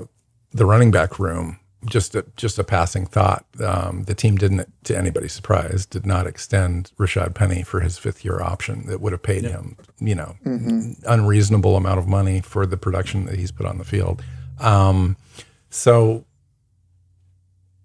the 0.51 0.66
running 0.66 0.91
back 0.91 1.20
room, 1.20 1.60
just 1.86 2.14
a, 2.16 2.26
just 2.36 2.60
a 2.60 2.64
passing 2.64 3.05
thought. 3.05 3.45
Um, 3.64 4.03
the 4.03 4.14
team 4.14 4.36
didn't, 4.36 4.68
to 4.86 4.97
anybody's 4.97 5.34
surprise, 5.34 5.86
did 5.86 6.05
not 6.05 6.28
extend 6.28 6.91
Rashaad 6.97 7.36
Penny 7.36 7.64
for 7.64 7.80
his 7.80 7.97
fifth 7.97 8.26
year 8.26 8.41
option. 8.41 8.86
That 8.88 8.99
would 9.01 9.14
have 9.14 9.24
paid 9.24 9.43
him, 9.43 9.78
you 9.99 10.16
know, 10.16 10.36
mm-hmm. 10.45 10.91
unreasonable 11.07 11.76
amount 11.76 11.99
of 11.99 12.07
money 12.07 12.41
for 12.41 12.66
the 12.66 12.78
production 12.78 13.26
that 13.26 13.38
he's 13.38 13.51
put 13.51 13.66
on 13.66 13.78
the 13.78 13.86
field. 13.86 14.22
Um, 14.60 15.16
so 15.70 16.26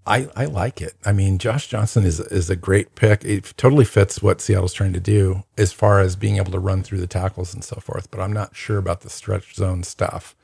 I 0.06 0.28
I 0.36 0.44
like 0.44 0.82
it. 0.82 0.94
I 1.04 1.12
mean, 1.12 1.38
Josh 1.38 1.68
Johnson 1.68 2.04
is 2.04 2.20
is 2.20 2.50
a 2.50 2.56
great 2.56 2.94
pick. 2.94 3.24
It 3.24 3.54
totally 3.56 3.84
fits 3.84 4.22
what 4.22 4.40
Seattle's 4.40 4.74
trying 4.74 4.92
to 4.92 5.00
do 5.00 5.44
as 5.56 5.72
far 5.72 6.00
as 6.00 6.16
being 6.16 6.36
able 6.36 6.52
to 6.52 6.58
run 6.58 6.82
through 6.82 7.00
the 7.00 7.06
tackles 7.06 7.54
and 7.54 7.64
so 7.64 7.76
forth. 7.76 8.10
But 8.10 8.20
I'm 8.20 8.32
not 8.32 8.54
sure 8.54 8.78
about 8.78 9.00
the 9.00 9.10
stretch 9.10 9.54
zone 9.54 9.82
stuff. 9.82 10.36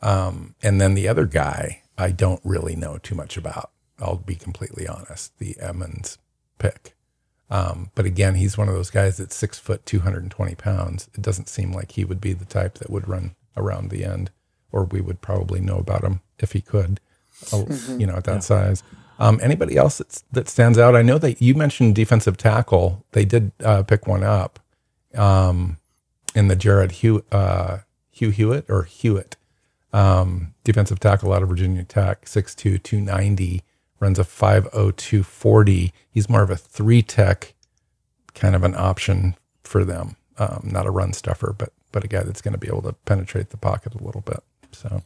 Um, 0.00 0.54
and 0.62 0.80
then 0.80 0.94
the 0.94 1.08
other 1.08 1.26
guy 1.26 1.82
I 1.96 2.12
don't 2.12 2.40
really 2.44 2.76
know 2.76 2.98
too 2.98 3.16
much 3.16 3.36
about. 3.36 3.70
I'll 4.00 4.16
be 4.16 4.36
completely 4.36 4.86
honest. 4.86 5.36
The 5.38 5.56
Emmons 5.60 6.18
pick. 6.58 6.94
Um, 7.50 7.90
but 7.94 8.04
again, 8.04 8.36
he's 8.36 8.56
one 8.56 8.68
of 8.68 8.74
those 8.74 8.90
guys 8.90 9.16
that's 9.16 9.34
six 9.34 9.58
foot, 9.58 9.84
220 9.86 10.54
pounds. 10.54 11.08
It 11.14 11.22
doesn't 11.22 11.48
seem 11.48 11.72
like 11.72 11.92
he 11.92 12.04
would 12.04 12.20
be 12.20 12.32
the 12.32 12.44
type 12.44 12.74
that 12.78 12.90
would 12.90 13.08
run 13.08 13.34
around 13.56 13.90
the 13.90 14.04
end, 14.04 14.30
or 14.70 14.84
we 14.84 15.00
would 15.00 15.20
probably 15.20 15.60
know 15.60 15.78
about 15.78 16.04
him 16.04 16.20
if 16.38 16.52
he 16.52 16.60
could, 16.60 17.00
uh, 17.52 17.56
mm-hmm. 17.56 18.00
you 18.00 18.06
know, 18.06 18.16
at 18.16 18.24
that 18.24 18.34
yeah. 18.34 18.40
size. 18.40 18.82
Um, 19.18 19.40
anybody 19.42 19.76
else 19.76 19.98
that's, 19.98 20.22
that 20.32 20.48
stands 20.48 20.78
out? 20.78 20.94
I 20.94 21.02
know 21.02 21.18
that 21.18 21.42
you 21.42 21.54
mentioned 21.54 21.94
defensive 21.94 22.36
tackle. 22.36 23.04
They 23.12 23.24
did 23.24 23.52
uh, 23.64 23.82
pick 23.82 24.06
one 24.06 24.22
up 24.22 24.60
um, 25.14 25.78
in 26.34 26.48
the 26.48 26.56
Jared 26.56 26.94
uh, 27.32 27.78
Hugh 28.10 28.30
Hewitt 28.30 28.66
or 28.68 28.84
Hewitt 28.84 29.36
um, 29.92 30.54
defensive 30.64 31.00
tackle 31.00 31.32
out 31.32 31.42
of 31.42 31.48
Virginia 31.48 31.84
Tech, 31.84 32.24
6'2", 32.24 32.82
290, 32.82 33.62
runs 34.00 34.18
a 34.18 34.24
5'02", 34.24 35.24
40. 35.24 35.92
He's 36.10 36.28
more 36.28 36.42
of 36.42 36.50
a 36.50 36.56
three 36.56 37.02
tech 37.02 37.54
kind 38.34 38.54
of 38.54 38.62
an 38.62 38.74
option 38.76 39.36
for 39.62 39.84
them. 39.84 40.16
Um, 40.38 40.68
not 40.70 40.86
a 40.86 40.90
run 40.90 41.12
stuffer, 41.12 41.54
but 41.56 41.72
but 41.90 42.04
a 42.04 42.08
guy 42.08 42.22
that's 42.22 42.42
going 42.42 42.52
to 42.52 42.58
be 42.58 42.68
able 42.68 42.82
to 42.82 42.92
penetrate 42.92 43.48
the 43.48 43.56
pocket 43.56 43.94
a 43.94 44.04
little 44.04 44.20
bit. 44.20 44.42
So, 44.72 45.02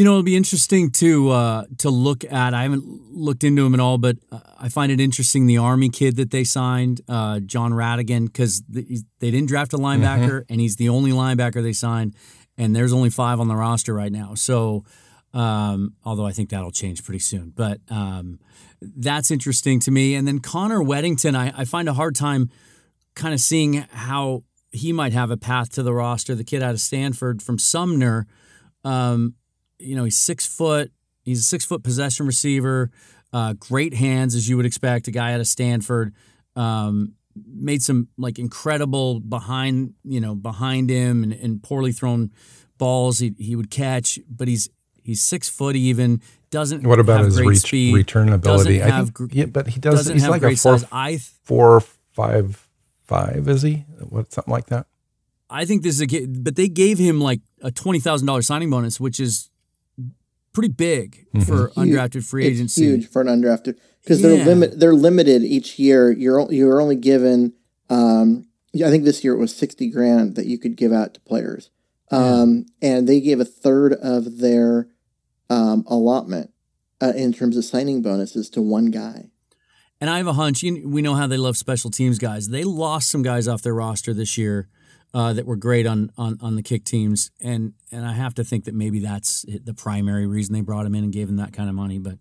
you 0.00 0.04
know, 0.04 0.12
it'll 0.12 0.22
be 0.22 0.36
interesting 0.36 0.90
to 0.92 1.28
uh, 1.28 1.64
to 1.78 1.90
look 1.90 2.24
at. 2.24 2.54
I 2.54 2.62
haven't 2.62 2.84
looked 3.12 3.44
into 3.44 3.66
him 3.66 3.74
at 3.74 3.80
all, 3.80 3.98
but 3.98 4.16
I 4.58 4.70
find 4.70 4.90
it 4.90 4.98
interesting 4.98 5.46
the 5.46 5.58
Army 5.58 5.90
kid 5.90 6.16
that 6.16 6.30
they 6.30 6.42
signed, 6.42 7.02
uh, 7.06 7.40
Jon 7.40 7.72
Rhattigan, 7.72 8.24
because 8.24 8.62
they 8.70 9.30
didn't 9.30 9.48
draft 9.48 9.74
a 9.74 9.76
linebacker, 9.76 10.40
mm-hmm. 10.40 10.52
and 10.52 10.60
he's 10.60 10.76
the 10.76 10.88
only 10.88 11.10
linebacker 11.10 11.62
they 11.62 11.74
signed 11.74 12.14
and 12.60 12.76
there's 12.76 12.92
only 12.92 13.08
five 13.08 13.40
on 13.40 13.48
the 13.48 13.56
roster 13.56 13.94
right 13.94 14.12
now. 14.12 14.34
So, 14.34 14.84
um, 15.32 15.94
although 16.04 16.26
I 16.26 16.32
think 16.32 16.50
that'll 16.50 16.70
change 16.70 17.02
pretty 17.02 17.20
soon, 17.20 17.52
but 17.56 17.80
um, 17.88 18.38
that's 18.82 19.30
interesting 19.30 19.80
to 19.80 19.90
me. 19.90 20.14
And 20.14 20.28
then 20.28 20.40
Connor 20.40 20.80
Wedington, 20.80 21.34
I, 21.34 21.52
I 21.56 21.64
find 21.64 21.88
a 21.88 21.94
hard 21.94 22.14
time 22.14 22.50
kind 23.14 23.32
of 23.32 23.40
seeing 23.40 23.86
how 23.92 24.44
he 24.72 24.92
might 24.92 25.14
have 25.14 25.30
a 25.30 25.36
path 25.38 25.70
to 25.72 25.82
the 25.82 25.94
roster. 25.94 26.34
The 26.34 26.44
kid 26.44 26.62
out 26.62 26.72
of 26.72 26.80
Stanford 26.80 27.42
from 27.42 27.58
Sumner, 27.58 28.26
um, 28.84 29.34
you 29.80 29.96
know, 29.96 30.04
he's 30.04 30.18
six 30.18 30.46
foot. 30.46 30.92
He's 31.22 31.40
a 31.40 31.42
six 31.42 31.64
foot 31.64 31.82
possession 31.82 32.26
receiver. 32.26 32.90
Uh, 33.32 33.54
great 33.54 33.94
hands, 33.94 34.34
as 34.34 34.48
you 34.48 34.56
would 34.56 34.66
expect. 34.66 35.08
A 35.08 35.10
guy 35.10 35.32
out 35.32 35.40
of 35.40 35.46
Stanford. 35.46 36.14
Um, 36.56 37.14
made 37.46 37.82
some 37.82 38.08
like 38.18 38.38
incredible 38.38 39.20
behind 39.20 39.94
you 40.04 40.20
know 40.20 40.34
behind 40.34 40.90
him 40.90 41.22
and, 41.22 41.32
and 41.32 41.62
poorly 41.62 41.92
thrown 41.92 42.32
balls 42.76 43.20
he, 43.20 43.32
he 43.38 43.54
would 43.54 43.70
catch 43.70 44.18
but 44.28 44.48
he's 44.48 44.68
He's 45.02 45.22
six 45.22 45.48
foot 45.48 45.76
even. 45.76 46.20
Doesn't 46.50 46.86
what 46.86 46.98
about 46.98 47.24
his 47.24 47.40
reach, 47.40 47.58
speed, 47.58 47.94
return 47.94 48.28
ability? 48.28 48.82
I 48.82 49.04
think, 49.04 49.34
yeah, 49.34 49.46
but 49.46 49.68
he 49.68 49.80
doesn't. 49.80 50.12
He's 50.12 50.28
like 50.28 50.42
a 50.42 50.56
four, 50.56 50.78
I 50.90 51.18
four 51.18 51.80
five 52.12 52.68
five. 53.04 53.48
Is 53.48 53.62
he? 53.62 53.84
What 54.08 54.32
something 54.32 54.52
like 54.52 54.66
that? 54.66 54.86
I 55.48 55.64
think 55.64 55.82
this 55.82 56.00
is 56.00 56.02
a 56.02 56.26
but 56.26 56.56
they 56.56 56.68
gave 56.68 56.98
him 56.98 57.20
like 57.20 57.40
a 57.62 57.70
twenty 57.70 58.00
thousand 58.00 58.26
dollars 58.26 58.46
signing 58.46 58.70
bonus, 58.70 58.98
which 58.98 59.20
is 59.20 59.49
pretty 60.52 60.72
big 60.72 61.26
mm-hmm. 61.34 61.40
for 61.40 61.68
huge. 61.74 61.94
undrafted 61.94 62.24
free 62.24 62.46
agency. 62.46 62.82
Huge 62.82 63.08
for 63.08 63.22
an 63.22 63.28
undrafted 63.28 63.78
because 64.02 64.22
they're 64.22 64.44
limit 64.44 64.78
they're 64.78 64.94
limited 64.94 65.42
each 65.42 65.78
year. 65.78 66.10
You're 66.10 66.50
you're 66.52 66.80
only 66.80 66.96
given. 66.96 67.54
Um, 67.88 68.46
I 68.74 68.90
think 68.90 69.04
this 69.04 69.24
year 69.24 69.34
it 69.34 69.38
was 69.38 69.54
sixty 69.54 69.90
grand 69.90 70.36
that 70.36 70.46
you 70.46 70.58
could 70.58 70.76
give 70.76 70.92
out 70.92 71.14
to 71.14 71.20
players, 71.20 71.70
um, 72.10 72.66
yeah. 72.80 72.90
and 72.90 73.08
they 73.08 73.20
gave 73.20 73.40
a 73.40 73.44
third 73.44 73.94
of 73.94 74.38
their 74.38 74.88
um, 75.48 75.84
allotment 75.88 76.50
uh, 77.00 77.12
in 77.16 77.32
terms 77.32 77.56
of 77.56 77.64
signing 77.64 78.02
bonuses 78.02 78.48
to 78.50 78.62
one 78.62 78.90
guy. 78.90 79.30
And 80.00 80.08
I 80.08 80.16
have 80.16 80.26
a 80.26 80.32
hunch. 80.32 80.62
You, 80.62 80.88
we 80.88 81.02
know 81.02 81.14
how 81.14 81.26
they 81.26 81.36
love 81.36 81.56
special 81.56 81.90
teams 81.90 82.18
guys. 82.18 82.48
They 82.48 82.64
lost 82.64 83.10
some 83.10 83.22
guys 83.22 83.46
off 83.46 83.60
their 83.62 83.74
roster 83.74 84.14
this 84.14 84.38
year 84.38 84.68
uh, 85.12 85.32
that 85.32 85.46
were 85.46 85.56
great 85.56 85.86
on, 85.86 86.12
on 86.16 86.38
on 86.40 86.56
the 86.56 86.62
kick 86.62 86.84
teams, 86.84 87.30
and 87.40 87.74
and 87.90 88.06
I 88.06 88.12
have 88.12 88.34
to 88.34 88.44
think 88.44 88.64
that 88.64 88.74
maybe 88.74 88.98
that's 89.00 89.44
the 89.64 89.74
primary 89.74 90.26
reason 90.26 90.54
they 90.54 90.60
brought 90.60 90.86
him 90.86 90.94
in 90.94 91.04
and 91.04 91.12
gave 91.12 91.28
him 91.28 91.36
that 91.36 91.52
kind 91.52 91.68
of 91.68 91.74
money. 91.74 91.98
But 91.98 92.18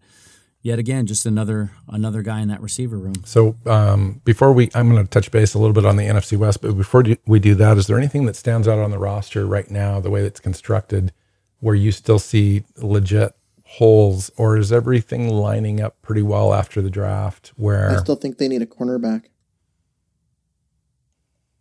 yet 0.62 0.80
again, 0.80 1.06
just 1.06 1.26
another 1.26 1.72
another 1.88 2.22
guy 2.22 2.42
in 2.42 2.48
that 2.48 2.62
receiver 2.62 2.98
room. 2.98 3.16
So 3.26 3.56
um, 3.66 4.22
before 4.26 4.54
we, 4.54 4.70
I'm 4.74 4.90
going 4.90 5.04
to 5.04 5.10
touch 5.10 5.32
base 5.32 5.54
a 5.54 5.60
little 5.60 5.74
bit 5.74 5.86
on 5.86 5.98
the 5.98 6.04
NFC 6.04 6.38
West, 6.38 6.62
but 6.62 6.76
before 6.76 7.04
we 7.26 7.40
do 7.40 7.56
that, 7.56 7.78
is 7.78 7.88
there 7.88 7.98
anything 7.98 8.26
that 8.26 8.36
stands 8.36 8.68
out 8.68 8.80
on 8.80 8.92
the 8.92 9.00
roster 9.00 9.46
right 9.46 9.70
now, 9.70 10.00
the 10.00 10.10
way 10.10 10.22
it's 10.22 10.40
constructed? 10.40 11.12
where 11.60 11.76
you 11.76 11.92
still 11.92 12.20
see 12.20 12.64
legit 12.78 13.34
holes, 13.66 14.32
or 14.38 14.58
is 14.58 14.72
everything 14.72 15.30
lining 15.30 15.80
up 15.80 16.02
pretty 16.02 16.22
well 16.22 16.54
after 16.54 16.82
the 16.82 16.90
draft? 16.90 17.52
Where 17.56 17.92
I 17.92 17.98
still 17.98 18.16
think 18.16 18.38
they 18.38 18.48
need 18.48 18.62
a 18.62 18.66
cornerback. 18.66 19.26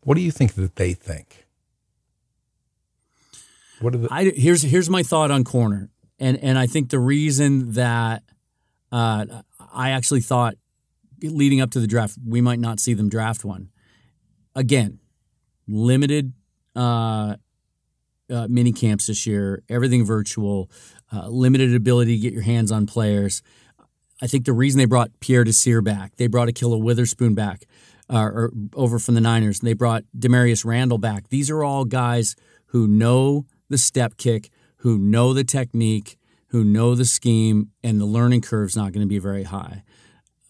What 0.09 0.17
do 0.17 0.23
you 0.23 0.31
think 0.31 0.55
that 0.55 0.77
they 0.77 0.95
think? 0.95 1.47
What 3.79 3.95
are 3.95 3.99
the? 3.99 4.09
I, 4.11 4.25
here's 4.35 4.63
here's 4.63 4.89
my 4.89 5.03
thought 5.03 5.31
on 5.31 5.45
corner, 5.45 5.91
and 6.19 6.39
and 6.39 6.59
I 6.59 6.67
think 6.67 6.89
the 6.89 6.99
reason 6.99 7.73
that 7.73 8.23
uh, 8.91 9.27
I 9.71 9.91
actually 9.91 10.23
thought 10.23 10.55
leading 11.23 11.61
up 11.61 11.73
to 11.73 11.81
the 11.81 11.87
draft 11.87 12.17
we 12.27 12.41
might 12.41 12.59
not 12.59 12.81
see 12.81 12.95
them 12.95 13.11
draft 13.11 13.45
one. 13.45 13.69
Again, 14.55 14.99
limited 15.67 16.33
uh, 16.75 17.37
uh, 18.31 18.47
mini 18.49 18.73
camps 18.73 19.09
this 19.09 19.27
year, 19.27 19.63
everything 19.69 20.07
virtual, 20.07 20.71
uh, 21.13 21.29
limited 21.29 21.75
ability 21.75 22.17
to 22.17 22.23
get 22.23 22.33
your 22.33 22.45
hands 22.45 22.73
on 22.73 22.87
players. 22.87 23.43
I 24.23 24.27
think 24.27 24.47
the 24.47 24.55
reason 24.55 24.79
they 24.79 24.87
brought 24.87 25.21
Pierre 25.21 25.45
Desir 25.45 25.83
back, 25.83 26.17
they 26.17 26.29
brought 26.29 26.49
Ahkello 26.49 26.81
Witherspoon 26.81 27.35
back, 27.35 27.67
uh, 28.11 28.23
or 28.23 28.53
over 28.75 28.99
from 28.99 29.15
the 29.15 29.21
Niners, 29.21 29.61
and 29.61 29.69
they 29.69 29.75
brought 29.75 30.05
Damarious 30.17 30.65
Randall 30.65 30.99
back. 30.99 31.29
These 31.29 31.51
are 31.51 31.63
all 31.63 31.85
guys 31.85 32.37
who 32.67 32.87
know 32.87 33.47
the 33.69 33.79
step 33.79 34.17
kick, 34.17 34.51
who 34.79 34.99
know 34.99 35.33
the 35.33 35.45
technique, 35.45 36.19
who 36.49 36.65
know 36.65 36.95
the 36.95 37.05
scheme, 37.05 37.71
and 37.83 38.01
the 38.01 38.07
learning 38.07 38.41
curve 38.41 38.69
is 38.69 38.77
not 38.77 38.93
going 38.93 39.05
to 39.05 39.09
be 39.09 39.19
very 39.19 39.45
high. 39.45 39.83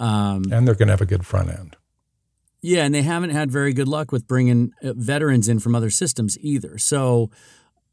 Um, 0.00 0.44
and 0.52 0.66
they're 0.66 0.74
going 0.74 0.88
to 0.88 0.92
have 0.92 1.00
a 1.00 1.06
good 1.06 1.26
front 1.26 1.50
end. 1.50 1.76
Yeah, 2.60 2.84
and 2.84 2.94
they 2.94 3.02
haven't 3.02 3.30
had 3.30 3.50
very 3.50 3.72
good 3.72 3.88
luck 3.88 4.10
with 4.10 4.26
bringing 4.26 4.72
uh, 4.82 4.92
veterans 4.94 5.48
in 5.48 5.60
from 5.60 5.74
other 5.74 5.90
systems 5.90 6.36
either. 6.40 6.76
So 6.78 7.30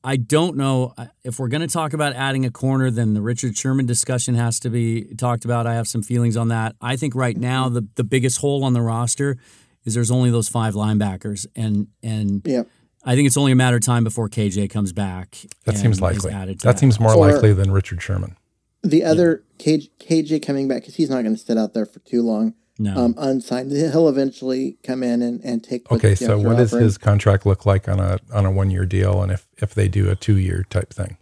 I 0.06 0.18
don't 0.18 0.56
know 0.56 0.94
uh, 1.00 1.08
if 1.24 1.40
we're 1.40 1.48
going 1.48 1.62
to 1.62 1.68
talk 1.68 1.94
about 1.94 2.14
adding 2.14 2.46
a 2.46 2.52
corner, 2.52 2.92
then 2.92 3.16
the 3.16 3.22
Richard 3.22 3.58
Sherman 3.58 3.88
discussion 3.88 4.36
has 4.36 4.60
to 4.60 4.70
be 4.70 5.16
talked 5.16 5.46
about. 5.46 5.66
I 5.66 5.74
have 5.74 5.88
some 5.88 6.04
feelings 6.04 6.38
on 6.38 6.50
that. 6.50 6.76
I 6.80 6.96
think 6.96 7.16
right 7.16 7.36
now 7.36 7.70
the 7.70 7.88
the 7.96 8.04
biggest 8.04 8.40
hole 8.40 8.64
on 8.64 8.74
the 8.74 8.82
roster 8.82 9.38
is 9.84 9.96
there's 9.96 10.12
only 10.12 10.30
those 10.30 10.48
five 10.48 10.76
linebackers, 10.76 11.48
and 11.56 11.88
and 12.04 12.44
yeah. 12.46 12.64
I 13.04 13.16
think 13.16 13.26
it's 13.26 13.36
only 13.36 13.52
a 13.52 13.56
matter 13.56 13.78
of 13.78 13.82
time 13.84 14.04
before 14.04 14.30
KJ 14.30 14.70
comes 14.70 14.94
back. 14.94 15.38
That 15.66 15.76
seems 15.76 16.00
likely. 16.00 16.32
That, 16.32 16.60
that, 16.60 16.80
seems 16.80 17.00
more 17.00 17.14
or 17.14 17.18
likely 17.18 17.54
than 17.54 17.72
Richard 17.72 18.02
Sherman. 18.02 18.38
The 18.84 19.04
other 19.04 19.44
yeah. 19.60 19.78
KJ, 19.78 19.90
KJ 20.00 20.46
coming 20.46 20.68
back 20.68 20.82
because 20.82 20.96
he's 20.96 21.10
not 21.10 21.24
going 21.24 21.36
to 21.36 21.42
sit 21.42 21.58
out 21.58 21.74
there 21.74 21.88
for 21.88 22.00
too 22.00 22.22
long 22.22 22.54
no. 22.78 22.96
um, 22.96 23.16
unsigned. 23.18 23.72
He'll 23.72 24.10
eventually 24.10 24.78
come 24.84 25.04
in 25.04 25.22
and, 25.22 25.42
and 25.44 25.64
take. 25.64 25.92
Okay, 25.92 26.16
so 26.16 26.38
what 26.38 26.58
does 26.58 26.72
his 26.72 26.98
contract 26.98 27.46
look 27.46 27.66
like 27.66 27.88
on 27.88 28.00
a 28.00 28.20
on 28.34 28.46
a 28.46 28.52
one 28.52 28.72
year 28.72 28.86
deal, 28.86 29.22
and 29.22 29.32
if 29.32 29.48
if 29.58 29.74
they 29.74 29.88
do 29.88 30.10
a 30.10 30.16
two 30.16 30.38
year 30.38 30.66
type 30.70 30.94
thing? 30.94 31.18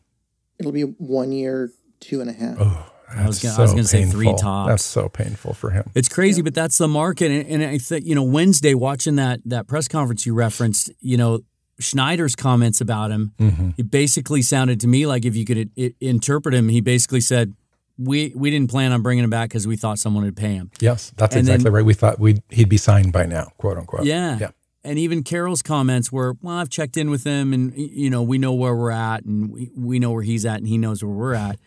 It'll 0.60 0.72
be 0.72 0.82
one 0.82 1.32
year, 1.32 1.72
two 2.00 2.22
and 2.22 2.30
a 2.30 2.34
half. 2.34 2.58
Oh, 2.60 2.92
I 3.10 3.28
was 3.28 3.42
gonna, 3.42 3.68
so 3.68 3.82
say 3.84 4.06
three 4.06 4.34
tops. 4.36 4.70
That's 4.70 4.86
so 4.86 5.10
painful 5.10 5.54
for 5.54 5.70
him. 5.70 5.90
It's 5.96 6.10
crazy, 6.10 6.42
yeah. 6.42 6.46
but 6.46 6.54
that's 6.56 6.78
the 6.78 6.88
market. 6.88 7.32
And, 7.32 7.48
and 7.48 7.64
I 7.64 7.78
think 7.78 8.06
you 8.06 8.16
know 8.16 8.24
Wednesday 8.24 8.74
watching 8.74 9.16
that 9.18 9.42
that 9.46 9.68
press 9.68 9.88
conference 9.88 10.26
you 10.26 10.34
referenced, 10.34 10.92
you 11.02 11.18
know 11.18 11.42
Schneider's 11.80 12.36
comments 12.36 12.82
about 12.82 13.12
him, 13.12 13.34
mm-hmm. 13.40 13.70
it 13.78 13.90
basically 13.90 14.42
sounded 14.42 14.80
to 14.82 14.88
me 14.88 15.06
like 15.06 15.26
if 15.26 15.36
you 15.36 15.46
could 15.46 15.58
it, 15.58 15.70
it, 15.76 15.96
interpret 16.00 16.56
him, 16.56 16.70
he 16.70 16.82
basically 16.82 17.22
said, 17.22 17.54
we 17.98 18.34
we 18.36 18.50
didn't 18.50 18.70
plan 18.70 18.92
on 18.92 19.02
bringing 19.02 19.24
him 19.24 19.30
back 19.30 19.50
because 19.50 19.68
we 19.68 19.76
thought 19.76 20.00
someone 20.00 20.24
would 20.24 20.38
pay 20.38 20.54
him. 20.54 20.72
Yes, 20.80 21.12
that's 21.16 21.36
and 21.36 21.42
exactly 21.42 21.66
then, 21.66 21.74
right. 21.74 21.86
We 21.86 21.94
thought 21.94 22.20
we'd 22.20 22.42
he'd 22.50 22.70
be 22.70 22.78
signed 22.78 23.14
by 23.14 23.26
now, 23.26 23.52
quote 23.58 23.78
unquote. 23.78 24.06
Yeah, 24.06 24.38
yeah. 24.40 24.52
And 24.86 25.00
even 25.00 25.24
Carroll's 25.24 25.62
comments 25.62 26.12
were, 26.12 26.36
"Well, 26.42 26.58
I've 26.58 26.70
checked 26.70 26.98
in 26.98 27.10
with 27.10 27.24
him, 27.24 27.54
and 27.54 27.76
you 27.78 28.10
know, 28.10 28.22
we 28.22 28.38
know 28.38 28.54
where 28.54 28.76
we're 28.76 28.92
at, 28.92 29.24
and 29.24 29.50
we, 29.50 29.72
we 29.76 30.00
know 30.00 30.12
where 30.12 30.24
he's 30.24 30.46
at, 30.46 30.58
and 30.58 30.68
he 30.68 30.78
knows 30.78 31.04
where 31.04 31.14
we're 31.14 31.36
at." 31.36 31.60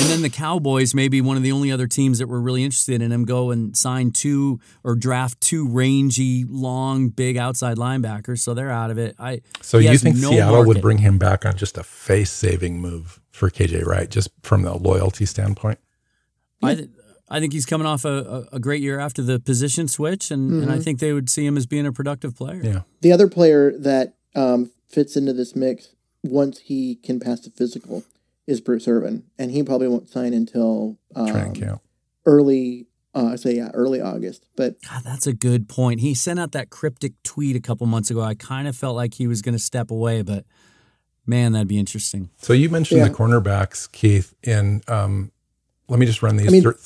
And 0.00 0.08
then 0.08 0.22
the 0.22 0.30
Cowboys, 0.30 0.94
maybe 0.94 1.20
one 1.20 1.36
of 1.36 1.42
the 1.42 1.52
only 1.52 1.70
other 1.70 1.86
teams 1.86 2.18
that 2.18 2.26
were 2.26 2.40
really 2.40 2.64
interested 2.64 3.02
in 3.02 3.12
him, 3.12 3.26
go 3.26 3.50
and 3.50 3.76
sign 3.76 4.12
two 4.12 4.58
or 4.82 4.94
draft 4.94 5.38
two 5.42 5.68
rangy, 5.68 6.46
long, 6.48 7.10
big 7.10 7.36
outside 7.36 7.76
linebackers. 7.76 8.38
So 8.38 8.54
they're 8.54 8.70
out 8.70 8.90
of 8.90 8.96
it. 8.96 9.14
I 9.18 9.42
so 9.60 9.76
you 9.76 9.98
think 9.98 10.16
no 10.16 10.30
Seattle 10.30 10.54
market. 10.54 10.68
would 10.68 10.80
bring 10.80 10.98
him 10.98 11.18
back 11.18 11.44
on 11.44 11.56
just 11.56 11.76
a 11.76 11.82
face 11.82 12.30
saving 12.30 12.80
move 12.80 13.20
for 13.34 13.50
KJ 13.50 13.84
Wright, 13.84 14.08
just 14.08 14.30
from 14.42 14.62
the 14.62 14.74
loyalty 14.74 15.26
standpoint? 15.26 15.80
I 16.62 16.74
th- 16.76 16.90
I 17.28 17.40
think 17.40 17.52
he's 17.52 17.66
coming 17.66 17.86
off 17.86 18.04
a, 18.04 18.46
a, 18.52 18.60
great 18.60 18.80
year 18.80 19.00
after 19.00 19.22
the 19.22 19.40
position 19.40 19.88
switch, 19.88 20.30
and, 20.30 20.50
mm-hmm. 20.50 20.62
and 20.62 20.70
I 20.70 20.74
mm-hmm. 20.74 20.82
think 20.82 21.00
they 21.00 21.12
would 21.12 21.28
see 21.28 21.44
him 21.44 21.56
as 21.56 21.66
being 21.66 21.86
a 21.86 21.92
productive 21.92 22.36
player. 22.36 22.60
Yeah. 22.62 22.82
The 23.00 23.12
other 23.12 23.28
player 23.28 23.76
that 23.78 24.14
um, 24.36 24.70
fits 24.88 25.16
into 25.16 25.32
this 25.32 25.56
mix 25.56 25.94
once 26.22 26.60
he 26.60 26.96
can 26.96 27.18
pass 27.18 27.40
the 27.40 27.50
physical 27.50 28.04
is 28.46 28.60
Bruce 28.60 28.86
Irvin, 28.86 29.24
and 29.38 29.50
he 29.50 29.62
probably 29.62 29.88
won't 29.88 30.08
sign 30.08 30.32
until 30.32 30.98
um, 31.16 31.54
camp. 31.54 31.82
early. 32.26 32.86
Uh, 33.14 33.32
I 33.32 33.36
say 33.36 33.56
yeah, 33.56 33.70
early 33.74 34.00
August. 34.00 34.46
But 34.56 34.76
God, 34.88 35.02
that's 35.04 35.26
a 35.26 35.32
good 35.32 35.68
point. 35.68 36.00
He 36.00 36.14
sent 36.14 36.38
out 36.38 36.52
that 36.52 36.70
cryptic 36.70 37.14
tweet 37.22 37.56
a 37.56 37.60
couple 37.60 37.86
months 37.86 38.10
ago. 38.10 38.20
I 38.20 38.34
kind 38.34 38.68
of 38.68 38.76
felt 38.76 38.96
like 38.96 39.14
he 39.14 39.26
was 39.26 39.40
going 39.40 39.54
to 39.54 39.58
step 39.58 39.90
away, 39.90 40.22
but 40.22 40.44
man, 41.26 41.52
that'd 41.52 41.68
be 41.68 41.78
interesting. 41.78 42.30
So 42.38 42.52
you 42.52 42.68
mentioned 42.68 43.00
yeah. 43.00 43.08
the 43.08 43.14
cornerbacks, 43.14 43.90
Keith. 43.90 44.34
And 44.44 44.88
um, 44.88 45.32
let 45.88 45.98
me 45.98 46.06
just 46.06 46.22
run 46.22 46.36
these. 46.36 46.48
I 46.48 46.50
mean, 46.50 46.62
through. 46.62 46.76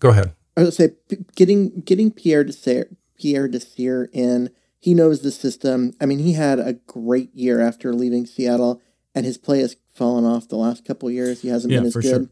Go 0.00 0.10
ahead. 0.10 0.32
I 0.56 0.64
would 0.64 0.74
say 0.74 0.90
getting 1.36 1.80
getting 1.80 2.10
Pierre 2.10 2.44
Desir 2.44 2.88
Pierre 3.18 3.48
Desir 3.48 4.08
in. 4.12 4.50
He 4.80 4.94
knows 4.94 5.22
the 5.22 5.32
system. 5.32 5.92
I 6.00 6.06
mean, 6.06 6.20
he 6.20 6.34
had 6.34 6.60
a 6.60 6.74
great 6.74 7.34
year 7.34 7.60
after 7.60 7.92
leaving 7.92 8.26
Seattle, 8.26 8.80
and 9.12 9.26
his 9.26 9.36
play 9.36 9.58
has 9.60 9.76
fallen 9.92 10.24
off 10.24 10.48
the 10.48 10.56
last 10.56 10.84
couple 10.84 11.10
years. 11.10 11.42
He 11.42 11.48
hasn't 11.48 11.72
yeah, 11.72 11.80
been 11.80 11.86
as 11.86 11.94
good. 11.94 12.28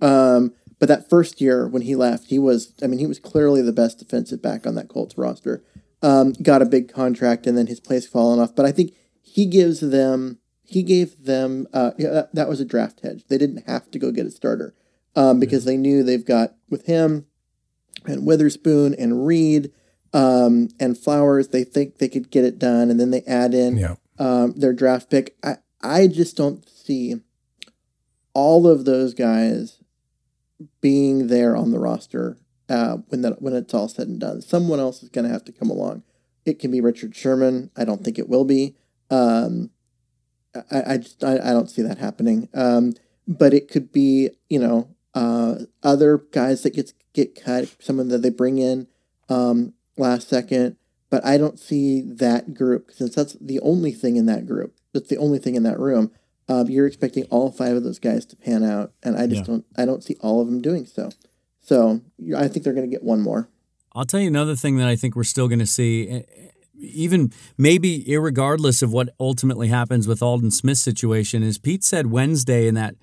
Sure. 0.00 0.36
Um, 0.36 0.54
but 0.80 0.88
that 0.88 1.08
first 1.08 1.40
year 1.40 1.68
when 1.68 1.82
he 1.82 1.94
left, 1.94 2.28
he 2.28 2.38
was, 2.38 2.72
I 2.82 2.86
mean, 2.86 2.98
he 2.98 3.06
was 3.06 3.20
clearly 3.20 3.62
the 3.62 3.72
best 3.72 3.98
defensive 3.98 4.40
back 4.42 4.66
on 4.66 4.74
that 4.74 4.88
Colts 4.88 5.16
roster. 5.16 5.62
Um, 6.02 6.32
got 6.32 6.62
a 6.62 6.66
big 6.66 6.90
contract 6.90 7.46
and 7.46 7.56
then 7.56 7.66
his 7.66 7.78
play's 7.78 8.06
fallen 8.06 8.40
off. 8.40 8.56
But 8.56 8.64
I 8.64 8.72
think 8.72 8.94
he 9.20 9.44
gives 9.44 9.80
them, 9.80 10.38
he 10.70 10.84
gave 10.84 11.24
them, 11.24 11.66
uh, 11.72 11.90
yeah, 11.98 12.10
that, 12.10 12.34
that, 12.34 12.48
was 12.48 12.60
a 12.60 12.64
draft 12.64 13.00
hedge. 13.00 13.24
They 13.28 13.38
didn't 13.38 13.66
have 13.66 13.90
to 13.90 13.98
go 13.98 14.12
get 14.12 14.26
a 14.26 14.30
starter 14.30 14.72
um, 15.16 15.40
because 15.40 15.64
they 15.64 15.76
knew 15.76 16.04
they've 16.04 16.24
got 16.24 16.54
with 16.68 16.86
him 16.86 17.26
and 18.06 18.24
Witherspoon 18.24 18.94
and 18.94 19.26
Reed 19.26 19.72
um, 20.12 20.68
and 20.78 20.96
Flowers, 20.96 21.48
they 21.48 21.64
think 21.64 21.98
they 21.98 22.08
could 22.08 22.30
get 22.30 22.44
it 22.44 22.60
done. 22.60 22.88
And 22.88 23.00
then 23.00 23.10
they 23.10 23.22
add 23.22 23.52
in 23.52 23.78
yeah. 23.78 23.96
um, 24.20 24.52
their 24.56 24.72
draft 24.72 25.10
pick. 25.10 25.36
I, 25.42 25.56
I 25.82 26.06
just 26.06 26.36
don't 26.36 26.68
see 26.68 27.16
all 28.32 28.68
of 28.68 28.84
those 28.84 29.12
guys 29.12 29.82
being 30.80 31.26
there 31.26 31.56
on 31.56 31.72
the 31.72 31.80
roster 31.80 32.38
uh, 32.68 32.98
when 33.08 33.22
that 33.22 33.42
when 33.42 33.54
it's 33.54 33.74
all 33.74 33.88
said 33.88 34.06
and 34.06 34.20
done. 34.20 34.40
Someone 34.40 34.78
else 34.78 35.02
is 35.02 35.08
going 35.08 35.26
to 35.26 35.32
have 35.32 35.44
to 35.46 35.52
come 35.52 35.68
along. 35.68 36.04
It 36.44 36.60
can 36.60 36.70
be 36.70 36.80
Richard 36.80 37.16
Sherman. 37.16 37.72
I 37.76 37.84
don't 37.84 38.04
think 38.04 38.20
it 38.20 38.28
will 38.28 38.44
be. 38.44 38.76
Um, 39.10 39.70
I, 40.70 40.94
I 40.94 40.96
just 40.98 41.22
I, 41.22 41.34
I 41.34 41.52
don't 41.52 41.70
see 41.70 41.82
that 41.82 41.98
happening. 41.98 42.48
Um, 42.54 42.94
but 43.26 43.54
it 43.54 43.68
could 43.68 43.92
be 43.92 44.30
you 44.48 44.58
know 44.58 44.88
uh, 45.14 45.56
other 45.82 46.24
guys 46.32 46.62
that 46.62 46.74
gets 46.74 46.94
get 47.12 47.40
cut, 47.40 47.74
someone 47.80 48.08
that 48.08 48.22
they 48.22 48.30
bring 48.30 48.58
in 48.58 48.86
um, 49.28 49.74
last 49.96 50.28
second. 50.28 50.76
But 51.10 51.24
I 51.24 51.38
don't 51.38 51.58
see 51.58 52.02
that 52.02 52.54
group 52.54 52.90
since 52.92 53.14
that's 53.16 53.34
the 53.40 53.58
only 53.60 53.92
thing 53.92 54.16
in 54.16 54.26
that 54.26 54.46
group. 54.46 54.74
That's 54.92 55.08
the 55.08 55.16
only 55.18 55.38
thing 55.40 55.56
in 55.56 55.64
that 55.64 55.78
room 55.78 56.12
Uh, 56.48 56.64
you're 56.66 56.86
expecting 56.86 57.24
all 57.30 57.52
five 57.52 57.76
of 57.76 57.84
those 57.84 58.00
guys 58.00 58.26
to 58.26 58.36
pan 58.36 58.64
out, 58.64 58.92
and 59.04 59.16
I 59.16 59.26
just 59.28 59.42
yeah. 59.42 59.46
don't. 59.46 59.64
I 59.76 59.84
don't 59.84 60.02
see 60.02 60.16
all 60.20 60.40
of 60.40 60.48
them 60.48 60.60
doing 60.60 60.84
so. 60.86 61.10
So 61.60 62.00
I 62.36 62.48
think 62.48 62.64
they're 62.64 62.74
going 62.74 62.90
to 62.90 62.96
get 62.96 63.04
one 63.04 63.20
more. 63.20 63.48
I'll 63.92 64.04
tell 64.04 64.18
you 64.20 64.26
another 64.26 64.56
thing 64.56 64.76
that 64.78 64.88
I 64.88 64.96
think 64.96 65.14
we're 65.14 65.24
still 65.24 65.46
going 65.46 65.60
to 65.60 65.66
see, 65.66 66.24
even 66.80 67.32
maybe 67.56 68.04
regardless 68.16 68.82
of 68.82 68.92
what 68.92 69.10
ultimately 69.18 69.68
happens 69.68 70.08
with 70.08 70.22
Aldon 70.22 70.50
Smith's 70.50 70.82
situation, 70.82 71.42
is 71.42 71.58
Pete 71.58 71.84
said 71.84 72.06
Wednesday 72.06 72.66
in 72.66 72.74
that 72.74 72.94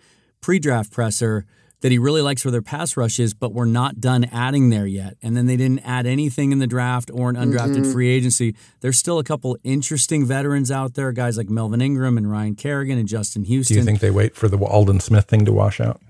pre-draft 0.41 0.91
presser 0.91 1.45
that 1.81 1.91
he 1.91 1.99
really 1.99 2.21
likes 2.21 2.43
where 2.43 2.51
their 2.51 2.61
pass 2.61 2.97
rush 2.97 3.19
is, 3.19 3.35
but 3.35 3.53
we're 3.53 3.65
not 3.65 4.01
done 4.01 4.23
adding 4.25 4.71
there 4.71 4.87
yet. 4.87 5.15
And 5.21 5.37
then 5.37 5.45
they 5.45 5.57
didn't 5.57 5.79
add 5.79 6.07
anything 6.07 6.51
in 6.51 6.57
the 6.57 6.65
draft 6.65 7.11
or 7.13 7.29
an 7.29 7.35
undrafted 7.35 7.77
mm-hmm. 7.77 7.91
free 7.91 8.09
agency. 8.09 8.55
There's 8.79 8.97
still 8.97 9.19
a 9.19 9.23
couple 9.23 9.57
interesting 9.63 10.25
veterans 10.25 10.71
out 10.71 10.95
there, 10.95 11.11
guys 11.11 11.37
like 11.37 11.49
Melvin 11.49 11.81
Ingram 11.81 12.17
and 12.17 12.31
Ryan 12.31 12.55
Kerrigan 12.55 12.97
and 12.97 13.07
Justin 13.07 13.43
Houston. 13.43 13.75
Do 13.75 13.79
you 13.79 13.85
think 13.85 13.99
they 13.99 14.09
wait 14.09 14.35
for 14.35 14.47
the 14.47 14.57
Aldon 14.57 15.01
Smith 15.01 15.25
thing 15.25 15.45
to 15.45 15.51
wash 15.51 15.79
out? 15.79 16.01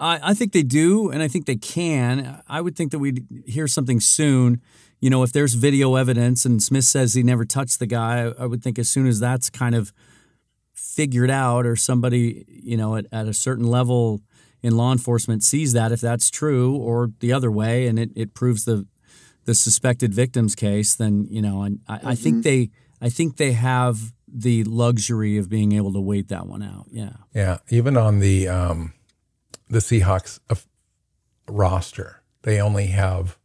I, 0.00 0.18
I 0.30 0.34
think 0.34 0.52
they 0.52 0.64
do, 0.64 1.10
and 1.10 1.22
I 1.22 1.28
think 1.28 1.46
they 1.46 1.56
can. 1.56 2.42
I 2.48 2.60
would 2.60 2.74
think 2.74 2.90
that 2.90 2.98
we'd 2.98 3.24
hear 3.46 3.68
something 3.68 4.00
soon. 4.00 4.60
You 5.02 5.10
know, 5.10 5.24
if 5.24 5.32
there's 5.32 5.54
video 5.54 5.96
evidence 5.96 6.46
and 6.46 6.62
Smith 6.62 6.84
says 6.84 7.12
he 7.12 7.24
never 7.24 7.44
touched 7.44 7.80
the 7.80 7.86
guy, 7.86 8.32
I 8.38 8.46
would 8.46 8.62
think 8.62 8.78
as 8.78 8.88
soon 8.88 9.08
as 9.08 9.18
that's 9.18 9.50
kind 9.50 9.74
of 9.74 9.92
figured 10.72 11.28
out 11.28 11.66
or 11.66 11.74
somebody, 11.74 12.44
you 12.48 12.76
know, 12.76 12.94
at, 12.94 13.06
at 13.10 13.26
a 13.26 13.34
certain 13.34 13.66
level 13.66 14.20
in 14.62 14.76
law 14.76 14.92
enforcement 14.92 15.42
sees 15.42 15.72
that 15.72 15.90
if 15.90 16.00
that's 16.00 16.30
true 16.30 16.76
or 16.76 17.10
the 17.18 17.32
other 17.32 17.50
way 17.50 17.88
and 17.88 17.98
it, 17.98 18.10
it 18.14 18.32
proves 18.32 18.64
the 18.64 18.86
the 19.44 19.54
suspected 19.54 20.14
victim's 20.14 20.54
case, 20.54 20.94
then, 20.94 21.26
you 21.28 21.42
know, 21.42 21.62
and 21.62 21.80
I, 21.88 21.96
mm-hmm. 21.96 22.08
I 22.08 22.14
think 22.14 22.36
mm-hmm. 22.36 22.42
they 22.42 22.70
I 23.00 23.08
think 23.08 23.38
they 23.38 23.52
have 23.52 24.12
the 24.28 24.62
luxury 24.62 25.36
of 25.36 25.48
being 25.48 25.72
able 25.72 25.92
to 25.94 26.00
wait 26.00 26.28
that 26.28 26.46
one 26.46 26.62
out. 26.62 26.86
Yeah. 26.92 27.14
Yeah. 27.34 27.58
Even 27.70 27.96
on 27.96 28.20
the 28.20 28.46
um 28.46 28.92
the 29.68 29.80
Seahawks 29.80 30.38
roster, 31.48 32.22
they 32.42 32.60
only 32.60 32.86
have 32.86 33.36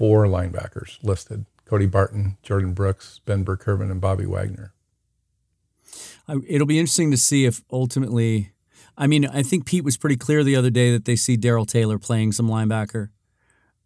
four 0.00 0.24
linebackers 0.24 0.96
listed 1.02 1.44
Cody 1.66 1.84
Barton, 1.84 2.38
Jordyn 2.42 2.74
Brooks, 2.74 3.20
Ben 3.26 3.42
Burr-Kirven, 3.42 3.90
and 3.90 4.00
Bobby 4.00 4.24
Wagner. 4.24 4.72
It'll 6.48 6.66
be 6.66 6.78
interesting 6.78 7.10
to 7.10 7.18
see 7.18 7.44
if 7.44 7.62
ultimately, 7.70 8.52
I 8.96 9.06
mean, 9.06 9.26
I 9.26 9.42
think 9.42 9.66
Pete 9.66 9.84
was 9.84 9.98
pretty 9.98 10.16
clear 10.16 10.42
the 10.42 10.56
other 10.56 10.70
day 10.70 10.90
that 10.90 11.04
they 11.04 11.16
see 11.16 11.36
Darrell 11.36 11.66
Taylor 11.66 11.98
playing 11.98 12.32
some 12.32 12.48
linebacker. 12.48 13.10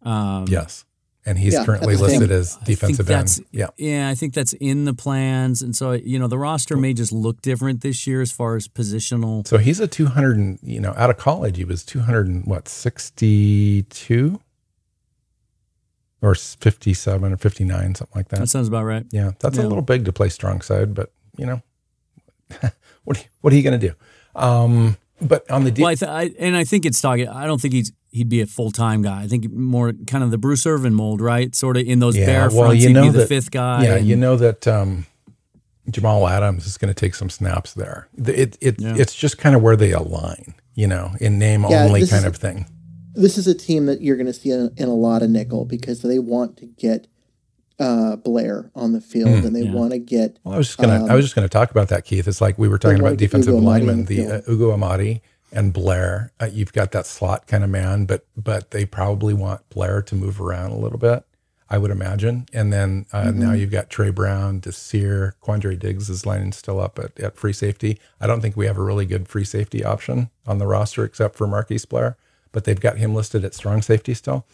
Um, 0.03 0.45
yes 0.47 0.85
and 1.25 1.39
he's 1.39 1.53
yeah, 1.53 1.65
currently 1.65 1.95
listed 1.95 2.31
as 2.31 2.55
defensive 2.57 3.09
end. 3.09 3.39
Yeah, 3.51 3.67
yeah, 3.77 4.09
I 4.09 4.15
think 4.15 4.33
that's 4.33 4.53
in 4.53 4.85
the 4.85 4.93
plans, 4.93 5.61
and 5.61 5.75
so 5.75 5.93
you 5.93 6.19
know 6.19 6.27
the 6.27 6.37
roster 6.37 6.77
may 6.77 6.93
just 6.93 7.11
look 7.11 7.41
different 7.41 7.81
this 7.81 8.05
year 8.05 8.21
as 8.21 8.31
far 8.31 8.55
as 8.55 8.67
positional. 8.67 9.47
So 9.47 9.57
he's 9.57 9.79
a 9.79 9.87
two 9.87 10.05
hundred, 10.05 10.37
and 10.37 10.59
you 10.61 10.79
know, 10.79 10.93
out 10.95 11.09
of 11.09 11.17
college 11.17 11.57
he 11.57 11.65
was 11.65 11.83
two 11.83 12.01
hundred 12.01 12.27
and 12.27 12.45
what 12.45 12.67
sixty 12.67 13.83
two, 13.83 14.39
or 16.25 16.35
fifty 16.35 16.93
seven 16.93 17.31
or 17.31 17.37
fifty 17.37 17.63
nine, 17.63 17.95
something 17.95 18.15
like 18.15 18.29
that. 18.29 18.39
That 18.39 18.47
sounds 18.47 18.67
about 18.67 18.83
right. 18.83 19.05
Yeah, 19.11 19.31
that's 19.39 19.57
yeah. 19.57 19.63
a 19.63 19.67
little 19.67 19.83
big 19.83 20.05
to 20.05 20.13
play 20.13 20.29
strong 20.29 20.61
side, 20.61 20.93
but 20.93 21.11
you 21.37 21.45
know, 21.45 21.61
what 23.03 23.17
are 23.17 23.21
you, 23.21 23.27
what 23.41 23.53
are 23.53 23.55
you 23.55 23.63
going 23.63 23.79
to 23.79 23.87
do? 23.87 23.93
Um, 24.35 24.97
but 25.21 25.49
on 25.49 25.63
the 25.63 25.71
de- 25.71 25.81
well, 25.81 25.91
I 25.91 25.95
th- 25.95 26.09
I, 26.09 26.31
and 26.39 26.57
I 26.57 26.63
think 26.63 26.85
it's 26.85 26.99
talking. 26.99 27.27
I 27.27 27.45
don't 27.45 27.61
think 27.61 27.73
he's 27.73 27.91
he'd 28.11 28.29
be 28.29 28.41
a 28.41 28.47
full 28.47 28.71
time 28.71 29.01
guy. 29.01 29.21
I 29.21 29.27
think 29.27 29.51
more 29.51 29.93
kind 30.07 30.23
of 30.23 30.31
the 30.31 30.37
Bruce 30.37 30.65
Irvin 30.65 30.93
mold, 30.93 31.21
right? 31.21 31.55
Sort 31.55 31.77
of 31.77 31.87
in 31.87 31.99
those 31.99 32.17
yeah, 32.17 32.25
bare 32.25 32.49
well, 32.49 32.67
fronts, 32.67 32.83
you 32.83 32.91
know 32.91 33.03
he'd 33.03 33.11
be 33.11 33.17
that, 33.17 33.19
the 33.19 33.27
fifth 33.27 33.51
guy. 33.51 33.83
Yeah, 33.83 33.95
and, 33.95 34.07
you 34.07 34.15
know 34.15 34.35
that 34.35 34.67
um, 34.67 35.05
Jamal 35.89 36.27
Adams 36.27 36.65
is 36.65 36.77
going 36.77 36.93
to 36.93 36.99
take 36.99 37.15
some 37.15 37.29
snaps 37.29 37.73
there. 37.73 38.07
It, 38.17 38.57
it 38.61 38.79
yeah. 38.79 38.95
it's 38.97 39.15
just 39.15 39.37
kind 39.37 39.55
of 39.55 39.61
where 39.61 39.75
they 39.75 39.91
align, 39.91 40.55
you 40.73 40.87
know, 40.87 41.13
in 41.19 41.39
name 41.39 41.65
yeah, 41.69 41.83
only 41.83 42.01
kind 42.07 42.19
is, 42.19 42.25
of 42.25 42.35
thing. 42.35 42.65
This 43.15 43.37
is 43.37 43.47
a 43.47 43.55
team 43.55 43.85
that 43.85 44.01
you're 44.01 44.17
going 44.17 44.27
to 44.27 44.33
see 44.33 44.51
in, 44.51 44.73
in, 44.77 44.87
a 44.87 44.93
lot 44.93 45.21
of 45.21 45.29
nickel 45.29 45.65
because 45.65 46.01
they 46.01 46.19
want 46.19 46.57
to 46.57 46.65
get 46.65 47.07
uh, 47.79 48.15
Blair 48.17 48.71
on 48.75 48.93
the 48.93 49.01
field 49.01 49.29
mm, 49.29 49.45
and 49.45 49.55
they 49.55 49.63
want 49.63 49.91
to 49.91 49.99
get. 49.99 50.39
Well, 50.43 50.55
I 50.55 50.57
was 50.57 50.67
just 50.67 50.79
gonna 50.79 51.03
um, 51.03 51.09
I 51.09 51.15
was 51.15 51.25
just 51.25 51.35
gonna 51.35 51.49
talk 51.49 51.71
about 51.71 51.89
that, 51.89 52.05
Keith. 52.05 52.27
It's 52.27 52.41
like 52.41 52.57
we 52.57 52.67
were 52.67 52.77
talking 52.77 52.99
about 52.99 53.17
defensive 53.17 53.53
linemen, 53.53 54.05
the, 54.05 54.23
the 54.23 54.35
uh, 54.37 54.51
Ugo 54.51 54.71
Amadi 54.71 55.21
and 55.51 55.73
Blair. 55.73 56.31
Uh, 56.39 56.49
you've 56.51 56.73
got 56.73 56.91
that 56.91 57.05
slot 57.05 57.47
kind 57.47 57.63
of 57.63 57.69
man, 57.69 58.05
but 58.05 58.25
but 58.37 58.71
they 58.71 58.85
probably 58.85 59.33
want 59.33 59.67
Blair 59.69 60.01
to 60.03 60.15
move 60.15 60.39
around 60.39 60.71
a 60.71 60.77
little 60.77 60.97
bit, 60.97 61.25
I 61.69 61.77
would 61.77 61.91
imagine. 61.91 62.45
And 62.53 62.71
then 62.71 63.05
uh, 63.11 63.23
mm-hmm. 63.23 63.39
now 63.39 63.51
you've 63.53 63.71
got 63.71 63.89
Tre 63.89 64.09
Brown, 64.09 64.59
Desir, 64.59 65.35
Quandre 65.41 65.77
Diggs 65.77 66.09
is 66.09 66.25
lining 66.25 66.51
still 66.51 66.79
up 66.79 66.99
at, 66.99 67.19
at 67.19 67.37
free 67.37 67.53
safety. 67.53 67.99
I 68.21 68.27
don't 68.27 68.41
think 68.41 68.55
we 68.55 68.67
have 68.67 68.77
a 68.77 68.83
really 68.83 69.05
good 69.05 69.27
free 69.27 69.45
safety 69.45 69.83
option 69.83 70.29
on 70.45 70.59
the 70.59 70.67
roster 70.67 71.03
except 71.03 71.35
for 71.35 71.47
Marquise 71.47 71.85
Blair, 71.85 72.17
but 72.55 72.63
they've 72.63 72.79
got 72.79 72.97
him 72.97 73.13
listed 73.13 73.43
at 73.43 73.53
strong 73.53 73.81
safety 73.81 74.13
still, 74.13 74.47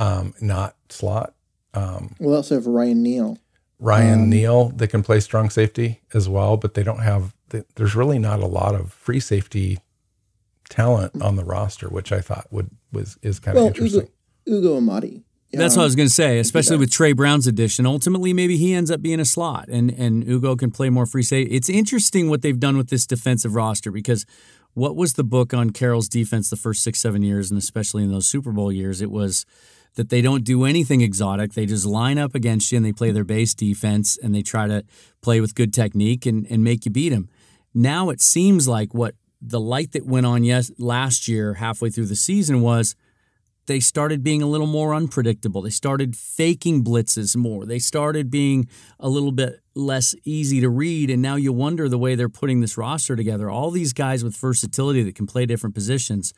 um, 0.00 0.34
not 0.40 0.74
slot. 0.88 1.34
Um, 1.72 2.16
we 2.18 2.34
also 2.34 2.56
have 2.56 2.66
Ryan 2.66 3.00
Neal. 3.00 3.38
Ryan 3.78 4.22
um, 4.22 4.30
Neal, 4.30 4.68
that 4.70 4.88
can 4.88 5.04
play 5.04 5.20
strong 5.20 5.50
safety 5.50 6.00
as 6.12 6.28
well, 6.28 6.56
but 6.56 6.74
they 6.74 6.82
don't 6.82 6.98
have. 6.98 7.32
They, 7.50 7.62
there's 7.76 7.94
really 7.94 8.18
not 8.18 8.40
a 8.40 8.46
lot 8.46 8.74
of 8.74 8.92
free 8.92 9.20
safety 9.20 9.78
talent 10.68 11.22
on 11.22 11.36
the 11.36 11.44
roster, 11.44 11.88
which 11.88 12.10
I 12.10 12.20
thought 12.20 12.48
would 12.50 12.70
was 12.90 13.18
is 13.22 13.38
kind 13.38 13.54
well, 13.54 13.68
of 13.68 13.76
interesting. 13.76 14.08
Ugo, 14.48 14.58
Ugo 14.58 14.76
Amadi. 14.78 15.22
That's 15.52 15.76
what 15.76 15.82
I 15.82 15.84
was 15.84 15.94
going 15.94 16.08
to 16.08 16.14
say, 16.14 16.40
especially 16.40 16.78
with 16.78 16.90
Tre 16.90 17.12
Brown's 17.12 17.46
addition. 17.46 17.86
Ultimately, 17.86 18.32
maybe 18.32 18.56
he 18.56 18.74
ends 18.74 18.90
up 18.90 19.00
being 19.00 19.20
a 19.20 19.24
slot, 19.24 19.68
and 19.68 19.92
and 19.92 20.28
Ugo 20.28 20.56
can 20.56 20.72
play 20.72 20.90
more 20.90 21.06
free 21.06 21.22
safety. 21.22 21.54
It's 21.54 21.68
interesting 21.68 22.28
what 22.28 22.42
they've 22.42 22.58
done 22.58 22.76
with 22.76 22.90
this 22.90 23.06
defensive 23.06 23.54
roster 23.54 23.92
because 23.92 24.26
what 24.74 24.96
was 24.96 25.14
the 25.14 25.24
book 25.24 25.54
on 25.54 25.70
Carroll's 25.70 26.08
defense 26.08 26.50
the 26.50 26.56
first 26.56 26.82
six 26.82 27.00
seven 27.00 27.22
years, 27.22 27.50
and 27.50 27.58
especially 27.58 28.02
in 28.02 28.12
those 28.12 28.28
Super 28.28 28.52
Bowl 28.52 28.70
years? 28.70 29.00
It 29.00 29.10
was 29.10 29.46
that 29.94 30.08
they 30.08 30.20
don't 30.20 30.44
do 30.44 30.64
anything 30.64 31.00
exotic. 31.00 31.52
They 31.52 31.66
just 31.66 31.86
line 31.86 32.18
up 32.18 32.34
against 32.34 32.72
you 32.72 32.76
and 32.76 32.84
they 32.84 32.92
play 32.92 33.12
their 33.12 33.24
base 33.24 33.54
defense 33.54 34.18
and 34.18 34.34
they 34.34 34.42
try 34.42 34.66
to 34.66 34.84
play 35.22 35.40
with 35.40 35.54
good 35.54 35.72
technique 35.72 36.26
and, 36.26 36.46
and 36.50 36.64
make 36.64 36.84
you 36.84 36.90
beat 36.90 37.10
them. 37.10 37.28
Now 37.72 38.10
it 38.10 38.20
seems 38.20 38.66
like 38.66 38.92
what 38.92 39.14
the 39.40 39.60
light 39.60 39.92
that 39.92 40.06
went 40.06 40.26
on 40.26 40.42
yes 40.42 40.70
last 40.78 41.28
year 41.28 41.54
halfway 41.54 41.90
through 41.90 42.06
the 42.06 42.16
season 42.16 42.60
was 42.60 42.96
they 43.66 43.80
started 43.80 44.22
being 44.22 44.42
a 44.42 44.46
little 44.46 44.66
more 44.66 44.94
unpredictable. 44.94 45.62
They 45.62 45.70
started 45.70 46.16
faking 46.16 46.84
blitzes 46.84 47.36
more. 47.36 47.64
They 47.64 47.78
started 47.78 48.30
being 48.30 48.68
a 49.00 49.08
little 49.08 49.32
bit 49.32 49.60
less 49.74 50.14
easy 50.24 50.60
to 50.60 50.68
read. 50.68 51.10
And 51.10 51.22
now 51.22 51.36
you 51.36 51.52
wonder 51.52 51.88
the 51.88 51.98
way 51.98 52.14
they're 52.14 52.28
putting 52.28 52.60
this 52.60 52.76
roster 52.76 53.16
together. 53.16 53.48
All 53.48 53.70
these 53.70 53.92
guys 53.92 54.22
with 54.22 54.36
versatility 54.36 55.02
that 55.02 55.14
can 55.14 55.26
play 55.26 55.46
different 55.46 55.74
positions. 55.74 56.34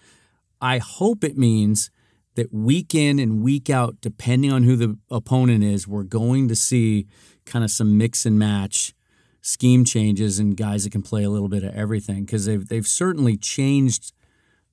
I 0.61 0.79
hope 0.79 1.25
it 1.25 1.37
means 1.37 1.91
that 2.37 2.53
week 2.53 2.95
in 2.95 3.19
and 3.19 3.43
week 3.43 3.69
out, 3.69 4.01
depending 4.01 4.53
on 4.53 4.63
who 4.63 4.77
the 4.77 4.97
opponent 5.11 5.65
is, 5.65 5.89
we're 5.89 6.03
going 6.03 6.49
to 6.49 6.57
see 6.57 7.07
kind 7.45 7.65
of 7.65 7.71
some 7.71 7.99
mix 7.99 8.25
and 8.25 8.39
match 8.39 8.95
scheme 9.41 9.85
changes 9.85 10.39
and 10.39 10.57
guys 10.57 10.85
that 10.85 10.91
can 10.91 11.03
play 11.03 11.23
a 11.23 11.31
little 11.31 11.49
bit 11.49 11.63
of 11.63 11.73
everything 11.75 12.25
because 12.25 12.47
they've 12.47 12.67
they've 12.67 12.87
certainly 12.87 13.37
changed 13.37 14.13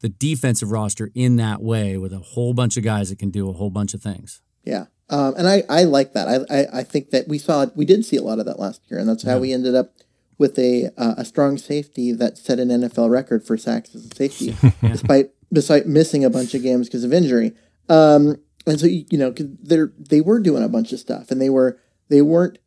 the 0.04 0.10
defensive 0.10 0.70
roster 0.70 1.12
in 1.16 1.38
that 1.38 1.62
way 1.64 1.98
with 1.98 2.12
a 2.12 2.20
whole 2.20 2.54
bunch 2.54 2.76
of 2.76 2.84
guys 2.84 3.10
that 3.10 3.18
can 3.18 3.32
do 3.32 3.50
a 3.50 3.54
whole 3.54 3.70
bunch 3.70 3.94
of 3.94 4.02
things. 4.02 4.42
Yeah. 4.66 4.88
Um, 5.10 5.34
and 5.38 5.48
I, 5.48 5.64
I 5.70 5.86
like 5.86 6.12
that. 6.12 6.28
I, 6.28 6.54
I, 6.54 6.80
I 6.80 6.84
think 6.84 7.12
that 7.12 7.30
we 7.30 7.38
saw 7.38 7.68
we 7.74 7.86
did 7.86 8.04
see 8.06 8.18
a 8.18 8.22
lot 8.22 8.38
of 8.38 8.46
that 8.46 8.60
last 8.60 8.82
year, 8.92 9.00
and 9.00 9.08
that's 9.08 9.24
how 9.24 9.36
yeah. 9.36 9.40
we 9.40 9.54
ended 9.54 9.76
up 9.76 9.94
with 10.38 10.60
a 10.60 10.90
uh, 10.98 11.16
a 11.18 11.26
strong 11.26 11.58
safety 11.58 12.12
that 12.12 12.38
set 12.38 12.60
an 12.60 12.68
NFL 12.68 13.10
record 13.10 13.46
for 13.46 13.58
sacks 13.58 13.96
as 13.96 14.06
a 14.06 14.16
safety, 14.16 14.56
yeah. 14.64 14.72
despite 14.82 15.32
despite 15.54 15.88
missing 15.88 16.26
a 16.26 16.30
bunch 16.30 16.54
of 16.54 16.64
games 16.64 16.90
because 16.90 17.06
of 17.06 17.14
injury. 17.14 17.54
Um, 17.88 18.38
and 18.66 18.80
so 18.80 18.88
you 18.88 19.18
know 19.18 19.32
they 19.32 19.78
they 19.98 20.22
were 20.22 20.40
doing 20.40 20.64
a 20.64 20.70
bunch 20.70 20.92
of 20.92 21.00
stuff, 21.00 21.32
and 21.32 21.42
they 21.42 21.50
were 21.50 21.80
they 22.10 22.22
weren't 22.22 22.60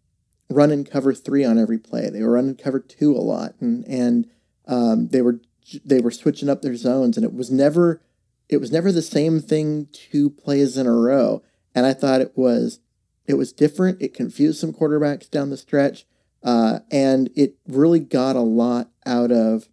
running 0.48 0.84
cover 0.84 1.12
three 1.12 1.44
on 1.44 1.58
every 1.58 1.78
play. 1.78 2.08
They 2.08 2.22
were 2.22 2.32
running 2.32 2.56
cover 2.56 2.80
two 2.80 3.12
a 3.12 3.20
lot, 3.20 3.54
and 3.60 3.86
and 3.86 4.26
um, 4.66 5.08
they 5.08 5.20
were 5.20 5.40
they 5.84 6.00
were 6.00 6.10
switching 6.10 6.48
up 6.48 6.62
their 6.62 6.76
zones, 6.76 7.16
and 7.16 7.24
it 7.24 7.34
was 7.34 7.50
never 7.50 8.00
it 8.48 8.58
was 8.58 8.70
never 8.70 8.92
the 8.92 9.02
same 9.02 9.40
thing 9.40 9.88
two 9.92 10.30
plays 10.30 10.76
in 10.76 10.86
a 10.86 10.92
row. 10.92 11.42
And 11.74 11.84
I 11.84 11.92
thought 11.92 12.20
it 12.20 12.32
was 12.36 12.80
it 13.26 13.34
was 13.34 13.52
different. 13.52 14.00
It 14.00 14.14
confused 14.14 14.60
some 14.60 14.72
quarterbacks 14.72 15.30
down 15.30 15.50
the 15.50 15.56
stretch, 15.56 16.06
uh, 16.42 16.80
and 16.90 17.30
it 17.34 17.56
really 17.66 18.00
got 18.00 18.36
a 18.36 18.40
lot 18.40 18.90
out 19.04 19.32
of 19.32 19.68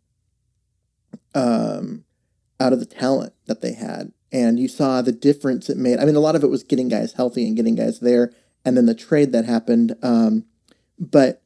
um, 1.36 2.04
out 2.60 2.74
of 2.74 2.80
the 2.80 2.86
talent 2.86 3.34
that 3.46 3.62
they 3.62 3.74
had. 3.74 4.12
And 4.32 4.60
you 4.60 4.68
saw 4.68 5.02
the 5.02 5.12
difference 5.12 5.70
it 5.70 5.78
made. 5.78 6.00
I 6.00 6.06
mean, 6.06 6.16
a 6.16 6.20
lot 6.20 6.36
of 6.36 6.44
it 6.44 6.50
was 6.50 6.64
getting 6.64 6.90
guys 6.90 7.14
healthy 7.14 7.46
and 7.46 7.56
getting 7.56 7.76
guys 7.76 8.00
there, 8.00 8.34
and 8.66 8.76
then 8.76 8.88
the 8.88 8.96
trade 8.96 9.32
that 9.32 9.46
happened. 9.46 9.96
Um, 10.02 10.46
but 11.00 11.44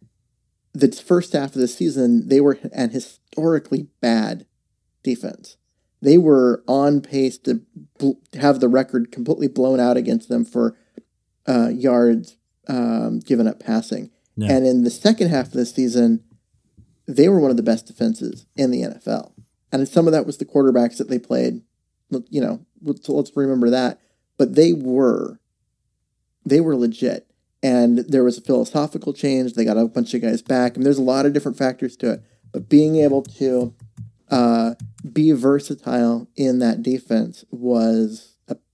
the 0.74 0.92
first 0.92 1.34
half 1.34 1.56
of 1.56 1.62
the 1.62 1.68
season, 1.68 2.30
they 2.30 2.40
were 2.40 2.58
an 2.64 2.72
historically 3.38 3.88
bad 4.02 4.46
defense. 5.04 5.58
They 6.02 6.18
were 6.18 6.64
on 6.68 7.02
pace 7.02 7.38
to 7.40 7.62
bl- 7.98 8.12
have 8.34 8.60
the 8.60 8.68
record 8.68 9.12
completely 9.12 9.48
blown 9.48 9.80
out 9.80 9.98
against 9.98 10.30
them 10.30 10.44
for 10.44 10.76
uh, 11.48 11.70
yards 11.70 12.38
um, 12.68 13.20
given 13.20 13.48
up 13.48 13.60
passing. 13.60 14.12
Yeah. 14.36 14.54
And 14.54 14.66
in 14.66 14.84
the 14.84 14.90
second 14.90 15.30
half 15.30 15.48
of 15.48 15.54
the 15.54 15.66
season, 15.66 16.24
they 17.08 17.30
were 17.30 17.40
one 17.40 17.52
of 17.52 17.58
the 17.58 17.64
best 17.64 17.88
defenses 17.88 18.46
in 18.56 18.72
the 18.72 18.82
NFL. 18.82 19.32
And 19.72 19.88
some 19.88 20.08
of 20.08 20.14
that 20.14 20.26
was 20.26 20.38
the 20.38 20.46
quarterbacks 20.46 20.98
that 20.98 21.10
they 21.10 21.20
played. 21.20 21.62
You 22.30 22.42
know, 22.42 22.66
let's, 22.82 23.08
let's 23.08 23.32
remember 23.36 23.70
that. 23.70 24.00
But 24.38 24.56
they 24.56 24.74
were, 24.74 25.40
they 26.46 26.60
were 26.60 26.76
legit. 26.76 27.28
And 27.64 28.00
there 28.00 28.24
was 28.24 28.38
a 28.38 28.42
philosophical 28.42 29.14
change. 29.14 29.54
They 29.54 29.66
got 29.66 29.78
a 29.78 29.88
bunch 29.88 30.14
of 30.14 30.22
guys 30.22 30.42
back. 30.42 30.76
and 30.76 30.86
there's 30.86 31.00
a 31.00 31.04
lot 31.04 31.26
of 31.26 31.34
different 31.34 31.58
factors 31.58 31.98
to 31.98 32.14
it. 32.14 32.24
But 32.52 32.70
being 32.70 32.98
able 32.98 33.22
to 33.24 33.74
uh, 34.30 34.76
be 35.12 35.32
versatile 35.32 36.28
in 36.36 36.60
that 36.60 36.82
defense 36.82 37.46
was 37.52 38.34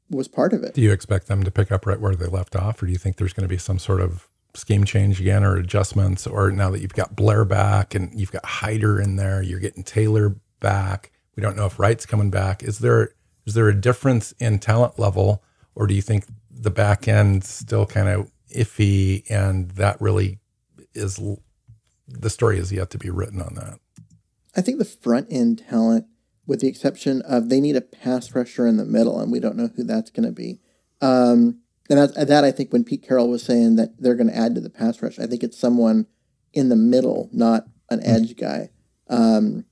was 0.10 0.28
part 0.28 0.54
of 0.54 0.64
it. 0.64 0.74
Do 0.76 0.82
you 0.82 0.92
expect 0.92 1.28
them 1.28 1.44
to 1.44 1.52
pick 1.52 1.72
up 1.72 1.86
right 1.86 2.00
where 2.00 2.16
they 2.16 2.28
left 2.28 2.56
off, 2.56 2.82
or 2.82 2.86
do 2.86 2.92
you 2.92 2.98
think 2.98 3.18
there's 3.18 3.34
going 3.34 3.48
to 3.48 3.54
be 3.54 3.58
some 3.58 3.80
sort 3.80 4.02
of 4.02 4.28
scheme 4.54 4.84
change 4.84 5.20
again 5.20 5.44
or 5.44 5.56
adjustments? 5.56 6.28
Or 6.28 6.52
now 6.52 6.70
that 6.70 6.82
you've 6.82 6.94
got 6.94 7.16
Blair 7.16 7.46
back 7.46 7.96
and 7.96 8.20
you've 8.20 8.32
got 8.32 8.46
Hyder 8.46 9.00
in 9.00 9.16
there, 9.16 9.42
you're 9.42 9.60
getting 9.60 9.84
Taylor 9.84 10.36
back. 10.60 11.12
We 11.36 11.42
don't 11.42 11.58
know 11.58 11.66
if 11.66 11.80
Wright's 11.80 12.06
coming 12.06 12.30
back. 12.30 12.64
Is 12.64 12.80
there 12.80 13.16
is 13.46 13.56
there 13.56 13.68
a 13.68 13.76
difference 13.76 14.34
in 14.40 14.60
talent 14.60 15.00
level, 15.00 15.44
or 15.76 15.88
do 15.88 15.94
you 15.94 16.02
think 16.02 16.26
the 16.50 16.72
back 16.72 17.08
end 17.08 17.44
still 17.44 17.86
kind 17.86 18.08
of 18.08 18.32
iffy, 18.56 19.24
and 19.30 19.72
that 19.72 20.00
really 20.00 20.40
is 20.94 21.20
the 22.08 22.30
story 22.30 22.58
is 22.58 22.72
yet 22.72 22.90
to 22.92 22.98
be 22.98 23.10
written 23.10 23.42
on 23.42 23.56
that? 23.56 23.80
I 24.56 24.62
think 24.62 24.78
the 24.78 24.86
front 24.86 25.28
end 25.30 25.64
talent, 25.70 26.06
with 26.46 26.62
the 26.62 26.68
exception 26.68 27.22
of 27.24 27.50
they 27.50 27.60
need 27.60 27.76
a 27.76 27.82
pass 27.82 28.34
rusher 28.36 28.68
in 28.68 28.78
the 28.78 28.86
middle, 28.86 29.20
and 29.20 29.32
we 29.32 29.40
don't 29.40 29.58
know 29.58 29.70
who 29.76 29.84
that's 29.84 30.12
going 30.12 30.26
to 30.26 30.32
be. 30.32 30.60
Um, 31.02 31.60
and 31.90 32.00
that's, 32.00 32.14
that 32.14 32.44
I 32.44 32.52
think 32.52 32.72
when 32.72 32.84
Pete 32.84 33.06
Carroll 33.06 33.30
was 33.30 33.44
saying 33.44 33.76
that 33.76 34.02
they're 34.02 34.16
going 34.16 34.30
to 34.30 34.36
add 34.36 34.56
to 34.56 34.62
the 34.62 34.70
pass 34.70 35.02
rush, 35.02 35.20
I 35.20 35.26
think 35.26 35.44
it's 35.44 35.58
someone 35.58 36.08
in 36.54 36.70
the 36.70 36.76
middle, 36.76 37.30
not 37.32 37.66
an 37.90 38.00
hmm. 38.00 38.10
edge 38.10 38.38
guy. 38.38 38.70
Um, 39.10 39.66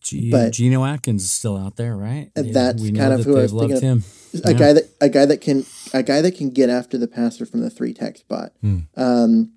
G- 0.00 0.30
but 0.30 0.52
Geno 0.52 0.84
Atkins 0.84 1.24
is 1.24 1.30
still 1.30 1.56
out 1.56 1.76
there, 1.76 1.94
right? 1.94 2.30
That's 2.34 2.82
kind 2.90 3.12
of 3.12 3.24
who 3.24 3.38
I 3.38 3.42
was 3.42 3.52
thinking 3.52 3.76
of. 3.76 3.82
Him. 3.82 4.04
A 4.44 4.52
yeah. 4.52 4.58
guy 4.58 4.72
that 4.72 4.84
a 5.00 5.08
guy 5.08 5.26
that 5.26 5.40
can 5.40 5.66
a 5.92 6.02
guy 6.02 6.20
that 6.22 6.36
can 6.36 6.50
get 6.50 6.70
after 6.70 6.96
the 6.96 7.08
passer 7.08 7.44
from 7.44 7.60
the 7.60 7.70
three 7.70 7.92
tech 7.92 8.16
spot. 8.16 8.52
Hmm. 8.60 8.78
Um, 8.96 9.52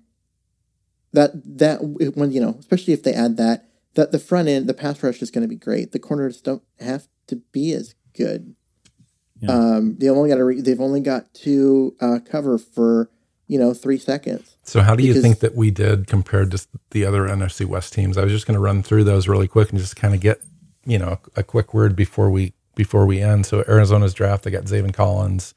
that 1.14 1.30
that 1.58 1.78
when 2.16 2.32
you 2.32 2.40
know, 2.40 2.56
especially 2.58 2.92
if 2.92 3.02
they 3.02 3.14
add 3.14 3.36
that, 3.38 3.68
that 3.94 4.12
the 4.12 4.18
front 4.18 4.48
end, 4.48 4.68
the 4.68 4.74
pass 4.74 5.02
rush 5.02 5.22
is 5.22 5.30
going 5.30 5.42
to 5.42 5.48
be 5.48 5.56
great. 5.56 5.92
The 5.92 5.98
corners 5.98 6.40
don't 6.40 6.62
have 6.80 7.08
to 7.28 7.36
be 7.52 7.72
as 7.72 7.94
good. 8.12 8.54
Yeah. 9.40 9.50
Um, 9.50 9.96
they 9.98 10.08
only 10.08 10.28
got 10.28 10.36
to 10.36 10.44
re- 10.44 10.60
they've 10.60 10.80
only 10.80 11.00
got 11.00 11.32
to 11.34 11.96
uh, 12.00 12.18
cover 12.24 12.58
for 12.58 13.10
you 13.46 13.58
know 13.58 13.74
three 13.74 13.98
seconds. 13.98 14.56
So 14.62 14.80
how 14.80 14.96
do 14.96 15.04
you 15.04 15.20
think 15.20 15.40
that 15.40 15.54
we 15.54 15.70
did 15.70 16.06
compared 16.06 16.50
to 16.52 16.66
the 16.90 17.04
other 17.04 17.22
NFC 17.22 17.64
West 17.64 17.92
teams? 17.92 18.18
I 18.18 18.24
was 18.24 18.32
just 18.32 18.46
going 18.46 18.54
to 18.54 18.60
run 18.60 18.82
through 18.82 19.04
those 19.04 19.28
really 19.28 19.48
quick 19.48 19.70
and 19.70 19.78
just 19.78 19.96
kind 19.96 20.14
of 20.14 20.20
get 20.20 20.42
you 20.84 20.98
know 20.98 21.18
a 21.36 21.42
quick 21.42 21.72
word 21.74 21.94
before 21.96 22.30
we 22.30 22.52
before 22.74 23.06
we 23.06 23.20
end. 23.20 23.46
So 23.46 23.64
Arizona's 23.68 24.14
draft, 24.14 24.44
they 24.44 24.50
got 24.50 24.64
Zaven 24.64 24.92
Collins, 24.92 25.54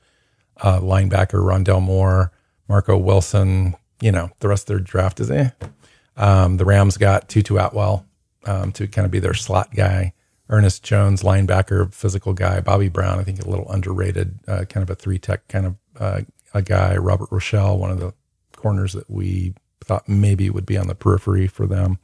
uh, 0.62 0.80
linebacker 0.80 1.42
Rondale 1.42 1.82
Moore, 1.82 2.32
Marco 2.68 2.98
Wilson. 2.98 3.76
You 4.00 4.12
know 4.12 4.30
the 4.40 4.48
rest 4.48 4.64
of 4.64 4.68
their 4.68 4.80
draft 4.80 5.20
is 5.20 5.32
eh. 5.32 5.50
Um, 6.16 6.58
the 6.58 6.66
Rams 6.66 6.98
got 6.98 7.30
Tutu 7.30 7.58
Atwell 7.58 8.06
um, 8.46 8.72
to 8.74 8.88
kind 8.88 9.06
of 9.06 9.12
be 9.12 9.20
their 9.20 9.34
slot 9.34 9.74
guy. 9.76 10.14
Ernest 10.50 10.84
Jones, 10.84 11.24
linebacker, 11.24 11.94
physical 11.94 12.34
guy. 12.34 12.62
Bobby 12.62 12.90
Brown, 12.90 13.20
I 13.20 13.24
think 13.24 13.44
a 13.44 13.50
little 13.50 13.70
underrated, 13.70 14.40
uh, 14.48 14.64
kind 14.66 14.82
of 14.84 14.90
a 14.90 14.96
three 14.96 15.20
tech 15.20 15.48
kind 15.48 15.66
of 15.66 15.76
uh, 16.00 16.22
a 16.54 16.62
guy. 16.62 16.96
Robert 16.96 17.30
Rochell, 17.30 17.78
one 17.78 17.92
of 17.92 18.00
the 18.00 18.14
corners 18.56 18.94
that 18.94 19.10
we 19.10 19.54
thought 19.84 20.08
maybe 20.08 20.50
would 20.50 20.66
be 20.66 20.78
on 20.78 20.88
the 20.88 20.96
periphery 20.96 21.48
for 21.48 21.66
them. 21.66 22.00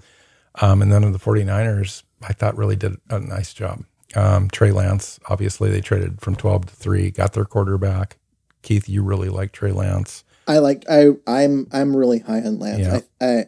Um, 0.62 0.82
and 0.82 0.92
then 0.92 1.12
the 1.12 1.20
49ers, 1.20 2.04
I 2.22 2.34
thought 2.34 2.58
really 2.58 2.76
did 2.76 2.98
a 3.10 3.20
nice 3.20 3.54
job. 3.54 3.84
Um, 4.16 4.50
Trey 4.50 4.72
Lance, 4.72 5.20
obviously 5.28 5.72
they 5.72 5.82
traded 5.82 6.22
from 6.22 6.36
12 6.36 6.68
to 6.68 6.76
three, 6.76 7.12
got 7.12 7.34
their 7.34 7.46
quarterback. 7.46 8.18
Keith, 8.62 8.88
you 8.88 9.02
really 9.04 9.30
like 9.30 9.52
Trey 9.52 9.72
Lance. 9.72 10.23
I 10.48 10.60
like 10.60 10.86
I 10.90 11.10
I'm 11.28 11.68
I'm 11.72 11.96
really 11.96 12.20
high 12.20 12.42
on 12.42 12.60
Lance. 12.60 12.80
Yeah. 12.80 13.00
I, 13.22 13.26
I 13.26 13.46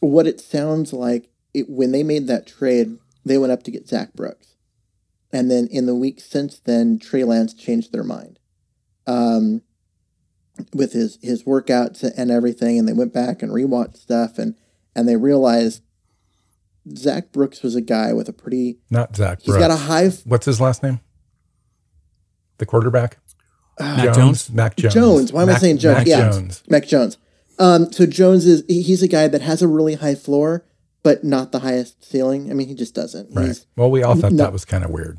what 0.00 0.26
it 0.26 0.40
sounds 0.40 0.92
like 0.92 1.30
it, 1.54 1.68
when 1.68 1.92
they 1.92 2.02
made 2.02 2.26
that 2.26 2.46
trade, 2.46 2.98
they 3.24 3.38
went 3.38 3.52
up 3.52 3.62
to 3.64 3.70
get 3.70 3.88
Zach 3.88 4.12
Brooks. 4.12 4.54
And 5.32 5.50
then 5.50 5.66
in 5.70 5.86
the 5.86 5.94
week 5.94 6.20
since 6.20 6.58
then, 6.60 6.98
Trey 6.98 7.24
Lance 7.24 7.52
changed 7.52 7.92
their 7.92 8.04
mind 8.04 8.38
um, 9.06 9.62
with 10.72 10.92
his, 10.92 11.18
his 11.22 11.44
workouts 11.44 12.02
and 12.16 12.30
everything. 12.30 12.78
And 12.78 12.86
they 12.86 12.92
went 12.92 13.12
back 13.12 13.42
and 13.42 13.52
rewatched 13.52 13.96
stuff 13.96 14.38
and, 14.38 14.54
and 14.94 15.08
they 15.08 15.16
realized 15.16 15.82
Zach 16.96 17.32
Brooks 17.32 17.62
was 17.62 17.74
a 17.74 17.80
guy 17.80 18.12
with 18.12 18.28
a 18.28 18.32
pretty. 18.32 18.78
Not 18.90 19.16
Zach 19.16 19.40
He's 19.42 19.56
got 19.56 19.70
a 19.70 19.76
high. 19.76 20.10
What's 20.24 20.46
his 20.46 20.60
last 20.60 20.82
name? 20.82 21.00
The 22.58 22.66
quarterback? 22.66 23.18
Uh, 23.78 23.96
Mac 23.96 24.14
Jones? 24.14 24.50
Mac 24.50 24.76
Jones. 24.76 24.94
Jones. 24.94 25.32
Why 25.32 25.42
am 25.42 25.48
Mac, 25.48 25.56
I 25.56 25.60
saying 25.60 25.78
Jones? 25.78 25.98
Mac 25.98 26.06
yeah. 26.06 26.30
Jones. 26.30 26.62
Mac 26.68 26.86
Jones. 26.86 27.18
Um, 27.58 27.92
so 27.92 28.06
Jones 28.06 28.46
is 28.46 28.64
he's 28.68 29.02
a 29.02 29.08
guy 29.08 29.28
that 29.28 29.42
has 29.42 29.62
a 29.62 29.68
really 29.68 29.94
high 29.94 30.14
floor, 30.14 30.64
but 31.02 31.24
not 31.24 31.52
the 31.52 31.60
highest 31.60 32.04
ceiling. 32.04 32.50
I 32.50 32.54
mean, 32.54 32.68
he 32.68 32.74
just 32.74 32.94
doesn't. 32.94 33.34
Right. 33.34 33.46
He's, 33.46 33.66
well, 33.76 33.90
we 33.90 34.02
all 34.02 34.14
thought 34.14 34.32
no, 34.32 34.44
that 34.44 34.52
was 34.52 34.64
kind 34.64 34.84
of 34.84 34.90
weird. 34.90 35.18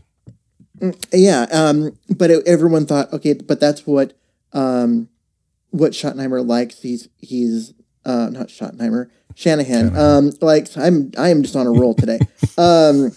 Mm, 0.79 1.05
yeah. 1.11 1.47
Um, 1.51 1.97
but 2.15 2.29
it, 2.29 2.47
everyone 2.47 2.85
thought, 2.85 3.11
okay, 3.13 3.33
but 3.33 3.59
that's 3.59 3.87
what 3.87 4.13
um, 4.53 5.09
what 5.71 5.93
Schottenheimer 5.93 6.45
likes. 6.45 6.81
He's 6.81 7.09
he's 7.17 7.73
uh, 8.05 8.29
not 8.29 8.47
Schottenheimer, 8.47 9.09
Shanahan. 9.35 9.89
Shanahan. 9.89 9.97
Um, 9.97 10.31
like 10.41 10.67
I'm 10.77 11.11
I 11.17 11.29
am 11.29 11.43
just 11.43 11.55
on 11.55 11.67
a 11.67 11.71
roll 11.71 11.93
today. 11.93 12.19
um, 12.57 13.11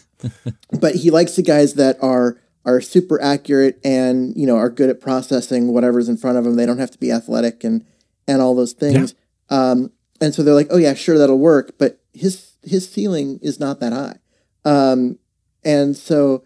but 0.81 0.95
he 0.95 1.11
likes 1.11 1.37
the 1.37 1.43
guys 1.43 1.75
that 1.75 1.99
are 2.03 2.39
are 2.71 2.81
super 2.81 3.21
accurate 3.21 3.81
and 3.85 4.37
you 4.37 4.47
know 4.47 4.57
are 4.57 4.71
good 4.71 4.91
at 4.91 5.01
processing 5.01 5.73
whatever's 5.73 6.09
in 6.09 6.17
front 6.17 6.39
of 6.39 6.45
them. 6.45 6.57
They 6.57 6.67
don't 6.67 6.79
have 6.79 6.91
to 6.93 6.99
be 6.99 7.13
athletic 7.13 7.65
and 7.65 7.85
and 8.27 8.41
all 8.41 8.55
those 8.55 8.73
things. 8.73 9.15
Yeah. 9.51 9.71
Um, 9.71 9.93
and 10.21 10.35
so 10.35 10.43
they're 10.43 10.55
like, 10.55 10.69
oh 10.71 10.77
yeah, 10.77 10.95
sure, 10.95 11.19
that'll 11.19 11.39
work. 11.39 11.75
But 11.79 12.01
his 12.13 12.57
his 12.63 12.91
ceiling 12.91 13.39
is 13.43 13.59
not 13.59 13.81
that 13.81 13.93
high. 13.93 14.19
Um, 14.65 15.19
and 15.65 15.97
so 15.97 16.45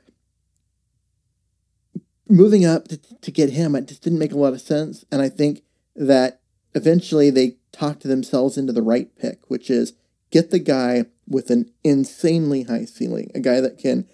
moving 2.28 2.64
up 2.64 2.88
to, 2.88 2.96
to 2.96 3.30
get 3.30 3.50
him, 3.50 3.74
it 3.74 3.88
just 3.88 4.02
didn't 4.02 4.18
make 4.18 4.32
a 4.32 4.38
lot 4.38 4.52
of 4.52 4.60
sense. 4.60 5.04
And 5.10 5.20
I 5.20 5.28
think 5.28 5.62
that 5.94 6.40
eventually 6.74 7.30
they 7.30 7.56
talked 7.72 8.02
to 8.02 8.08
themselves 8.08 8.56
into 8.56 8.72
the 8.72 8.82
right 8.82 9.14
pick, 9.16 9.50
which 9.50 9.70
is 9.70 9.92
get 10.30 10.50
the 10.50 10.58
guy 10.58 11.04
with 11.28 11.50
an 11.50 11.70
insanely 11.82 12.64
high 12.64 12.84
ceiling, 12.84 13.30
a 13.34 13.40
guy 13.40 13.60
that 13.60 13.78
can. 13.78 14.08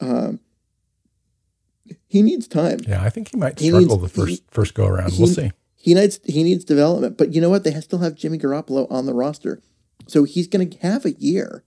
Um, 0.00 0.40
he 2.12 2.20
needs 2.20 2.46
time. 2.46 2.80
Yeah, 2.86 3.02
I 3.02 3.08
think 3.08 3.30
he 3.30 3.38
might 3.38 3.58
struggle 3.58 3.98
needs, 3.98 4.02
the 4.02 4.20
first 4.20 4.42
he, 4.42 4.44
first 4.50 4.74
go 4.74 4.86
around. 4.86 5.14
We'll 5.18 5.28
see. 5.28 5.50
He 5.74 5.94
needs 5.94 6.20
he 6.24 6.42
needs 6.42 6.62
development, 6.62 7.16
but 7.16 7.32
you 7.32 7.40
know 7.40 7.48
what? 7.48 7.64
They 7.64 7.72
still 7.80 8.00
have 8.00 8.16
Jimmy 8.16 8.36
Garoppolo 8.36 8.86
on 8.90 9.06
the 9.06 9.14
roster. 9.14 9.62
So 10.06 10.24
he's 10.24 10.46
going 10.46 10.68
to 10.68 10.78
have 10.80 11.06
a 11.06 11.12
year. 11.12 11.64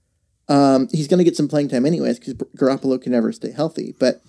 Um, 0.48 0.86
he's 0.92 1.08
going 1.08 1.18
to 1.18 1.24
get 1.24 1.34
some 1.34 1.48
playing 1.48 1.70
time 1.70 1.84
anyways 1.84 2.20
because 2.20 2.34
Garoppolo 2.34 3.02
can 3.02 3.10
never 3.10 3.32
stay 3.32 3.50
healthy. 3.50 3.96
But 3.98 4.22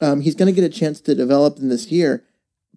um, 0.00 0.22
he's 0.22 0.34
going 0.34 0.52
to 0.52 0.60
get 0.60 0.68
a 0.68 0.76
chance 0.76 1.00
to 1.02 1.14
develop 1.14 1.58
in 1.58 1.68
this 1.68 1.92
year. 1.92 2.24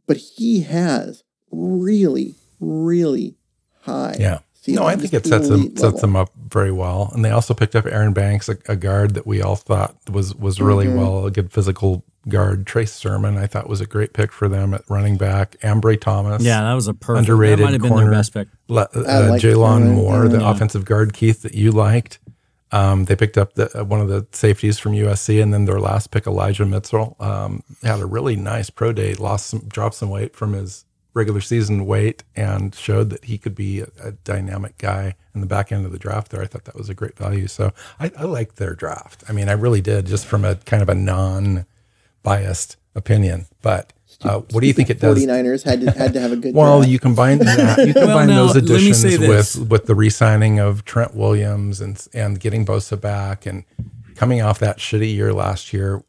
But 0.06 0.18
he 0.18 0.62
has 0.62 1.24
really, 1.50 2.36
really 2.60 3.36
high. 3.82 4.16
Yeah. 4.20 4.40
No, 4.68 4.86
I 4.86 4.96
think 4.96 5.14
it 5.14 5.26
sets 5.26 5.50
them 5.50 5.76
sets 5.78 6.02
them 6.02 6.16
up 6.16 6.32
very 6.48 6.72
well, 6.72 7.12
and 7.14 7.24
they 7.24 7.30
also 7.30 7.54
picked 7.54 7.76
up 7.76 7.86
Aaron 7.86 8.14
Banks, 8.14 8.50
a, 8.50 8.58
a 8.68 8.76
guard 8.76 9.14
that 9.14 9.28
we 9.28 9.42
all 9.42 9.56
thought 9.56 9.96
was 10.10 10.36
was 10.36 10.60
really 10.60 10.86
mm-hmm. 10.86 10.98
well, 10.98 11.26
a 11.26 11.32
good 11.32 11.52
physical 11.52 12.04
guard. 12.28 12.66
Trey 12.66 12.86
Sermon, 12.86 13.38
I 13.38 13.48
thought 13.48 13.70
was 13.70 13.82
a 13.82 13.86
great 13.86 14.14
pick 14.14 14.32
for 14.32 14.48
them 14.48 14.74
at 14.74 14.82
running 14.90 15.18
back. 15.18 15.58
Ambry 15.62 16.00
Thomas, 16.00 16.44
yeah, 16.44 16.64
that 16.64 16.74
was 16.74 16.88
a 16.88 16.94
perfect 16.94 17.30
underrated 17.30 17.60
that 17.60 17.64
might 17.64 17.74
have 17.74 17.82
been 17.82 17.92
corner. 17.92 18.06
their 18.06 18.14
best 18.14 18.34
pick. 18.34 18.48
uh, 18.70 19.30
like 19.30 19.42
Jaylon 19.42 19.94
Moore, 19.94 20.28
the 20.28 20.40
yeah. 20.40 20.52
offensive 20.52 20.86
guard, 20.86 21.14
Keith, 21.14 21.44
that 21.44 21.54
you 21.54 21.72
liked. 21.72 22.20
Um, 22.72 23.06
they 23.06 23.16
picked 23.16 23.38
up 23.38 23.54
the, 23.54 23.80
uh, 23.80 23.84
one 23.86 24.02
of 24.02 24.10
the 24.10 24.26
safeties 24.32 24.80
from 24.80 24.94
USC, 24.94 25.42
and 25.42 25.54
then 25.54 25.66
their 25.66 25.80
last 25.80 26.12
pick, 26.12 26.28
Elijah 26.28 26.66
Mitchell, 26.66 27.16
um, 27.20 27.64
had 27.84 28.00
a 28.00 28.06
really 28.06 28.36
nice 28.36 28.70
pro 28.70 28.92
day. 28.92 29.14
Lost 29.14 29.48
some, 29.48 29.62
dropped 29.68 29.96
some 29.96 30.10
weight 30.10 30.36
from 30.36 30.54
his 30.54 30.86
regular 31.16 31.42
season 31.42 31.86
weight, 31.86 32.24
and 32.36 32.76
showed 32.76 33.10
that 33.10 33.26
he 33.26 33.38
could 33.40 33.56
be 33.56 33.80
a, 33.80 33.88
a 34.04 34.12
dynamic 34.12 34.78
guy 34.78 35.16
in 35.34 35.42
the 35.42 35.48
back 35.48 35.72
end 35.72 35.86
of 35.86 35.92
the 35.92 35.98
draft. 35.98 36.30
There, 36.32 36.42
I 36.42 36.46
thought 36.46 36.66
that 36.66 36.76
was 36.76 36.90
a 36.90 36.94
great 36.94 37.18
value. 37.18 37.48
So 37.48 37.72
I, 38.00 38.12
I 38.18 38.24
liked 38.26 38.58
their 38.58 38.76
draft. 38.76 39.24
I 39.28 39.32
mean, 39.32 39.50
I 39.50 39.54
really 39.54 39.82
did, 39.82 40.06
just 40.06 40.28
from 40.28 40.46
a 40.46 40.56
kind 40.56 40.84
of 40.84 40.90
a 40.90 40.96
non 40.96 41.66
biased 42.22 42.78
opinion, 42.94 43.48
but 43.62 43.94
uh, 44.22 44.40
what 44.52 44.62
do 44.62 44.68
you 44.68 44.74
think 44.74 44.90
it 44.90 45.00
does? 45.00 45.24
49ers 45.24 45.64
had 45.64 45.82
to, 45.82 45.92
had 45.92 46.14
to 46.14 46.20
have 46.20 46.32
a 46.32 46.36
good 46.36 46.54
Well, 46.56 46.80
draft. 46.80 46.92
you 46.92 47.00
combine 47.00 47.40
that, 47.40 47.86
you 47.86 47.94
combine 47.94 48.28
well, 48.30 48.48
those 48.48 48.56
additions 48.56 49.04
with 49.20 49.70
with 49.70 49.86
the 49.86 49.96
re-signing 49.96 50.60
of 50.60 50.86
Trent 50.86 51.16
Williams 51.16 51.82
and 51.82 52.06
and 52.14 52.40
getting 52.40 52.66
Bosa 52.66 53.00
back 53.00 53.46
and 53.46 53.64
coming 54.16 54.42
off 54.42 54.60
that 54.60 54.78
shitty 54.78 55.14
year 55.14 55.34
last 55.34 55.74
year. 55.74 56.04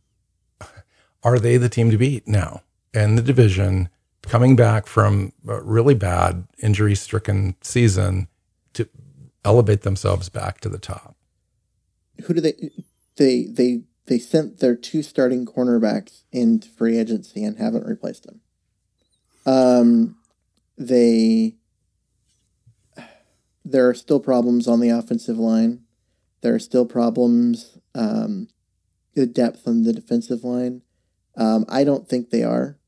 Are 1.24 1.39
they 1.41 1.57
the 1.57 1.69
team 1.69 1.91
to 1.91 1.99
beat 1.99 2.28
now 2.28 2.62
in 2.95 3.16
the 3.16 3.23
division? 3.23 3.89
Coming 4.28 4.57
back 4.57 4.86
from 4.86 5.32
a 5.47 5.61
really 5.62 5.94
bad 5.94 6.47
injury-stricken 6.59 7.57
season 7.62 8.28
to 8.73 8.89
elevate 9.44 9.82
themselves 9.82 10.28
back 10.28 10.61
to 10.61 10.69
the 10.69 10.78
top. 10.78 11.16
who 12.24 12.35
do 12.35 12.40
they 12.40 12.70
they 13.16 13.47
they 13.47 13.82
they 14.07 14.19
sent 14.19 14.59
their 14.59 14.74
two 14.74 15.03
starting 15.03 15.47
cornerbacks 15.47 16.23
into 16.32 16.69
free 16.69 16.98
agency 16.98 17.44
and 17.44 17.59
haven't 17.59 17.86
replaced 17.86 18.24
them. 18.24 18.40
Um, 19.44 20.16
they 20.77 21.55
there 23.65 23.89
are 23.89 23.94
still 23.94 24.20
problems 24.20 24.69
on 24.69 24.81
the 24.81 24.90
offensive 24.90 25.39
line. 25.39 25.82
There 26.40 26.55
are 26.55 26.61
still 26.61 26.86
problems 26.86 27.78
um, 27.94 28.48
the 29.15 29.27
depth 29.27 29.66
on 29.66 29.82
the 29.82 29.93
defensive 29.93 30.44
line. 30.44 30.82
Um, 31.36 31.65
I 31.69 31.85
don't 31.85 32.09
think 32.09 32.31
they 32.31 32.43
are. 32.43 32.78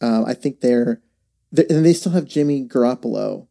Uh, 0.00 0.24
I 0.26 0.34
think 0.34 0.60
they're, 0.60 1.00
they're, 1.52 1.66
and 1.70 1.84
they 1.84 1.92
still 1.92 2.12
have 2.12 2.26
Jimmy 2.26 2.66
Garoppolo 2.66 3.46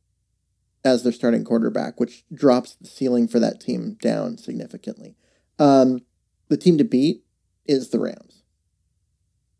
as 0.84 1.04
their 1.04 1.12
starting 1.12 1.44
quarterback, 1.44 2.00
which 2.00 2.24
drops 2.34 2.76
the 2.76 2.88
ceiling 2.88 3.28
for 3.28 3.40
that 3.40 3.60
team 3.60 3.98
down 4.02 4.38
significantly. 4.38 5.16
Um, 5.58 6.02
the 6.48 6.58
team 6.58 6.78
to 6.78 6.84
beat 6.84 7.24
is 7.66 7.90
the 7.90 8.00
Rams. 8.00 8.44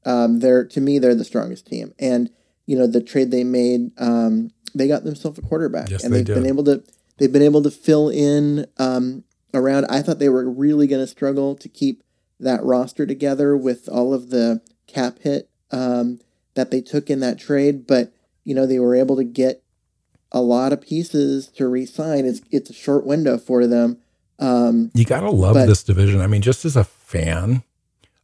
Um, 0.06 0.40
they're 0.40 0.66
to 0.68 0.82
me 0.82 1.00
they're 1.00 1.16
the 1.16 1.24
strongest 1.26 1.66
team, 1.66 1.94
and 1.98 2.30
you 2.68 2.78
know 2.78 2.86
the 2.86 3.02
trade 3.02 3.32
they 3.32 3.44
made, 3.44 3.90
um, 3.98 4.52
they 4.76 4.88
got 4.88 5.04
themselves 5.04 5.40
a 5.40 5.42
quarterback, 5.42 5.90
yes, 5.90 6.04
and 6.04 6.14
they've 6.14 6.26
been 6.26 6.46
able 6.46 6.64
to 6.66 6.84
they've 7.18 7.32
been 7.32 7.42
able 7.42 7.64
to 7.64 7.72
fill 7.72 8.10
in 8.10 8.68
um, 8.78 9.24
around. 9.52 9.86
I 9.86 10.04
thought 10.04 10.20
they 10.20 10.30
were 10.30 10.48
really 10.48 10.86
going 10.86 11.02
to 11.02 11.08
struggle 11.08 11.56
to 11.56 11.68
keep 11.68 12.04
that 12.40 12.64
roster 12.64 13.08
together 13.08 13.58
with 13.58 13.90
all 13.90 14.14
of 14.14 14.30
the 14.30 14.62
cap 14.86 15.18
hit 15.22 15.50
um, 15.72 16.20
that 16.56 16.72
they 16.72 16.82
took 16.82 17.10
in 17.10 17.20
that 17.20 17.40
trade, 17.40 17.86
but 17.88 18.12
you 18.44 18.56
know 18.56 18.66
they 18.66 18.80
were 18.80 18.96
able 18.96 19.16
to 19.16 19.24
get 19.24 19.62
a 20.32 20.42
lot 20.42 20.74
of 20.74 20.82
pieces 20.82 21.48
to 21.48 21.68
re-sign. 21.68 22.26
It's 22.26 22.42
it's 22.52 22.70
a 22.70 22.74
short 22.74 23.06
window 23.06 23.38
for 23.38 23.68
them. 23.68 23.98
Um, 24.40 24.92
you 24.94 25.06
gotta 25.06 25.30
love 25.30 25.54
but, 25.54 25.68
this 25.68 25.84
division. 25.84 26.22
I 26.22 26.28
mean, 26.28 26.42
just 26.42 26.66
as 26.66 26.76
a 26.76 26.84
fan, 26.84 27.64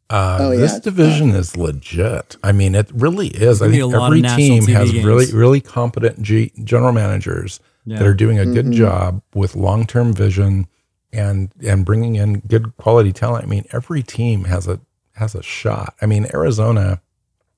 uh, 0.09 0.37
oh, 0.41 0.51
yeah, 0.51 0.59
this 0.59 0.79
division 0.79 1.29
is 1.29 1.55
legit. 1.55 2.35
I 2.43 2.51
mean, 2.51 2.75
it 2.75 2.91
really 2.93 3.27
is. 3.27 3.61
I 3.61 3.69
think 3.69 3.93
every 3.93 4.21
team 4.21 4.65
has 4.67 4.91
games. 4.91 5.05
really 5.05 5.31
really 5.31 5.61
competent 5.61 6.21
G- 6.21 6.51
general 6.63 6.91
managers 6.91 7.61
yeah. 7.85 7.99
that 7.99 8.07
are 8.07 8.13
doing 8.13 8.37
a 8.39 8.45
good 8.45 8.65
mm-hmm. 8.65 8.73
job 8.73 9.21
with 9.33 9.55
long 9.55 9.87
term 9.87 10.13
vision 10.13 10.67
and 11.13 11.51
and 11.65 11.85
bringing 11.85 12.15
in 12.15 12.39
good 12.41 12.75
quality 12.77 13.13
talent. 13.13 13.45
I 13.45 13.47
mean, 13.47 13.65
every 13.71 14.03
team 14.03 14.45
has 14.45 14.67
a 14.67 14.81
has 15.13 15.33
a 15.33 15.43
shot. 15.43 15.95
I 16.01 16.07
mean, 16.07 16.27
Arizona, 16.33 17.01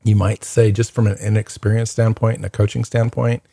you 0.03 0.15
might 0.15 0.43
say 0.43 0.71
just 0.71 0.91
from 0.91 1.07
an 1.07 1.17
inexperienced 1.19 1.93
standpoint 1.93 2.37
and 2.37 2.45
a 2.45 2.49
coaching 2.49 2.83
standpoint, 2.83 3.43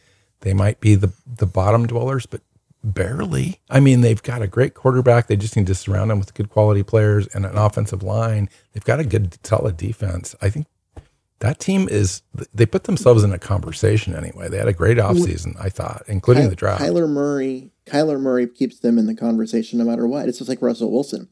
they 0.40 0.54
might 0.54 0.80
be 0.80 0.94
the 0.94 1.12
the 1.26 1.46
bottom 1.46 1.86
dwellers, 1.86 2.26
but 2.26 2.40
barely. 2.82 3.60
I 3.68 3.80
mean, 3.80 4.00
they've 4.00 4.22
got 4.22 4.42
a 4.42 4.46
great 4.46 4.74
quarterback. 4.74 5.26
They 5.26 5.36
just 5.36 5.56
need 5.56 5.66
to 5.66 5.74
surround 5.74 6.10
them 6.10 6.18
with 6.18 6.34
good 6.34 6.50
quality 6.50 6.82
players 6.82 7.26
and 7.28 7.44
an 7.44 7.56
offensive 7.56 8.02
line. 8.02 8.48
They've 8.72 8.84
got 8.84 9.00
a 9.00 9.04
good 9.04 9.38
solid 9.44 9.76
defense. 9.76 10.34
I 10.40 10.50
think 10.50 10.66
that 11.40 11.58
team 11.58 11.88
is 11.90 12.22
they 12.54 12.66
put 12.66 12.84
themselves 12.84 13.24
in 13.24 13.32
a 13.32 13.38
conversation 13.38 14.14
anyway. 14.14 14.48
They 14.48 14.58
had 14.58 14.68
a 14.68 14.72
great 14.72 14.98
offseason, 14.98 15.56
I 15.60 15.68
thought, 15.68 16.02
including 16.06 16.44
Ky- 16.44 16.50
the 16.50 16.56
draft. 16.56 16.82
Kyler 16.82 17.08
Murray, 17.08 17.70
Kyler 17.86 18.20
Murray 18.20 18.46
keeps 18.46 18.80
them 18.80 18.98
in 18.98 19.06
the 19.06 19.14
conversation 19.14 19.78
no 19.78 19.84
matter 19.84 20.06
what. 20.06 20.28
It's 20.28 20.38
just 20.38 20.48
like 20.48 20.62
Russell 20.62 20.90
Wilson. 20.90 21.28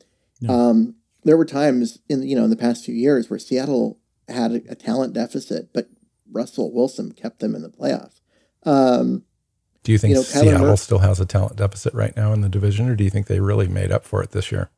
Um, 0.48 0.94
there 1.24 1.36
were 1.36 1.44
times 1.44 1.98
in 2.08 2.22
you 2.22 2.36
know 2.36 2.44
in 2.44 2.50
the 2.50 2.56
past 2.56 2.84
few 2.84 2.94
years 2.94 3.28
where 3.28 3.38
Seattle 3.38 3.98
had 4.28 4.52
a, 4.52 4.72
a 4.72 4.74
talent 4.74 5.14
deficit, 5.14 5.72
but 5.72 5.88
Russell 6.30 6.72
Wilson 6.72 7.12
kept 7.12 7.40
them 7.40 7.54
in 7.54 7.62
the 7.62 7.68
playoffs. 7.68 8.20
Um, 8.64 9.24
do 9.82 9.92
you 9.92 9.98
think 9.98 10.10
you 10.10 10.16
know, 10.16 10.22
Seattle 10.22 10.66
Murray, 10.66 10.76
still 10.76 10.98
has 10.98 11.20
a 11.20 11.26
talent 11.26 11.56
deficit 11.56 11.94
right 11.94 12.14
now 12.16 12.32
in 12.32 12.40
the 12.40 12.48
division, 12.48 12.88
or 12.88 12.94
do 12.94 13.04
you 13.04 13.10
think 13.10 13.26
they 13.26 13.40
really 13.40 13.68
made 13.68 13.90
up 13.90 14.04
for 14.04 14.22
it 14.22 14.32
this 14.32 14.52
year? 14.52 14.70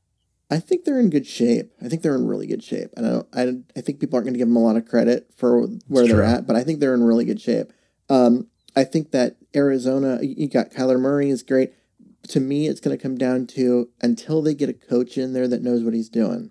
I 0.51 0.59
think 0.59 0.85
they're 0.85 1.01
in 1.01 1.11
good 1.11 1.27
shape. 1.27 1.73
I 1.81 1.89
think 1.89 2.03
they're 2.03 2.17
in 2.17 2.27
really 2.27 2.47
good 2.47 2.63
shape. 2.63 2.91
I 2.97 3.01
don't. 3.01 3.27
I, 3.33 3.55
I 3.77 3.81
think 3.81 4.01
people 4.01 4.17
aren't 4.17 4.27
going 4.27 4.35
to 4.35 4.39
give 4.39 4.49
them 4.49 4.57
a 4.57 4.63
lot 4.63 4.77
of 4.77 4.87
credit 4.87 5.31
for 5.37 5.67
where 5.87 6.07
they're 6.07 6.23
at, 6.23 6.47
but 6.47 6.57
I 6.57 6.65
think 6.65 6.81
they're 6.81 6.95
in 6.95 7.05
really 7.05 7.25
good 7.25 7.41
shape. 7.41 7.73
Um, 8.09 8.49
I 8.75 8.85
think 8.85 9.13
that 9.13 9.37
Arizona, 9.55 10.19
you 10.23 10.49
got 10.49 10.71
Kyler 10.71 10.99
Murray 10.99 11.31
is 11.31 11.43
great. 11.43 11.73
To 12.29 12.41
me, 12.41 12.67
it's 12.67 12.81
going 12.81 12.97
to 12.97 13.03
come 13.03 13.17
down 13.17 13.47
to 13.49 13.89
until 14.03 14.43
they 14.43 14.55
get 14.55 14.69
a 14.69 14.75
coach 14.75 15.17
in 15.17 15.33
there 15.33 15.49
that 15.49 15.63
knows 15.63 15.83
what 15.83 15.95
he's 15.95 16.09
doing. 16.09 16.51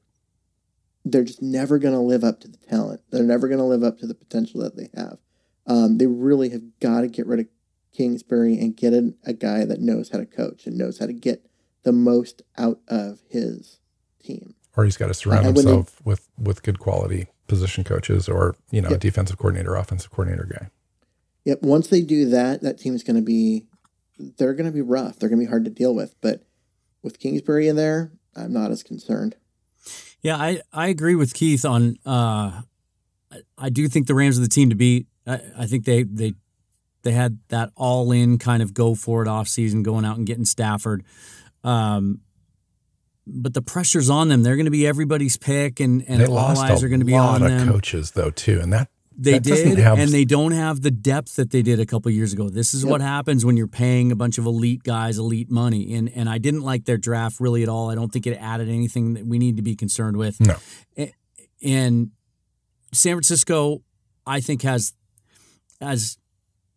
They're 1.12 1.24
just 1.24 1.42
never 1.42 1.80
going 1.80 1.94
to 1.94 2.00
live 2.00 2.24
up 2.24 2.40
to 2.42 2.48
the 2.48 2.58
talent. 2.58 3.02
They're 3.12 3.24
never 3.24 3.48
going 3.48 3.60
to 3.60 3.66
live 3.66 3.84
up 3.84 4.00
to 4.00 4.08
the 4.08 4.16
potential 4.16 4.62
that 4.62 4.76
they 4.76 4.90
have. 4.96 5.18
Um, 5.68 5.98
they 5.98 6.08
really 6.08 6.50
have 6.50 6.62
got 6.80 7.02
to 7.02 7.08
get 7.08 7.28
rid 7.28 7.40
of 7.42 7.48
Kingsbury 7.94 8.60
and 8.60 8.76
get 8.76 8.94
a, 8.94 9.14
a 9.24 9.34
guy 9.34 9.66
that 9.66 9.82
knows 9.82 10.10
how 10.10 10.20
to 10.20 10.26
coach 10.26 10.66
and 10.66 10.78
knows 10.78 11.00
how 11.00 11.06
to 11.06 11.14
get 11.14 11.46
the 11.84 11.92
most 11.92 12.42
out 12.58 12.80
of 12.88 13.20
his 13.30 13.80
team. 14.24 14.56
Or 14.76 14.86
he's 14.86 14.98
got 14.98 15.08
to 15.08 15.14
surround 15.14 15.46
uh, 15.46 15.54
himself 15.54 15.98
they, 15.98 16.10
with 16.10 16.28
with 16.38 16.64
good 16.64 16.80
quality 16.80 17.28
position 17.48 17.84
coaches 17.84 18.30
or 18.30 18.56
you 18.72 18.82
know 18.82 18.92
yep. 18.92 19.00
defensive 19.00 19.38
coordinator, 19.38 19.76
offensive 19.76 20.12
coordinator 20.12 20.46
guy. 20.46 20.70
Yep. 21.46 21.64
Once 21.64 21.88
they 21.88 22.02
do 22.02 22.30
that, 22.30 22.62
that 22.62 22.78
team 22.78 22.96
is 22.96 23.04
going 23.04 23.16
to 23.16 23.22
be 23.22 23.66
they're 24.38 24.54
going 24.54 24.66
to 24.66 24.72
be 24.72 24.82
rough. 24.82 25.18
They're 25.18 25.30
going 25.30 25.40
to 25.40 25.46
be 25.46 25.50
hard 25.50 25.66
to 25.66 25.72
deal 25.72 25.96
with. 25.96 26.16
But 26.22 26.44
with 27.02 27.20
Kingsbury 27.20 27.68
in 27.68 27.76
there, 27.76 28.12
I'm 28.36 28.54
not 28.54 28.72
as 28.72 28.84
concerned. 28.84 29.36
Yeah, 30.22 30.36
I, 30.36 30.62
I 30.74 30.88
agree 30.88 31.16
with 31.16 31.34
Keith 31.34 31.66
on. 31.66 31.98
Uh, 32.06 32.62
I 33.58 33.70
do 33.70 33.88
think 33.88 34.08
the 34.08 34.16
Rams 34.16 34.38
are 34.38 34.42
the 34.42 34.50
team 34.50 34.70
to 34.70 34.76
beat. 34.76 35.08
I, 35.26 35.40
I 35.60 35.66
think 35.66 35.86
they 35.86 36.04
they 36.04 36.34
they 37.04 37.12
had 37.12 37.40
that 37.50 37.72
all 37.76 38.12
in 38.12 38.38
kind 38.38 38.62
of 38.62 38.74
go 38.74 38.96
for 38.96 39.22
it 39.22 39.28
off 39.28 39.48
season, 39.48 39.84
going 39.84 40.06
out 40.06 40.18
and 40.18 40.26
getting 40.26 40.46
Stafford. 40.46 41.04
Um, 41.64 42.22
but 43.26 43.54
the 43.54 43.62
pressure's 43.62 44.10
on 44.10 44.28
them. 44.28 44.44
They're 44.44 44.56
going 44.56 44.66
to 44.66 44.72
be 44.72 44.88
everybody's 44.88 45.38
pick, 45.38 45.80
and 45.80 46.04
and 46.08 46.28
all 46.28 46.38
eyes 46.58 46.84
are 46.84 46.90
going 46.90 47.00
to 47.00 47.06
be 47.06 47.14
on 47.16 47.42
them. 47.42 47.68
Coaches 47.68 48.12
though 48.12 48.32
too, 48.32 48.60
and 48.62 48.74
that 48.74 48.90
they 49.22 49.34
that 49.34 49.44
did, 49.44 49.78
have... 49.80 50.00
and 50.00 50.10
they 50.12 50.24
don't 50.24 50.54
have 50.54 50.82
the 50.82 50.92
depth 50.92 51.36
that 51.36 51.52
they 51.52 51.62
did 51.62 51.80
a 51.80 51.86
couple 51.86 52.10
years 52.12 52.32
ago. 52.32 52.50
This 52.50 52.74
is 52.74 52.84
yep. 52.84 52.92
what 52.92 53.02
happens 53.02 53.46
when 53.46 53.58
you're 53.58 53.68
paying 53.68 54.12
a 54.12 54.16
bunch 54.16 54.38
of 54.38 54.46
elite 54.46 54.84
guys 54.84 55.18
elite 55.18 55.52
money. 55.52 55.94
And 55.94 56.10
and 56.16 56.30
I 56.30 56.38
didn't 56.38 56.62
like 56.62 56.86
their 56.86 56.98
draft 56.98 57.40
really 57.40 57.62
at 57.62 57.70
all. 57.70 57.90
I 57.90 57.96
don't 57.96 58.12
think 58.12 58.26
it 58.28 58.36
added 58.36 58.70
anything 58.70 59.14
that 59.16 59.26
we 59.26 59.38
need 59.38 59.58
to 59.58 59.62
be 59.62 59.76
concerned 59.76 60.18
with. 60.18 60.40
No. 60.40 60.56
And 61.62 62.12
San 62.94 63.16
Francisco, 63.16 63.84
I 64.26 64.40
think 64.40 64.62
has 64.62 64.94
as 65.82 66.18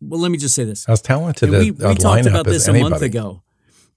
well. 0.01 0.19
Let 0.19 0.31
me 0.31 0.37
just 0.37 0.55
say 0.55 0.65
this: 0.65 0.87
as 0.89 1.01
talented 1.01 1.49
we, 1.49 1.71
we 1.71 1.95
talked 1.95 2.25
about 2.25 2.45
this 2.45 2.67
a 2.67 2.73
month 2.73 3.01
ago 3.01 3.43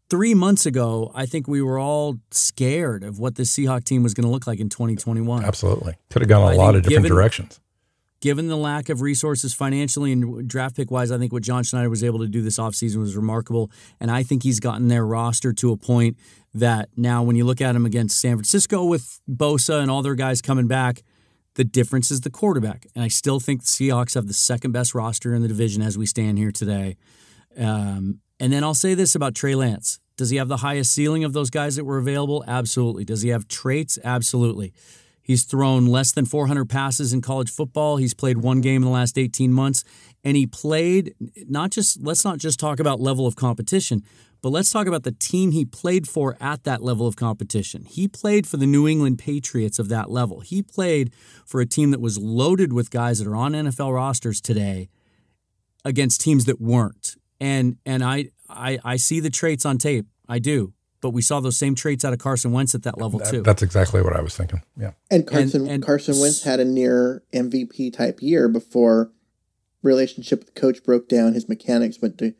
three 0.09 0.35
months 0.35 0.66
ago, 0.66 1.10
I 1.14 1.27
think 1.27 1.48
we 1.48 1.60
were 1.60 1.78
all 1.78 2.18
scared 2.31 3.02
of 3.02 3.18
what 3.18 3.35
the 3.35 3.43
Seahawk 3.43 3.85
team 3.85 4.02
was 4.02 4.14
going 4.14 4.24
to 4.24 4.31
look 4.31 4.47
like 4.47 4.60
in 4.60 4.68
2021. 4.68 5.44
Absolutely. 5.44 5.97
Could 6.10 6.23
have 6.23 6.28
gone 6.28 6.43
a 6.43 6.55
I 6.55 6.56
lot 6.56 6.77
of 6.77 6.82
different 6.82 7.05
given, 7.05 7.16
directions. 7.16 7.60
Given 8.27 8.48
the 8.48 8.57
lack 8.57 8.89
of 8.89 9.03
resources 9.03 9.55
financially 9.55 10.11
and 10.11 10.48
draft 10.48 10.74
pick 10.74 10.90
wise, 10.90 11.12
I 11.12 11.16
think 11.19 11.32
what 11.32 11.44
John 11.44 11.62
Schneider 11.62 11.89
was 11.89 12.03
able 12.03 12.19
to 12.19 12.27
do 12.27 12.43
this 12.43 12.59
offseason 12.59 12.97
was 12.97 13.15
remarkable. 13.15 13.70
And 14.01 14.11
I 14.11 14.24
think 14.24 14.43
he's 14.43 14.59
gotten 14.59 14.89
their 14.89 15.07
roster 15.07 15.53
to 15.53 15.70
a 15.70 15.77
point 15.77 16.16
that 16.53 16.89
now 16.97 17.23
when 17.23 17.36
you 17.36 17.44
look 17.44 17.61
at 17.61 17.77
him 17.77 17.86
against 17.86 18.20
San 18.20 18.32
Francisco 18.32 18.85
with 18.85 19.20
Bosa 19.31 19.81
and 19.81 19.93
all 19.93 20.03
their 20.03 20.16
guys 20.16 20.43
coming 20.43 20.66
back, 20.66 21.05
the 21.55 21.62
difference 21.62 22.11
is 22.11 22.23
the 22.23 22.31
quarterback. 22.31 22.89
And 22.97 23.05
I 23.05 23.07
still 23.07 23.39
think 23.39 23.61
the 23.61 23.69
Seahawks 23.69 24.16
have 24.16 24.27
the 24.27 24.35
second 24.35 24.73
best 24.73 24.93
roster 24.93 25.32
in 25.32 25.43
the 25.43 25.47
division 25.47 25.81
as 25.81 25.97
we 25.97 26.05
stand 26.05 26.36
here 26.36 26.51
today. 26.51 26.97
Um, 27.57 28.19
and 28.40 28.53
then 28.53 28.65
I'll 28.65 28.74
say 28.74 28.94
this 28.94 29.15
about 29.15 29.36
Trey 29.36 29.55
Lance. 29.55 30.01
Does 30.16 30.31
he 30.31 30.39
have 30.39 30.48
the 30.48 30.57
highest 30.57 30.90
ceiling 30.90 31.23
of 31.23 31.32
those 31.32 31.51
guys 31.51 31.77
that 31.77 31.85
were 31.85 31.98
available? 31.98 32.43
Absolutely. 32.48 33.05
Does 33.05 33.23
he 33.23 33.28
have 33.28 33.47
traits? 33.47 34.01
Absolutely. 34.03 34.73
He's 35.27 35.44
thrown 35.44 35.86
less 35.86 36.12
than 36.12 36.24
400 36.24 36.69
passes 36.69 37.12
in 37.12 37.20
college 37.20 37.51
football. 37.51 37.97
He's 37.97 38.15
played 38.15 38.39
one 38.39 38.61
game 38.61 38.82
in 38.82 38.86
the 38.86 38.93
last 38.93 39.19
18 39.19 39.53
months. 39.53 39.82
And 40.23 40.36
he 40.36 40.47
played 40.47 41.15
not 41.48 41.70
just, 41.70 42.01
let's 42.01 42.24
not 42.24 42.39
just 42.39 42.61
talk 42.61 42.78
about 42.78 43.01
level 43.01 43.27
of 43.27 43.35
competition, 43.35 44.03
but 44.40 44.51
let's 44.51 44.70
talk 44.70 44.86
about 44.86 45.03
the 45.03 45.12
team 45.12 45.51
he 45.51 45.65
played 45.65 46.07
for 46.07 46.36
at 46.40 46.62
that 46.65 46.82
level 46.82 47.07
of 47.07 47.16
competition. 47.16 47.85
He 47.85 48.07
played 48.07 48.47
for 48.47 48.57
the 48.57 48.66
New 48.66 48.86
England 48.86 49.19
Patriots 49.19 49.78
of 49.78 49.89
that 49.89 50.11
level. 50.11 50.40
He 50.40 50.62
played 50.62 51.12
for 51.44 51.61
a 51.61 51.66
team 51.66 51.90
that 51.90 52.01
was 52.01 52.19
loaded 52.19 52.73
with 52.73 52.90
guys 52.90 53.19
that 53.19 53.27
are 53.27 53.36
on 53.36 53.53
NFL 53.53 53.94
rosters 53.94 54.40
today 54.40 54.89
against 55.85 56.20
teams 56.20 56.44
that 56.44 56.61
weren't 56.61 57.16
and 57.40 57.77
and 57.85 58.03
I, 58.03 58.31
I 58.48 58.78
I 58.85 58.97
see 58.97 59.20
the 59.20 59.31
traits 59.31 59.65
on 59.65 59.78
tape. 59.78 60.07
I 60.28 60.39
do. 60.39 60.73
But 61.06 61.12
we 61.12 61.22
saw 61.22 61.38
those 61.38 61.56
same 61.56 61.76
traits 61.76 62.04
out 62.04 62.12
of 62.12 62.18
Carson 62.18 62.50
Wentz 62.50 62.74
at 62.74 62.82
that 62.82 62.98
level 62.98 63.20
that, 63.20 63.30
too. 63.30 63.42
That's 63.42 63.62
exactly 63.62 64.02
what 64.02 64.16
I 64.16 64.20
was 64.22 64.36
thinking. 64.36 64.60
Yeah. 64.76 64.90
And 65.08 65.24
Carson 65.24 65.60
and, 65.62 65.70
and 65.70 65.82
Carson 65.84 66.18
Wentz 66.18 66.42
had 66.42 66.58
a 66.58 66.64
near 66.64 67.22
MVP 67.32 67.92
type 67.92 68.20
year 68.20 68.48
before 68.48 69.12
relationship 69.84 70.40
with 70.40 70.52
the 70.52 70.60
coach 70.60 70.82
broke 70.82 71.08
down, 71.08 71.34
his 71.34 71.48
mechanics 71.48 72.02
went 72.02 72.18
to 72.18 72.34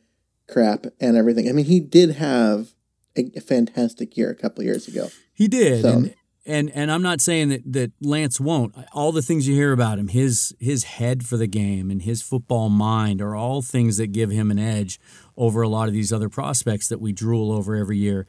crap 0.48 0.86
and 1.01 1.16
everything. 1.16 1.48
I 1.48 1.52
mean, 1.52 1.66
he 1.66 1.78
did 1.78 2.16
have 2.16 2.70
a, 3.16 3.30
a 3.36 3.40
fantastic 3.40 4.16
year 4.16 4.30
a 4.30 4.34
couple 4.34 4.64
years 4.64 4.88
ago. 4.88 5.10
He 5.32 5.47
did. 5.47 5.82
So, 5.82 5.90
and 5.90 6.14
and 6.44 6.70
and 6.74 6.90
I'm 6.90 7.02
not 7.02 7.20
saying 7.20 7.51
that 7.51 7.72
that 7.72 7.93
Lance 8.01 8.40
won't. 8.40 8.74
All 8.93 9.12
the 9.12 9.22
things 9.22 9.47
you 9.47 9.55
hear 9.55 9.70
about 9.70 10.01
him, 10.01 10.09
his 10.09 10.56
his 10.59 10.84
head 10.84 11.24
for 11.24 11.36
the 11.36 11.47
game 11.47 11.88
and 11.88 12.02
his 12.02 12.20
football 12.20 12.68
mind 12.68 13.22
are 13.22 13.36
all 13.36 13.62
things 13.62 13.97
that 13.98 14.09
give 14.09 14.30
him 14.30 14.51
an 14.51 14.59
edge 14.59 14.98
over 15.36 15.62
a 15.62 15.68
lot 15.68 15.88
of 15.88 15.94
these 15.94 16.12
other 16.12 16.28
prospects 16.28 16.88
that 16.88 17.01
we 17.01 17.12
drool 17.12 17.52
over 17.52 17.76
every 17.76 17.98
year. 17.98 18.26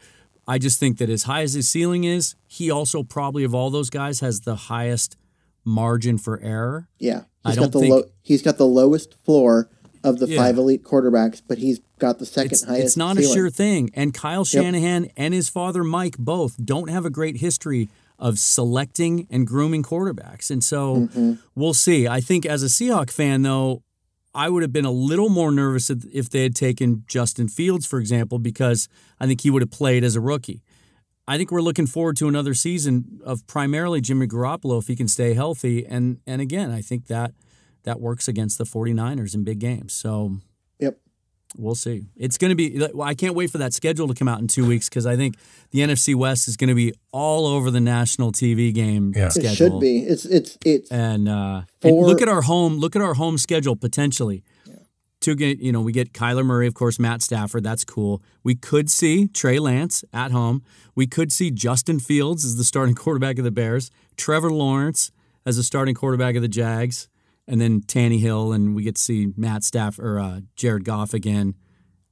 I 0.48 0.58
just 0.58 0.80
think 0.80 0.98
that 1.00 1.10
as 1.10 1.24
high 1.24 1.42
as 1.42 1.54
his 1.54 1.70
ceiling 1.70 2.04
is, 2.06 2.36
he 2.48 2.72
also 2.72 3.04
probably 3.04 3.44
of 3.44 3.54
all 3.54 3.70
those 3.70 3.90
guys 3.90 4.22
has 4.22 4.42
the 4.42 4.56
highest 4.56 5.18
margin 5.66 6.18
for 6.18 6.40
error. 6.42 6.88
Yeah, 7.00 7.24
he's 7.46 7.54
I 7.54 7.56
don't 7.56 7.66
got 7.66 7.72
the 7.74 7.80
think, 7.80 7.94
low, 7.94 8.04
he's 8.22 8.42
got 8.42 8.58
the 8.58 8.66
lowest 8.66 9.16
floor 9.24 9.70
of 10.04 10.20
the 10.20 10.28
yeah. 10.28 10.38
five 10.42 10.58
elite 10.58 10.84
quarterbacks, 10.84 11.42
but 11.46 11.58
he's 11.58 11.80
got 12.00 12.20
the 12.20 12.26
second 12.26 12.54
it's, 12.54 12.64
highest. 12.64 12.86
It's 12.86 12.98
not 12.98 13.18
ceiling. 13.18 13.32
a 13.32 13.34
sure 13.34 13.50
thing. 13.50 13.90
And 13.94 14.14
Kyle 14.14 14.46
Shanahan 14.46 15.04
yep. 15.04 15.14
and 15.18 15.34
his 15.34 15.50
father 15.50 15.84
Mike 15.84 16.18
both 16.18 16.56
don't 16.64 16.90
have 16.90 17.06
a 17.06 17.10
great 17.10 17.38
history 17.38 17.90
of 18.20 18.40
selecting 18.40 19.28
and 19.30 19.46
grooming 19.46 19.84
quarterbacks. 19.84 20.50
And 20.50 20.64
so 20.64 20.96
mm-hmm. 20.96 21.34
we'll 21.56 21.74
see. 21.74 22.08
I 22.08 22.22
think 22.22 22.46
as 22.46 22.64
a 22.64 22.68
Seahawk 22.68 23.12
fan, 23.12 23.44
though, 23.44 23.84
I 24.38 24.50
would 24.50 24.62
have 24.62 24.72
been 24.72 24.86
a 24.86 24.92
little 24.92 25.30
more 25.30 25.52
nervous 25.52 25.90
if 25.90 26.30
they 26.30 26.44
had 26.44 26.54
taken 26.54 27.04
Justin 27.08 27.48
Fields, 27.48 27.88
for 27.88 27.98
example, 27.98 28.38
because 28.38 28.88
I 29.20 29.26
think 29.26 29.42
he 29.42 29.50
would 29.50 29.64
have 29.64 29.72
played 29.72 30.04
as 30.04 30.16
a 30.16 30.22
rookie. 30.22 30.62
I 31.28 31.38
think 31.38 31.52
we're 31.52 31.60
looking 31.62 31.88
forward 31.88 32.18
to 32.18 32.28
another 32.28 32.54
season 32.54 33.20
of 33.26 33.46
primarily 33.48 34.00
Jimmy 34.00 34.28
Garoppolo 34.28 34.80
if 34.80 34.88
he 34.88 34.96
can 34.96 35.08
stay 35.08 35.34
healthy. 35.34 35.84
And 35.84 36.20
and 36.28 36.40
again, 36.40 36.70
I 36.70 36.82
think 36.82 37.08
that 37.08 37.34
that 37.82 38.00
works 38.00 38.28
against 38.28 38.60
the 38.60 38.64
49ers 38.64 39.34
in 39.34 39.44
big 39.44 39.58
games. 39.58 39.94
So 39.94 40.38
we'll 41.58 41.76
see. 41.76 42.08
It's 42.16 42.38
going 42.38 42.50
to 42.50 42.56
be. 42.56 42.86
I 43.02 43.14
can't 43.14 43.36
wait 43.36 43.52
for 43.52 43.58
that 43.58 43.74
schedule 43.74 44.08
to 44.08 44.14
come 44.14 44.28
out 44.28 44.40
in 44.40 44.48
two 44.48 44.66
weeks 44.66 44.90
because 44.90 45.06
I 45.06 45.16
think 45.16 45.36
the 45.72 45.80
NFC 45.80 46.16
West 46.16 46.48
is 46.48 46.58
going 46.58 46.70
to 46.70 46.76
be 46.76 46.94
all 47.12 47.46
over 47.46 47.72
the 47.72 47.80
national 47.80 48.32
TV 48.32 48.74
game 48.74 49.14
yeah. 49.16 49.30
schedule. 49.30 49.52
It 49.52 49.56
should 49.56 49.80
be. 49.80 50.00
It's 50.00 50.26
it's 50.26 50.58
it's 50.66 50.92
and, 50.92 51.28
uh, 51.28 51.64
and 51.82 51.98
look 51.98 52.22
at 52.22 52.30
our 52.30 52.42
home. 52.42 52.78
Look 52.78 52.96
at 52.96 53.02
our 53.02 53.16
home 53.16 53.38
schedule 53.38 53.76
potentially. 53.76 54.44
Yeah. 54.66 54.76
To 55.22 55.36
get 55.36 55.60
you 55.60 55.72
know, 55.72 55.82
we 55.82 55.92
get 55.92 56.14
Kyler 56.14 56.46
Murray, 56.46 56.68
of 56.68 56.74
course, 56.74 57.00
Matt 57.00 57.22
Stafford. 57.22 57.64
That's 57.64 57.84
cool. 57.84 58.22
We 58.44 58.56
could 58.56 58.90
see 58.90 59.28
Trey 59.28 59.60
Lance 59.60 60.04
at 60.14 60.32
home. 60.32 60.64
We 60.96 61.08
could 61.08 61.32
see 61.32 61.52
Justin 61.52 62.00
Fields 62.00 62.46
as 62.46 62.58
the 62.58 62.64
starting 62.64 62.96
quarterback 62.96 63.38
of 63.38 63.44
the 63.44 63.52
Bears. 63.52 63.92
Trevor 64.16 64.52
Lawrence 64.52 65.12
as 65.46 65.58
the 65.58 65.64
starting 65.64 65.96
quarterback 65.96 66.36
of 66.36 66.42
the 66.42 66.48
Jags 66.48 67.08
and 67.48 67.62
then 67.62 67.82
Tannehill, 67.82 68.54
and 68.54 68.76
we 68.76 68.84
get 68.84 68.96
to 68.96 69.02
see 69.02 69.34
Matt 69.38 69.64
Staff 69.64 70.00
or 70.00 70.20
uh, 70.20 70.42
Jared 70.56 70.84
Goff 70.84 71.14
again, 71.14 71.56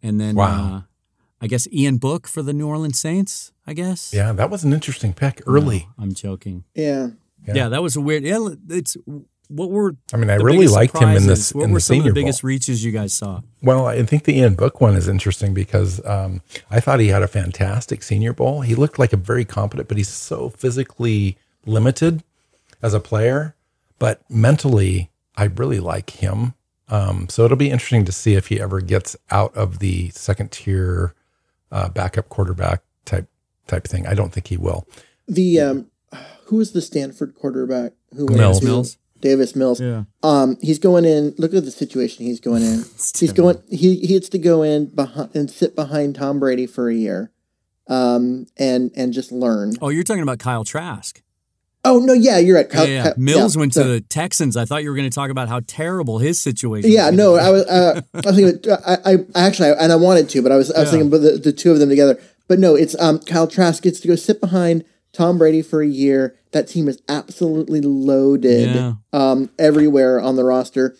and 0.01 0.19
then 0.19 0.35
wow. 0.35 0.75
uh, 0.75 0.81
I 1.41 1.47
guess 1.47 1.67
Ian 1.71 1.97
Book 1.97 2.27
for 2.27 2.41
the 2.41 2.53
New 2.53 2.67
Orleans 2.67 2.99
Saints. 2.99 3.51
I 3.67 3.73
guess. 3.73 4.13
Yeah, 4.13 4.31
that 4.33 4.49
was 4.49 4.63
an 4.63 4.73
interesting 4.73 5.13
pick 5.13 5.41
early. 5.47 5.87
No, 5.97 6.03
I'm 6.03 6.13
joking. 6.13 6.65
Yeah. 6.75 7.09
yeah. 7.47 7.53
yeah, 7.55 7.69
that 7.69 7.81
was 7.81 7.95
a 7.95 8.01
weird. 8.01 8.23
Yeah, 8.23 8.49
it's 8.69 8.95
what 9.47 9.71
were. 9.71 9.95
I 10.13 10.17
mean, 10.17 10.29
I 10.29 10.35
really 10.35 10.67
liked 10.67 10.97
him 10.97 11.09
in 11.09 11.25
this. 11.27 11.53
What 11.53 11.63
in 11.63 11.71
were 11.71 11.77
the 11.77 11.81
some 11.81 11.99
of 11.99 12.05
the 12.05 12.13
biggest 12.13 12.41
Bowl. 12.41 12.49
reaches 12.49 12.83
you 12.83 12.91
guys 12.91 13.13
saw? 13.13 13.41
Well, 13.61 13.87
I 13.87 14.03
think 14.03 14.23
the 14.23 14.37
Ian 14.37 14.55
Book 14.55 14.81
one 14.81 14.95
is 14.95 15.07
interesting 15.07 15.53
because 15.53 16.03
um, 16.05 16.41
I 16.69 16.79
thought 16.79 16.99
he 16.99 17.07
had 17.07 17.23
a 17.23 17.27
fantastic 17.27 18.03
Senior 18.03 18.33
Bowl. 18.33 18.61
He 18.61 18.75
looked 18.75 18.99
like 18.99 19.13
a 19.13 19.17
very 19.17 19.45
competent, 19.45 19.87
but 19.87 19.97
he's 19.97 20.09
so 20.09 20.49
physically 20.49 21.37
limited 21.65 22.23
as 22.81 22.93
a 22.93 22.99
player, 22.99 23.55
but 23.97 24.21
mentally 24.29 25.09
I 25.37 25.45
really 25.45 25.79
like 25.79 26.09
him. 26.09 26.53
Um, 26.87 27.27
so 27.29 27.45
it'll 27.45 27.57
be 27.57 27.71
interesting 27.71 28.05
to 28.05 28.11
see 28.11 28.35
if 28.35 28.47
he 28.47 28.61
ever 28.61 28.79
gets 28.79 29.15
out 29.31 29.55
of 29.55 29.79
the 29.79 30.09
second 30.09 30.51
tier 30.51 31.15
uh, 31.71 31.89
backup 31.89 32.29
quarterback 32.29 32.83
type 33.05 33.27
type 33.67 33.87
thing. 33.87 34.05
I 34.05 34.13
don't 34.13 34.31
think 34.31 34.47
he 34.47 34.57
will. 34.57 34.87
The 35.27 35.59
um, 35.59 35.91
who 36.45 36.59
is 36.59 36.71
the 36.71 36.81
Stanford 36.81 37.35
quarterback? 37.35 37.93
Who 38.15 38.27
Mills. 38.27 38.63
Mills. 38.63 38.97
Davis 39.21 39.55
Mills. 39.55 39.81
Yeah. 39.81 40.03
Um, 40.21 40.57
he's 40.61 40.77
going 40.77 41.05
in. 41.05 41.33
Look 41.37 41.53
at 41.53 41.65
the 41.65 41.71
situation 41.71 42.25
he's 42.25 42.39
going 42.39 42.61
in. 42.61 42.83
he's 43.17 43.33
going. 43.33 43.61
He 43.69 43.95
he 43.99 44.07
gets 44.07 44.29
to 44.29 44.37
go 44.37 44.61
in 44.61 44.87
behind 44.87 45.35
and 45.35 45.49
sit 45.49 45.75
behind 45.75 46.15
Tom 46.15 46.39
Brady 46.39 46.67
for 46.67 46.89
a 46.89 46.93
year, 46.93 47.31
um, 47.87 48.45
and 48.57 48.91
and 48.95 49.13
just 49.13 49.31
learn. 49.31 49.73
Oh, 49.81 49.89
you're 49.89 50.03
talking 50.03 50.21
about 50.21 50.39
Kyle 50.39 50.63
Trask. 50.63 51.21
Oh 51.85 51.99
no, 51.99 52.13
yeah, 52.13 52.39
you're 52.39 52.55
right. 52.55 52.67
Yeah, 52.73 52.83
yeah. 52.83 53.13
Mills 53.15 53.55
yeah, 53.55 53.59
went 53.59 53.73
to 53.73 53.83
the 53.83 54.01
Texans. 54.01 54.57
I 54.57 54.65
thought 54.65 54.81
you 54.81 54.89
were 54.89 54.95
going 54.95 55.09
to 55.09 55.13
talk 55.13 55.29
about 55.29 55.47
how 55.47 55.61
terrible 55.67 56.17
his 56.17 56.41
situation. 56.41 56.91
Yeah, 56.91 57.11
no, 57.11 57.35
I 57.35 57.51
was. 57.51 57.65
Uh, 57.67 58.01
I 58.13 58.21
was 58.25 58.35
thinking. 58.35 58.71
I, 58.85 58.97
I 59.05 59.47
actually, 59.47 59.71
and 59.79 59.91
I 59.91 59.95
wanted 59.95 60.27
to, 60.29 60.41
but 60.41 60.51
I 60.51 60.57
was. 60.57 60.71
I 60.71 60.81
was 60.81 60.89
thinking 60.89 61.07
about 61.07 61.21
the, 61.21 61.37
the 61.37 61.53
two 61.53 61.71
of 61.71 61.79
them 61.79 61.89
together. 61.89 62.19
But 62.47 62.59
no, 62.59 62.75
it's 62.75 62.99
um, 62.99 63.19
Kyle 63.19 63.47
Trask 63.47 63.83
gets 63.83 63.99
to 63.99 64.07
go 64.07 64.15
sit 64.15 64.41
behind 64.41 64.83
Tom 65.13 65.37
Brady 65.37 65.61
for 65.61 65.81
a 65.81 65.87
year. 65.87 66.35
That 66.51 66.67
team 66.67 66.87
is 66.87 67.01
absolutely 67.07 67.81
loaded 67.81 68.95
um, 69.13 69.51
everywhere 69.59 70.19
on 70.19 70.37
the 70.37 70.43
roster, 70.43 70.97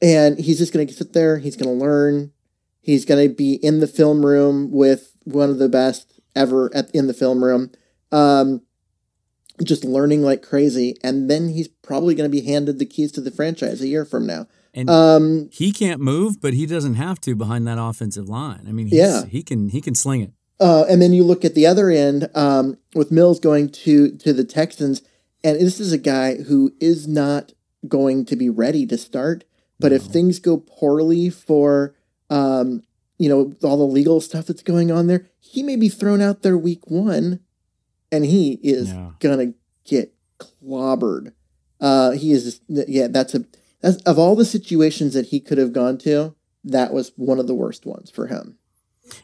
and 0.00 0.38
he's 0.38 0.58
just 0.58 0.72
going 0.72 0.86
to 0.86 0.92
sit 0.94 1.12
there. 1.12 1.38
He's 1.38 1.56
going 1.56 1.78
to 1.78 1.84
learn. 1.84 2.32
He's 2.80 3.04
going 3.04 3.28
to 3.28 3.34
be 3.34 3.54
in 3.54 3.80
the 3.80 3.86
film 3.86 4.24
room 4.24 4.70
with 4.70 5.14
one 5.24 5.50
of 5.50 5.58
the 5.58 5.68
best 5.68 6.20
ever 6.34 6.74
at 6.74 6.90
in 6.94 7.06
the 7.06 7.14
film 7.14 7.44
room. 7.44 7.70
Um, 8.10 8.62
just 9.64 9.84
learning 9.84 10.22
like 10.22 10.42
crazy, 10.42 10.96
and 11.02 11.30
then 11.30 11.48
he's 11.48 11.68
probably 11.68 12.14
going 12.14 12.30
to 12.30 12.32
be 12.32 12.46
handed 12.46 12.78
the 12.78 12.86
keys 12.86 13.12
to 13.12 13.20
the 13.20 13.30
franchise 13.30 13.80
a 13.80 13.88
year 13.88 14.04
from 14.04 14.26
now. 14.26 14.46
And 14.74 14.88
um, 14.88 15.48
he 15.52 15.70
can't 15.72 16.00
move, 16.00 16.40
but 16.40 16.54
he 16.54 16.66
doesn't 16.66 16.94
have 16.94 17.20
to 17.22 17.34
behind 17.34 17.66
that 17.66 17.78
offensive 17.78 18.28
line. 18.28 18.64
I 18.66 18.72
mean, 18.72 18.88
yeah, 18.90 19.26
he 19.26 19.42
can 19.42 19.68
he 19.68 19.80
can 19.80 19.94
sling 19.94 20.22
it. 20.22 20.32
Uh, 20.60 20.84
and 20.88 21.02
then 21.02 21.12
you 21.12 21.24
look 21.24 21.44
at 21.44 21.54
the 21.54 21.66
other 21.66 21.90
end 21.90 22.30
um, 22.34 22.78
with 22.94 23.10
Mills 23.10 23.40
going 23.40 23.68
to 23.68 24.16
to 24.18 24.32
the 24.32 24.44
Texans, 24.44 25.02
and 25.44 25.60
this 25.60 25.78
is 25.78 25.92
a 25.92 25.98
guy 25.98 26.36
who 26.42 26.72
is 26.80 27.06
not 27.06 27.52
going 27.86 28.24
to 28.26 28.36
be 28.36 28.48
ready 28.48 28.86
to 28.86 28.96
start. 28.96 29.44
But 29.78 29.90
no. 29.90 29.96
if 29.96 30.02
things 30.02 30.38
go 30.38 30.58
poorly 30.58 31.28
for 31.28 31.94
um, 32.30 32.82
you 33.18 33.28
know 33.28 33.52
all 33.62 33.76
the 33.76 33.84
legal 33.84 34.20
stuff 34.22 34.46
that's 34.46 34.62
going 34.62 34.90
on 34.90 35.06
there, 35.06 35.26
he 35.38 35.62
may 35.62 35.76
be 35.76 35.90
thrown 35.90 36.22
out 36.22 36.42
there 36.42 36.56
week 36.56 36.86
one 36.86 37.40
and 38.12 38.24
he 38.24 38.60
is 38.62 38.92
yeah. 38.92 39.10
gonna 39.18 39.54
get 39.84 40.14
clobbered. 40.38 41.32
Uh, 41.80 42.12
he 42.12 42.32
is, 42.32 42.60
yeah. 42.68 43.08
That's 43.08 43.34
a 43.34 43.44
that's 43.80 43.96
of 44.02 44.18
all 44.18 44.36
the 44.36 44.44
situations 44.44 45.14
that 45.14 45.26
he 45.26 45.40
could 45.40 45.58
have 45.58 45.72
gone 45.72 45.98
to, 45.98 46.36
that 46.62 46.92
was 46.92 47.12
one 47.16 47.40
of 47.40 47.48
the 47.48 47.54
worst 47.54 47.84
ones 47.84 48.10
for 48.10 48.28
him. 48.28 48.58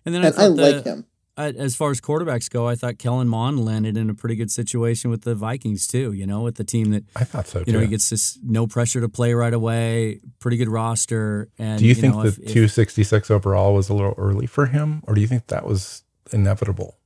And 0.05 0.15
then 0.15 0.25
I, 0.25 0.29
and 0.29 0.39
I 0.39 0.47
like 0.49 0.85
him. 0.85 1.07
as 1.37 1.77
far 1.77 1.93
as 1.93 2.01
quarterbacks 2.01 2.51
go, 2.51 2.67
I 2.67 2.75
thought 2.75 2.99
Kellen 2.99 3.29
Mond 3.29 3.65
landed 3.65 3.97
in 3.97 4.11
a 4.11 4.15
pretty 4.15 4.35
good 4.35 4.51
situation 4.51 5.11
with 5.11 5.23
the 5.23 5.37
Vikings 5.37 5.87
too. 5.87 6.13
You 6.13 6.27
know, 6.27 6.41
with 6.41 6.57
the 6.57 6.65
team 6.65 6.91
that 6.91 7.05
I 7.15 7.23
thought 7.23 7.47
so. 7.47 7.63
You 7.65 7.73
know, 7.73 7.79
he 7.79 7.87
gets 7.87 8.11
this 8.11 8.39
no 8.43 8.67
pressure 8.67 9.01
to 9.01 9.09
play 9.09 9.35
right 9.35 9.55
away, 9.55 10.21
pretty 10.41 10.57
good 10.57 10.69
roster. 10.69 11.49
And 11.59 11.79
do 11.79 11.85
you, 11.85 11.91
you 11.91 11.95
think 11.95 12.15
know, 12.15 12.29
the 12.29 12.47
two 12.47 12.67
sixty 12.67 13.05
six 13.05 13.31
overall 13.31 13.75
was 13.75 13.89
a 13.89 13.95
little 13.95 14.15
early 14.19 14.47
for 14.47 14.67
him, 14.67 15.03
or 15.07 15.15
do 15.15 15.21
you 15.21 15.29
think 15.29 15.47
that 15.47 15.65
was 15.65 16.03
inevitable? 16.33 16.97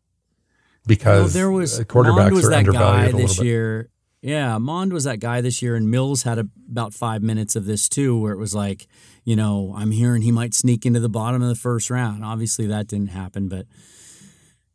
Because 0.86 1.32
there 1.32 1.50
was 1.50 1.80
quarterbacks 1.80 2.16
Mond 2.16 2.34
was 2.34 2.48
that 2.48 2.66
guy 2.66 3.12
this 3.12 3.40
year. 3.40 3.88
Yeah, 4.20 4.58
Mond 4.58 4.92
was 4.92 5.04
that 5.04 5.18
guy 5.18 5.40
this 5.40 5.62
year, 5.62 5.74
and 5.74 5.90
Mills 5.90 6.22
had 6.22 6.38
a, 6.38 6.46
about 6.70 6.94
five 6.94 7.22
minutes 7.22 7.56
of 7.56 7.64
this 7.64 7.88
too, 7.88 8.16
where 8.16 8.32
it 8.32 8.38
was 8.38 8.54
like, 8.54 8.86
you 9.24 9.34
know, 9.34 9.74
I'm 9.76 9.90
hearing 9.90 10.22
he 10.22 10.30
might 10.30 10.54
sneak 10.54 10.86
into 10.86 11.00
the 11.00 11.08
bottom 11.08 11.42
of 11.42 11.48
the 11.48 11.56
first 11.56 11.90
round. 11.90 12.24
Obviously, 12.24 12.66
that 12.68 12.86
didn't 12.86 13.08
happen, 13.08 13.48
but 13.48 13.66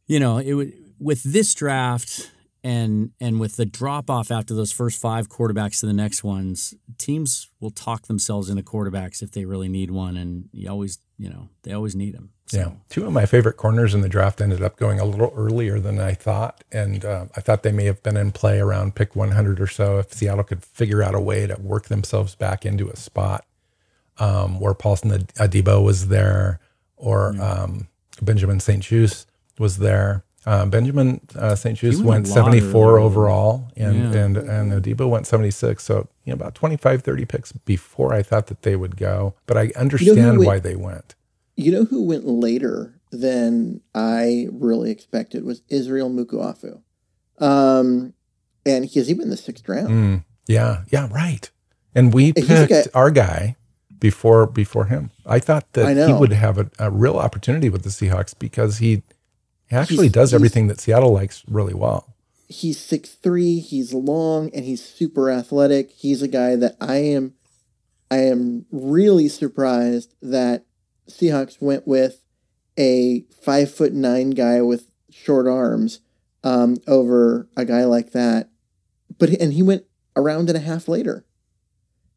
you 0.06 0.20
know, 0.20 0.38
it 0.38 0.54
would 0.54 0.74
with 1.00 1.24
this 1.24 1.54
draft 1.54 2.32
and 2.64 3.12
and 3.22 3.40
with 3.40 3.56
the 3.56 3.66
drop 3.66 4.10
off 4.10 4.32
after 4.32 4.54
those 4.54 4.74
first 4.74 5.00
five 5.00 5.30
quarterbacks 5.30 5.80
to 5.80 5.86
the 5.86 5.94
next 5.94 6.24
ones, 6.24 6.74
teams 6.98 7.50
will 7.62 7.72
talk 7.72 8.08
themselves 8.08 8.50
into 8.50 8.64
quarterbacks 8.64 9.22
if 9.22 9.32
they 9.32 9.46
really 9.46 9.70
need 9.70 9.92
one, 9.92 10.18
and 10.18 10.50
you 10.52 10.70
always, 10.70 11.00
you 11.18 11.30
know, 11.30 11.50
they 11.64 11.72
always 11.72 11.96
need 11.96 12.16
them. 12.16 12.32
So. 12.48 12.58
Yeah, 12.58 12.72
two 12.88 13.06
of 13.06 13.12
my 13.12 13.26
favorite 13.26 13.58
corners 13.58 13.94
in 13.94 14.00
the 14.00 14.08
draft 14.08 14.40
ended 14.40 14.64
up 14.64 14.78
going 14.78 15.02
a 15.02 15.06
little 15.06 15.34
earlier 15.36 15.80
than 15.82 16.00
I 16.00 16.14
thought, 16.14 16.64
and 16.72 17.04
uh, 17.04 17.26
I 17.36 17.42
thought 17.42 17.64
they 17.64 17.74
may 17.74 17.84
have 17.86 18.02
been 18.04 18.16
in 18.16 18.32
play 18.32 18.60
around 18.60 18.96
pick 18.96 19.18
100 19.18 19.60
or 19.60 19.68
so 19.68 20.00
if 20.00 20.14
Seattle 20.14 20.46
could 20.46 20.64
figure 20.64 21.04
out 21.04 21.14
a 21.14 21.20
way 21.20 21.46
to 21.46 21.60
work 21.60 21.88
themselves 21.88 22.36
back 22.36 22.66
into 22.66 22.88
a 22.88 22.96
spot 22.96 23.46
um, 24.18 24.62
where 24.62 24.74
Paulson 24.74 25.12
Adebo 25.12 25.84
was 25.84 26.08
there 26.08 26.62
or 26.96 27.34
yeah. 27.36 27.52
um, 27.52 27.88
Benjamin 28.22 28.60
St-Juste 28.60 29.28
was 29.60 29.78
there. 29.78 30.24
Uh, 30.46 30.66
Benjamin 30.66 31.20
uh, 31.36 31.56
St-Juste 31.56 32.02
went, 32.02 32.26
went 32.26 32.28
74 32.28 33.00
overall, 33.00 33.68
and 33.76 34.14
yeah. 34.14 34.22
and 34.22 34.38
and 34.38 34.72
Adebo 34.72 35.10
went 35.10 35.28
76. 35.28 35.84
So 35.84 36.08
you 36.24 36.32
know 36.32 36.36
about 36.36 36.56
25, 36.56 37.04
30 37.04 37.26
picks 37.26 37.52
before 37.52 38.14
I 38.14 38.24
thought 38.24 38.48
that 38.48 38.62
they 38.62 38.78
would 38.78 38.96
go, 38.96 39.34
but 39.46 39.58
I 39.58 39.74
understand 39.76 40.18
you 40.18 40.24
know 40.24 40.48
why 40.48 40.60
they 40.60 40.78
went. 40.78 41.16
You 41.58 41.72
know 41.72 41.84
who 41.86 42.04
went 42.04 42.26
later 42.26 42.98
than 43.12 43.82
I 43.94 44.48
really 44.52 44.92
expected 44.92 45.44
was 45.44 45.64
Israel 45.70 46.10
Mukuamu. 46.10 46.82
Um, 47.40 48.14
and 48.66 48.86
he's 48.86 49.10
even 49.10 49.30
the 49.30 49.38
sixth 49.38 49.68
round. 49.68 49.90
Mm, 49.90 50.26
yeah, 50.48 50.84
yeah, 50.90 51.08
right. 51.12 51.50
And 51.96 52.14
we 52.14 52.34
picked 52.34 52.70
guy, 52.70 52.84
our 52.94 53.12
guy 53.12 53.56
before 54.00 54.46
before 54.46 54.86
him. 54.86 55.12
I 55.26 55.40
thought 55.40 55.74
that 55.74 55.86
I 55.86 56.08
he 56.08 56.14
would 56.14 56.32
have 56.32 56.58
a, 56.58 56.70
a, 56.78 56.92
real 56.92 57.18
opportunity 57.18 57.70
with 57.70 57.84
the 57.84 57.90
Seahawks 57.90 58.38
because 58.38 58.78
he 58.78 59.04
actually 59.72 60.06
he's, 60.06 60.14
does 60.14 60.34
everything 60.34 60.68
that 60.68 60.80
Seattle 60.80 61.12
likes 61.12 61.44
really 61.48 61.74
well. 61.74 62.14
He's 62.48 62.80
six 62.80 63.16
three. 63.16 63.60
He's 63.60 63.94
long 63.94 64.52
and 64.54 64.64
he's 64.64 64.84
super 64.84 65.32
athletic. 65.32 65.92
He's 65.92 66.22
a 66.22 66.28
guy 66.28 66.56
that 66.56 66.76
I 66.80 66.98
am 66.98 67.34
I 68.12 68.18
am 68.18 68.66
really 68.72 69.28
surprised 69.28 70.14
that 70.22 70.66
Seahawks 71.10 71.62
went 71.62 71.88
with 71.88 72.22
a 72.78 73.22
five 73.42 73.74
foot 73.74 73.94
nine 73.94 74.32
guy 74.32 74.62
with 74.62 74.92
short 75.10 75.48
arms 75.48 76.00
um, 76.44 76.78
over 76.88 77.48
a 77.56 77.66
guy 77.66 77.86
like 77.86 78.12
that. 78.12 78.50
But 79.18 79.30
and 79.30 79.54
he 79.54 79.64
went 79.64 79.86
a 80.16 80.22
round 80.22 80.50
and 80.50 80.58
a 80.58 80.62
half 80.62 80.88
later. 80.88 81.26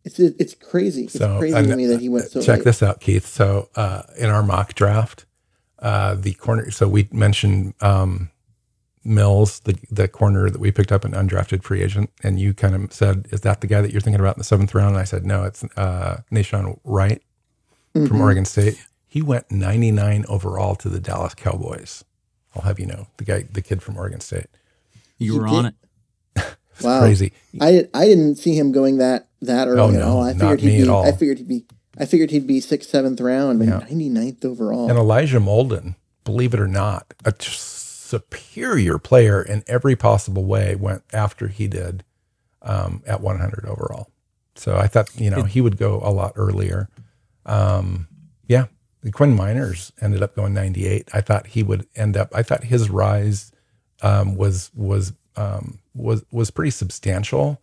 It's 0.05 0.19
it's 0.19 0.55
crazy. 0.55 1.05
It's 1.05 1.15
so, 1.15 1.39
crazy 1.39 1.62
to 1.62 1.77
me 1.77 1.87
that 1.87 2.01
he 2.01 2.09
went 2.09 2.31
so. 2.31 2.41
Check 2.41 2.59
late. 2.59 2.65
this 2.65 2.83
out, 2.83 3.01
Keith. 3.01 3.27
So 3.27 3.69
uh, 3.77 4.03
in 4.19 4.31
our 4.31 4.43
mock 4.43 4.75
draft, 4.75 5.27
uh, 5.79 6.15
the 6.15 6.35
corner. 6.35 6.71
So 6.71 6.89
we 6.89 7.09
mentioned 7.12 7.75
um, 7.81 8.31
Mills, 9.05 9.61
the 9.61 9.77
the 9.91 10.09
corner 10.09 10.49
that 10.49 10.61
we 10.61 10.73
picked 10.73 10.93
up 10.93 11.05
an 11.05 11.12
undrafted 11.12 11.62
free 11.62 11.83
agent, 11.83 12.11
and 12.23 12.41
you 12.41 12.55
kind 12.55 12.75
of 12.75 12.93
said, 12.93 13.29
"Is 13.31 13.43
that 13.43 13.61
the 13.61 13.67
guy 13.67 13.83
that 13.83 13.93
you're 13.93 14.01
thinking 14.01 14.21
about 14.21 14.37
in 14.37 14.41
the 14.41 14.45
seventh 14.45 14.75
round?" 14.75 14.91
And 14.91 14.99
I 14.99 15.05
said, 15.05 15.27
"No, 15.27 15.45
it's 15.45 15.65
uh, 15.77 16.21
Wright 16.85 17.23
mm-hmm. 17.95 18.07
from 18.07 18.21
Oregon 18.21 18.45
State." 18.45 18.85
He 19.07 19.23
went 19.23 19.51
99 19.51 20.25
overall 20.29 20.77
to 20.77 20.89
the 20.89 21.01
Dallas 21.01 21.35
Cowboys. 21.35 22.05
I'll 22.55 22.62
have 22.62 22.79
you 22.79 22.87
know, 22.87 23.09
the 23.17 23.25
guy, 23.25 23.43
the 23.51 23.62
kid 23.62 23.83
from 23.83 23.97
Oregon 23.97 24.21
State. 24.21 24.47
You 25.19 25.39
were 25.39 25.49
on 25.49 25.67
it. 25.67 25.75
wow, 26.83 27.01
crazy. 27.01 27.33
I 27.61 27.89
I 27.93 28.07
didn't 28.07 28.37
see 28.37 28.57
him 28.57 28.73
going 28.73 28.99
that 28.99 29.29
that 29.43 29.69
early 29.69 29.81
oh, 29.81 29.91
no, 29.91 29.99
at 29.99 30.03
all. 30.03 30.23
I 30.23 30.33
figured 30.33 30.61
he'd 30.61 30.85
be. 30.85 30.91
I 30.91 31.12
figured 31.12 31.39
he'd 31.39 31.49
be. 31.49 31.67
I 31.99 32.07
figured 32.07 32.31
he'd 32.31 32.47
be 32.47 32.61
sixth, 32.61 32.89
seventh 32.89 33.21
round, 33.21 33.59
but 33.59 33.69
yeah. 33.69 33.81
99th 33.81 34.45
overall. 34.45 34.89
And 34.89 34.99
Elijah 34.99 35.41
Molden, 35.41 35.97
believe 36.25 36.55
it 36.55 36.61
or 36.61 36.69
not, 36.69 37.12
a 37.25 37.35
superior 37.39 38.99
player 38.99 39.43
in 39.43 39.65
every 39.67 39.97
possible 39.97 40.45
way, 40.45 40.77
went 40.77 41.03
after 41.12 41.49
he 41.49 41.67
did 41.69 42.05
um, 42.62 43.03
at 43.07 43.21
100 43.21 43.67
overall. 43.67 44.09
So 44.55 44.77
I 44.77 44.87
thought, 44.87 45.11
you 45.17 45.31
know, 45.31 45.43
he 45.43 45.61
would 45.61 45.77
go 45.77 46.01
a 46.03 46.11
lot 46.11 46.33
earlier. 46.37 46.89
Um, 47.51 48.06
yeah, 48.47 48.66
Quinn 49.12 49.36
Meinerz 49.36 49.93
ended 50.01 50.22
up 50.22 50.36
going 50.36 50.55
98. 50.55 51.09
I 51.12 51.20
thought 51.20 51.48
he 51.48 51.62
would 51.62 51.86
end 51.97 52.16
up. 52.16 52.31
I 52.35 52.43
thought 52.43 52.64
his 52.64 52.89
rise 52.89 53.52
um, 54.02 54.36
was 54.36 54.70
was 54.74 55.12
um, 55.36 55.81
was 55.94 56.24
was 56.31 56.51
pretty 56.51 56.70
substantial. 56.70 57.60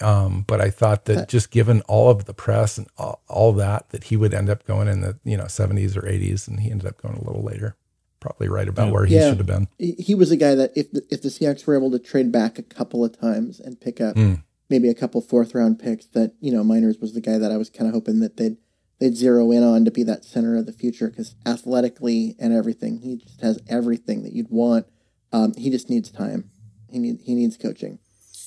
Um, 0.00 0.44
but 0.46 0.60
I 0.60 0.70
thought 0.70 1.04
that 1.04 1.28
just 1.28 1.52
given 1.52 1.80
all 1.82 2.10
of 2.10 2.24
the 2.24 2.34
press 2.34 2.78
and 2.78 2.88
all, 2.98 3.22
all, 3.28 3.52
that, 3.52 3.90
that 3.90 4.04
he 4.04 4.16
would 4.16 4.34
end 4.34 4.50
up 4.50 4.66
going 4.66 4.88
in 4.88 5.02
the 5.02 5.18
you 5.22 5.36
know 5.36 5.44
70s 5.44 5.96
or 5.96 6.02
80s, 6.02 6.48
and 6.48 6.60
he 6.60 6.70
ended 6.70 6.88
up 6.88 7.00
going 7.00 7.14
a 7.14 7.24
little 7.24 7.44
later, 7.44 7.76
probably 8.18 8.48
right 8.48 8.66
about 8.66 8.86
yeah. 8.86 8.92
where 8.92 9.06
he 9.06 9.14
yeah. 9.14 9.28
should 9.28 9.38
have 9.38 9.46
been. 9.46 9.68
He 9.78 10.14
was 10.14 10.32
a 10.32 10.36
guy 10.36 10.56
that 10.56 10.72
if 10.74 10.90
the, 10.90 11.06
if 11.10 11.22
the 11.22 11.28
Seahawks 11.28 11.64
were 11.64 11.76
able 11.76 11.92
to 11.92 12.00
trade 12.00 12.32
back 12.32 12.58
a 12.58 12.62
couple 12.62 13.04
of 13.04 13.18
times 13.18 13.60
and 13.60 13.80
pick 13.80 14.00
up 14.00 14.16
mm. 14.16 14.42
maybe 14.68 14.88
a 14.88 14.94
couple 14.94 15.20
fourth 15.20 15.54
round 15.54 15.78
picks, 15.78 16.06
that 16.06 16.34
you 16.40 16.52
know 16.52 16.64
Meinerz 16.64 17.00
was 17.00 17.14
the 17.14 17.20
guy 17.20 17.38
that 17.38 17.52
I 17.52 17.56
was 17.56 17.70
kind 17.70 17.86
of 17.86 17.94
hoping 17.94 18.18
that 18.18 18.36
they'd 18.36 18.56
they'd 18.98 19.16
zero 19.16 19.50
in 19.50 19.62
on 19.62 19.84
to 19.84 19.90
be 19.90 20.02
that 20.04 20.24
center 20.24 20.56
of 20.56 20.66
the 20.66 20.72
future 20.72 21.08
because 21.08 21.34
athletically 21.46 22.36
and 22.38 22.52
everything, 22.52 23.00
he 23.00 23.16
just 23.16 23.40
has 23.40 23.60
everything 23.68 24.22
that 24.22 24.32
you'd 24.32 24.50
want. 24.50 24.86
Um, 25.32 25.52
he 25.56 25.70
just 25.70 25.90
needs 25.90 26.10
time. 26.10 26.50
He 26.90 26.98
need, 26.98 27.20
he 27.24 27.34
needs 27.34 27.56
coaching, 27.56 27.98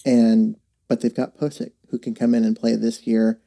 and 0.06 0.56
but 0.88 1.02
they've 1.02 1.14
got 1.14 1.38
Pocic 1.38 1.72
who 1.90 2.00
can 2.00 2.16
come 2.16 2.34
in 2.34 2.46
and 2.46 2.58
play 2.58 2.76
this 2.76 3.06
year. 3.06 3.42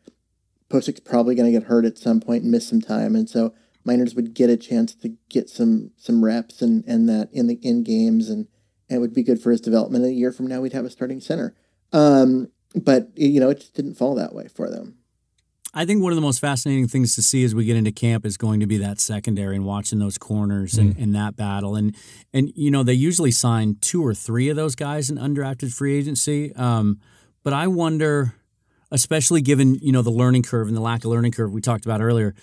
Pocic's 0.68 1.00
probably 1.00 1.34
going 1.34 1.50
to 1.50 1.58
get 1.58 1.68
hurt 1.68 1.84
at 1.84 1.98
some 1.98 2.20
point 2.20 2.42
and 2.42 2.52
miss 2.52 2.68
some 2.68 2.82
time, 2.82 3.16
and 3.16 3.28
so 3.28 3.54
Meinerz 3.86 4.14
would 4.14 4.34
get 4.34 4.50
a 4.50 4.56
chance 4.56 4.94
to 4.96 5.16
get 5.28 5.48
some 5.48 5.92
some 5.96 6.24
reps 6.24 6.60
and 6.60 6.84
and 6.86 7.08
that 7.08 7.30
in 7.32 7.46
the 7.46 7.58
in 7.62 7.82
games, 7.82 8.28
and, 8.28 8.46
and 8.88 8.96
it 8.96 9.00
would 9.00 9.14
be 9.14 9.22
good 9.22 9.40
for 9.40 9.50
his 9.50 9.60
development. 9.60 10.04
A 10.04 10.12
year 10.12 10.32
from 10.32 10.46
now, 10.46 10.60
we'd 10.60 10.74
have 10.74 10.84
a 10.84 10.90
starting 10.90 11.20
center. 11.20 11.54
Um, 11.92 12.48
but 12.74 13.08
you 13.16 13.40
know, 13.40 13.50
it 13.50 13.60
just 13.60 13.74
didn't 13.74 13.94
fall 13.94 14.14
that 14.16 14.34
way 14.34 14.48
for 14.48 14.70
them. 14.70 14.96
I 15.72 15.84
think 15.84 16.02
one 16.02 16.10
of 16.10 16.16
the 16.16 16.22
most 16.22 16.40
fascinating 16.40 16.88
things 16.88 17.14
to 17.14 17.22
see 17.22 17.44
as 17.44 17.54
we 17.54 17.64
get 17.64 17.76
into 17.76 17.92
camp 17.92 18.26
is 18.26 18.36
going 18.36 18.60
to 18.60 18.66
be 18.66 18.78
that 18.78 18.98
secondary 19.00 19.54
and 19.54 19.64
watching 19.64 20.00
those 20.00 20.18
corners 20.18 20.74
mm. 20.74 20.80
and, 20.80 20.96
and 20.96 21.14
that 21.14 21.36
battle. 21.36 21.76
And 21.76 21.94
and 22.32 22.52
you 22.56 22.70
know 22.70 22.82
they 22.82 22.94
usually 22.94 23.30
sign 23.30 23.76
two 23.80 24.04
or 24.04 24.14
three 24.14 24.48
of 24.48 24.56
those 24.56 24.74
guys 24.74 25.10
in 25.10 25.16
undrafted 25.16 25.72
free 25.72 25.96
agency. 25.96 26.54
Um, 26.56 27.00
but 27.42 27.52
I 27.52 27.68
wonder, 27.68 28.34
especially 28.90 29.42
given 29.42 29.76
you 29.76 29.92
know 29.92 30.02
the 30.02 30.10
learning 30.10 30.42
curve 30.42 30.66
and 30.66 30.76
the 30.76 30.80
lack 30.80 31.04
of 31.04 31.10
learning 31.10 31.32
curve 31.32 31.52
we 31.52 31.60
talked 31.60 31.84
about 31.84 32.00
earlier. 32.00 32.34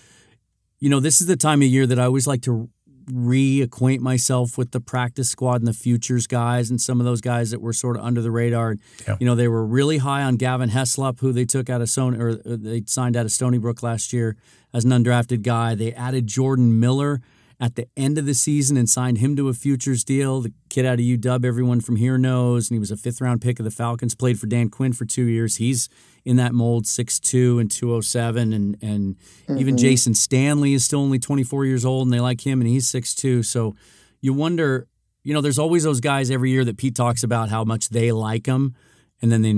You 0.80 0.90
know, 0.90 1.00
this 1.00 1.22
is 1.22 1.28
the 1.28 1.38
time 1.38 1.62
of 1.62 1.68
year 1.68 1.88
that 1.88 2.00
I 2.00 2.06
always 2.06 2.28
like 2.28 2.44
to 2.44 2.70
reacquaint 3.12 4.00
myself 4.00 4.58
with 4.58 4.72
the 4.72 4.82
practice 4.82 5.30
squad 5.30 5.62
and 5.62 5.68
the 5.68 5.74
futures 5.74 6.28
guys 6.28 6.70
and 6.70 6.82
some 6.82 7.00
of 7.00 7.06
those 7.06 7.22
guys 7.22 7.52
that 7.52 7.62
were 7.62 7.74
sort 7.74 7.96
of 7.96 8.04
under 8.04 8.22
the 8.22 8.32
radar. 8.32 8.76
Yeah. 9.08 9.18
You 9.20 9.26
know, 9.26 9.36
they 9.36 9.48
were 9.48 9.66
really 9.66 10.00
high 10.00 10.24
on 10.24 10.36
Gavin 10.36 10.70
Heslop, 10.70 11.20
who 11.20 11.32
they 11.32 11.46
took 11.46 11.70
out 11.70 11.82
of 11.82 11.90
Stony 11.90 12.20
or 12.20 12.30
uh, 12.30 12.36
they 12.46 12.84
signed 12.86 13.16
out 13.16 13.26
of 13.26 13.32
Stony 13.32 13.58
Brook 13.58 13.82
last 13.82 14.12
year 14.14 14.36
as 14.74 14.84
an 14.86 14.92
undrafted 14.92 15.42
guy. 15.42 15.76
They 15.76 15.94
added 15.94 16.28
Jordan 16.28 16.80
Miller 16.80 17.22
at 17.60 17.76
the 17.76 17.88
end 17.98 18.18
of 18.18 18.26
the 18.26 18.34
season 18.34 18.78
and 18.78 18.90
signed 18.90 19.18
him 19.18 19.36
to 19.36 19.50
a 19.50 19.54
futures 19.54 20.04
deal. 20.04 20.42
The 20.42 20.54
kid 20.70 20.86
out 20.86 20.96
of 20.96 21.00
UW, 21.00 21.44
everyone 21.44 21.82
from 21.82 21.96
here 21.96 22.18
knows, 22.18 22.70
and 22.70 22.76
he 22.76 22.80
was 22.80 22.92
a 22.92 22.98
fifth 22.98 23.20
round 23.20 23.42
pick 23.42 23.60
of 23.60 23.66
the 23.66 23.72
Falcons. 23.72 24.14
Played 24.14 24.40
for 24.40 24.46
Dan 24.46 24.70
Quinn 24.70 24.94
for 24.94 25.06
two 25.06 25.26
years. 25.26 25.56
He's 25.56 25.90
in 26.24 26.36
that 26.36 26.54
mold, 26.54 26.86
6'2 26.86 27.60
and 27.60 27.72
207. 27.72 28.54
And, 28.54 28.78
and 28.82 29.16
mm-hmm. 29.16 29.58
even 29.58 29.78
Jason 29.78 30.14
Stanley 30.14 30.74
is 30.74 30.86
still 30.86 31.00
only 31.00 31.20
24 31.20 31.66
years 31.66 31.84
old, 31.84 32.08
and 32.08 32.14
they 32.14 32.20
like 32.20 32.46
him, 32.46 32.62
and 32.62 32.70
he's 32.70 32.92
6'2. 32.92 33.44
So 33.44 33.76
you 34.22 34.34
wonder, 34.34 34.88
you 35.24 35.34
know, 35.34 35.42
there's 35.42 35.60
always 35.60 35.84
those 35.84 36.00
guys 36.00 36.30
every 36.30 36.52
year 36.52 36.64
that 36.64 36.78
Pete 36.78 36.96
talks 36.96 37.24
about 37.24 37.50
how 37.50 37.64
much 37.64 37.90
they 37.90 38.12
like 38.12 38.46
him, 38.46 38.76
and 39.22 39.32
then 39.32 39.42
they, 39.42 39.50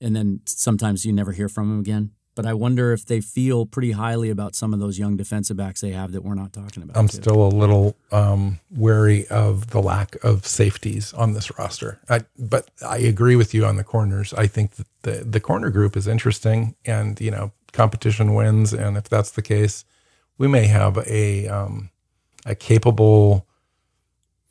and 0.00 0.16
then 0.16 0.40
sometimes 0.46 1.04
you 1.04 1.12
never 1.12 1.32
hear 1.32 1.48
from 1.48 1.72
him 1.72 1.80
again 1.80 2.12
but 2.38 2.46
I 2.46 2.54
wonder 2.54 2.92
if 2.92 3.04
they 3.04 3.20
feel 3.20 3.66
pretty 3.66 3.90
highly 3.90 4.30
about 4.30 4.54
some 4.54 4.72
of 4.72 4.78
those 4.78 4.96
young 4.96 5.16
defensive 5.16 5.56
backs 5.56 5.80
they 5.80 5.90
have 5.90 6.12
that 6.12 6.22
we're 6.22 6.36
not 6.36 6.52
talking 6.52 6.84
about. 6.84 6.96
I'm 6.96 7.08
too. 7.08 7.16
still 7.16 7.44
a 7.44 7.50
little 7.50 7.96
um, 8.12 8.60
wary 8.70 9.26
of 9.26 9.70
the 9.70 9.82
lack 9.82 10.14
of 10.22 10.46
safeties 10.46 11.12
on 11.14 11.32
this 11.32 11.58
roster. 11.58 11.98
I, 12.08 12.20
but 12.38 12.70
I 12.86 12.98
agree 12.98 13.34
with 13.34 13.54
you 13.54 13.66
on 13.66 13.74
the 13.74 13.82
corners. 13.82 14.32
I 14.34 14.46
think 14.46 14.76
that 14.76 14.86
the 15.02 15.24
the 15.24 15.40
corner 15.40 15.68
group 15.70 15.96
is 15.96 16.06
interesting, 16.06 16.76
and 16.84 17.20
you 17.20 17.32
know, 17.32 17.50
competition 17.72 18.34
wins, 18.34 18.72
and 18.72 18.96
if 18.96 19.08
that's 19.08 19.32
the 19.32 19.42
case, 19.42 19.84
we 20.38 20.46
may 20.46 20.68
have 20.68 20.96
a 21.08 21.48
um, 21.48 21.90
a 22.46 22.54
capable, 22.54 23.48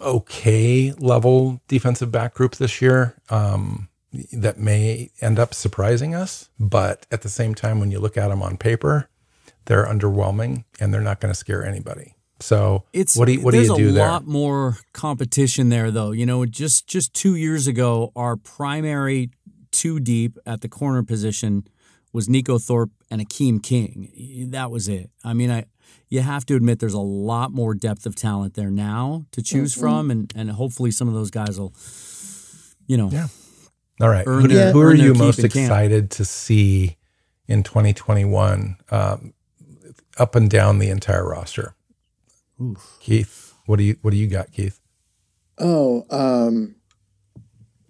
okay 0.02 0.92
level 0.98 1.62
defensive 1.70 2.12
back 2.12 2.34
group 2.34 2.58
this 2.58 2.82
year. 2.82 3.16
Um, 3.30 3.88
that 4.34 4.58
may 4.58 5.12
end 5.22 5.40
up 5.40 5.54
surprising 5.54 6.16
us. 6.16 6.50
But 6.60 7.06
at 7.12 7.22
the 7.22 7.30
same 7.30 7.56
time, 7.56 7.80
when 7.80 7.92
you 7.92 8.00
look 8.00 8.18
at 8.18 8.30
them 8.30 8.42
on 8.42 8.58
paper, 8.58 9.10
they're 9.66 9.86
underwhelming 9.86 10.64
and 10.80 10.94
they're 10.94 11.02
not 11.02 11.20
going 11.20 11.34
to 11.34 11.38
scare 11.38 11.66
anybody. 11.66 12.16
So 12.40 12.84
it's 12.94 13.16
what 13.16 13.26
do 13.26 13.34
you, 13.34 13.42
what 13.42 13.52
do 13.52 13.62
you 13.62 13.76
do 13.76 13.76
there? 13.76 13.94
There's 13.94 13.98
a 13.98 14.12
lot 14.12 14.28
more 14.28 14.78
competition 14.94 15.70
there, 15.70 15.90
though. 15.90 16.12
You 16.12 16.26
know, 16.26 16.46
just 16.46 16.88
just 16.88 17.14
two 17.14 17.36
years 17.36 17.68
ago, 17.68 18.12
our 18.16 18.36
primary 18.36 19.32
two 19.72 20.00
deep 20.00 20.38
at 20.46 20.62
the 20.62 20.70
corner 20.70 21.04
position 21.04 21.64
was 22.14 22.28
Neiko 22.28 22.62
Thorpe 22.62 22.92
and 23.10 23.22
Akeem 23.22 23.62
King. 23.62 24.50
That 24.52 24.70
was 24.70 24.88
it. 24.88 25.10
I 25.24 25.34
mean, 25.34 25.50
I 25.50 25.66
you 26.10 26.22
have 26.22 26.46
to 26.46 26.56
admit 26.56 26.80
there's 26.80 26.94
a 26.94 27.00
lot 27.00 27.52
more 27.52 27.74
depth 27.74 28.06
of 28.06 28.16
talent 28.16 28.54
there 28.54 28.72
now 28.72 29.26
to 29.32 29.42
choose 29.42 29.74
mm-hmm. 29.74 29.82
from, 29.82 30.12
and 30.12 30.32
and 30.36 30.52
hopefully 30.52 30.92
some 30.92 31.08
of 31.08 31.14
those 31.14 31.32
guys 31.32 31.60
will, 31.60 31.74
you 32.86 32.98
know, 32.98 33.10
yeah. 33.12 33.28
All 34.00 34.10
right. 34.10 34.26
Who, 34.26 34.48
their, 34.48 34.72
who 34.72 34.82
are 34.82 34.94
you 34.94 35.14
most 35.14 35.40
excited 35.44 36.12
to 36.12 36.26
see 36.26 36.98
in 37.48 37.64
2021 37.64 38.78
um, 38.92 39.34
up 40.18 40.36
and 40.36 40.50
down 40.50 40.80
the 40.80 40.90
entire 40.90 41.28
roster? 41.28 41.76
Oof. 42.62 42.98
Keith, 43.00 43.54
what 43.66 43.78
do 43.78 43.84
you 43.84 43.98
what 44.02 44.12
do 44.12 44.18
you 44.18 44.28
got, 44.28 44.52
Keith? 44.52 44.80
Oh, 45.60 46.06
um, 46.12 46.76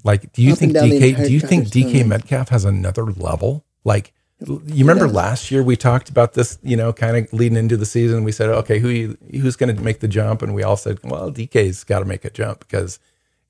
like 0.03 0.31
do 0.33 0.41
you 0.41 0.55
think 0.55 0.73
DK 0.73 1.25
do 1.25 1.33
you 1.33 1.39
think 1.39 1.67
DK 1.67 2.05
Metcalf 2.05 2.49
has 2.49 2.65
another 2.65 3.05
level? 3.05 3.65
Like 3.83 4.13
you 4.39 4.85
remember 4.85 5.07
last 5.07 5.49
year 5.51 5.63
we 5.63 5.75
talked 5.75 6.09
about 6.09 6.33
this, 6.33 6.59
you 6.61 6.77
know, 6.77 6.93
kind 6.93 7.17
of 7.17 7.33
leading 7.33 7.57
into 7.57 7.75
the 7.75 7.85
season. 7.85 8.23
We 8.23 8.31
said, 8.31 8.49
okay, 8.49 8.79
who 8.79 9.17
who's 9.31 9.55
going 9.55 9.75
to 9.75 9.81
make 9.81 9.99
the 9.99 10.07
jump? 10.07 10.41
And 10.41 10.53
we 10.53 10.63
all 10.63 10.77
said, 10.77 10.99
well, 11.03 11.31
DK's 11.31 11.83
got 11.83 11.99
to 11.99 12.05
make 12.05 12.23
a 12.23 12.29
jump 12.29 12.59
because, 12.59 12.99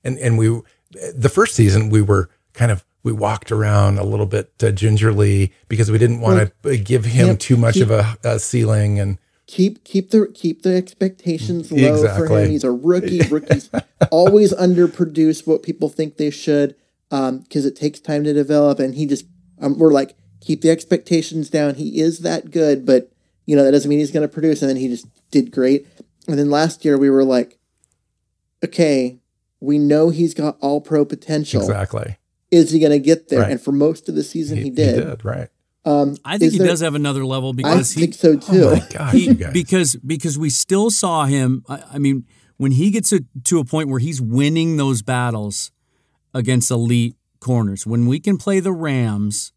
and 0.02 0.18
and 0.18 0.38
we 0.38 0.60
the 1.14 1.28
first 1.28 1.54
season 1.54 1.90
we 1.90 2.00
were 2.00 2.30
kind 2.58 2.72
of 2.72 2.84
we 3.04 3.12
walked 3.12 3.52
around 3.52 3.98
a 3.98 4.04
little 4.04 4.26
bit 4.26 4.52
uh, 4.62 4.70
gingerly 4.72 5.52
because 5.68 5.90
we 5.90 5.96
didn't 5.96 6.20
want 6.20 6.52
to 6.64 6.76
give 6.76 7.04
him 7.04 7.36
too 7.36 7.56
much 7.56 7.74
keep, 7.74 7.84
of 7.84 7.90
a, 7.90 8.16
a, 8.24 8.38
ceiling 8.38 8.98
and 8.98 9.16
keep 9.46 9.84
keep 9.84 10.10
the 10.10 10.30
keep 10.34 10.62
the 10.62 10.74
expectations 10.74 11.70
low 11.70 11.94
exactly. 11.94 12.26
for 12.26 12.38
him. 12.40 12.50
He's 12.50 12.64
a 12.64 12.72
rookie. 12.72 13.20
Rookies 13.28 13.70
always 14.10 14.52
underproduce 14.52 15.46
what 15.46 15.62
people 15.62 15.88
think 15.88 16.16
they 16.16 16.30
should 16.30 16.74
because 17.08 17.30
um, 17.30 17.44
it 17.50 17.76
takes 17.76 18.00
time 18.00 18.24
to 18.24 18.34
develop. 18.34 18.80
And 18.80 18.94
he 18.94 19.06
just 19.06 19.24
um, 19.60 19.78
we're 19.78 19.92
like 19.92 20.16
keep 20.40 20.60
the 20.60 20.70
expectations 20.70 21.48
down. 21.48 21.76
He 21.76 22.00
is 22.00 22.18
that 22.20 22.50
good, 22.50 22.84
but 22.84 23.12
you 23.46 23.54
know 23.54 23.62
that 23.62 23.70
doesn't 23.70 23.88
mean 23.88 24.00
he's 24.00 24.10
going 24.10 24.28
to 24.28 24.32
produce. 24.32 24.60
And 24.60 24.68
then 24.68 24.76
he 24.76 24.88
just 24.88 25.06
did 25.30 25.52
great. 25.52 25.86
And 26.26 26.38
then 26.38 26.50
last 26.50 26.84
year 26.84 26.98
we 26.98 27.08
were 27.08 27.24
like, 27.24 27.58
okay, 28.62 29.20
we 29.60 29.78
know 29.78 30.10
he's 30.10 30.34
got 30.34 30.58
all 30.60 30.80
pro 30.80 31.04
potential. 31.06 31.62
Exactly 31.62 32.17
is 32.50 32.70
he 32.70 32.78
going 32.78 32.92
to 32.92 32.98
get 32.98 33.28
there? 33.28 33.40
Right. 33.40 33.52
And 33.52 33.60
for 33.60 33.72
most 33.72 34.08
of 34.08 34.14
the 34.14 34.22
season, 34.22 34.58
he, 34.58 34.64
he 34.64 34.70
did. 34.70 34.94
He 34.96 35.04
did, 35.04 35.24
right. 35.24 35.48
Um, 35.84 36.16
I 36.24 36.38
think 36.38 36.52
he 36.52 36.58
there, 36.58 36.66
does 36.66 36.80
have 36.80 36.94
another 36.94 37.24
level 37.24 37.52
because 37.52 37.96
I 37.96 38.00
he, 38.00 38.06
think 38.06 38.14
so 38.14 38.36
too. 38.36 38.64
Oh 38.64 38.86
gosh, 38.90 39.12
he, 39.14 39.32
because 39.32 39.96
because 39.96 40.38
we 40.38 40.50
still 40.50 40.90
saw 40.90 41.24
him. 41.24 41.64
I, 41.68 41.82
I, 41.94 41.98
mean, 41.98 42.26
when 42.58 42.72
he 42.72 42.90
gets 42.90 43.10
to, 43.10 43.24
to 43.44 43.58
a 43.58 43.64
point 43.64 43.88
where 43.88 44.00
he's 44.00 44.20
winning 44.20 44.76
those 44.76 45.00
battles 45.00 45.70
against 46.34 46.70
elite 46.70 47.16
corners, 47.40 47.86
when 47.86 48.06
we 48.06 48.20
can 48.20 48.36
play 48.36 48.60
the 48.60 48.72
Rams 48.72 49.52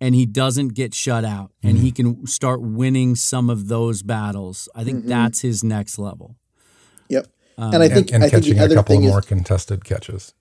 and 0.00 0.14
he 0.14 0.26
doesn't 0.26 0.74
get 0.74 0.92
shut 0.92 1.24
out 1.24 1.52
and 1.62 1.76
mm-hmm. 1.76 1.84
he 1.84 1.92
can 1.92 2.26
start 2.26 2.60
winning 2.60 3.14
some 3.14 3.48
of 3.48 3.68
those 3.68 4.02
battles, 4.02 4.68
I 4.74 4.84
think 4.84 5.00
mm-hmm. 5.00 5.08
that's 5.08 5.40
his 5.40 5.64
next 5.64 5.98
level. 5.98 6.36
Yep. 7.08 7.28
Um, 7.56 7.74
and 7.74 7.82
I 7.82 7.88
think 7.88 8.08
and, 8.12 8.16
and 8.16 8.24
I 8.24 8.30
catching 8.30 8.58
think 8.58 8.72
a 8.72 8.74
couple 8.74 9.00
more 9.00 9.20
is, 9.20 9.24
contested 9.24 9.84
catches. 9.84 10.34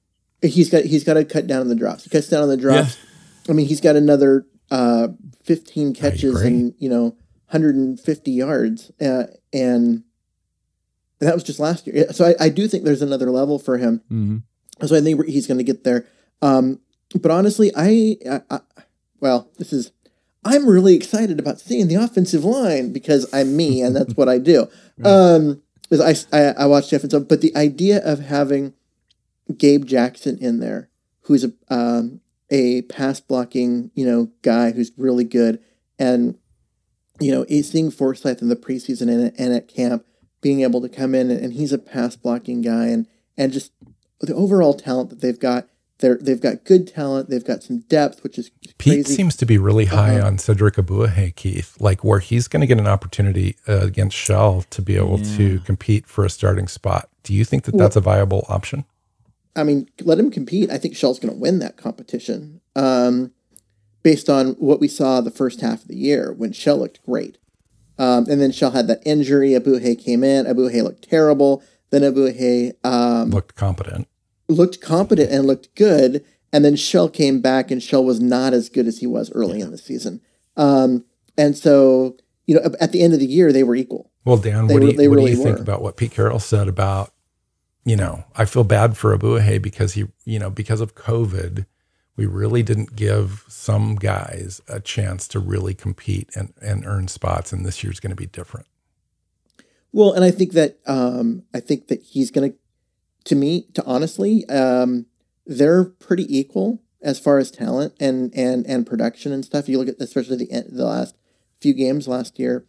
He's 0.43 0.69
got 0.69 0.83
he's 0.83 1.03
got 1.03 1.13
to 1.15 1.25
cut 1.25 1.47
down 1.47 1.61
on 1.61 1.69
the 1.69 1.75
drops. 1.75 2.03
He 2.03 2.09
cuts 2.09 2.27
down 2.27 2.43
on 2.43 2.49
the 2.49 2.57
drops. 2.57 2.97
Yeah. 2.97 3.51
I 3.51 3.53
mean, 3.53 3.65
he's 3.65 3.81
got 3.81 3.95
another 3.95 4.45
uh, 4.71 5.09
15 5.43 5.93
catches 5.93 6.41
and 6.41 6.73
you 6.79 6.89
know 6.89 7.15
150 7.49 8.31
yards, 8.31 8.91
uh, 9.01 9.25
and 9.51 10.03
that 11.19 11.33
was 11.33 11.43
just 11.43 11.59
last 11.59 11.87
year. 11.87 12.11
So 12.11 12.25
I, 12.25 12.45
I, 12.45 12.49
do 12.49 12.67
think 12.67 12.83
there's 12.83 13.01
another 13.01 13.29
level 13.29 13.59
for 13.59 13.77
him. 13.77 14.01
Mm-hmm. 14.11 14.85
So 14.85 14.95
I 14.95 15.01
think 15.01 15.25
he's 15.25 15.47
going 15.47 15.59
to 15.59 15.63
get 15.63 15.83
there. 15.83 16.07
Um, 16.41 16.79
but 17.21 17.31
honestly, 17.31 17.71
I, 17.75 18.17
I, 18.29 18.41
I, 18.49 18.59
well, 19.19 19.49
this 19.57 19.71
is 19.71 19.91
I'm 20.45 20.67
really 20.67 20.95
excited 20.95 21.39
about 21.39 21.59
seeing 21.59 21.87
the 21.87 21.95
offensive 21.95 22.43
line 22.43 22.91
because 22.91 23.31
I'm 23.33 23.55
me 23.55 23.81
and 23.81 23.95
that's 23.95 24.15
what 24.15 24.27
I 24.27 24.39
do. 24.39 24.67
right. 24.97 25.09
Um, 25.09 25.61
I, 25.91 26.15
I, 26.33 26.39
I 26.57 26.65
watch 26.65 26.89
defensive, 26.89 27.27
but 27.27 27.41
the 27.41 27.55
idea 27.55 28.03
of 28.03 28.19
having 28.19 28.73
Gabe 29.57 29.85
Jackson 29.85 30.37
in 30.39 30.59
there, 30.59 30.89
who's 31.21 31.43
a 31.43 31.51
um, 31.69 32.21
a 32.49 32.83
pass 32.83 33.19
blocking 33.19 33.91
you 33.95 34.05
know 34.05 34.31
guy 34.41 34.71
who's 34.71 34.91
really 34.97 35.23
good, 35.23 35.59
and 35.99 36.37
you 37.19 37.31
know 37.31 37.45
seeing 37.61 37.91
Forsythe 37.91 38.41
in 38.41 38.49
the 38.49 38.55
preseason 38.55 39.09
and, 39.09 39.33
and 39.37 39.53
at 39.53 39.67
camp, 39.67 40.05
being 40.41 40.61
able 40.61 40.81
to 40.81 40.89
come 40.89 41.15
in 41.15 41.31
and 41.31 41.53
he's 41.53 41.73
a 41.73 41.77
pass 41.77 42.15
blocking 42.15 42.61
guy 42.61 42.87
and 42.87 43.07
and 43.37 43.51
just 43.51 43.71
the 44.19 44.35
overall 44.35 44.73
talent 44.73 45.09
that 45.09 45.21
they've 45.21 45.39
got. 45.39 45.67
They're, 45.99 46.17
they've 46.17 46.41
got 46.41 46.65
good 46.65 46.87
talent. 46.87 47.29
They've 47.29 47.45
got 47.45 47.63
some 47.63 47.79
depth, 47.81 48.23
which 48.23 48.37
is 48.37 48.51
Pete 48.77 49.07
seems 49.07 49.37
to 49.37 49.45
be 49.45 49.57
really 49.57 49.85
high 49.85 50.17
uh-huh. 50.17 50.27
on 50.27 50.37
Cedric 50.37 50.75
Ogbuehi, 50.75 51.33
Keith. 51.35 51.77
Like 51.79 52.03
where 52.03 52.19
he's 52.19 52.49
going 52.49 52.59
to 52.59 52.67
get 52.67 52.77
an 52.77 52.87
opportunity 52.87 53.55
uh, 53.69 53.79
against 53.81 54.17
Shell 54.17 54.65
to 54.71 54.81
be 54.81 54.97
able 54.97 55.19
yeah. 55.19 55.37
to 55.37 55.59
compete 55.59 56.05
for 56.05 56.25
a 56.25 56.29
starting 56.29 56.67
spot. 56.67 57.07
Do 57.21 57.33
you 57.33 57.45
think 57.45 57.63
that 57.63 57.75
well, 57.75 57.85
that's 57.85 57.95
a 57.95 58.01
viable 58.01 58.45
option? 58.49 58.83
I 59.55 59.63
mean, 59.63 59.89
let 60.01 60.19
him 60.19 60.31
compete. 60.31 60.71
I 60.71 60.77
think 60.77 60.95
Shell's 60.95 61.19
going 61.19 61.33
to 61.33 61.39
win 61.39 61.59
that 61.59 61.77
competition 61.77 62.61
um, 62.75 63.31
based 64.01 64.29
on 64.29 64.53
what 64.53 64.79
we 64.79 64.87
saw 64.87 65.21
the 65.21 65.31
first 65.31 65.61
half 65.61 65.83
of 65.83 65.87
the 65.87 65.95
year 65.95 66.33
when 66.33 66.51
Shell 66.51 66.79
looked 66.79 67.03
great. 67.05 67.37
Um, 67.99 68.25
and 68.27 68.41
then 68.41 68.51
Shell 68.51 68.71
had 68.71 68.87
that 68.87 69.01
injury. 69.05 69.51
Ogbuehi 69.51 70.03
came 70.03 70.23
in. 70.23 70.45
Ogbuehi 70.45 70.83
looked 70.83 71.07
terrible. 71.07 71.63
Then 71.91 72.01
Ogbuehi 72.01 72.73
um, 72.83 73.29
looked 73.29 73.55
competent. 73.55 74.07
Looked 74.49 74.81
competent 74.81 75.31
and 75.31 75.45
looked 75.45 75.75
good. 75.75 76.25
And 76.51 76.65
then 76.65 76.75
Shell 76.75 77.09
came 77.09 77.41
back, 77.41 77.71
and 77.71 77.81
Shell 77.81 78.03
was 78.03 78.19
not 78.19 78.53
as 78.53 78.69
good 78.69 78.87
as 78.87 78.99
he 78.99 79.07
was 79.07 79.31
early 79.31 79.59
yeah. 79.59 79.65
in 79.65 79.71
the 79.71 79.77
season. 79.77 80.21
Um, 80.55 81.05
and 81.35 81.57
so, 81.57 82.17
you 82.45 82.55
know, 82.55 82.61
at 82.79 82.91
the 82.91 83.01
end 83.01 83.13
of 83.13 83.19
the 83.19 83.25
year, 83.25 83.51
they 83.51 83.63
were 83.63 83.75
equal. 83.75 84.11
Well, 84.25 84.37
Dan, 84.37 84.67
they 84.67 84.75
what, 84.75 84.81
do 84.81 84.87
you, 84.87 85.09
what 85.09 85.15
really 85.15 85.31
do 85.31 85.37
you 85.37 85.43
think 85.43 85.59
about 85.59 85.81
what 85.81 85.97
Pete 85.97 86.11
Carroll 86.11 86.39
said 86.39 86.67
about, 86.67 87.11
you 87.85 87.95
know, 87.95 88.23
I 88.35 88.45
feel 88.45 88.63
bad 88.63 88.97
for 88.97 89.17
Ogbuehi 89.17 89.61
because 89.61 89.93
he, 89.93 90.05
you 90.25 90.39
know, 90.39 90.49
because 90.49 90.81
of 90.81 90.95
COVID, 90.95 91.65
we 92.15 92.25
really 92.25 92.63
didn't 92.63 92.95
give 92.95 93.43
some 93.47 93.95
guys 93.95 94.61
a 94.67 94.79
chance 94.79 95.27
to 95.29 95.39
really 95.39 95.73
compete 95.73 96.29
and, 96.35 96.53
and 96.61 96.85
earn 96.85 97.07
spots. 97.07 97.51
And 97.51 97.65
this 97.65 97.83
year's 97.83 97.99
going 97.99 98.11
to 98.11 98.15
be 98.15 98.27
different. 98.27 98.67
Well, 99.91 100.13
and 100.13 100.23
I 100.23 100.31
think 100.31 100.53
that 100.53 100.79
um, 100.87 101.43
I 101.53 101.59
think 101.59 101.87
that 101.87 102.01
he's 102.01 102.31
going 102.31 102.51
to, 102.51 102.57
to 103.25 103.35
me, 103.35 103.67
to 103.73 103.83
honestly, 103.85 104.47
um, 104.49 105.05
they're 105.45 105.83
pretty 105.83 106.25
equal 106.35 106.81
as 107.01 107.19
far 107.19 107.37
as 107.37 107.51
talent 107.51 107.93
and 107.99 108.33
and 108.33 108.65
and 108.65 108.87
production 108.87 109.31
and 109.31 109.45
stuff. 109.45 109.69
You 109.69 109.77
look 109.77 109.89
at 109.89 109.95
especially 109.99 110.37
the 110.37 110.63
the 110.69 110.85
last 110.85 111.15
few 111.61 111.73
games 111.73 112.07
last 112.07 112.39
year, 112.39 112.65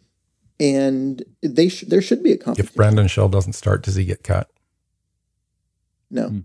and 0.59 1.23
they 1.41 1.69
sh- 1.69 1.85
there 1.87 2.01
should 2.01 2.21
be 2.21 2.31
a 2.31 2.37
competition. 2.37 2.69
If 2.69 2.75
Brandon 2.75 3.07
Shell 3.07 3.29
doesn't 3.29 3.53
start, 3.53 3.83
does 3.83 3.95
he 3.95 4.05
get 4.05 4.23
cut? 4.23 4.51
No, 6.09 6.43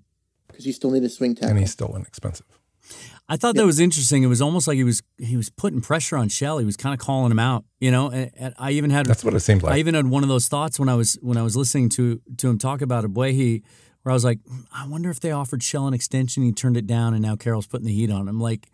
because 0.48 0.64
hmm. 0.64 0.68
you 0.68 0.72
still 0.72 0.90
need 0.90 1.04
a 1.04 1.08
swing 1.08 1.34
tackle, 1.34 1.50
and 1.50 1.58
he's 1.58 1.72
still 1.72 1.94
inexpensive. 1.96 2.46
I 3.28 3.36
thought 3.36 3.54
that 3.54 3.64
was 3.64 3.78
interesting. 3.78 4.24
It 4.24 4.26
was 4.26 4.42
almost 4.42 4.66
like 4.66 4.74
he 4.74 4.82
was 4.82 5.02
he 5.18 5.36
was 5.36 5.50
putting 5.50 5.80
pressure 5.80 6.16
on 6.16 6.28
Shell. 6.28 6.58
He 6.58 6.64
was 6.64 6.76
kind 6.76 6.92
of 6.92 6.98
calling 6.98 7.30
him 7.30 7.38
out, 7.38 7.64
you 7.78 7.92
know. 7.92 8.10
And, 8.10 8.30
and, 8.36 8.54
I 8.58 8.72
even 8.72 8.90
had 8.90 9.06
that's 9.06 9.22
what 9.24 9.34
it 9.34 9.40
seemed 9.40 9.62
like. 9.62 9.74
I 9.74 9.78
even 9.78 9.94
had 9.94 10.06
one 10.06 10.24
of 10.24 10.28
those 10.28 10.48
thoughts 10.48 10.80
when 10.80 10.88
I 10.88 10.96
was 10.96 11.16
when 11.22 11.36
I 11.36 11.42
was 11.42 11.56
listening 11.56 11.90
to 11.90 12.20
to 12.38 12.48
him 12.48 12.58
talk 12.58 12.82
about 12.82 13.04
Ogbuehi, 13.04 13.62
where 14.02 14.10
I 14.10 14.14
was 14.14 14.24
like, 14.24 14.40
I 14.74 14.88
wonder 14.88 15.10
if 15.10 15.20
they 15.20 15.30
offered 15.30 15.62
Shell 15.62 15.86
an 15.86 15.94
extension, 15.94 16.42
he 16.42 16.50
turned 16.50 16.76
it 16.76 16.88
down, 16.88 17.14
and 17.14 17.22
now 17.22 17.36
Carroll's 17.36 17.68
putting 17.68 17.86
the 17.86 17.94
heat 17.94 18.10
on 18.10 18.26
him. 18.26 18.40
Like, 18.40 18.66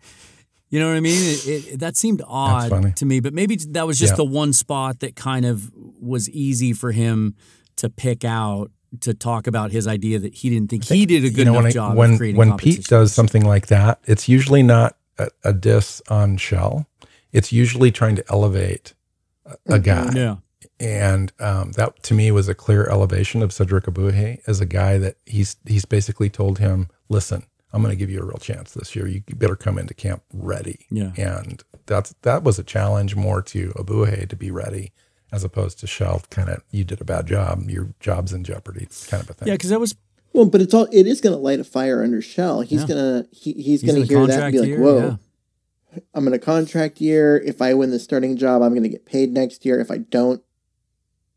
you 0.69 0.79
know 0.79 0.87
what 0.87 0.97
I 0.97 1.01
mean? 1.01 1.21
It, 1.21 1.67
it, 1.73 1.79
that 1.81 1.95
seemed 1.95 2.23
odd 2.25 2.95
to 2.95 3.05
me, 3.05 3.19
but 3.19 3.35
maybe 3.35 3.57
that 3.57 3.85
was 3.85 3.99
just 3.99 4.13
yeah. 4.13 4.17
the 4.17 4.25
one 4.25 4.53
spot 4.53 5.01
that 5.01 5.15
kind 5.15 5.45
of 5.45 5.71
was 5.75 6.31
easy 6.31 6.73
for 6.73 6.91
him 6.91 7.35
to 7.75 7.91
pick 7.91 8.25
out 8.25 8.71
to 9.01 9.13
talk 9.13 9.47
about 9.47 9.71
his 9.71 9.87
idea 9.87 10.19
that 10.19 10.33
he 10.33 10.49
didn't 10.49 10.69
think, 10.69 10.85
think 10.85 10.97
he 10.97 11.05
did 11.05 11.25
a 11.25 11.29
good 11.29 11.39
you 11.39 11.45
know, 11.45 11.51
enough 11.53 11.63
when 11.63 11.71
job 11.71 11.97
when, 11.97 12.11
of 12.13 12.17
creating 12.17 12.37
when 12.37 12.57
Pete 12.57 12.85
does 12.85 13.13
something 13.13 13.45
like 13.45 13.67
that, 13.67 13.99
it's 14.05 14.27
usually 14.27 14.63
not 14.63 14.97
a, 15.17 15.29
a 15.43 15.53
diss 15.53 16.01
on 16.09 16.37
Shell. 16.37 16.87
It's 17.31 17.51
usually 17.51 17.91
trying 17.91 18.15
to 18.15 18.25
elevate 18.29 18.93
a, 19.45 19.57
a 19.75 19.79
guy. 19.79 20.11
Yeah. 20.13 20.35
And 20.79 21.33
um, 21.39 21.71
that 21.73 22.03
to 22.03 22.13
me 22.13 22.31
was 22.31 22.47
a 22.47 22.55
clear 22.55 22.87
elevation 22.87 23.41
of 23.41 23.51
Cedric 23.51 23.85
Ogbuehi 23.85 24.41
as 24.47 24.61
a 24.61 24.65
guy 24.65 24.97
that 24.99 25.17
he's 25.25 25.57
he's 25.65 25.85
basically 25.85 26.29
told 26.29 26.59
him, 26.59 26.87
listen, 27.09 27.43
I'm 27.73 27.81
going 27.81 27.91
to 27.91 27.97
give 27.97 28.09
you 28.09 28.19
a 28.19 28.25
real 28.25 28.37
chance 28.37 28.73
this 28.73 28.95
year. 28.95 29.07
You 29.07 29.21
better 29.35 29.55
come 29.55 29.77
into 29.77 29.93
camp 29.93 30.23
ready. 30.33 30.85
Yeah. 30.89 31.11
And 31.17 31.63
that's 31.87 32.13
that 32.21 32.43
was 32.43 32.59
a 32.59 32.63
challenge 32.63 33.15
more 33.15 33.41
to 33.43 33.69
Ogbuehi 33.71 34.29
to 34.29 34.35
be 34.35 34.51
ready 34.51 34.91
as 35.31 35.43
opposed 35.43 35.79
to 35.79 35.87
Shell 35.87 36.23
kind 36.29 36.49
of 36.49 36.63
you 36.71 36.83
did 36.83 37.01
a 37.01 37.05
bad 37.05 37.27
job, 37.27 37.61
your 37.69 37.93
job's 37.99 38.33
in 38.33 38.43
jeopardy 38.43 38.87
kind 39.07 39.23
of 39.23 39.29
a 39.29 39.33
thing. 39.33 39.47
Yeah, 39.47 39.55
because 39.55 39.69
that 39.69 39.79
was 39.79 39.95
well, 40.33 40.45
but 40.45 40.61
it's 40.61 40.73
all 40.73 40.87
it 40.91 41.07
is 41.07 41.21
going 41.21 41.35
to 41.35 41.41
light 41.41 41.59
a 41.59 41.63
fire 41.63 42.03
under 42.03 42.21
Shell. 42.21 42.61
He's 42.61 42.81
yeah. 42.81 42.87
gonna 42.87 43.25
he, 43.31 43.53
he's, 43.53 43.81
he's 43.81 43.83
going 43.83 44.01
to 44.01 44.07
hear 44.07 44.25
that 44.27 44.43
and 44.43 44.51
be 44.51 44.59
like, 44.59 44.67
year, 44.67 44.79
"Whoa, 44.79 45.19
yeah. 45.95 45.99
I'm 46.13 46.27
in 46.27 46.33
a 46.33 46.39
contract 46.39 47.01
year. 47.01 47.37
If 47.37 47.61
I 47.61 47.73
win 47.73 47.91
the 47.91 47.99
starting 47.99 48.37
job, 48.37 48.61
I'm 48.61 48.71
going 48.71 48.83
to 48.83 48.89
get 48.89 49.05
paid 49.05 49.31
next 49.31 49.65
year. 49.65 49.79
If 49.79 49.89
I 49.89 49.97
don't, 49.97 50.43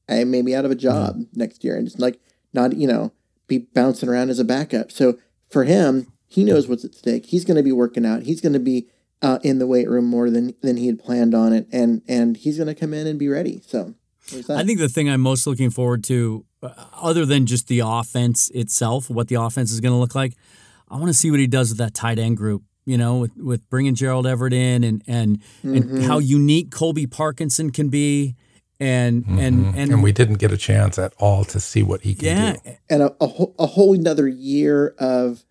I 0.09 0.25
may 0.25 0.43
be 0.43 0.55
out 0.55 0.65
of 0.65 0.71
a 0.71 0.77
job 0.77 1.17
yeah. 1.17 1.25
next 1.35 1.65
year, 1.65 1.77
and 1.77 1.87
just 1.87 1.99
like 1.99 2.21
not 2.53 2.77
you 2.77 2.87
know 2.87 3.13
be 3.47 3.59
bouncing 3.59 4.09
around 4.09 4.31
as 4.31 4.39
a 4.39 4.45
backup." 4.45 4.93
So 4.93 5.19
for 5.49 5.65
him, 5.65 6.13
he 6.27 6.45
knows 6.45 6.69
what's 6.69 6.85
at 6.85 6.95
stake. 6.95 7.27
He's 7.27 7.45
going 7.45 7.57
to 7.57 7.63
be 7.63 7.73
working 7.73 8.07
out. 8.07 8.23
He's 8.23 8.41
going 8.41 8.53
to 8.53 8.59
be 8.59 8.89
uh, 9.23 9.39
in 9.43 9.59
the 9.59 9.67
weight 9.67 9.89
room 9.89 10.07
more 10.07 10.31
than 10.31 10.55
than 10.63 10.77
he 10.77 10.87
had 10.87 10.99
planned 10.99 11.35
on 11.35 11.53
it, 11.53 11.67
and 11.73 12.03
and 12.09 12.37
he's 12.37 12.57
going 12.57 12.69
to 12.69 12.75
come 12.75 12.95
in 12.95 13.07
and 13.07 13.19
be 13.19 13.29
ready. 13.29 13.61
So, 13.67 13.95
I 14.49 14.65
think 14.65 14.79
the 14.79 14.89
thing 14.89 15.09
I'm 15.09 15.21
most 15.21 15.47
looking 15.47 15.71
forward 15.71 16.05
to, 16.05 16.45
uh, 16.63 16.73
other 16.95 17.27
than 17.27 17.47
just 17.47 17.69
the 17.69 17.81
offense 17.81 18.51
itself, 18.51 19.11
what 19.11 19.29
the 19.29 19.37
offense 19.37 19.73
is 19.73 19.81
going 19.81 19.93
to 19.93 19.99
look 19.99 20.15
like, 20.15 20.35
I 20.89 20.97
want 20.97 21.09
to 21.09 21.15
see 21.15 21.31
what 21.31 21.41
he 21.41 21.47
does 21.47 21.71
with 21.71 21.79
that 21.79 21.95
tight 21.95 22.19
end 22.19 22.37
group. 22.37 22.63
You 22.87 22.97
know, 22.97 23.19
with 23.19 23.37
with 23.37 23.69
bringing 23.69 23.95
Gerald 23.95 24.27
Everett 24.27 24.55
in, 24.55 24.85
and 24.85 25.03
and 25.07 25.41
mm-hmm. 25.63 25.75
and 25.75 26.03
how 26.03 26.19
unique 26.19 26.71
Colby 26.71 27.07
Parkinson 27.07 27.71
can 27.71 27.89
be. 27.89 28.37
And, 28.83 29.25
mm-hmm. 29.25 29.39
and 29.39 29.67
and 29.77 29.93
and 29.93 30.03
we 30.03 30.11
didn't 30.11 30.39
get 30.39 30.53
a 30.53 30.57
chance 30.57 30.99
at 30.99 31.13
all 31.19 31.45
to 31.45 31.61
see 31.61 31.83
what 31.83 32.01
he 32.01 32.15
can 32.15 32.27
yeah. 32.27 32.53
do. 32.53 32.77
And 32.89 33.03
a, 33.03 33.15
a, 33.21 33.27
whole, 33.27 33.55
a 33.59 33.67
whole 33.67 33.93
another 33.93 34.27
year 34.27 34.95
of 34.99 35.45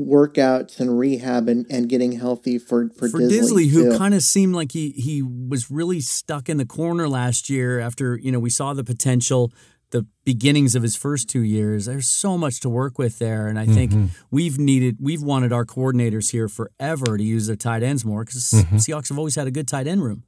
workouts 0.00 0.80
and 0.80 0.98
rehab 0.98 1.48
and, 1.48 1.66
and 1.70 1.88
getting 1.88 2.12
healthy 2.12 2.58
for 2.58 2.88
for, 2.90 3.08
for 3.08 3.18
Dissly, 3.20 3.70
who 3.70 3.96
kind 3.96 4.14
of 4.14 4.22
seemed 4.22 4.54
like 4.54 4.72
he 4.72 4.90
he 4.90 5.22
was 5.22 5.70
really 5.70 6.00
stuck 6.00 6.48
in 6.48 6.56
the 6.56 6.66
corner 6.66 7.08
last 7.08 7.50
year 7.50 7.78
after 7.78 8.18
you 8.18 8.32
know 8.32 8.38
we 8.38 8.50
saw 8.50 8.72
the 8.72 8.84
potential 8.84 9.52
the 9.90 10.06
beginnings 10.24 10.74
of 10.74 10.82
his 10.82 10.96
first 10.96 11.28
two 11.28 11.42
years 11.42 11.84
there's 11.84 12.08
so 12.08 12.38
much 12.38 12.60
to 12.60 12.68
work 12.68 12.98
with 12.98 13.18
there 13.18 13.46
and 13.46 13.58
i 13.58 13.66
think 13.66 13.92
mm-hmm. 13.92 14.06
we've 14.30 14.58
needed 14.58 14.96
we've 14.98 15.22
wanted 15.22 15.52
our 15.52 15.66
coordinators 15.66 16.32
here 16.32 16.48
forever 16.48 17.18
to 17.18 17.22
use 17.22 17.46
their 17.46 17.56
tight 17.56 17.82
ends 17.82 18.02
more 18.04 18.24
because 18.24 18.50
mm-hmm. 18.50 18.76
seahawks 18.76 19.10
have 19.10 19.18
always 19.18 19.36
had 19.36 19.46
a 19.46 19.50
good 19.50 19.68
tight 19.68 19.86
end 19.86 20.02
room 20.02 20.24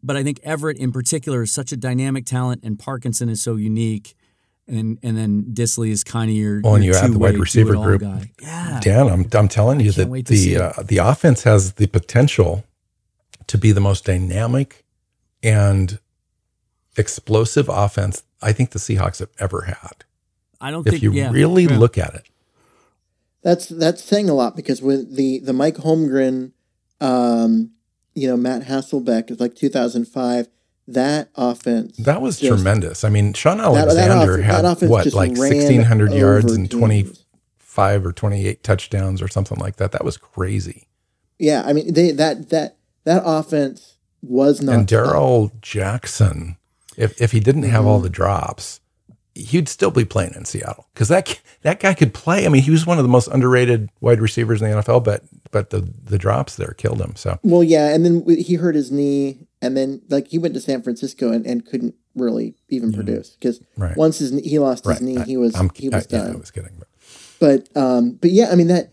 but 0.00 0.16
i 0.16 0.22
think 0.22 0.38
everett 0.44 0.78
in 0.78 0.92
particular 0.92 1.42
is 1.42 1.52
such 1.52 1.72
a 1.72 1.76
dynamic 1.76 2.24
talent 2.24 2.62
and 2.62 2.78
parkinson 2.78 3.28
is 3.28 3.42
so 3.42 3.56
unique 3.56 4.14
and 4.68 4.98
and 5.02 5.16
then 5.16 5.44
Dissly 5.52 5.90
is 5.90 6.04
kind 6.04 6.30
of 6.30 6.36
your. 6.36 6.60
Oh, 6.64 6.74
and 6.74 6.84
you 6.84 6.94
add 6.94 7.12
the 7.12 7.18
wide 7.18 7.38
receiver 7.38 7.74
group. 7.74 8.02
Guy. 8.02 8.30
Yeah, 8.40 8.80
Dan, 8.82 9.08
I'm 9.08 9.26
I'm 9.32 9.48
telling 9.48 9.80
you 9.80 9.92
that 9.92 10.26
the 10.26 10.56
uh, 10.56 10.82
the 10.82 10.98
offense 10.98 11.42
has 11.44 11.74
the 11.74 11.86
potential 11.86 12.64
to 13.46 13.58
be 13.58 13.72
the 13.72 13.80
most 13.80 14.04
dynamic 14.04 14.84
and 15.42 15.98
explosive 16.96 17.68
offense 17.68 18.22
I 18.42 18.52
think 18.52 18.70
the 18.70 18.78
Seahawks 18.78 19.20
have 19.20 19.30
ever 19.38 19.62
had. 19.62 20.04
I 20.60 20.70
don't 20.70 20.84
think 20.84 20.96
if 20.96 21.00
think 21.00 21.14
you 21.14 21.20
yeah, 21.20 21.30
really 21.30 21.64
yeah. 21.64 21.78
look 21.78 21.96
at 21.96 22.14
it. 22.14 22.28
That's 23.42 23.68
that's 23.68 24.02
saying 24.02 24.28
a 24.28 24.34
lot 24.34 24.56
because 24.56 24.82
with 24.82 25.16
the 25.16 25.38
the 25.40 25.52
Mike 25.52 25.76
Holmgren, 25.76 26.52
um, 27.00 27.70
you 28.14 28.28
know 28.28 28.36
Matt 28.36 28.62
Hasselbeck 28.62 29.30
is 29.30 29.40
like 29.40 29.54
2005 29.54 30.48
that 30.88 31.30
offense. 31.36 31.96
That 31.96 32.20
was 32.20 32.40
just, 32.40 32.52
tremendous. 32.52 33.04
I 33.04 33.08
mean, 33.08 33.32
Shaun 33.32 33.60
Alexander 33.60 34.36
that, 34.36 34.62
that 34.62 34.78
had 34.80 34.88
what, 34.88 35.12
like 35.12 35.36
sixteen 35.36 35.82
hundred 35.82 36.12
yards 36.12 36.52
and 36.52 36.70
twenty 36.70 37.06
five 37.58 38.04
or 38.04 38.12
twenty 38.12 38.46
eight 38.46 38.62
touchdowns 38.62 39.22
or 39.22 39.28
something 39.28 39.58
like 39.58 39.76
that. 39.76 39.92
That 39.92 40.04
was 40.04 40.16
crazy. 40.16 40.88
Yeah, 41.38 41.62
I 41.64 41.72
mean, 41.72 41.92
they 41.94 42.12
that 42.12 42.50
that 42.50 42.76
that 43.04 43.22
offense 43.24 43.96
was 44.22 44.62
not. 44.62 44.74
And 44.74 44.88
Darrell 44.88 45.52
Jackson, 45.60 46.56
if 46.96 47.20
if 47.20 47.32
he 47.32 47.40
didn't 47.40 47.64
have 47.64 47.80
mm-hmm. 47.80 47.88
all 47.88 48.00
the 48.00 48.10
drops, 48.10 48.80
he'd 49.34 49.68
still 49.68 49.90
be 49.90 50.04
playing 50.04 50.34
in 50.34 50.44
Seattle 50.44 50.88
because 50.94 51.08
that 51.08 51.40
that 51.62 51.80
guy 51.80 51.94
could 51.94 52.14
play. 52.14 52.46
I 52.46 52.48
mean, 52.48 52.62
he 52.62 52.70
was 52.70 52.86
one 52.86 52.98
of 52.98 53.04
the 53.04 53.08
most 53.08 53.28
underrated 53.28 53.90
wide 54.00 54.20
receivers 54.20 54.62
in 54.62 54.70
the 54.70 54.82
NFL, 54.82 55.04
but 55.04 55.22
but 55.50 55.70
the 55.70 55.88
the 56.04 56.18
drops 56.18 56.56
there 56.56 56.74
killed 56.76 57.00
him. 57.00 57.16
So 57.16 57.38
well, 57.42 57.62
yeah, 57.62 57.94
and 57.94 58.04
then 58.04 58.24
he 58.28 58.54
hurt 58.54 58.74
his 58.74 58.90
knee, 58.92 59.46
and 59.62 59.76
then 59.76 60.02
like 60.08 60.28
he 60.28 60.38
went 60.38 60.54
to 60.54 60.60
San 60.60 60.82
Francisco 60.82 61.32
and, 61.32 61.46
and 61.46 61.64
couldn't 61.64 61.94
really 62.14 62.54
even 62.68 62.90
yeah. 62.90 62.96
produce 62.96 63.30
because 63.30 63.60
right. 63.78 63.96
once 63.96 64.18
his 64.18 64.38
he 64.40 64.58
lost 64.58 64.84
his 64.84 64.94
right. 64.94 65.00
knee, 65.00 65.22
he 65.24 65.36
was 65.36 65.54
I'm, 65.54 65.70
he 65.74 65.88
was 65.88 66.06
I, 66.06 66.18
done. 66.18 66.26
Yeah, 66.26 66.34
I 66.34 66.36
was 66.36 66.50
kidding, 66.50 66.76
but 66.78 66.88
but 67.38 67.80
um, 67.80 68.18
but 68.20 68.30
yeah, 68.30 68.50
I 68.50 68.56
mean 68.56 68.66
that. 68.66 68.92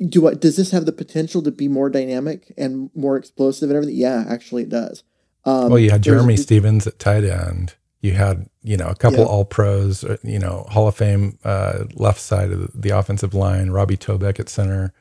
Do 0.00 0.20
what 0.22 0.40
does 0.40 0.56
this 0.56 0.72
have 0.72 0.84
the 0.84 0.92
potential 0.92 1.42
to 1.42 1.52
be 1.52 1.68
more 1.68 1.88
dynamic 1.88 2.52
and 2.58 2.90
more 2.92 3.16
explosive 3.16 3.70
and 3.70 3.76
everything? 3.76 3.94
Yeah, 3.94 4.24
actually, 4.28 4.64
it 4.64 4.68
does. 4.68 5.04
Um, 5.44 5.68
well, 5.70 5.78
you 5.78 5.90
had 5.90 6.02
Jerramy 6.02 6.36
Stevens 6.38 6.88
at 6.88 6.98
tight 6.98 7.22
end. 7.22 7.74
You 8.00 8.12
had, 8.14 8.48
you 8.64 8.76
know, 8.76 8.88
a 8.88 8.96
couple 8.96 9.20
yeah. 9.20 9.26
all 9.26 9.44
pros, 9.44 10.02
uh, 10.02 10.16
you 10.24 10.40
know, 10.40 10.66
Hall 10.70 10.88
of 10.88 10.96
Fame 10.96 11.38
uh, 11.44 11.84
left 11.94 12.20
side 12.20 12.50
of 12.50 12.80
the, 12.80 12.90
offensive 12.90 13.32
line, 13.32 13.70
Robbie 13.70 13.96
Tobeck 13.96 14.40
at 14.40 14.48
center. 14.48 14.92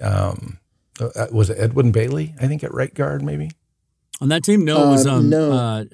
Um, 0.00 0.58
uh, 0.98 1.26
was 1.30 1.50
it 1.50 1.58
Edwin 1.58 1.92
Bailey, 1.92 2.34
I 2.40 2.46
think, 2.46 2.64
at 2.64 2.72
right 2.72 2.94
guard, 2.94 3.22
maybe? 3.22 3.50
On 4.20 4.28
that 4.28 4.44
team, 4.44 4.64
no, 4.64 4.88
it 4.88 4.90
was 4.90 5.06
um, 5.06 5.28
no, 5.28 5.52
uh, 5.52 5.84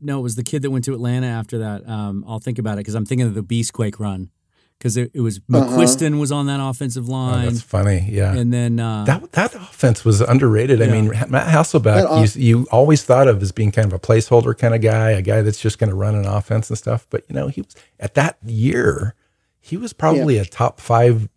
no, 0.00 0.18
it 0.18 0.22
was 0.22 0.34
the 0.34 0.42
kid 0.42 0.62
that 0.62 0.70
went 0.70 0.84
to 0.86 0.94
Atlanta 0.94 1.28
after 1.28 1.58
that. 1.58 1.88
Um, 1.88 2.24
I'll 2.26 2.40
think 2.40 2.58
about 2.58 2.74
it 2.74 2.78
because 2.78 2.94
I'm 2.94 3.06
thinking 3.06 3.26
of 3.26 3.34
the 3.34 3.42
Beastquake 3.42 4.00
run 4.00 4.30
because 4.78 4.96
it, 4.96 5.10
it, 5.14 5.20
was 5.20 5.38
uh-huh. 5.38 5.66
McQuistan 5.66 6.08
uh-huh. 6.08 6.20
was 6.20 6.32
on 6.32 6.46
that 6.46 6.60
offensive 6.60 7.08
line. 7.08 7.46
Oh, 7.46 7.50
that's 7.50 7.62
funny, 7.62 8.06
yeah. 8.10 8.34
And 8.34 8.52
then 8.52 8.78
uh, 8.80 9.04
that 9.04 9.32
that 9.32 9.54
offense 9.54 10.04
was 10.04 10.20
underrated. 10.20 10.80
Yeah. 10.80 10.86
I 10.86 10.88
mean, 10.90 11.08
Matt 11.08 11.48
Hasselbeck, 11.48 12.04
off- 12.04 12.36
you, 12.36 12.60
you 12.60 12.66
always 12.70 13.02
thought 13.04 13.28
of 13.28 13.42
as 13.42 13.52
being 13.52 13.72
kind 13.72 13.86
of 13.86 13.92
a 13.92 13.98
placeholder 13.98 14.56
kind 14.56 14.74
of 14.74 14.80
guy, 14.80 15.10
a 15.10 15.22
guy 15.22 15.42
that's 15.42 15.60
just 15.60 15.78
going 15.78 15.90
to 15.90 15.96
run 15.96 16.14
an 16.14 16.26
offense 16.26 16.68
and 16.68 16.78
stuff. 16.78 17.06
But 17.10 17.24
you 17.28 17.34
know, 17.34 17.48
he 17.48 17.62
was 17.62 17.74
at 18.00 18.14
that 18.14 18.38
year, 18.44 19.14
he 19.60 19.76
was 19.76 19.92
probably 19.92 20.36
yeah. 20.36 20.42
a 20.42 20.44
top 20.44 20.80
five 20.80 21.28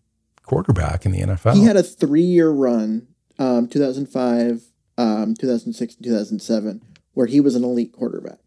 quarterback 0.43 1.05
in 1.05 1.11
the 1.11 1.21
NFL. 1.21 1.55
He 1.55 1.63
had 1.63 1.77
a 1.77 1.83
three 1.83 2.21
year 2.21 2.49
run, 2.49 3.07
um, 3.37 3.67
2005, 3.67 4.63
um, 4.99 5.33
2006, 5.33 5.95
2007, 5.95 6.81
where 7.13 7.25
he 7.25 7.39
was 7.39 7.55
an 7.55 7.63
elite 7.63 7.93
quarterback, 7.93 8.39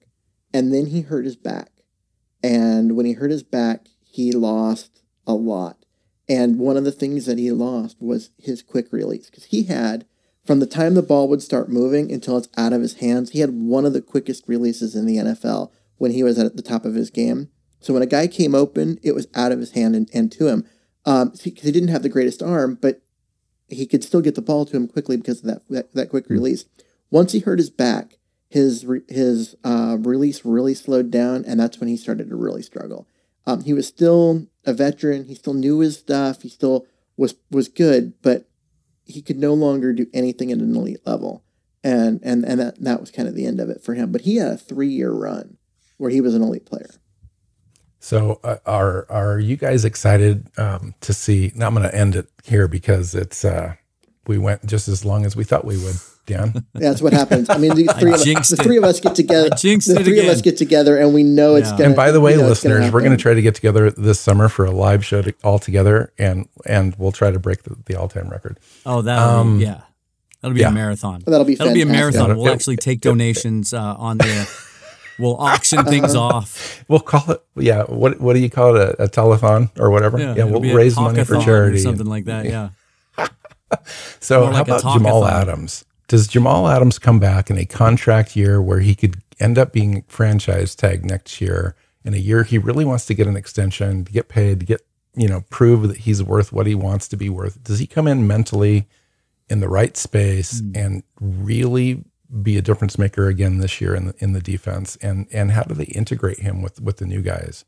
and 0.53 0.73
then 0.73 0.87
he 0.87 1.01
hurt 1.01 1.25
his 1.25 1.35
back. 1.35 1.71
And 2.43 2.95
when 2.95 3.07
he 3.07 3.13
hurt 3.13 3.31
his 3.31 3.43
back, 3.43 3.87
he 4.05 4.33
lost 4.33 5.01
a 5.27 5.33
lot. 5.33 5.87
And 6.29 6.59
one 6.59 6.77
of 6.77 6.85
the 6.85 6.93
things 6.93 7.25
that 7.27 7.39
he 7.39 7.51
lost 7.51 7.97
was 8.01 8.31
his 8.39 8.63
quick 8.63 8.93
release 8.93 9.31
because 9.31 9.45
he 9.45 9.65
had, 9.65 10.05
from 10.45 10.61
the 10.61 10.67
time 10.67 10.95
the 10.95 11.03
ball 11.03 11.27
would 11.29 11.43
start 11.43 11.71
moving 11.71 12.13
until 12.13 12.37
it's 12.37 12.49
out 12.57 12.73
of 12.73 12.83
his 12.83 12.95
hands, 12.95 13.31
he 13.31 13.41
had 13.41 13.51
one 13.51 13.87
of 13.87 13.95
the 13.95 14.03
quickest 14.03 14.45
releases 14.47 14.95
in 14.95 15.07
the 15.07 15.17
NFL 15.17 15.71
when 15.97 16.11
he 16.11 16.23
was 16.23 16.39
at 16.39 16.57
the 16.57 16.63
top 16.63 16.85
of 16.85 16.95
his 16.95 17.11
game. 17.11 17.49
So 17.81 17.95
when 17.95 18.03
a 18.03 18.07
guy 18.07 18.27
came 18.27 18.55
open, 18.55 18.99
it 19.03 19.15
was 19.15 19.27
out 19.35 19.53
of 19.53 19.59
his 19.59 19.73
hand 19.73 19.97
and, 19.97 20.09
and 20.13 20.31
to 20.33 20.49
him. 20.49 20.67
Um, 21.05 21.33
he, 21.41 21.51
he 21.51 21.73
didn't 21.73 21.89
have 21.89 22.03
the 22.03 22.09
greatest 22.09 22.43
arm, 22.43 22.79
but 22.81 23.02
he 23.73 23.87
could 23.87 24.05
still 24.05 24.21
get 24.21 24.35
the 24.35 24.43
ball 24.43 24.65
to 24.67 24.77
him 24.77 24.89
quickly 24.89 25.17
because 25.17 25.41
of 25.41 25.47
that 25.47 25.69
that, 25.69 25.95
that 25.95 26.11
quick 26.11 26.27
hmm. 26.27 26.35
release. 26.35 26.65
Once 27.11 27.33
he 27.33 27.41
hurt 27.41 27.59
his 27.59 27.71
back, 27.71 28.19
his 28.49 28.87
his 29.09 29.57
uh, 29.65 29.97
release 30.01 30.45
really 30.45 30.75
slowed 30.75 31.11
down, 31.11 31.45
and 31.47 31.59
that's 31.59 31.79
when 31.79 31.89
he 31.89 31.97
started 31.97 32.29
to 32.29 32.37
really 32.37 32.63
struggle. 32.63 33.07
Um, 33.47 33.65
he 33.65 33.73
was 33.73 33.87
still 33.87 34.47
a 34.65 34.73
veteran. 34.73 35.25
He 35.25 35.35
still 35.35 35.55
knew 35.55 35.81
his 35.81 35.99
stuff. 35.99 36.43
He 36.43 36.49
still 36.49 36.87
was 37.17 37.35
was 37.51 37.69
good, 37.69 38.15
but 38.23 38.49
he 39.05 39.23
could 39.23 39.39
no 39.39 39.55
longer 39.55 39.93
do 39.93 40.07
anything 40.13 40.53
at 40.53 40.59
an 40.59 40.75
elite 40.75 41.07
level, 41.07 41.45
and 41.83 42.21
and 42.23 42.45
and 42.45 42.61
that 42.61 42.83
that 42.83 43.01
was 43.01 43.11
kind 43.11 43.29
of 43.29 43.35
the 43.35 43.47
end 43.47 43.61
of 43.61 43.69
it 43.69 43.83
for 43.83 43.95
him. 43.95 44.13
But 44.13 44.23
he 44.23 44.37
had 44.37 44.53
a 44.53 44.57
three 44.57 44.89
year 44.89 45.13
run 45.13 45.57
where 45.97 46.11
he 46.11 46.21
was 46.21 46.35
an 46.35 46.43
elite 46.43 46.67
player. 46.67 46.91
So 48.03 48.41
uh, 48.43 48.57
are 48.67 49.07
are 49.09 49.39
you 49.39 49.57
guys 49.57 49.85
excited 49.85 50.51
um, 50.59 50.93
to 51.03 51.15
see? 51.15 51.53
Now 51.55 51.69
I'm 51.69 51.75
going 51.75 51.89
to 51.89 51.95
end 51.95 52.17
it 52.17 52.29
here 52.43 52.67
because 52.67 53.15
it's 53.15 53.45
uh, 53.45 53.77
we 54.27 54.39
went 54.39 54.67
just 54.67 54.89
as 54.89 55.05
long 55.05 55.25
as 55.25 55.37
we 55.37 55.45
thought 55.45 55.65
we 55.65 55.79
would. 55.79 55.95
Dan. 56.27 56.67
That's 56.73 57.01
what 57.01 57.13
happens. 57.13 57.49
I 57.49 57.59
mean, 57.59 57.75
the 57.75 57.85
three, 57.99 58.13
of, 58.13 58.21
the 58.21 58.61
three 58.61 58.77
of 58.77 58.85
us 58.85 59.01
get 59.01 59.15
together. 59.15 59.51
The 59.51 60.03
three 60.05 60.21
of 60.21 60.27
us 60.27 60.41
get 60.41 60.57
together, 60.57 60.97
and 60.97 61.15
we 61.15 61.23
know 61.23 61.55
it's 61.55 61.71
going. 61.71 61.85
And 61.85 61.97
by 61.97 62.11
the 62.11 62.21
way, 62.21 62.37
listeners, 62.37 62.93
we're 62.93 63.01
going 63.01 63.17
to 63.17 63.23
try 63.23 63.35
to 63.35 63.43
get 63.43 63.55
together 63.55 63.91
this 63.91 64.19
summer 64.19 64.49
for 64.49 64.65
a 64.65 64.73
live 64.73 65.05
show 65.05 65.23
to, 65.23 65.33
all 65.45 65.61
together, 65.61 66.13
and 66.19 66.49
and 66.67 66.97
we'll 66.97 67.13
try 67.13 67.31
to 67.31 67.39
break 67.39 67.63
the, 67.63 67.77
the 67.87 67.95
all 67.97 68.09
time 68.09 68.29
record. 68.29 68.59
Oh, 68.85 69.03
that 69.03 69.19
um, 69.19 69.61
yeah, 69.61 69.83
that'll 70.41 70.55
be 70.55 70.61
yeah. 70.61 70.69
a 70.69 70.73
marathon. 70.73 71.23
That'll 71.25 71.45
be 71.45 71.55
that'll 71.55 71.73
fantastic. 71.73 71.89
be 71.89 71.91
a 71.91 71.93
marathon. 71.93 72.37
We'll 72.37 72.53
actually 72.53 72.77
take 72.77 73.01
donations 73.01 73.73
uh, 73.73 73.95
on 73.97 74.19
there. 74.19 74.47
We'll 75.19 75.37
auction 75.37 75.85
things 75.85 76.15
off. 76.17 76.85
We'll 76.89 77.01
call 77.01 77.33
it, 77.33 77.45
yeah. 77.57 77.85
What 77.85 78.21
what 78.21 78.35
do 78.35 78.41
you 78.41 78.51
call 78.51 78.77
it? 78.77 78.97
A, 78.99 79.05
a 79.05 79.09
telethon 79.09 79.71
or 79.79 79.91
whatever? 79.91 80.19
Yeah, 80.19 80.35
yeah 80.37 80.45
we'll 80.45 80.75
raise 80.75 80.97
money 80.97 81.25
for 81.25 81.39
charity, 81.39 81.79
something 81.79 82.07
like 82.07 82.25
that. 82.27 82.47
Yeah. 82.47 82.71
so, 84.21 84.47
how 84.47 84.63
about 84.63 84.83
Jamal 84.83 85.27
Adams? 85.27 85.85
Does 86.09 86.27
Jamal 86.27 86.69
Adams 86.69 86.99
come 86.99 87.19
back 87.19 87.51
in 87.51 87.57
a 87.57 87.65
contract 87.65 88.37
year 88.37 88.61
where 88.61 88.81
he 88.81 88.95
could 88.95 89.17
end 89.41 89.59
up 89.59 89.73
being 89.73 90.03
franchise 90.09 90.75
tag 90.75 91.05
next 91.05 91.41
year? 91.41 91.75
In 92.05 92.15
a 92.15 92.19
year 92.19 92.43
he 92.43 92.59
really 92.59 92.85
wants 92.85 93.07
to 93.07 93.15
get 93.15 93.27
an 93.27 93.37
extension, 93.37 94.05
to 94.05 94.13
get 94.13 94.29
paid, 94.29 94.61
to 94.61 94.67
get 94.67 94.83
you 95.15 95.29
know 95.29 95.45
prove 95.51 95.89
that 95.89 95.99
he's 95.99 96.23
worth 96.23 96.53
what 96.53 96.67
he 96.67 96.75
wants 96.75 97.09
to 97.09 97.17
be 97.17 97.29
worth. 97.29 97.63
Does 97.63 97.79
he 97.79 97.87
come 97.87 98.07
in 98.07 98.27
mentally 98.27 98.89
in 99.49 99.61
the 99.61 99.69
right 99.69 99.97
space 99.97 100.61
mm. 100.61 100.77
and 100.77 101.03
really 101.21 102.05
be 102.41 102.57
a 102.57 102.63
difference 102.63 102.99
maker 102.99 103.29
again 103.29 103.59
this 103.59 103.81
year 103.81 103.95
in 103.95 104.07
the, 104.07 104.15
in 104.19 104.33
the 104.33 104.41
defense? 104.41 104.97
And 105.03 105.27
and 105.33 105.53
how 105.53 105.63
do 105.63 105.75
they 105.75 105.85
integrate 105.85 106.41
him 106.41 106.63
with 106.63 106.81
with 106.81 106.99
the 106.99 107.07
new 107.07 107.23
guys? 107.23 107.65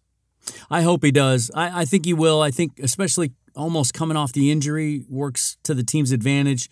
I 0.70 0.82
hope 0.82 1.05
he 1.05 1.11
does. 1.11 1.51
I, 1.55 1.82
I 1.82 1.85
think 1.85 2.05
he 2.05 2.12
will. 2.12 2.43
I 2.43 2.51
think 2.51 2.78
especially 2.78 3.32
almost 3.57 3.95
coming 3.95 4.16
off 4.16 4.32
the 4.32 4.51
injury 4.51 5.05
works 5.09 5.57
to 5.65 5.74
the 5.74 5.82
team's 5.82 6.12
advantage. 6.12 6.69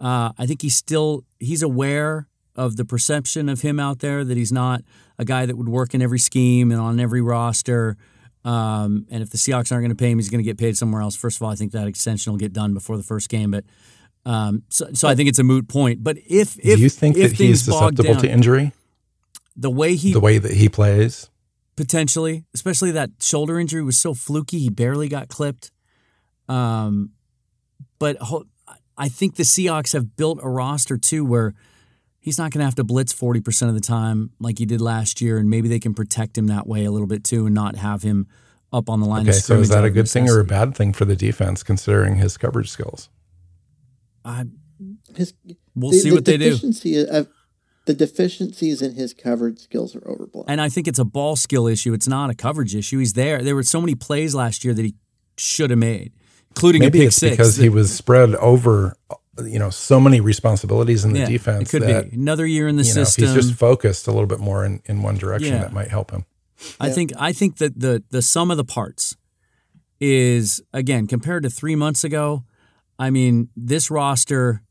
Uh, 0.00 0.32
I 0.38 0.46
think 0.46 0.62
he's 0.62 0.76
still 0.76 1.24
he's 1.38 1.62
aware 1.62 2.28
of 2.54 2.76
the 2.76 2.84
perception 2.84 3.48
of 3.48 3.60
him 3.60 3.78
out 3.78 4.00
there 4.00 4.24
that 4.24 4.36
he's 4.36 4.52
not 4.52 4.82
a 5.18 5.24
guy 5.24 5.46
that 5.46 5.56
would 5.56 5.68
work 5.68 5.94
in 5.94 6.02
every 6.02 6.18
scheme 6.18 6.70
and 6.70 6.80
on 6.80 6.98
every 7.00 7.20
roster. 7.20 7.96
Um, 8.44 9.06
and 9.10 9.22
if 9.22 9.30
the 9.30 9.38
Seahawks 9.38 9.72
aren't 9.72 9.82
going 9.82 9.90
to 9.90 9.96
pay 9.96 10.10
him, 10.10 10.18
he's 10.18 10.30
going 10.30 10.38
to 10.38 10.44
get 10.44 10.56
paid 10.56 10.76
somewhere 10.76 11.02
else. 11.02 11.16
First 11.16 11.38
of 11.38 11.42
all, 11.42 11.50
I 11.50 11.56
think 11.56 11.72
that 11.72 11.88
extension 11.88 12.32
will 12.32 12.38
get 12.38 12.52
done 12.52 12.74
before 12.74 12.96
the 12.96 13.02
first 13.02 13.28
game, 13.28 13.50
but 13.50 13.64
um, 14.26 14.64
so, 14.68 14.88
so 14.92 15.08
I 15.08 15.14
think 15.14 15.28
it's 15.28 15.38
a 15.38 15.44
moot 15.44 15.68
point. 15.68 16.02
But 16.02 16.18
if 16.18 16.58
if 16.58 16.76
do 16.76 16.82
you 16.82 16.88
think 16.88 17.16
that 17.16 17.32
he's 17.32 17.64
susceptible 17.64 18.14
down, 18.14 18.22
to 18.22 18.30
injury, 18.30 18.72
the 19.56 19.70
way 19.70 19.94
he 19.94 20.12
the 20.12 20.20
way 20.20 20.38
that 20.38 20.52
he 20.52 20.68
plays 20.68 21.30
potentially, 21.76 22.44
especially 22.52 22.90
that 22.90 23.10
shoulder 23.20 23.60
injury 23.60 23.84
was 23.84 23.96
so 23.96 24.14
fluky, 24.14 24.58
he 24.58 24.68
barely 24.68 25.08
got 25.08 25.28
clipped. 25.28 25.70
Um, 26.48 27.12
but 27.98 28.16
I 28.98 29.08
think 29.08 29.36
the 29.36 29.44
Seahawks 29.44 29.92
have 29.92 30.16
built 30.16 30.40
a 30.42 30.48
roster 30.48 30.98
too 30.98 31.24
where 31.24 31.54
he's 32.18 32.36
not 32.36 32.50
going 32.50 32.60
to 32.60 32.64
have 32.64 32.74
to 32.76 32.84
blitz 32.84 33.14
40% 33.14 33.68
of 33.68 33.74
the 33.74 33.80
time 33.80 34.30
like 34.40 34.58
he 34.58 34.66
did 34.66 34.80
last 34.80 35.20
year, 35.20 35.38
and 35.38 35.48
maybe 35.48 35.68
they 35.68 35.78
can 35.78 35.94
protect 35.94 36.36
him 36.36 36.48
that 36.48 36.66
way 36.66 36.84
a 36.84 36.90
little 36.90 37.06
bit 37.06 37.22
too 37.22 37.46
and 37.46 37.54
not 37.54 37.76
have 37.76 38.02
him 38.02 38.26
up 38.72 38.90
on 38.90 39.00
the 39.00 39.06
line. 39.06 39.28
Okay, 39.28 39.38
so 39.38 39.60
is 39.60 39.68
that 39.68 39.84
a 39.84 39.90
good 39.90 40.08
thing 40.08 40.28
or 40.28 40.40
a 40.40 40.44
bad 40.44 40.74
thing 40.74 40.92
for 40.92 41.04
the 41.04 41.14
defense 41.14 41.62
considering 41.62 42.16
his 42.16 42.36
coverage 42.36 42.70
skills? 42.70 43.08
I, 44.26 44.44
his, 45.14 45.32
we'll 45.74 45.92
the, 45.92 45.98
see 45.98 46.12
what 46.12 46.24
they 46.24 46.36
do. 46.36 46.54
Of, 47.10 47.28
the 47.86 47.94
deficiencies 47.94 48.82
in 48.82 48.94
his 48.94 49.14
coverage 49.14 49.60
skills 49.60 49.94
are 49.94 50.06
overblown. 50.08 50.46
And 50.48 50.60
I 50.60 50.68
think 50.68 50.88
it's 50.88 50.98
a 50.98 51.04
ball 51.04 51.36
skill 51.36 51.68
issue. 51.68 51.92
It's 51.92 52.08
not 52.08 52.30
a 52.30 52.34
coverage 52.34 52.74
issue. 52.74 52.98
He's 52.98 53.12
there. 53.12 53.42
There 53.42 53.54
were 53.54 53.62
so 53.62 53.80
many 53.80 53.94
plays 53.94 54.34
last 54.34 54.64
year 54.64 54.74
that 54.74 54.84
he 54.84 54.96
should 55.36 55.70
have 55.70 55.78
made 55.78 56.12
including 56.56 56.80
Maybe 56.80 56.98
a 56.98 57.02
pick 57.02 57.06
it's 57.08 57.16
six. 57.16 57.36
because 57.36 57.56
he 57.56 57.68
was 57.68 57.94
spread 57.94 58.34
over, 58.36 58.96
you 59.44 59.58
know, 59.58 59.68
so 59.68 60.00
many 60.00 60.20
responsibilities 60.20 61.04
in 61.04 61.12
the 61.12 61.20
yeah, 61.20 61.26
defense. 61.26 61.68
It 61.68 61.70
could 61.70 61.88
that, 61.88 62.10
be 62.10 62.16
another 62.16 62.46
year 62.46 62.66
in 62.66 62.76
the 62.76 62.84
system. 62.84 63.24
Know, 63.24 63.34
he's 63.34 63.46
just 63.46 63.58
focused 63.58 64.06
a 64.06 64.10
little 64.10 64.26
bit 64.26 64.40
more 64.40 64.64
in, 64.64 64.82
in 64.86 65.02
one 65.02 65.16
direction 65.16 65.54
yeah. 65.54 65.60
that 65.60 65.72
might 65.72 65.88
help 65.88 66.10
him. 66.10 66.24
I 66.80 66.86
yeah. 66.86 66.92
think 66.94 67.12
I 67.18 67.32
think 67.32 67.58
that 67.58 67.78
the 67.78 68.02
the 68.08 68.22
sum 68.22 68.50
of 68.50 68.56
the 68.56 68.64
parts 68.64 69.14
is 70.00 70.62
again 70.72 71.06
compared 71.06 71.42
to 71.42 71.50
three 71.50 71.76
months 71.76 72.02
ago. 72.02 72.44
I 72.98 73.10
mean, 73.10 73.48
this 73.56 73.90
roster. 73.90 74.62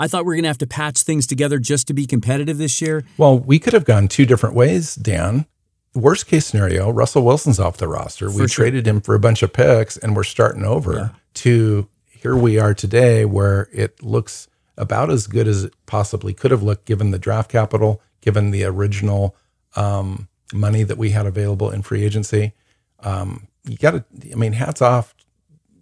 I 0.00 0.08
thought 0.08 0.24
we 0.24 0.30
were 0.30 0.34
going 0.34 0.42
to 0.42 0.48
have 0.48 0.58
to 0.58 0.66
patch 0.66 1.02
things 1.02 1.24
together 1.24 1.60
just 1.60 1.86
to 1.86 1.94
be 1.94 2.04
competitive 2.04 2.58
this 2.58 2.80
year. 2.80 3.04
Well, 3.16 3.38
we 3.38 3.60
could 3.60 3.74
have 3.74 3.84
gone 3.84 4.08
two 4.08 4.26
different 4.26 4.56
ways, 4.56 4.96
Dan 4.96 5.46
worst 5.94 6.26
case 6.26 6.46
scenario, 6.46 6.90
Russell 6.90 7.24
Wilson's 7.24 7.60
off 7.60 7.76
the 7.76 7.88
roster. 7.88 8.28
For 8.28 8.42
we 8.42 8.48
sure. 8.48 8.64
traded 8.64 8.86
him 8.86 9.00
for 9.00 9.14
a 9.14 9.20
bunch 9.20 9.42
of 9.42 9.52
picks 9.52 9.96
and 9.96 10.16
we're 10.16 10.24
starting 10.24 10.64
over 10.64 10.94
yeah. 10.94 11.08
to 11.34 11.88
here 12.06 12.36
we 12.36 12.58
are 12.58 12.74
today 12.74 13.24
where 13.24 13.68
it 13.72 14.02
looks 14.02 14.48
about 14.76 15.10
as 15.10 15.26
good 15.26 15.46
as 15.46 15.64
it 15.64 15.74
possibly 15.86 16.34
could 16.34 16.50
have 16.50 16.62
looked 16.62 16.86
given 16.86 17.10
the 17.10 17.18
draft 17.18 17.50
capital, 17.50 18.02
given 18.20 18.50
the 18.50 18.64
original 18.64 19.36
um, 19.76 20.28
money 20.52 20.82
that 20.82 20.98
we 20.98 21.10
had 21.10 21.26
available 21.26 21.70
in 21.70 21.82
free 21.82 22.04
agency. 22.04 22.52
Um, 23.00 23.46
you 23.64 23.76
got 23.76 23.92
to, 23.92 24.32
I 24.32 24.34
mean, 24.34 24.52
hats 24.52 24.82
off 24.82 25.14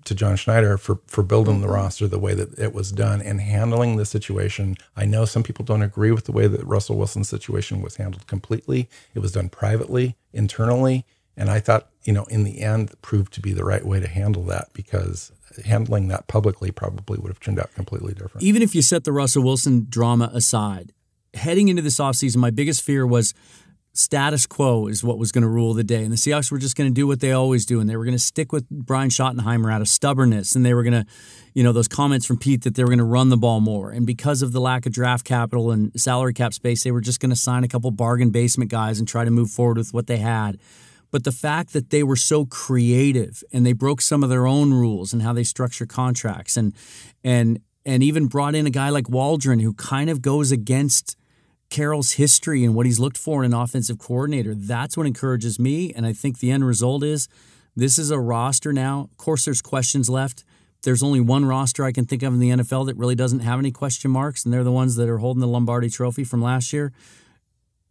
to 0.04 0.14
John 0.14 0.36
Schneider 0.36 0.76
for 0.78 1.00
for 1.06 1.22
building 1.22 1.60
the 1.60 1.66
mm-hmm. 1.66 1.74
roster 1.74 2.08
the 2.08 2.18
way 2.18 2.34
that 2.34 2.58
it 2.58 2.74
was 2.74 2.92
done 2.92 3.20
and 3.20 3.40
handling 3.40 3.96
the 3.96 4.06
situation. 4.06 4.76
I 4.96 5.04
know 5.04 5.24
some 5.24 5.42
people 5.42 5.64
don't 5.64 5.82
agree 5.82 6.12
with 6.12 6.24
the 6.24 6.32
way 6.32 6.46
that 6.46 6.64
Russell 6.66 6.96
Wilson's 6.96 7.28
situation 7.28 7.82
was 7.82 7.96
handled 7.96 8.26
completely. 8.26 8.88
It 9.14 9.20
was 9.20 9.32
done 9.32 9.48
privately, 9.48 10.16
internally, 10.32 11.04
and 11.36 11.50
I 11.50 11.60
thought, 11.60 11.88
you 12.04 12.12
know, 12.12 12.24
in 12.24 12.44
the 12.44 12.60
end 12.60 12.92
proved 13.02 13.32
to 13.34 13.40
be 13.40 13.52
the 13.52 13.64
right 13.64 13.84
way 13.84 14.00
to 14.00 14.08
handle 14.08 14.44
that 14.44 14.68
because 14.72 15.32
handling 15.64 16.08
that 16.08 16.26
publicly 16.26 16.70
probably 16.70 17.18
would 17.18 17.28
have 17.28 17.40
turned 17.40 17.58
out 17.58 17.74
completely 17.74 18.14
different. 18.14 18.42
Even 18.42 18.62
if 18.62 18.74
you 18.74 18.82
set 18.82 19.04
the 19.04 19.12
Russell 19.12 19.42
Wilson 19.42 19.86
drama 19.88 20.30
aside, 20.32 20.92
heading 21.34 21.68
into 21.68 21.82
this 21.82 21.98
offseason, 21.98 22.36
my 22.36 22.50
biggest 22.50 22.82
fear 22.82 23.06
was 23.06 23.34
status 23.94 24.46
quo 24.46 24.86
is 24.86 25.04
what 25.04 25.18
was 25.18 25.32
going 25.32 25.42
to 25.42 25.48
rule 25.48 25.74
the 25.74 25.84
day. 25.84 26.02
And 26.02 26.12
the 26.12 26.16
Seahawks 26.16 26.50
were 26.50 26.58
just 26.58 26.76
going 26.76 26.88
to 26.88 26.94
do 26.94 27.06
what 27.06 27.20
they 27.20 27.32
always 27.32 27.66
do. 27.66 27.78
And 27.80 27.88
they 27.88 27.96
were 27.96 28.04
going 28.04 28.16
to 28.16 28.22
stick 28.22 28.52
with 28.52 28.68
Brian 28.70 29.10
Schottenheimer 29.10 29.72
out 29.72 29.82
of 29.82 29.88
stubbornness. 29.88 30.54
And 30.54 30.64
they 30.64 30.72
were 30.72 30.82
going 30.82 31.04
to, 31.04 31.06
you 31.54 31.62
know, 31.62 31.72
those 31.72 31.88
comments 31.88 32.24
from 32.24 32.38
Pete 32.38 32.62
that 32.62 32.74
they 32.74 32.82
were 32.82 32.88
going 32.88 32.98
to 32.98 33.04
run 33.04 33.28
the 33.28 33.36
ball 33.36 33.60
more. 33.60 33.90
And 33.90 34.06
because 34.06 34.40
of 34.42 34.52
the 34.52 34.60
lack 34.60 34.86
of 34.86 34.92
draft 34.92 35.24
capital 35.24 35.70
and 35.70 35.92
salary 36.00 36.32
cap 36.32 36.54
space, 36.54 36.84
they 36.84 36.90
were 36.90 37.00
just 37.02 37.20
going 37.20 37.30
to 37.30 37.36
sign 37.36 37.64
a 37.64 37.68
couple 37.68 37.90
bargain 37.90 38.30
basement 38.30 38.70
guys 38.70 38.98
and 38.98 39.06
try 39.06 39.24
to 39.24 39.30
move 39.30 39.50
forward 39.50 39.76
with 39.76 39.92
what 39.92 40.06
they 40.06 40.18
had. 40.18 40.58
But 41.10 41.24
the 41.24 41.32
fact 41.32 41.74
that 41.74 41.90
they 41.90 42.02
were 42.02 42.16
so 42.16 42.46
creative 42.46 43.44
and 43.52 43.66
they 43.66 43.74
broke 43.74 44.00
some 44.00 44.24
of 44.24 44.30
their 44.30 44.46
own 44.46 44.72
rules 44.72 45.12
and 45.12 45.20
how 45.20 45.34
they 45.34 45.44
structure 45.44 45.84
contracts 45.84 46.56
and 46.56 46.74
and 47.22 47.60
and 47.84 48.02
even 48.02 48.26
brought 48.28 48.54
in 48.54 48.66
a 48.66 48.70
guy 48.70 48.88
like 48.88 49.10
Waldron 49.10 49.58
who 49.58 49.74
kind 49.74 50.08
of 50.08 50.22
goes 50.22 50.52
against 50.52 51.16
Carroll's 51.72 52.12
history 52.12 52.64
and 52.64 52.74
what 52.74 52.84
he's 52.84 53.00
looked 53.00 53.16
for 53.16 53.42
in 53.42 53.52
an 53.52 53.58
offensive 53.58 53.98
coordinator. 53.98 54.54
That's 54.54 54.94
what 54.94 55.06
encourages 55.06 55.58
me. 55.58 55.90
And 55.94 56.04
I 56.04 56.12
think 56.12 56.38
the 56.38 56.50
end 56.50 56.66
result 56.66 57.02
is 57.02 57.28
this 57.74 57.98
is 57.98 58.10
a 58.10 58.20
roster 58.20 58.74
now. 58.74 59.08
Of 59.10 59.16
course, 59.16 59.46
there's 59.46 59.62
questions 59.62 60.10
left. 60.10 60.44
There's 60.82 61.02
only 61.02 61.20
one 61.20 61.46
roster 61.46 61.84
I 61.84 61.90
can 61.92 62.04
think 62.04 62.22
of 62.22 62.34
in 62.34 62.40
the 62.40 62.50
NFL 62.50 62.86
that 62.86 62.96
really 62.98 63.14
doesn't 63.14 63.40
have 63.40 63.58
any 63.58 63.70
question 63.70 64.10
marks, 64.10 64.44
and 64.44 64.52
they're 64.52 64.64
the 64.64 64.70
ones 64.70 64.96
that 64.96 65.08
are 65.08 65.18
holding 65.18 65.40
the 65.40 65.46
Lombardi 65.46 65.88
trophy 65.88 66.24
from 66.24 66.42
last 66.42 66.74
year. 66.74 66.92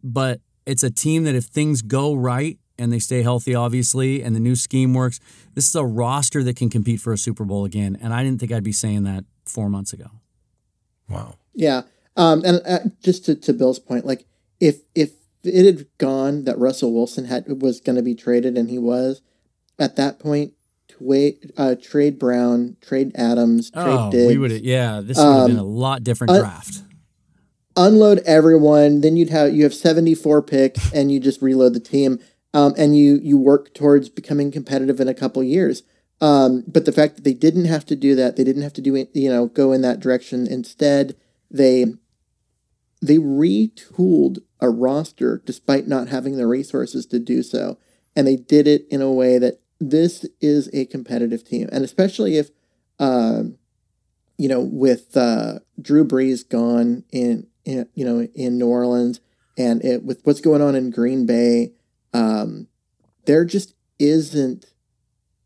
But 0.04 0.40
it's 0.64 0.84
a 0.84 0.90
team 0.90 1.24
that 1.24 1.34
if 1.34 1.46
things 1.46 1.82
go 1.82 2.14
right 2.14 2.58
and 2.78 2.92
they 2.92 3.00
stay 3.00 3.22
healthy, 3.22 3.52
obviously, 3.52 4.22
and 4.22 4.36
the 4.36 4.40
new 4.40 4.54
scheme 4.54 4.94
works, 4.94 5.18
this 5.54 5.68
is 5.68 5.74
a 5.74 5.84
roster 5.84 6.44
that 6.44 6.54
can 6.54 6.70
compete 6.70 7.00
for 7.00 7.12
a 7.12 7.18
Super 7.18 7.44
Bowl 7.44 7.64
again. 7.64 7.98
And 8.00 8.14
I 8.14 8.22
didn't 8.22 8.38
think 8.38 8.52
I'd 8.52 8.62
be 8.62 8.72
saying 8.72 9.02
that 9.04 9.24
four 9.44 9.68
months 9.68 9.92
ago. 9.92 10.06
Wow. 11.08 11.34
Yeah. 11.52 11.82
Um, 12.16 12.42
and 12.44 12.60
uh, 12.66 12.78
just 13.02 13.24
to, 13.26 13.34
to 13.34 13.52
Bill's 13.52 13.78
point, 13.78 14.04
like 14.04 14.26
if 14.60 14.80
if 14.94 15.12
it 15.44 15.66
had 15.66 15.86
gone 15.98 16.44
that 16.44 16.58
Russell 16.58 16.92
Wilson 16.92 17.24
had 17.24 17.62
was 17.62 17.80
going 17.80 17.96
to 17.96 18.02
be 18.02 18.14
traded 18.14 18.56
and 18.56 18.70
he 18.70 18.78
was 18.78 19.22
at 19.78 19.96
that 19.96 20.18
point, 20.18 20.52
wait, 21.00 21.50
uh, 21.56 21.74
trade 21.74 22.18
Brown, 22.18 22.76
trade 22.80 23.12
Adams, 23.14 23.70
trade 23.70 23.84
oh, 23.86 24.10
Diggs. 24.10 24.28
We 24.28 24.38
would 24.38 24.52
yeah, 24.52 25.00
this 25.02 25.16
would 25.16 25.24
have 25.24 25.36
um, 25.36 25.46
been 25.48 25.58
a 25.58 25.64
lot 25.64 26.04
different 26.04 26.32
draft. 26.34 26.82
unload 27.76 28.20
everyone, 28.26 29.00
then 29.00 29.16
you'd 29.16 29.30
have 29.30 29.54
you 29.54 29.64
have 29.64 29.74
seventy 29.74 30.14
four 30.14 30.42
picks, 30.42 30.92
and 30.94 31.10
you 31.10 31.20
just 31.20 31.42
reload 31.42 31.74
the 31.74 31.80
team, 31.80 32.18
um, 32.54 32.74
and 32.76 32.96
you 32.96 33.18
you 33.22 33.36
work 33.36 33.74
towards 33.74 34.08
becoming 34.08 34.50
competitive 34.50 35.00
in 35.00 35.08
a 35.08 35.14
couple 35.14 35.42
years. 35.42 35.82
Um, 36.20 36.62
but 36.68 36.84
the 36.84 36.92
fact 36.92 37.16
that 37.16 37.24
they 37.24 37.34
didn't 37.34 37.64
have 37.64 37.84
to 37.86 37.96
do 37.96 38.14
that, 38.14 38.36
they 38.36 38.44
didn't 38.44 38.62
have 38.62 38.74
to 38.74 38.80
do 38.80 39.06
you 39.12 39.28
know 39.28 39.46
go 39.46 39.72
in 39.72 39.82
that 39.82 40.00
direction. 40.00 40.46
Instead, 40.46 41.16
they 41.52 41.86
they 43.02 43.18
retooled 43.18 44.38
a 44.60 44.70
roster 44.70 45.42
despite 45.44 45.88
not 45.88 46.08
having 46.08 46.36
the 46.36 46.46
resources 46.46 47.04
to 47.06 47.18
do 47.18 47.42
so. 47.42 47.78
And 48.14 48.26
they 48.26 48.36
did 48.36 48.68
it 48.68 48.86
in 48.90 49.02
a 49.02 49.10
way 49.10 49.38
that 49.38 49.60
this 49.80 50.24
is 50.40 50.70
a 50.72 50.86
competitive 50.86 51.44
team. 51.44 51.68
And 51.72 51.84
especially 51.84 52.36
if, 52.36 52.50
uh, 53.00 53.42
you 54.38 54.48
know, 54.48 54.60
with 54.60 55.16
uh, 55.16 55.58
Drew 55.80 56.06
Brees 56.06 56.48
gone 56.48 57.02
in, 57.10 57.48
in, 57.64 57.88
you 57.94 58.04
know, 58.04 58.28
in 58.34 58.58
New 58.58 58.68
Orleans 58.68 59.20
and 59.58 59.84
it, 59.84 60.04
with 60.04 60.20
what's 60.22 60.40
going 60.40 60.62
on 60.62 60.76
in 60.76 60.90
Green 60.90 61.26
Bay, 61.26 61.72
um, 62.14 62.68
there 63.24 63.44
just 63.44 63.74
isn't 63.98 64.66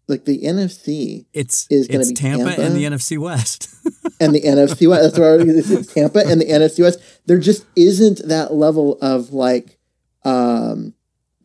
like 0.09 0.24
the 0.24 0.43
NFC 0.43 1.27
it's 1.33 1.66
is 1.70 1.89
going 1.89 2.03
to 2.03 2.09
be 2.09 2.15
Tampa, 2.15 2.45
Tampa, 2.57 2.62
and 2.62 2.77
the 2.77 2.85
NFC 2.85 3.19
West. 3.19 3.74
and 4.20 4.35
the 4.35 4.41
NFC 4.41 4.89
West. 4.89 5.03
That's 5.03 5.19
where 5.19 5.41
it's 5.41 5.93
Tampa 5.93 6.20
and 6.27 6.41
the 6.41 6.47
NFC 6.47 6.83
West. 6.83 7.01
There 7.27 7.39
just 7.39 7.66
isn't 7.74 8.27
that 8.28 8.55
level 8.55 8.99
of 9.01 9.33
like 9.33 9.78
um 10.24 10.95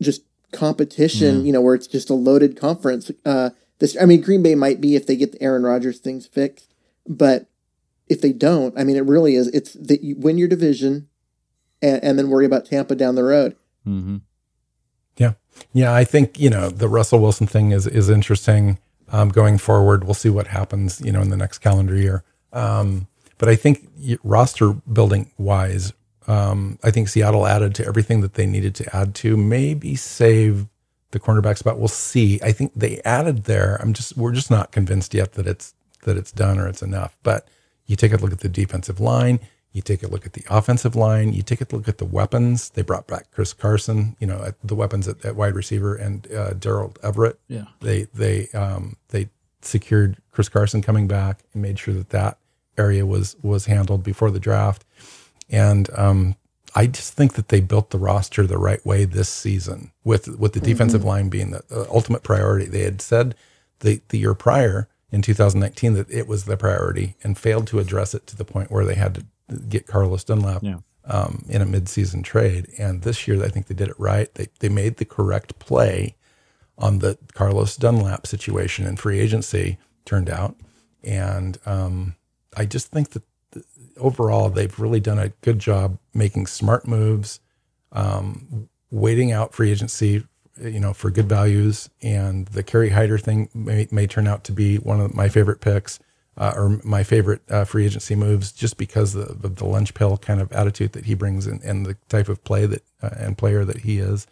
just 0.01 0.23
competition, 0.51 1.39
yeah. 1.39 1.43
you 1.43 1.53
know, 1.53 1.61
where 1.61 1.75
it's 1.75 1.87
just 1.87 2.09
a 2.09 2.13
loaded 2.13 2.59
conference. 2.59 3.11
Uh 3.25 3.51
this 3.79 3.97
I 3.99 4.05
mean 4.05 4.21
Green 4.21 4.43
Bay 4.43 4.55
might 4.55 4.79
be 4.79 4.95
if 4.95 5.07
they 5.07 5.15
get 5.15 5.31
the 5.31 5.41
Aaron 5.41 5.63
Rodgers 5.63 5.99
things 5.99 6.27
fixed, 6.27 6.73
but 7.07 7.47
if 8.07 8.21
they 8.21 8.33
don't, 8.33 8.77
I 8.77 8.83
mean 8.83 8.95
it 8.95 9.05
really 9.05 9.35
is 9.35 9.47
it's 9.47 9.73
that 9.73 10.03
you 10.03 10.15
win 10.17 10.37
your 10.37 10.47
division 10.47 11.07
and, 11.81 12.03
and 12.03 12.19
then 12.19 12.29
worry 12.29 12.45
about 12.45 12.65
Tampa 12.65 12.95
down 12.95 13.15
the 13.15 13.23
road. 13.23 13.55
Mm-hmm. 13.87 14.17
Yeah. 15.17 15.33
Yeah, 15.73 15.93
I 15.93 16.03
think, 16.03 16.39
you 16.39 16.49
know, 16.49 16.69
the 16.69 16.87
Russell 16.87 17.19
Wilson 17.19 17.47
thing 17.47 17.71
is 17.71 17.85
is 17.87 18.09
interesting 18.09 18.79
um, 19.11 19.29
going 19.29 19.57
forward. 19.57 20.03
We'll 20.03 20.13
see 20.13 20.29
what 20.29 20.47
happens, 20.47 21.01
you 21.01 21.11
know, 21.11 21.21
in 21.21 21.29
the 21.29 21.37
next 21.37 21.59
calendar 21.59 21.95
year. 21.95 22.23
Um, 22.53 23.07
but 23.37 23.49
I 23.49 23.55
think 23.55 23.89
roster 24.23 24.73
building 24.73 25.31
wise, 25.37 25.93
um, 26.27 26.77
I 26.83 26.91
think 26.91 27.09
Seattle 27.09 27.47
added 27.47 27.75
to 27.75 27.85
everything 27.85 28.21
that 28.21 28.35
they 28.35 28.45
needed 28.45 28.75
to 28.75 28.95
add 28.95 29.15
to. 29.15 29.35
Maybe 29.35 29.95
save 29.95 30.67
the 31.11 31.19
cornerback 31.19 31.57
spot. 31.57 31.77
We'll 31.77 31.87
see. 31.87 32.39
I 32.41 32.51
think 32.51 32.71
they 32.75 33.01
added 33.03 33.45
there. 33.45 33.77
I'm 33.81 33.93
just 33.93 34.15
we're 34.17 34.31
just 34.31 34.51
not 34.51 34.71
convinced 34.71 35.13
yet 35.13 35.33
that 35.33 35.47
it's 35.47 35.73
that 36.03 36.17
it's 36.17 36.31
done 36.31 36.57
or 36.59 36.67
it's 36.67 36.81
enough. 36.81 37.17
But 37.23 37.47
you 37.85 37.95
take 37.95 38.13
a 38.13 38.17
look 38.17 38.31
at 38.31 38.39
the 38.39 38.49
defensive 38.49 38.99
line. 38.99 39.39
You 39.73 39.81
take 39.81 40.03
a 40.03 40.07
look 40.07 40.25
at 40.25 40.33
the 40.33 40.43
offensive 40.49 40.95
line. 40.95 41.33
You 41.33 41.43
take 41.43 41.61
a 41.61 41.75
look 41.75 41.87
at 41.87 41.97
the 41.97 42.05
weapons. 42.05 42.69
They 42.71 42.81
brought 42.81 43.07
back 43.07 43.31
Chris 43.31 43.53
Carson. 43.53 44.17
You 44.19 44.27
know 44.27 44.51
the 44.63 44.75
weapons 44.75 45.07
at, 45.07 45.23
at 45.23 45.35
wide 45.35 45.55
receiver 45.55 45.95
and 45.95 46.29
uh, 46.31 46.53
Gerald 46.55 46.99
Everett. 47.01 47.39
Yeah. 47.47 47.65
They 47.79 48.03
they 48.13 48.49
um, 48.49 48.97
they 49.09 49.29
secured 49.61 50.17
Chris 50.31 50.49
Carson 50.49 50.81
coming 50.81 51.07
back 51.07 51.43
and 51.53 51.61
made 51.61 51.79
sure 51.79 51.93
that 51.93 52.09
that 52.09 52.37
area 52.77 53.05
was 53.05 53.35
was 53.41 53.65
handled 53.65 54.03
before 54.03 54.31
the 54.31 54.39
draft. 54.39 54.83
And 55.49 55.89
um, 55.97 56.35
I 56.75 56.87
just 56.87 57.13
think 57.13 57.33
that 57.33 57.49
they 57.49 57.59
built 57.59 57.89
the 57.89 57.99
roster 57.99 58.47
the 58.47 58.57
right 58.57 58.85
way 58.85 59.05
this 59.05 59.29
season, 59.29 59.91
with 60.03 60.27
with 60.27 60.53
the 60.53 60.59
mm-hmm. 60.59 60.69
defensive 60.69 61.03
line 61.03 61.29
being 61.29 61.51
the, 61.51 61.63
the 61.69 61.87
ultimate 61.89 62.23
priority. 62.23 62.65
They 62.65 62.83
had 62.83 63.01
said 63.01 63.35
the 63.79 64.01
the 64.09 64.19
year 64.19 64.33
prior 64.33 64.87
in 65.11 65.21
2019 65.21 65.93
that 65.93 66.09
it 66.09 66.27
was 66.27 66.45
the 66.45 66.55
priority 66.55 67.15
and 67.23 67.37
failed 67.37 67.67
to 67.67 67.79
address 67.79 68.13
it 68.13 68.25
to 68.27 68.37
the 68.37 68.45
point 68.45 68.71
where 68.71 68.85
they 68.85 68.95
had 68.95 69.13
to 69.15 69.25
get 69.69 69.87
Carlos 69.87 70.23
Dunlap 70.23 70.63
yeah. 70.63 70.77
um, 71.05 71.43
in 71.49 71.61
a 71.61 71.65
midseason 71.65 72.23
trade. 72.23 72.67
And 72.77 73.01
this 73.01 73.27
year, 73.27 73.43
I 73.43 73.49
think 73.49 73.67
they 73.67 73.75
did 73.75 73.89
it 73.89 73.99
right. 73.99 74.33
They 74.35 74.47
they 74.59 74.69
made 74.69 74.97
the 74.97 75.05
correct 75.05 75.59
play 75.59 76.15
on 76.77 76.99
the 76.99 77.17
Carlos 77.33 77.75
Dunlap 77.75 78.27
situation 78.27 78.85
in 78.85 78.95
free 78.97 79.19
agency. 79.19 79.77
Turned 80.03 80.29
out, 80.31 80.55
and 81.03 81.59
um, 81.65 82.15
I 82.57 82.65
just 82.65 82.87
think 82.87 83.11
that 83.11 83.23
overall 83.97 84.49
they've 84.49 84.79
really 84.79 84.99
done 84.99 85.19
a 85.19 85.29
good 85.41 85.59
job 85.59 85.97
making 86.13 86.47
smart 86.47 86.87
moves, 86.87 87.39
um, 87.91 88.67
waiting 88.89 89.31
out 89.31 89.53
free 89.53 89.71
agency, 89.71 90.25
you 90.59 90.79
know, 90.79 90.93
for 90.93 91.11
good 91.11 91.29
values. 91.29 91.89
And 92.01 92.47
the 92.47 92.63
Kerry 92.63 92.89
Hyder 92.89 93.17
thing 93.17 93.49
may, 93.53 93.87
may 93.91 94.07
turn 94.07 94.27
out 94.27 94.43
to 94.45 94.51
be 94.51 94.77
one 94.77 94.99
of 94.99 95.13
my 95.13 95.29
favorite 95.29 95.61
picks 95.61 95.99
uh, 96.41 96.53
or 96.55 96.81
my 96.83 97.03
favorite 97.03 97.39
uh, 97.51 97.63
free 97.63 97.85
agency 97.85 98.15
moves, 98.15 98.51
just 98.51 98.75
because 98.75 99.13
of 99.13 99.43
the, 99.43 99.47
the 99.47 99.63
lunch 99.63 99.93
pill 99.93 100.17
kind 100.17 100.41
of 100.41 100.51
attitude 100.51 100.91
that 100.93 101.05
he 101.05 101.13
brings 101.13 101.45
and, 101.45 101.61
and 101.61 101.85
the 101.85 101.95
type 102.09 102.27
of 102.27 102.43
play 102.43 102.65
that 102.65 102.83
uh, 103.03 103.11
and 103.15 103.37
player 103.37 103.63
that 103.63 103.81
he 103.81 103.99
is. 103.99 104.25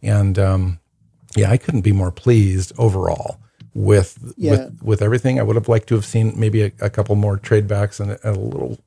And 0.00 0.38
um, 0.38 0.80
yeah, 1.36 1.50
I 1.50 1.58
couldn't 1.58 1.82
be 1.82 1.92
more 1.92 2.10
pleased 2.10 2.72
overall 2.78 3.38
with 3.74 4.34
yeah. 4.38 4.52
with 4.52 4.82
with 4.82 5.02
everything. 5.02 5.38
I 5.38 5.42
would 5.42 5.56
have 5.56 5.68
liked 5.68 5.88
to 5.88 5.96
have 5.96 6.06
seen 6.06 6.32
maybe 6.34 6.62
a, 6.62 6.72
a 6.80 6.88
couple 6.88 7.14
more 7.14 7.36
trade 7.36 7.68
backs 7.68 8.00
and 8.00 8.12
a, 8.12 8.30
a, 8.30 8.32
little 8.32 8.78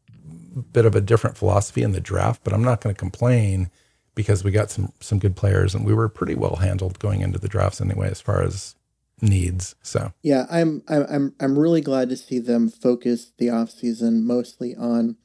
bit 0.72 0.88
of 0.88 0.96
a 0.96 1.02
different 1.02 1.38
philosophy 1.38 1.84
in 1.84 1.92
the 1.92 2.02
draft, 2.02 2.42
but 2.44 2.54
I'm 2.54 2.64
not 2.64 2.82
going 2.82 2.96
to 2.96 3.00
complain 3.00 3.70
because 4.16 4.44
we 4.44 4.50
got 4.50 4.72
some 4.72 4.92
some 5.00 5.20
good 5.20 5.36
players 5.36 5.76
and 5.76 5.86
we 5.86 5.94
were 5.94 6.10
pretty 6.10 6.34
well 6.34 6.56
handled 6.56 6.98
going 6.98 7.22
into 7.22 7.38
the 7.38 7.48
drafts 7.48 7.82
anyway 7.82 8.10
as 8.10 8.20
far 8.20 8.42
as 8.42 8.74
needs. 9.22 9.76
So 9.82 10.14
yeah, 10.22 10.46
I'm 10.50 10.84
I'm 10.88 11.34
I'm 11.40 11.60
really 11.60 11.82
glad 11.82 12.10
to 12.10 12.18
see 12.18 12.40
them 12.40 12.70
focus 12.70 13.32
the 13.38 13.48
offseason 13.48 14.24
mostly 14.24 14.76
on 14.76 15.18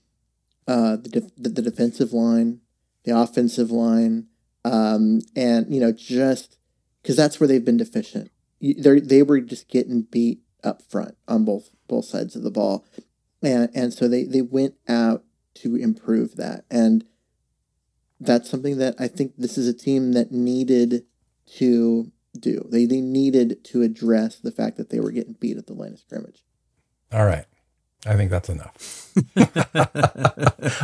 uh, 0.66 0.97
the, 0.97 1.31
the 1.36 1.62
defensive 1.62 2.12
line, 2.12 2.60
the 3.05 3.16
offensive 3.16 3.70
line, 3.70 4.27
um, 4.65 5.20
and 5.35 5.73
you 5.73 5.81
know 5.81 5.93
just 5.93 6.59
because 7.02 7.16
that's 7.16 7.40
where 7.40 7.48
they've 7.48 7.65
been 7.65 7.77
deficient 7.77 8.31
they 8.60 9.01
they 9.01 9.23
were 9.23 9.40
just 9.40 9.69
getting 9.69 10.02
beat 10.02 10.40
up 10.65 10.82
front 10.82 11.16
on 11.27 11.44
both 11.44 11.70
both 11.86 12.05
sides 12.05 12.36
of 12.36 12.43
the 12.43 12.51
ball, 12.51 12.85
and 13.43 13.70
and 13.74 13.93
so 13.93 14.09
they 14.09 14.24
they 14.24 14.43
went 14.43 14.74
out 14.89 15.24
to 15.55 15.77
improve 15.77 16.36
that. 16.36 16.65
And 16.70 17.05
that's 18.20 18.51
something 18.51 18.78
that 18.78 18.97
I 18.98 19.09
think 19.09 19.35
this 19.36 19.56
is 19.56 19.69
a 19.69 19.73
team 19.73 20.12
that 20.12 20.32
needed 20.32 21.05
to 21.56 22.10
do. 22.40 22.66
They, 22.70 22.86
they 22.86 23.01
needed 23.01 23.65
to 23.65 23.82
address 23.82 24.36
the 24.36 24.51
fact 24.51 24.77
that 24.77 24.90
they 24.90 25.01
were 25.01 25.10
getting 25.10 25.35
beat 25.35 25.56
at 25.56 25.66
the 25.66 25.74
line 25.74 25.93
of 25.93 25.98
scrimmage. 25.98 26.43
All 27.12 27.24
right. 27.24 27.44
I 28.06 28.15
think 28.15 28.31
that's 28.31 28.48
enough. 28.48 29.12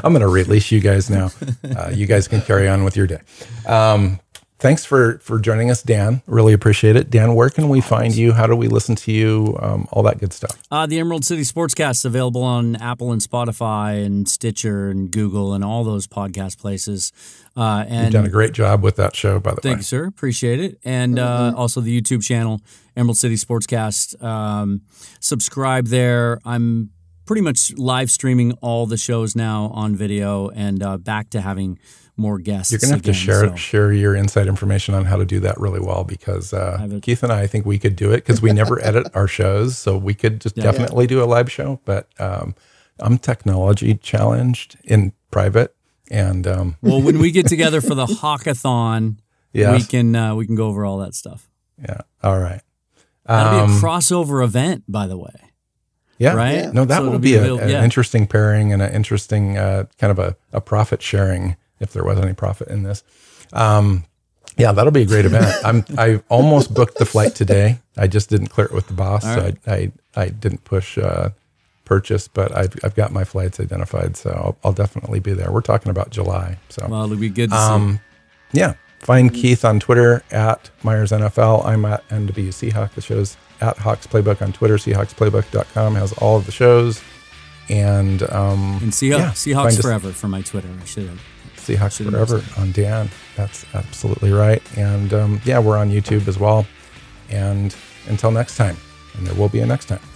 I'm 0.03 0.13
going 0.13 0.21
to 0.21 0.29
release 0.29 0.73
you 0.73 0.81
guys 0.81 1.09
now. 1.09 1.31
Uh, 1.77 1.91
you 1.93 2.07
guys 2.07 2.27
can 2.27 2.41
carry 2.41 2.69
on 2.69 2.83
with 2.83 2.97
your 2.97 3.07
day. 3.07 3.21
Um, 3.67 4.19
thanks 4.65 4.83
for 4.87 5.19
for 5.19 5.39
joining 5.39 5.71
us, 5.71 5.83
Dan. 5.83 6.23
Really 6.27 6.55
appreciate 6.55 6.97
it. 6.97 7.11
Dan, 7.11 7.35
where 7.35 7.51
can 7.51 7.69
we 7.69 7.83
find 7.83 8.17
you? 8.17 8.33
How 8.33 8.47
do 8.47 8.57
we 8.57 8.67
listen 8.67 8.97
to 8.97 9.13
you? 9.13 9.59
Um, 9.61 9.87
all 9.93 10.03
that 10.05 10.19
good 10.19 10.33
stuff. 10.33 10.59
Uh, 10.71 10.87
the 10.87 10.99
Emerald 10.99 11.25
City 11.25 11.43
Sportscast 11.43 11.91
is 11.91 12.05
available 12.07 12.43
on 12.43 12.75
Apple 12.77 13.13
and 13.13 13.21
Spotify 13.21 14.03
and 14.05 14.27
Stitcher 14.27 14.89
and 14.89 15.11
Google 15.11 15.53
and 15.53 15.63
all 15.63 15.85
those 15.85 16.07
podcast 16.07 16.59
places. 16.59 17.13
Uh, 17.55 17.85
and 17.87 18.05
You've 18.05 18.13
done 18.15 18.27
a 18.27 18.31
great 18.31 18.55
job 18.55 18.83
with 18.83 18.97
that 18.97 19.15
show, 19.15 19.39
by 19.39 19.51
the 19.51 19.57
thank 19.57 19.65
way. 19.65 19.71
Thank 19.71 19.79
you, 19.81 19.85
sir. 19.85 20.07
Appreciate 20.07 20.61
it. 20.61 20.79
And 20.83 21.19
uh, 21.19 21.51
mm-hmm. 21.51 21.59
also 21.59 21.83
the 21.83 22.01
YouTube 22.01 22.25
channel, 22.25 22.63
Emerald 22.97 23.19
City 23.19 23.37
Sportscast. 23.37 24.21
Um, 24.25 24.81
subscribe 25.21 25.89
there. 25.89 26.41
I'm 26.45 26.91
pretty 27.27 27.43
much 27.43 27.77
live 27.77 28.11
streaming 28.11 28.53
all 28.63 28.87
the 28.87 28.97
shows 28.97 29.37
now 29.37 29.71
on 29.75 29.95
video 29.95 30.49
and 30.49 30.83
uh, 30.83 30.97
back 30.97 31.31
to 31.31 31.43
having 31.43 31.79
more 32.17 32.39
guests. 32.39 32.71
You're 32.73 32.79
gonna 32.79 32.93
have 32.93 33.01
again, 33.01 33.15
to 33.15 33.19
share 33.19 33.49
so. 33.49 33.57
share 33.57 33.93
your 33.93 34.15
inside 34.15 34.47
information 34.47 34.95
on 34.95 35.05
how 35.05 35.17
to 35.17 35.25
do 35.25 35.41
that 35.41 35.59
really 35.59 35.81
well 35.81 36.05
because 36.05 36.53
uh, 36.53 36.99
Keith 37.03 37.23
and 37.23 37.33
I, 37.33 37.43
I 37.43 37.47
think 37.47 37.67
we 37.67 37.79
could 37.79 37.97
do 37.97 38.13
it 38.13 38.17
because 38.19 38.41
we 38.41 38.53
never 38.53 38.83
edit 38.85 39.09
our 39.15 39.27
shows, 39.27 39.77
so 39.77 39.97
we 39.97 40.15
could 40.15 40.41
just 40.41 40.57
yeah, 40.57 40.65
definitely 40.65 41.05
yeah. 41.05 41.09
do 41.09 41.23
a 41.23 41.27
live 41.27 41.51
show. 41.51 41.81
But 41.85 42.09
um, 42.19 42.55
I'm 43.01 43.19
technology 43.19 43.95
challenged 43.95 44.77
in 44.85 45.13
private, 45.31 45.75
and 46.11 46.47
um, 46.47 46.77
well, 46.83 47.03
when 47.03 47.19
we 47.19 47.31
get 47.31 47.47
together 47.49 47.81
for 47.81 47.95
the 47.95 48.07
hackathon, 48.07 49.19
yes. 49.53 49.81
we 49.81 49.87
can 49.87 50.15
uh, 50.15 50.35
we 50.35 50.47
can 50.47 50.55
go 50.55 50.67
over 50.67 50.85
all 50.85 50.99
that 50.99 51.15
stuff. 51.15 51.51
Yeah. 51.81 52.01
All 52.23 52.39
right. 52.39 52.61
That'll 53.27 53.61
um, 53.61 53.67
be 53.67 53.73
a 53.73 53.77
um, 53.77 53.81
crossover 53.81 54.45
event, 54.45 54.85
by 54.87 55.07
the 55.07 55.17
way. 55.17 55.35
Yeah. 56.19 56.35
Right. 56.35 56.55
Yeah. 56.55 56.71
No, 56.71 56.85
that 56.85 56.99
so 56.99 57.11
will 57.11 57.19
be, 57.19 57.33
be 57.33 57.37
a, 57.37 57.55
an 57.55 57.69
yeah. 57.69 57.83
interesting 57.83 58.27
pairing 58.27 58.73
and 58.73 58.81
an 58.81 58.93
interesting 58.93 59.59
uh, 59.59 59.87
kind 59.99 60.11
of 60.11 60.19
a, 60.19 60.37
a 60.53 60.61
profit 60.61 61.03
sharing 61.03 61.57
if 61.81 61.93
there 61.93 62.05
was 62.05 62.19
any 62.19 62.33
profit 62.33 62.69
in 62.69 62.83
this. 62.83 63.03
Um, 63.53 64.05
yeah, 64.57 64.73
that'll 64.73 64.93
be 64.93 65.03
a 65.03 65.07
great 65.07 65.25
event. 65.25 65.47
I'm 65.65 65.85
I 65.99 66.23
almost 66.29 66.75
booked 66.75 66.99
the 66.99 67.07
flight 67.07 67.35
today. 67.35 67.81
I 67.97 68.07
just 68.07 68.31
didn't 68.31 68.49
clear 68.49 68.67
it 68.67 68.73
with 68.73 68.87
the 68.87 68.95
boss. 68.95 69.25
Right. 69.25 69.57
So 69.65 69.71
I, 69.71 69.75
I 69.75 69.93
I 70.17 70.29
didn't 70.29 70.65
push 70.65 70.99
uh, 70.99 71.31
purchase, 71.85 72.29
but 72.29 72.57
I've 72.57 72.75
I've 72.85 72.95
got 72.95 73.13
my 73.13 73.25
flights 73.25 73.61
identified, 73.61 74.17
so 74.17 74.31
I'll, 74.31 74.57
I'll 74.65 74.73
definitely 74.73 75.21
be 75.21 75.33
there. 75.33 75.51
We're 75.51 75.61
talking 75.61 75.91
about 75.91 76.11
July, 76.11 76.59
so 76.69 76.87
well, 76.89 77.05
it'll 77.05 77.17
be 77.17 77.29
good. 77.29 77.53
um, 77.53 78.01
see. 78.53 78.61
Yeah, 78.61 78.75
find 79.01 79.31
mm-hmm. 79.31 79.41
Keith 79.41 79.65
on 79.65 79.81
Twitter 79.81 80.23
at 80.31 80.71
Myers 80.83 81.11
NFL. 81.11 81.65
I'm 81.65 81.85
at 81.85 82.07
NW 82.09 82.49
Seahawk. 82.49 82.93
The 82.93 83.01
show's 83.01 83.37
at 83.61 83.79
Hawks 83.79 84.07
Playbook 84.07 84.43
on 84.43 84.53
Twitter. 84.53 84.77
SeahawksPlaybook.com 84.77 85.95
has 85.97 86.13
all 86.15 86.37
of 86.37 86.47
the 86.47 86.53
shows, 86.53 87.03
and 87.69 88.23
um, 88.31 88.79
and 88.83 88.93
Seahawks, 88.93 89.19
yeah, 89.19 89.31
Seahawks 89.31 89.83
forever 89.83 90.13
for 90.13 90.29
my 90.29 90.43
Twitter. 90.43 90.71
I 90.81 90.85
should 90.85 91.09
have. 91.09 91.21
Seahawks 91.65 92.03
Forever 92.11 92.43
on 92.61 92.73
Dan. 92.73 93.09
That's 93.37 93.65
absolutely 93.75 94.33
right. 94.33 94.63
And 94.77 95.13
um, 95.13 95.41
yeah, 95.45 95.59
we're 95.59 95.79
on 95.79 95.91
YouTube 95.91 96.29
as 96.29 96.39
well. 96.39 96.67
And 97.31 97.75
until 98.09 98.31
next 98.31 98.57
time, 98.57 98.77
and 99.17 99.27
there 99.27 99.35
will 99.35 99.49
be 99.49 99.61
a 99.61 99.67
next 99.67 99.87
time. 99.87 99.99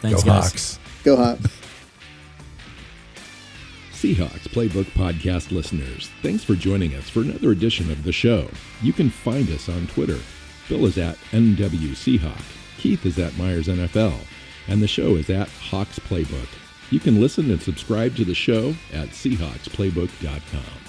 Thanks, 0.00 0.22
Go 0.22 0.28
guys. 0.28 0.50
Hawks. 0.50 0.78
Go 1.04 1.16
Hawks. 1.16 1.46
Seahawks 3.92 4.48
Playbook 4.48 4.86
Podcast 4.86 5.52
listeners, 5.52 6.10
thanks 6.22 6.42
for 6.42 6.56
joining 6.56 6.92
us 6.96 7.08
for 7.08 7.20
another 7.20 7.52
edition 7.52 7.88
of 7.88 8.02
the 8.02 8.10
show. 8.10 8.48
You 8.82 8.92
can 8.92 9.10
find 9.10 9.48
us 9.50 9.68
on 9.68 9.86
Twitter. 9.86 10.18
Bill 10.68 10.86
is 10.86 10.98
at 10.98 11.16
NW 11.30 11.92
Seahawk, 11.92 12.42
Keith 12.78 13.06
is 13.06 13.20
at 13.20 13.36
Myers 13.38 13.68
NFL, 13.68 14.16
and 14.66 14.82
the 14.82 14.88
show 14.88 15.14
is 15.14 15.30
at 15.30 15.48
Hawks 15.48 16.00
Playbook. 16.00 16.48
You 16.90 16.98
can 16.98 17.20
listen 17.20 17.48
and 17.52 17.62
subscribe 17.62 18.16
to 18.16 18.24
the 18.24 18.34
show 18.34 18.74
at 18.92 19.10
SeahawksPlaybook.com. 19.10 20.81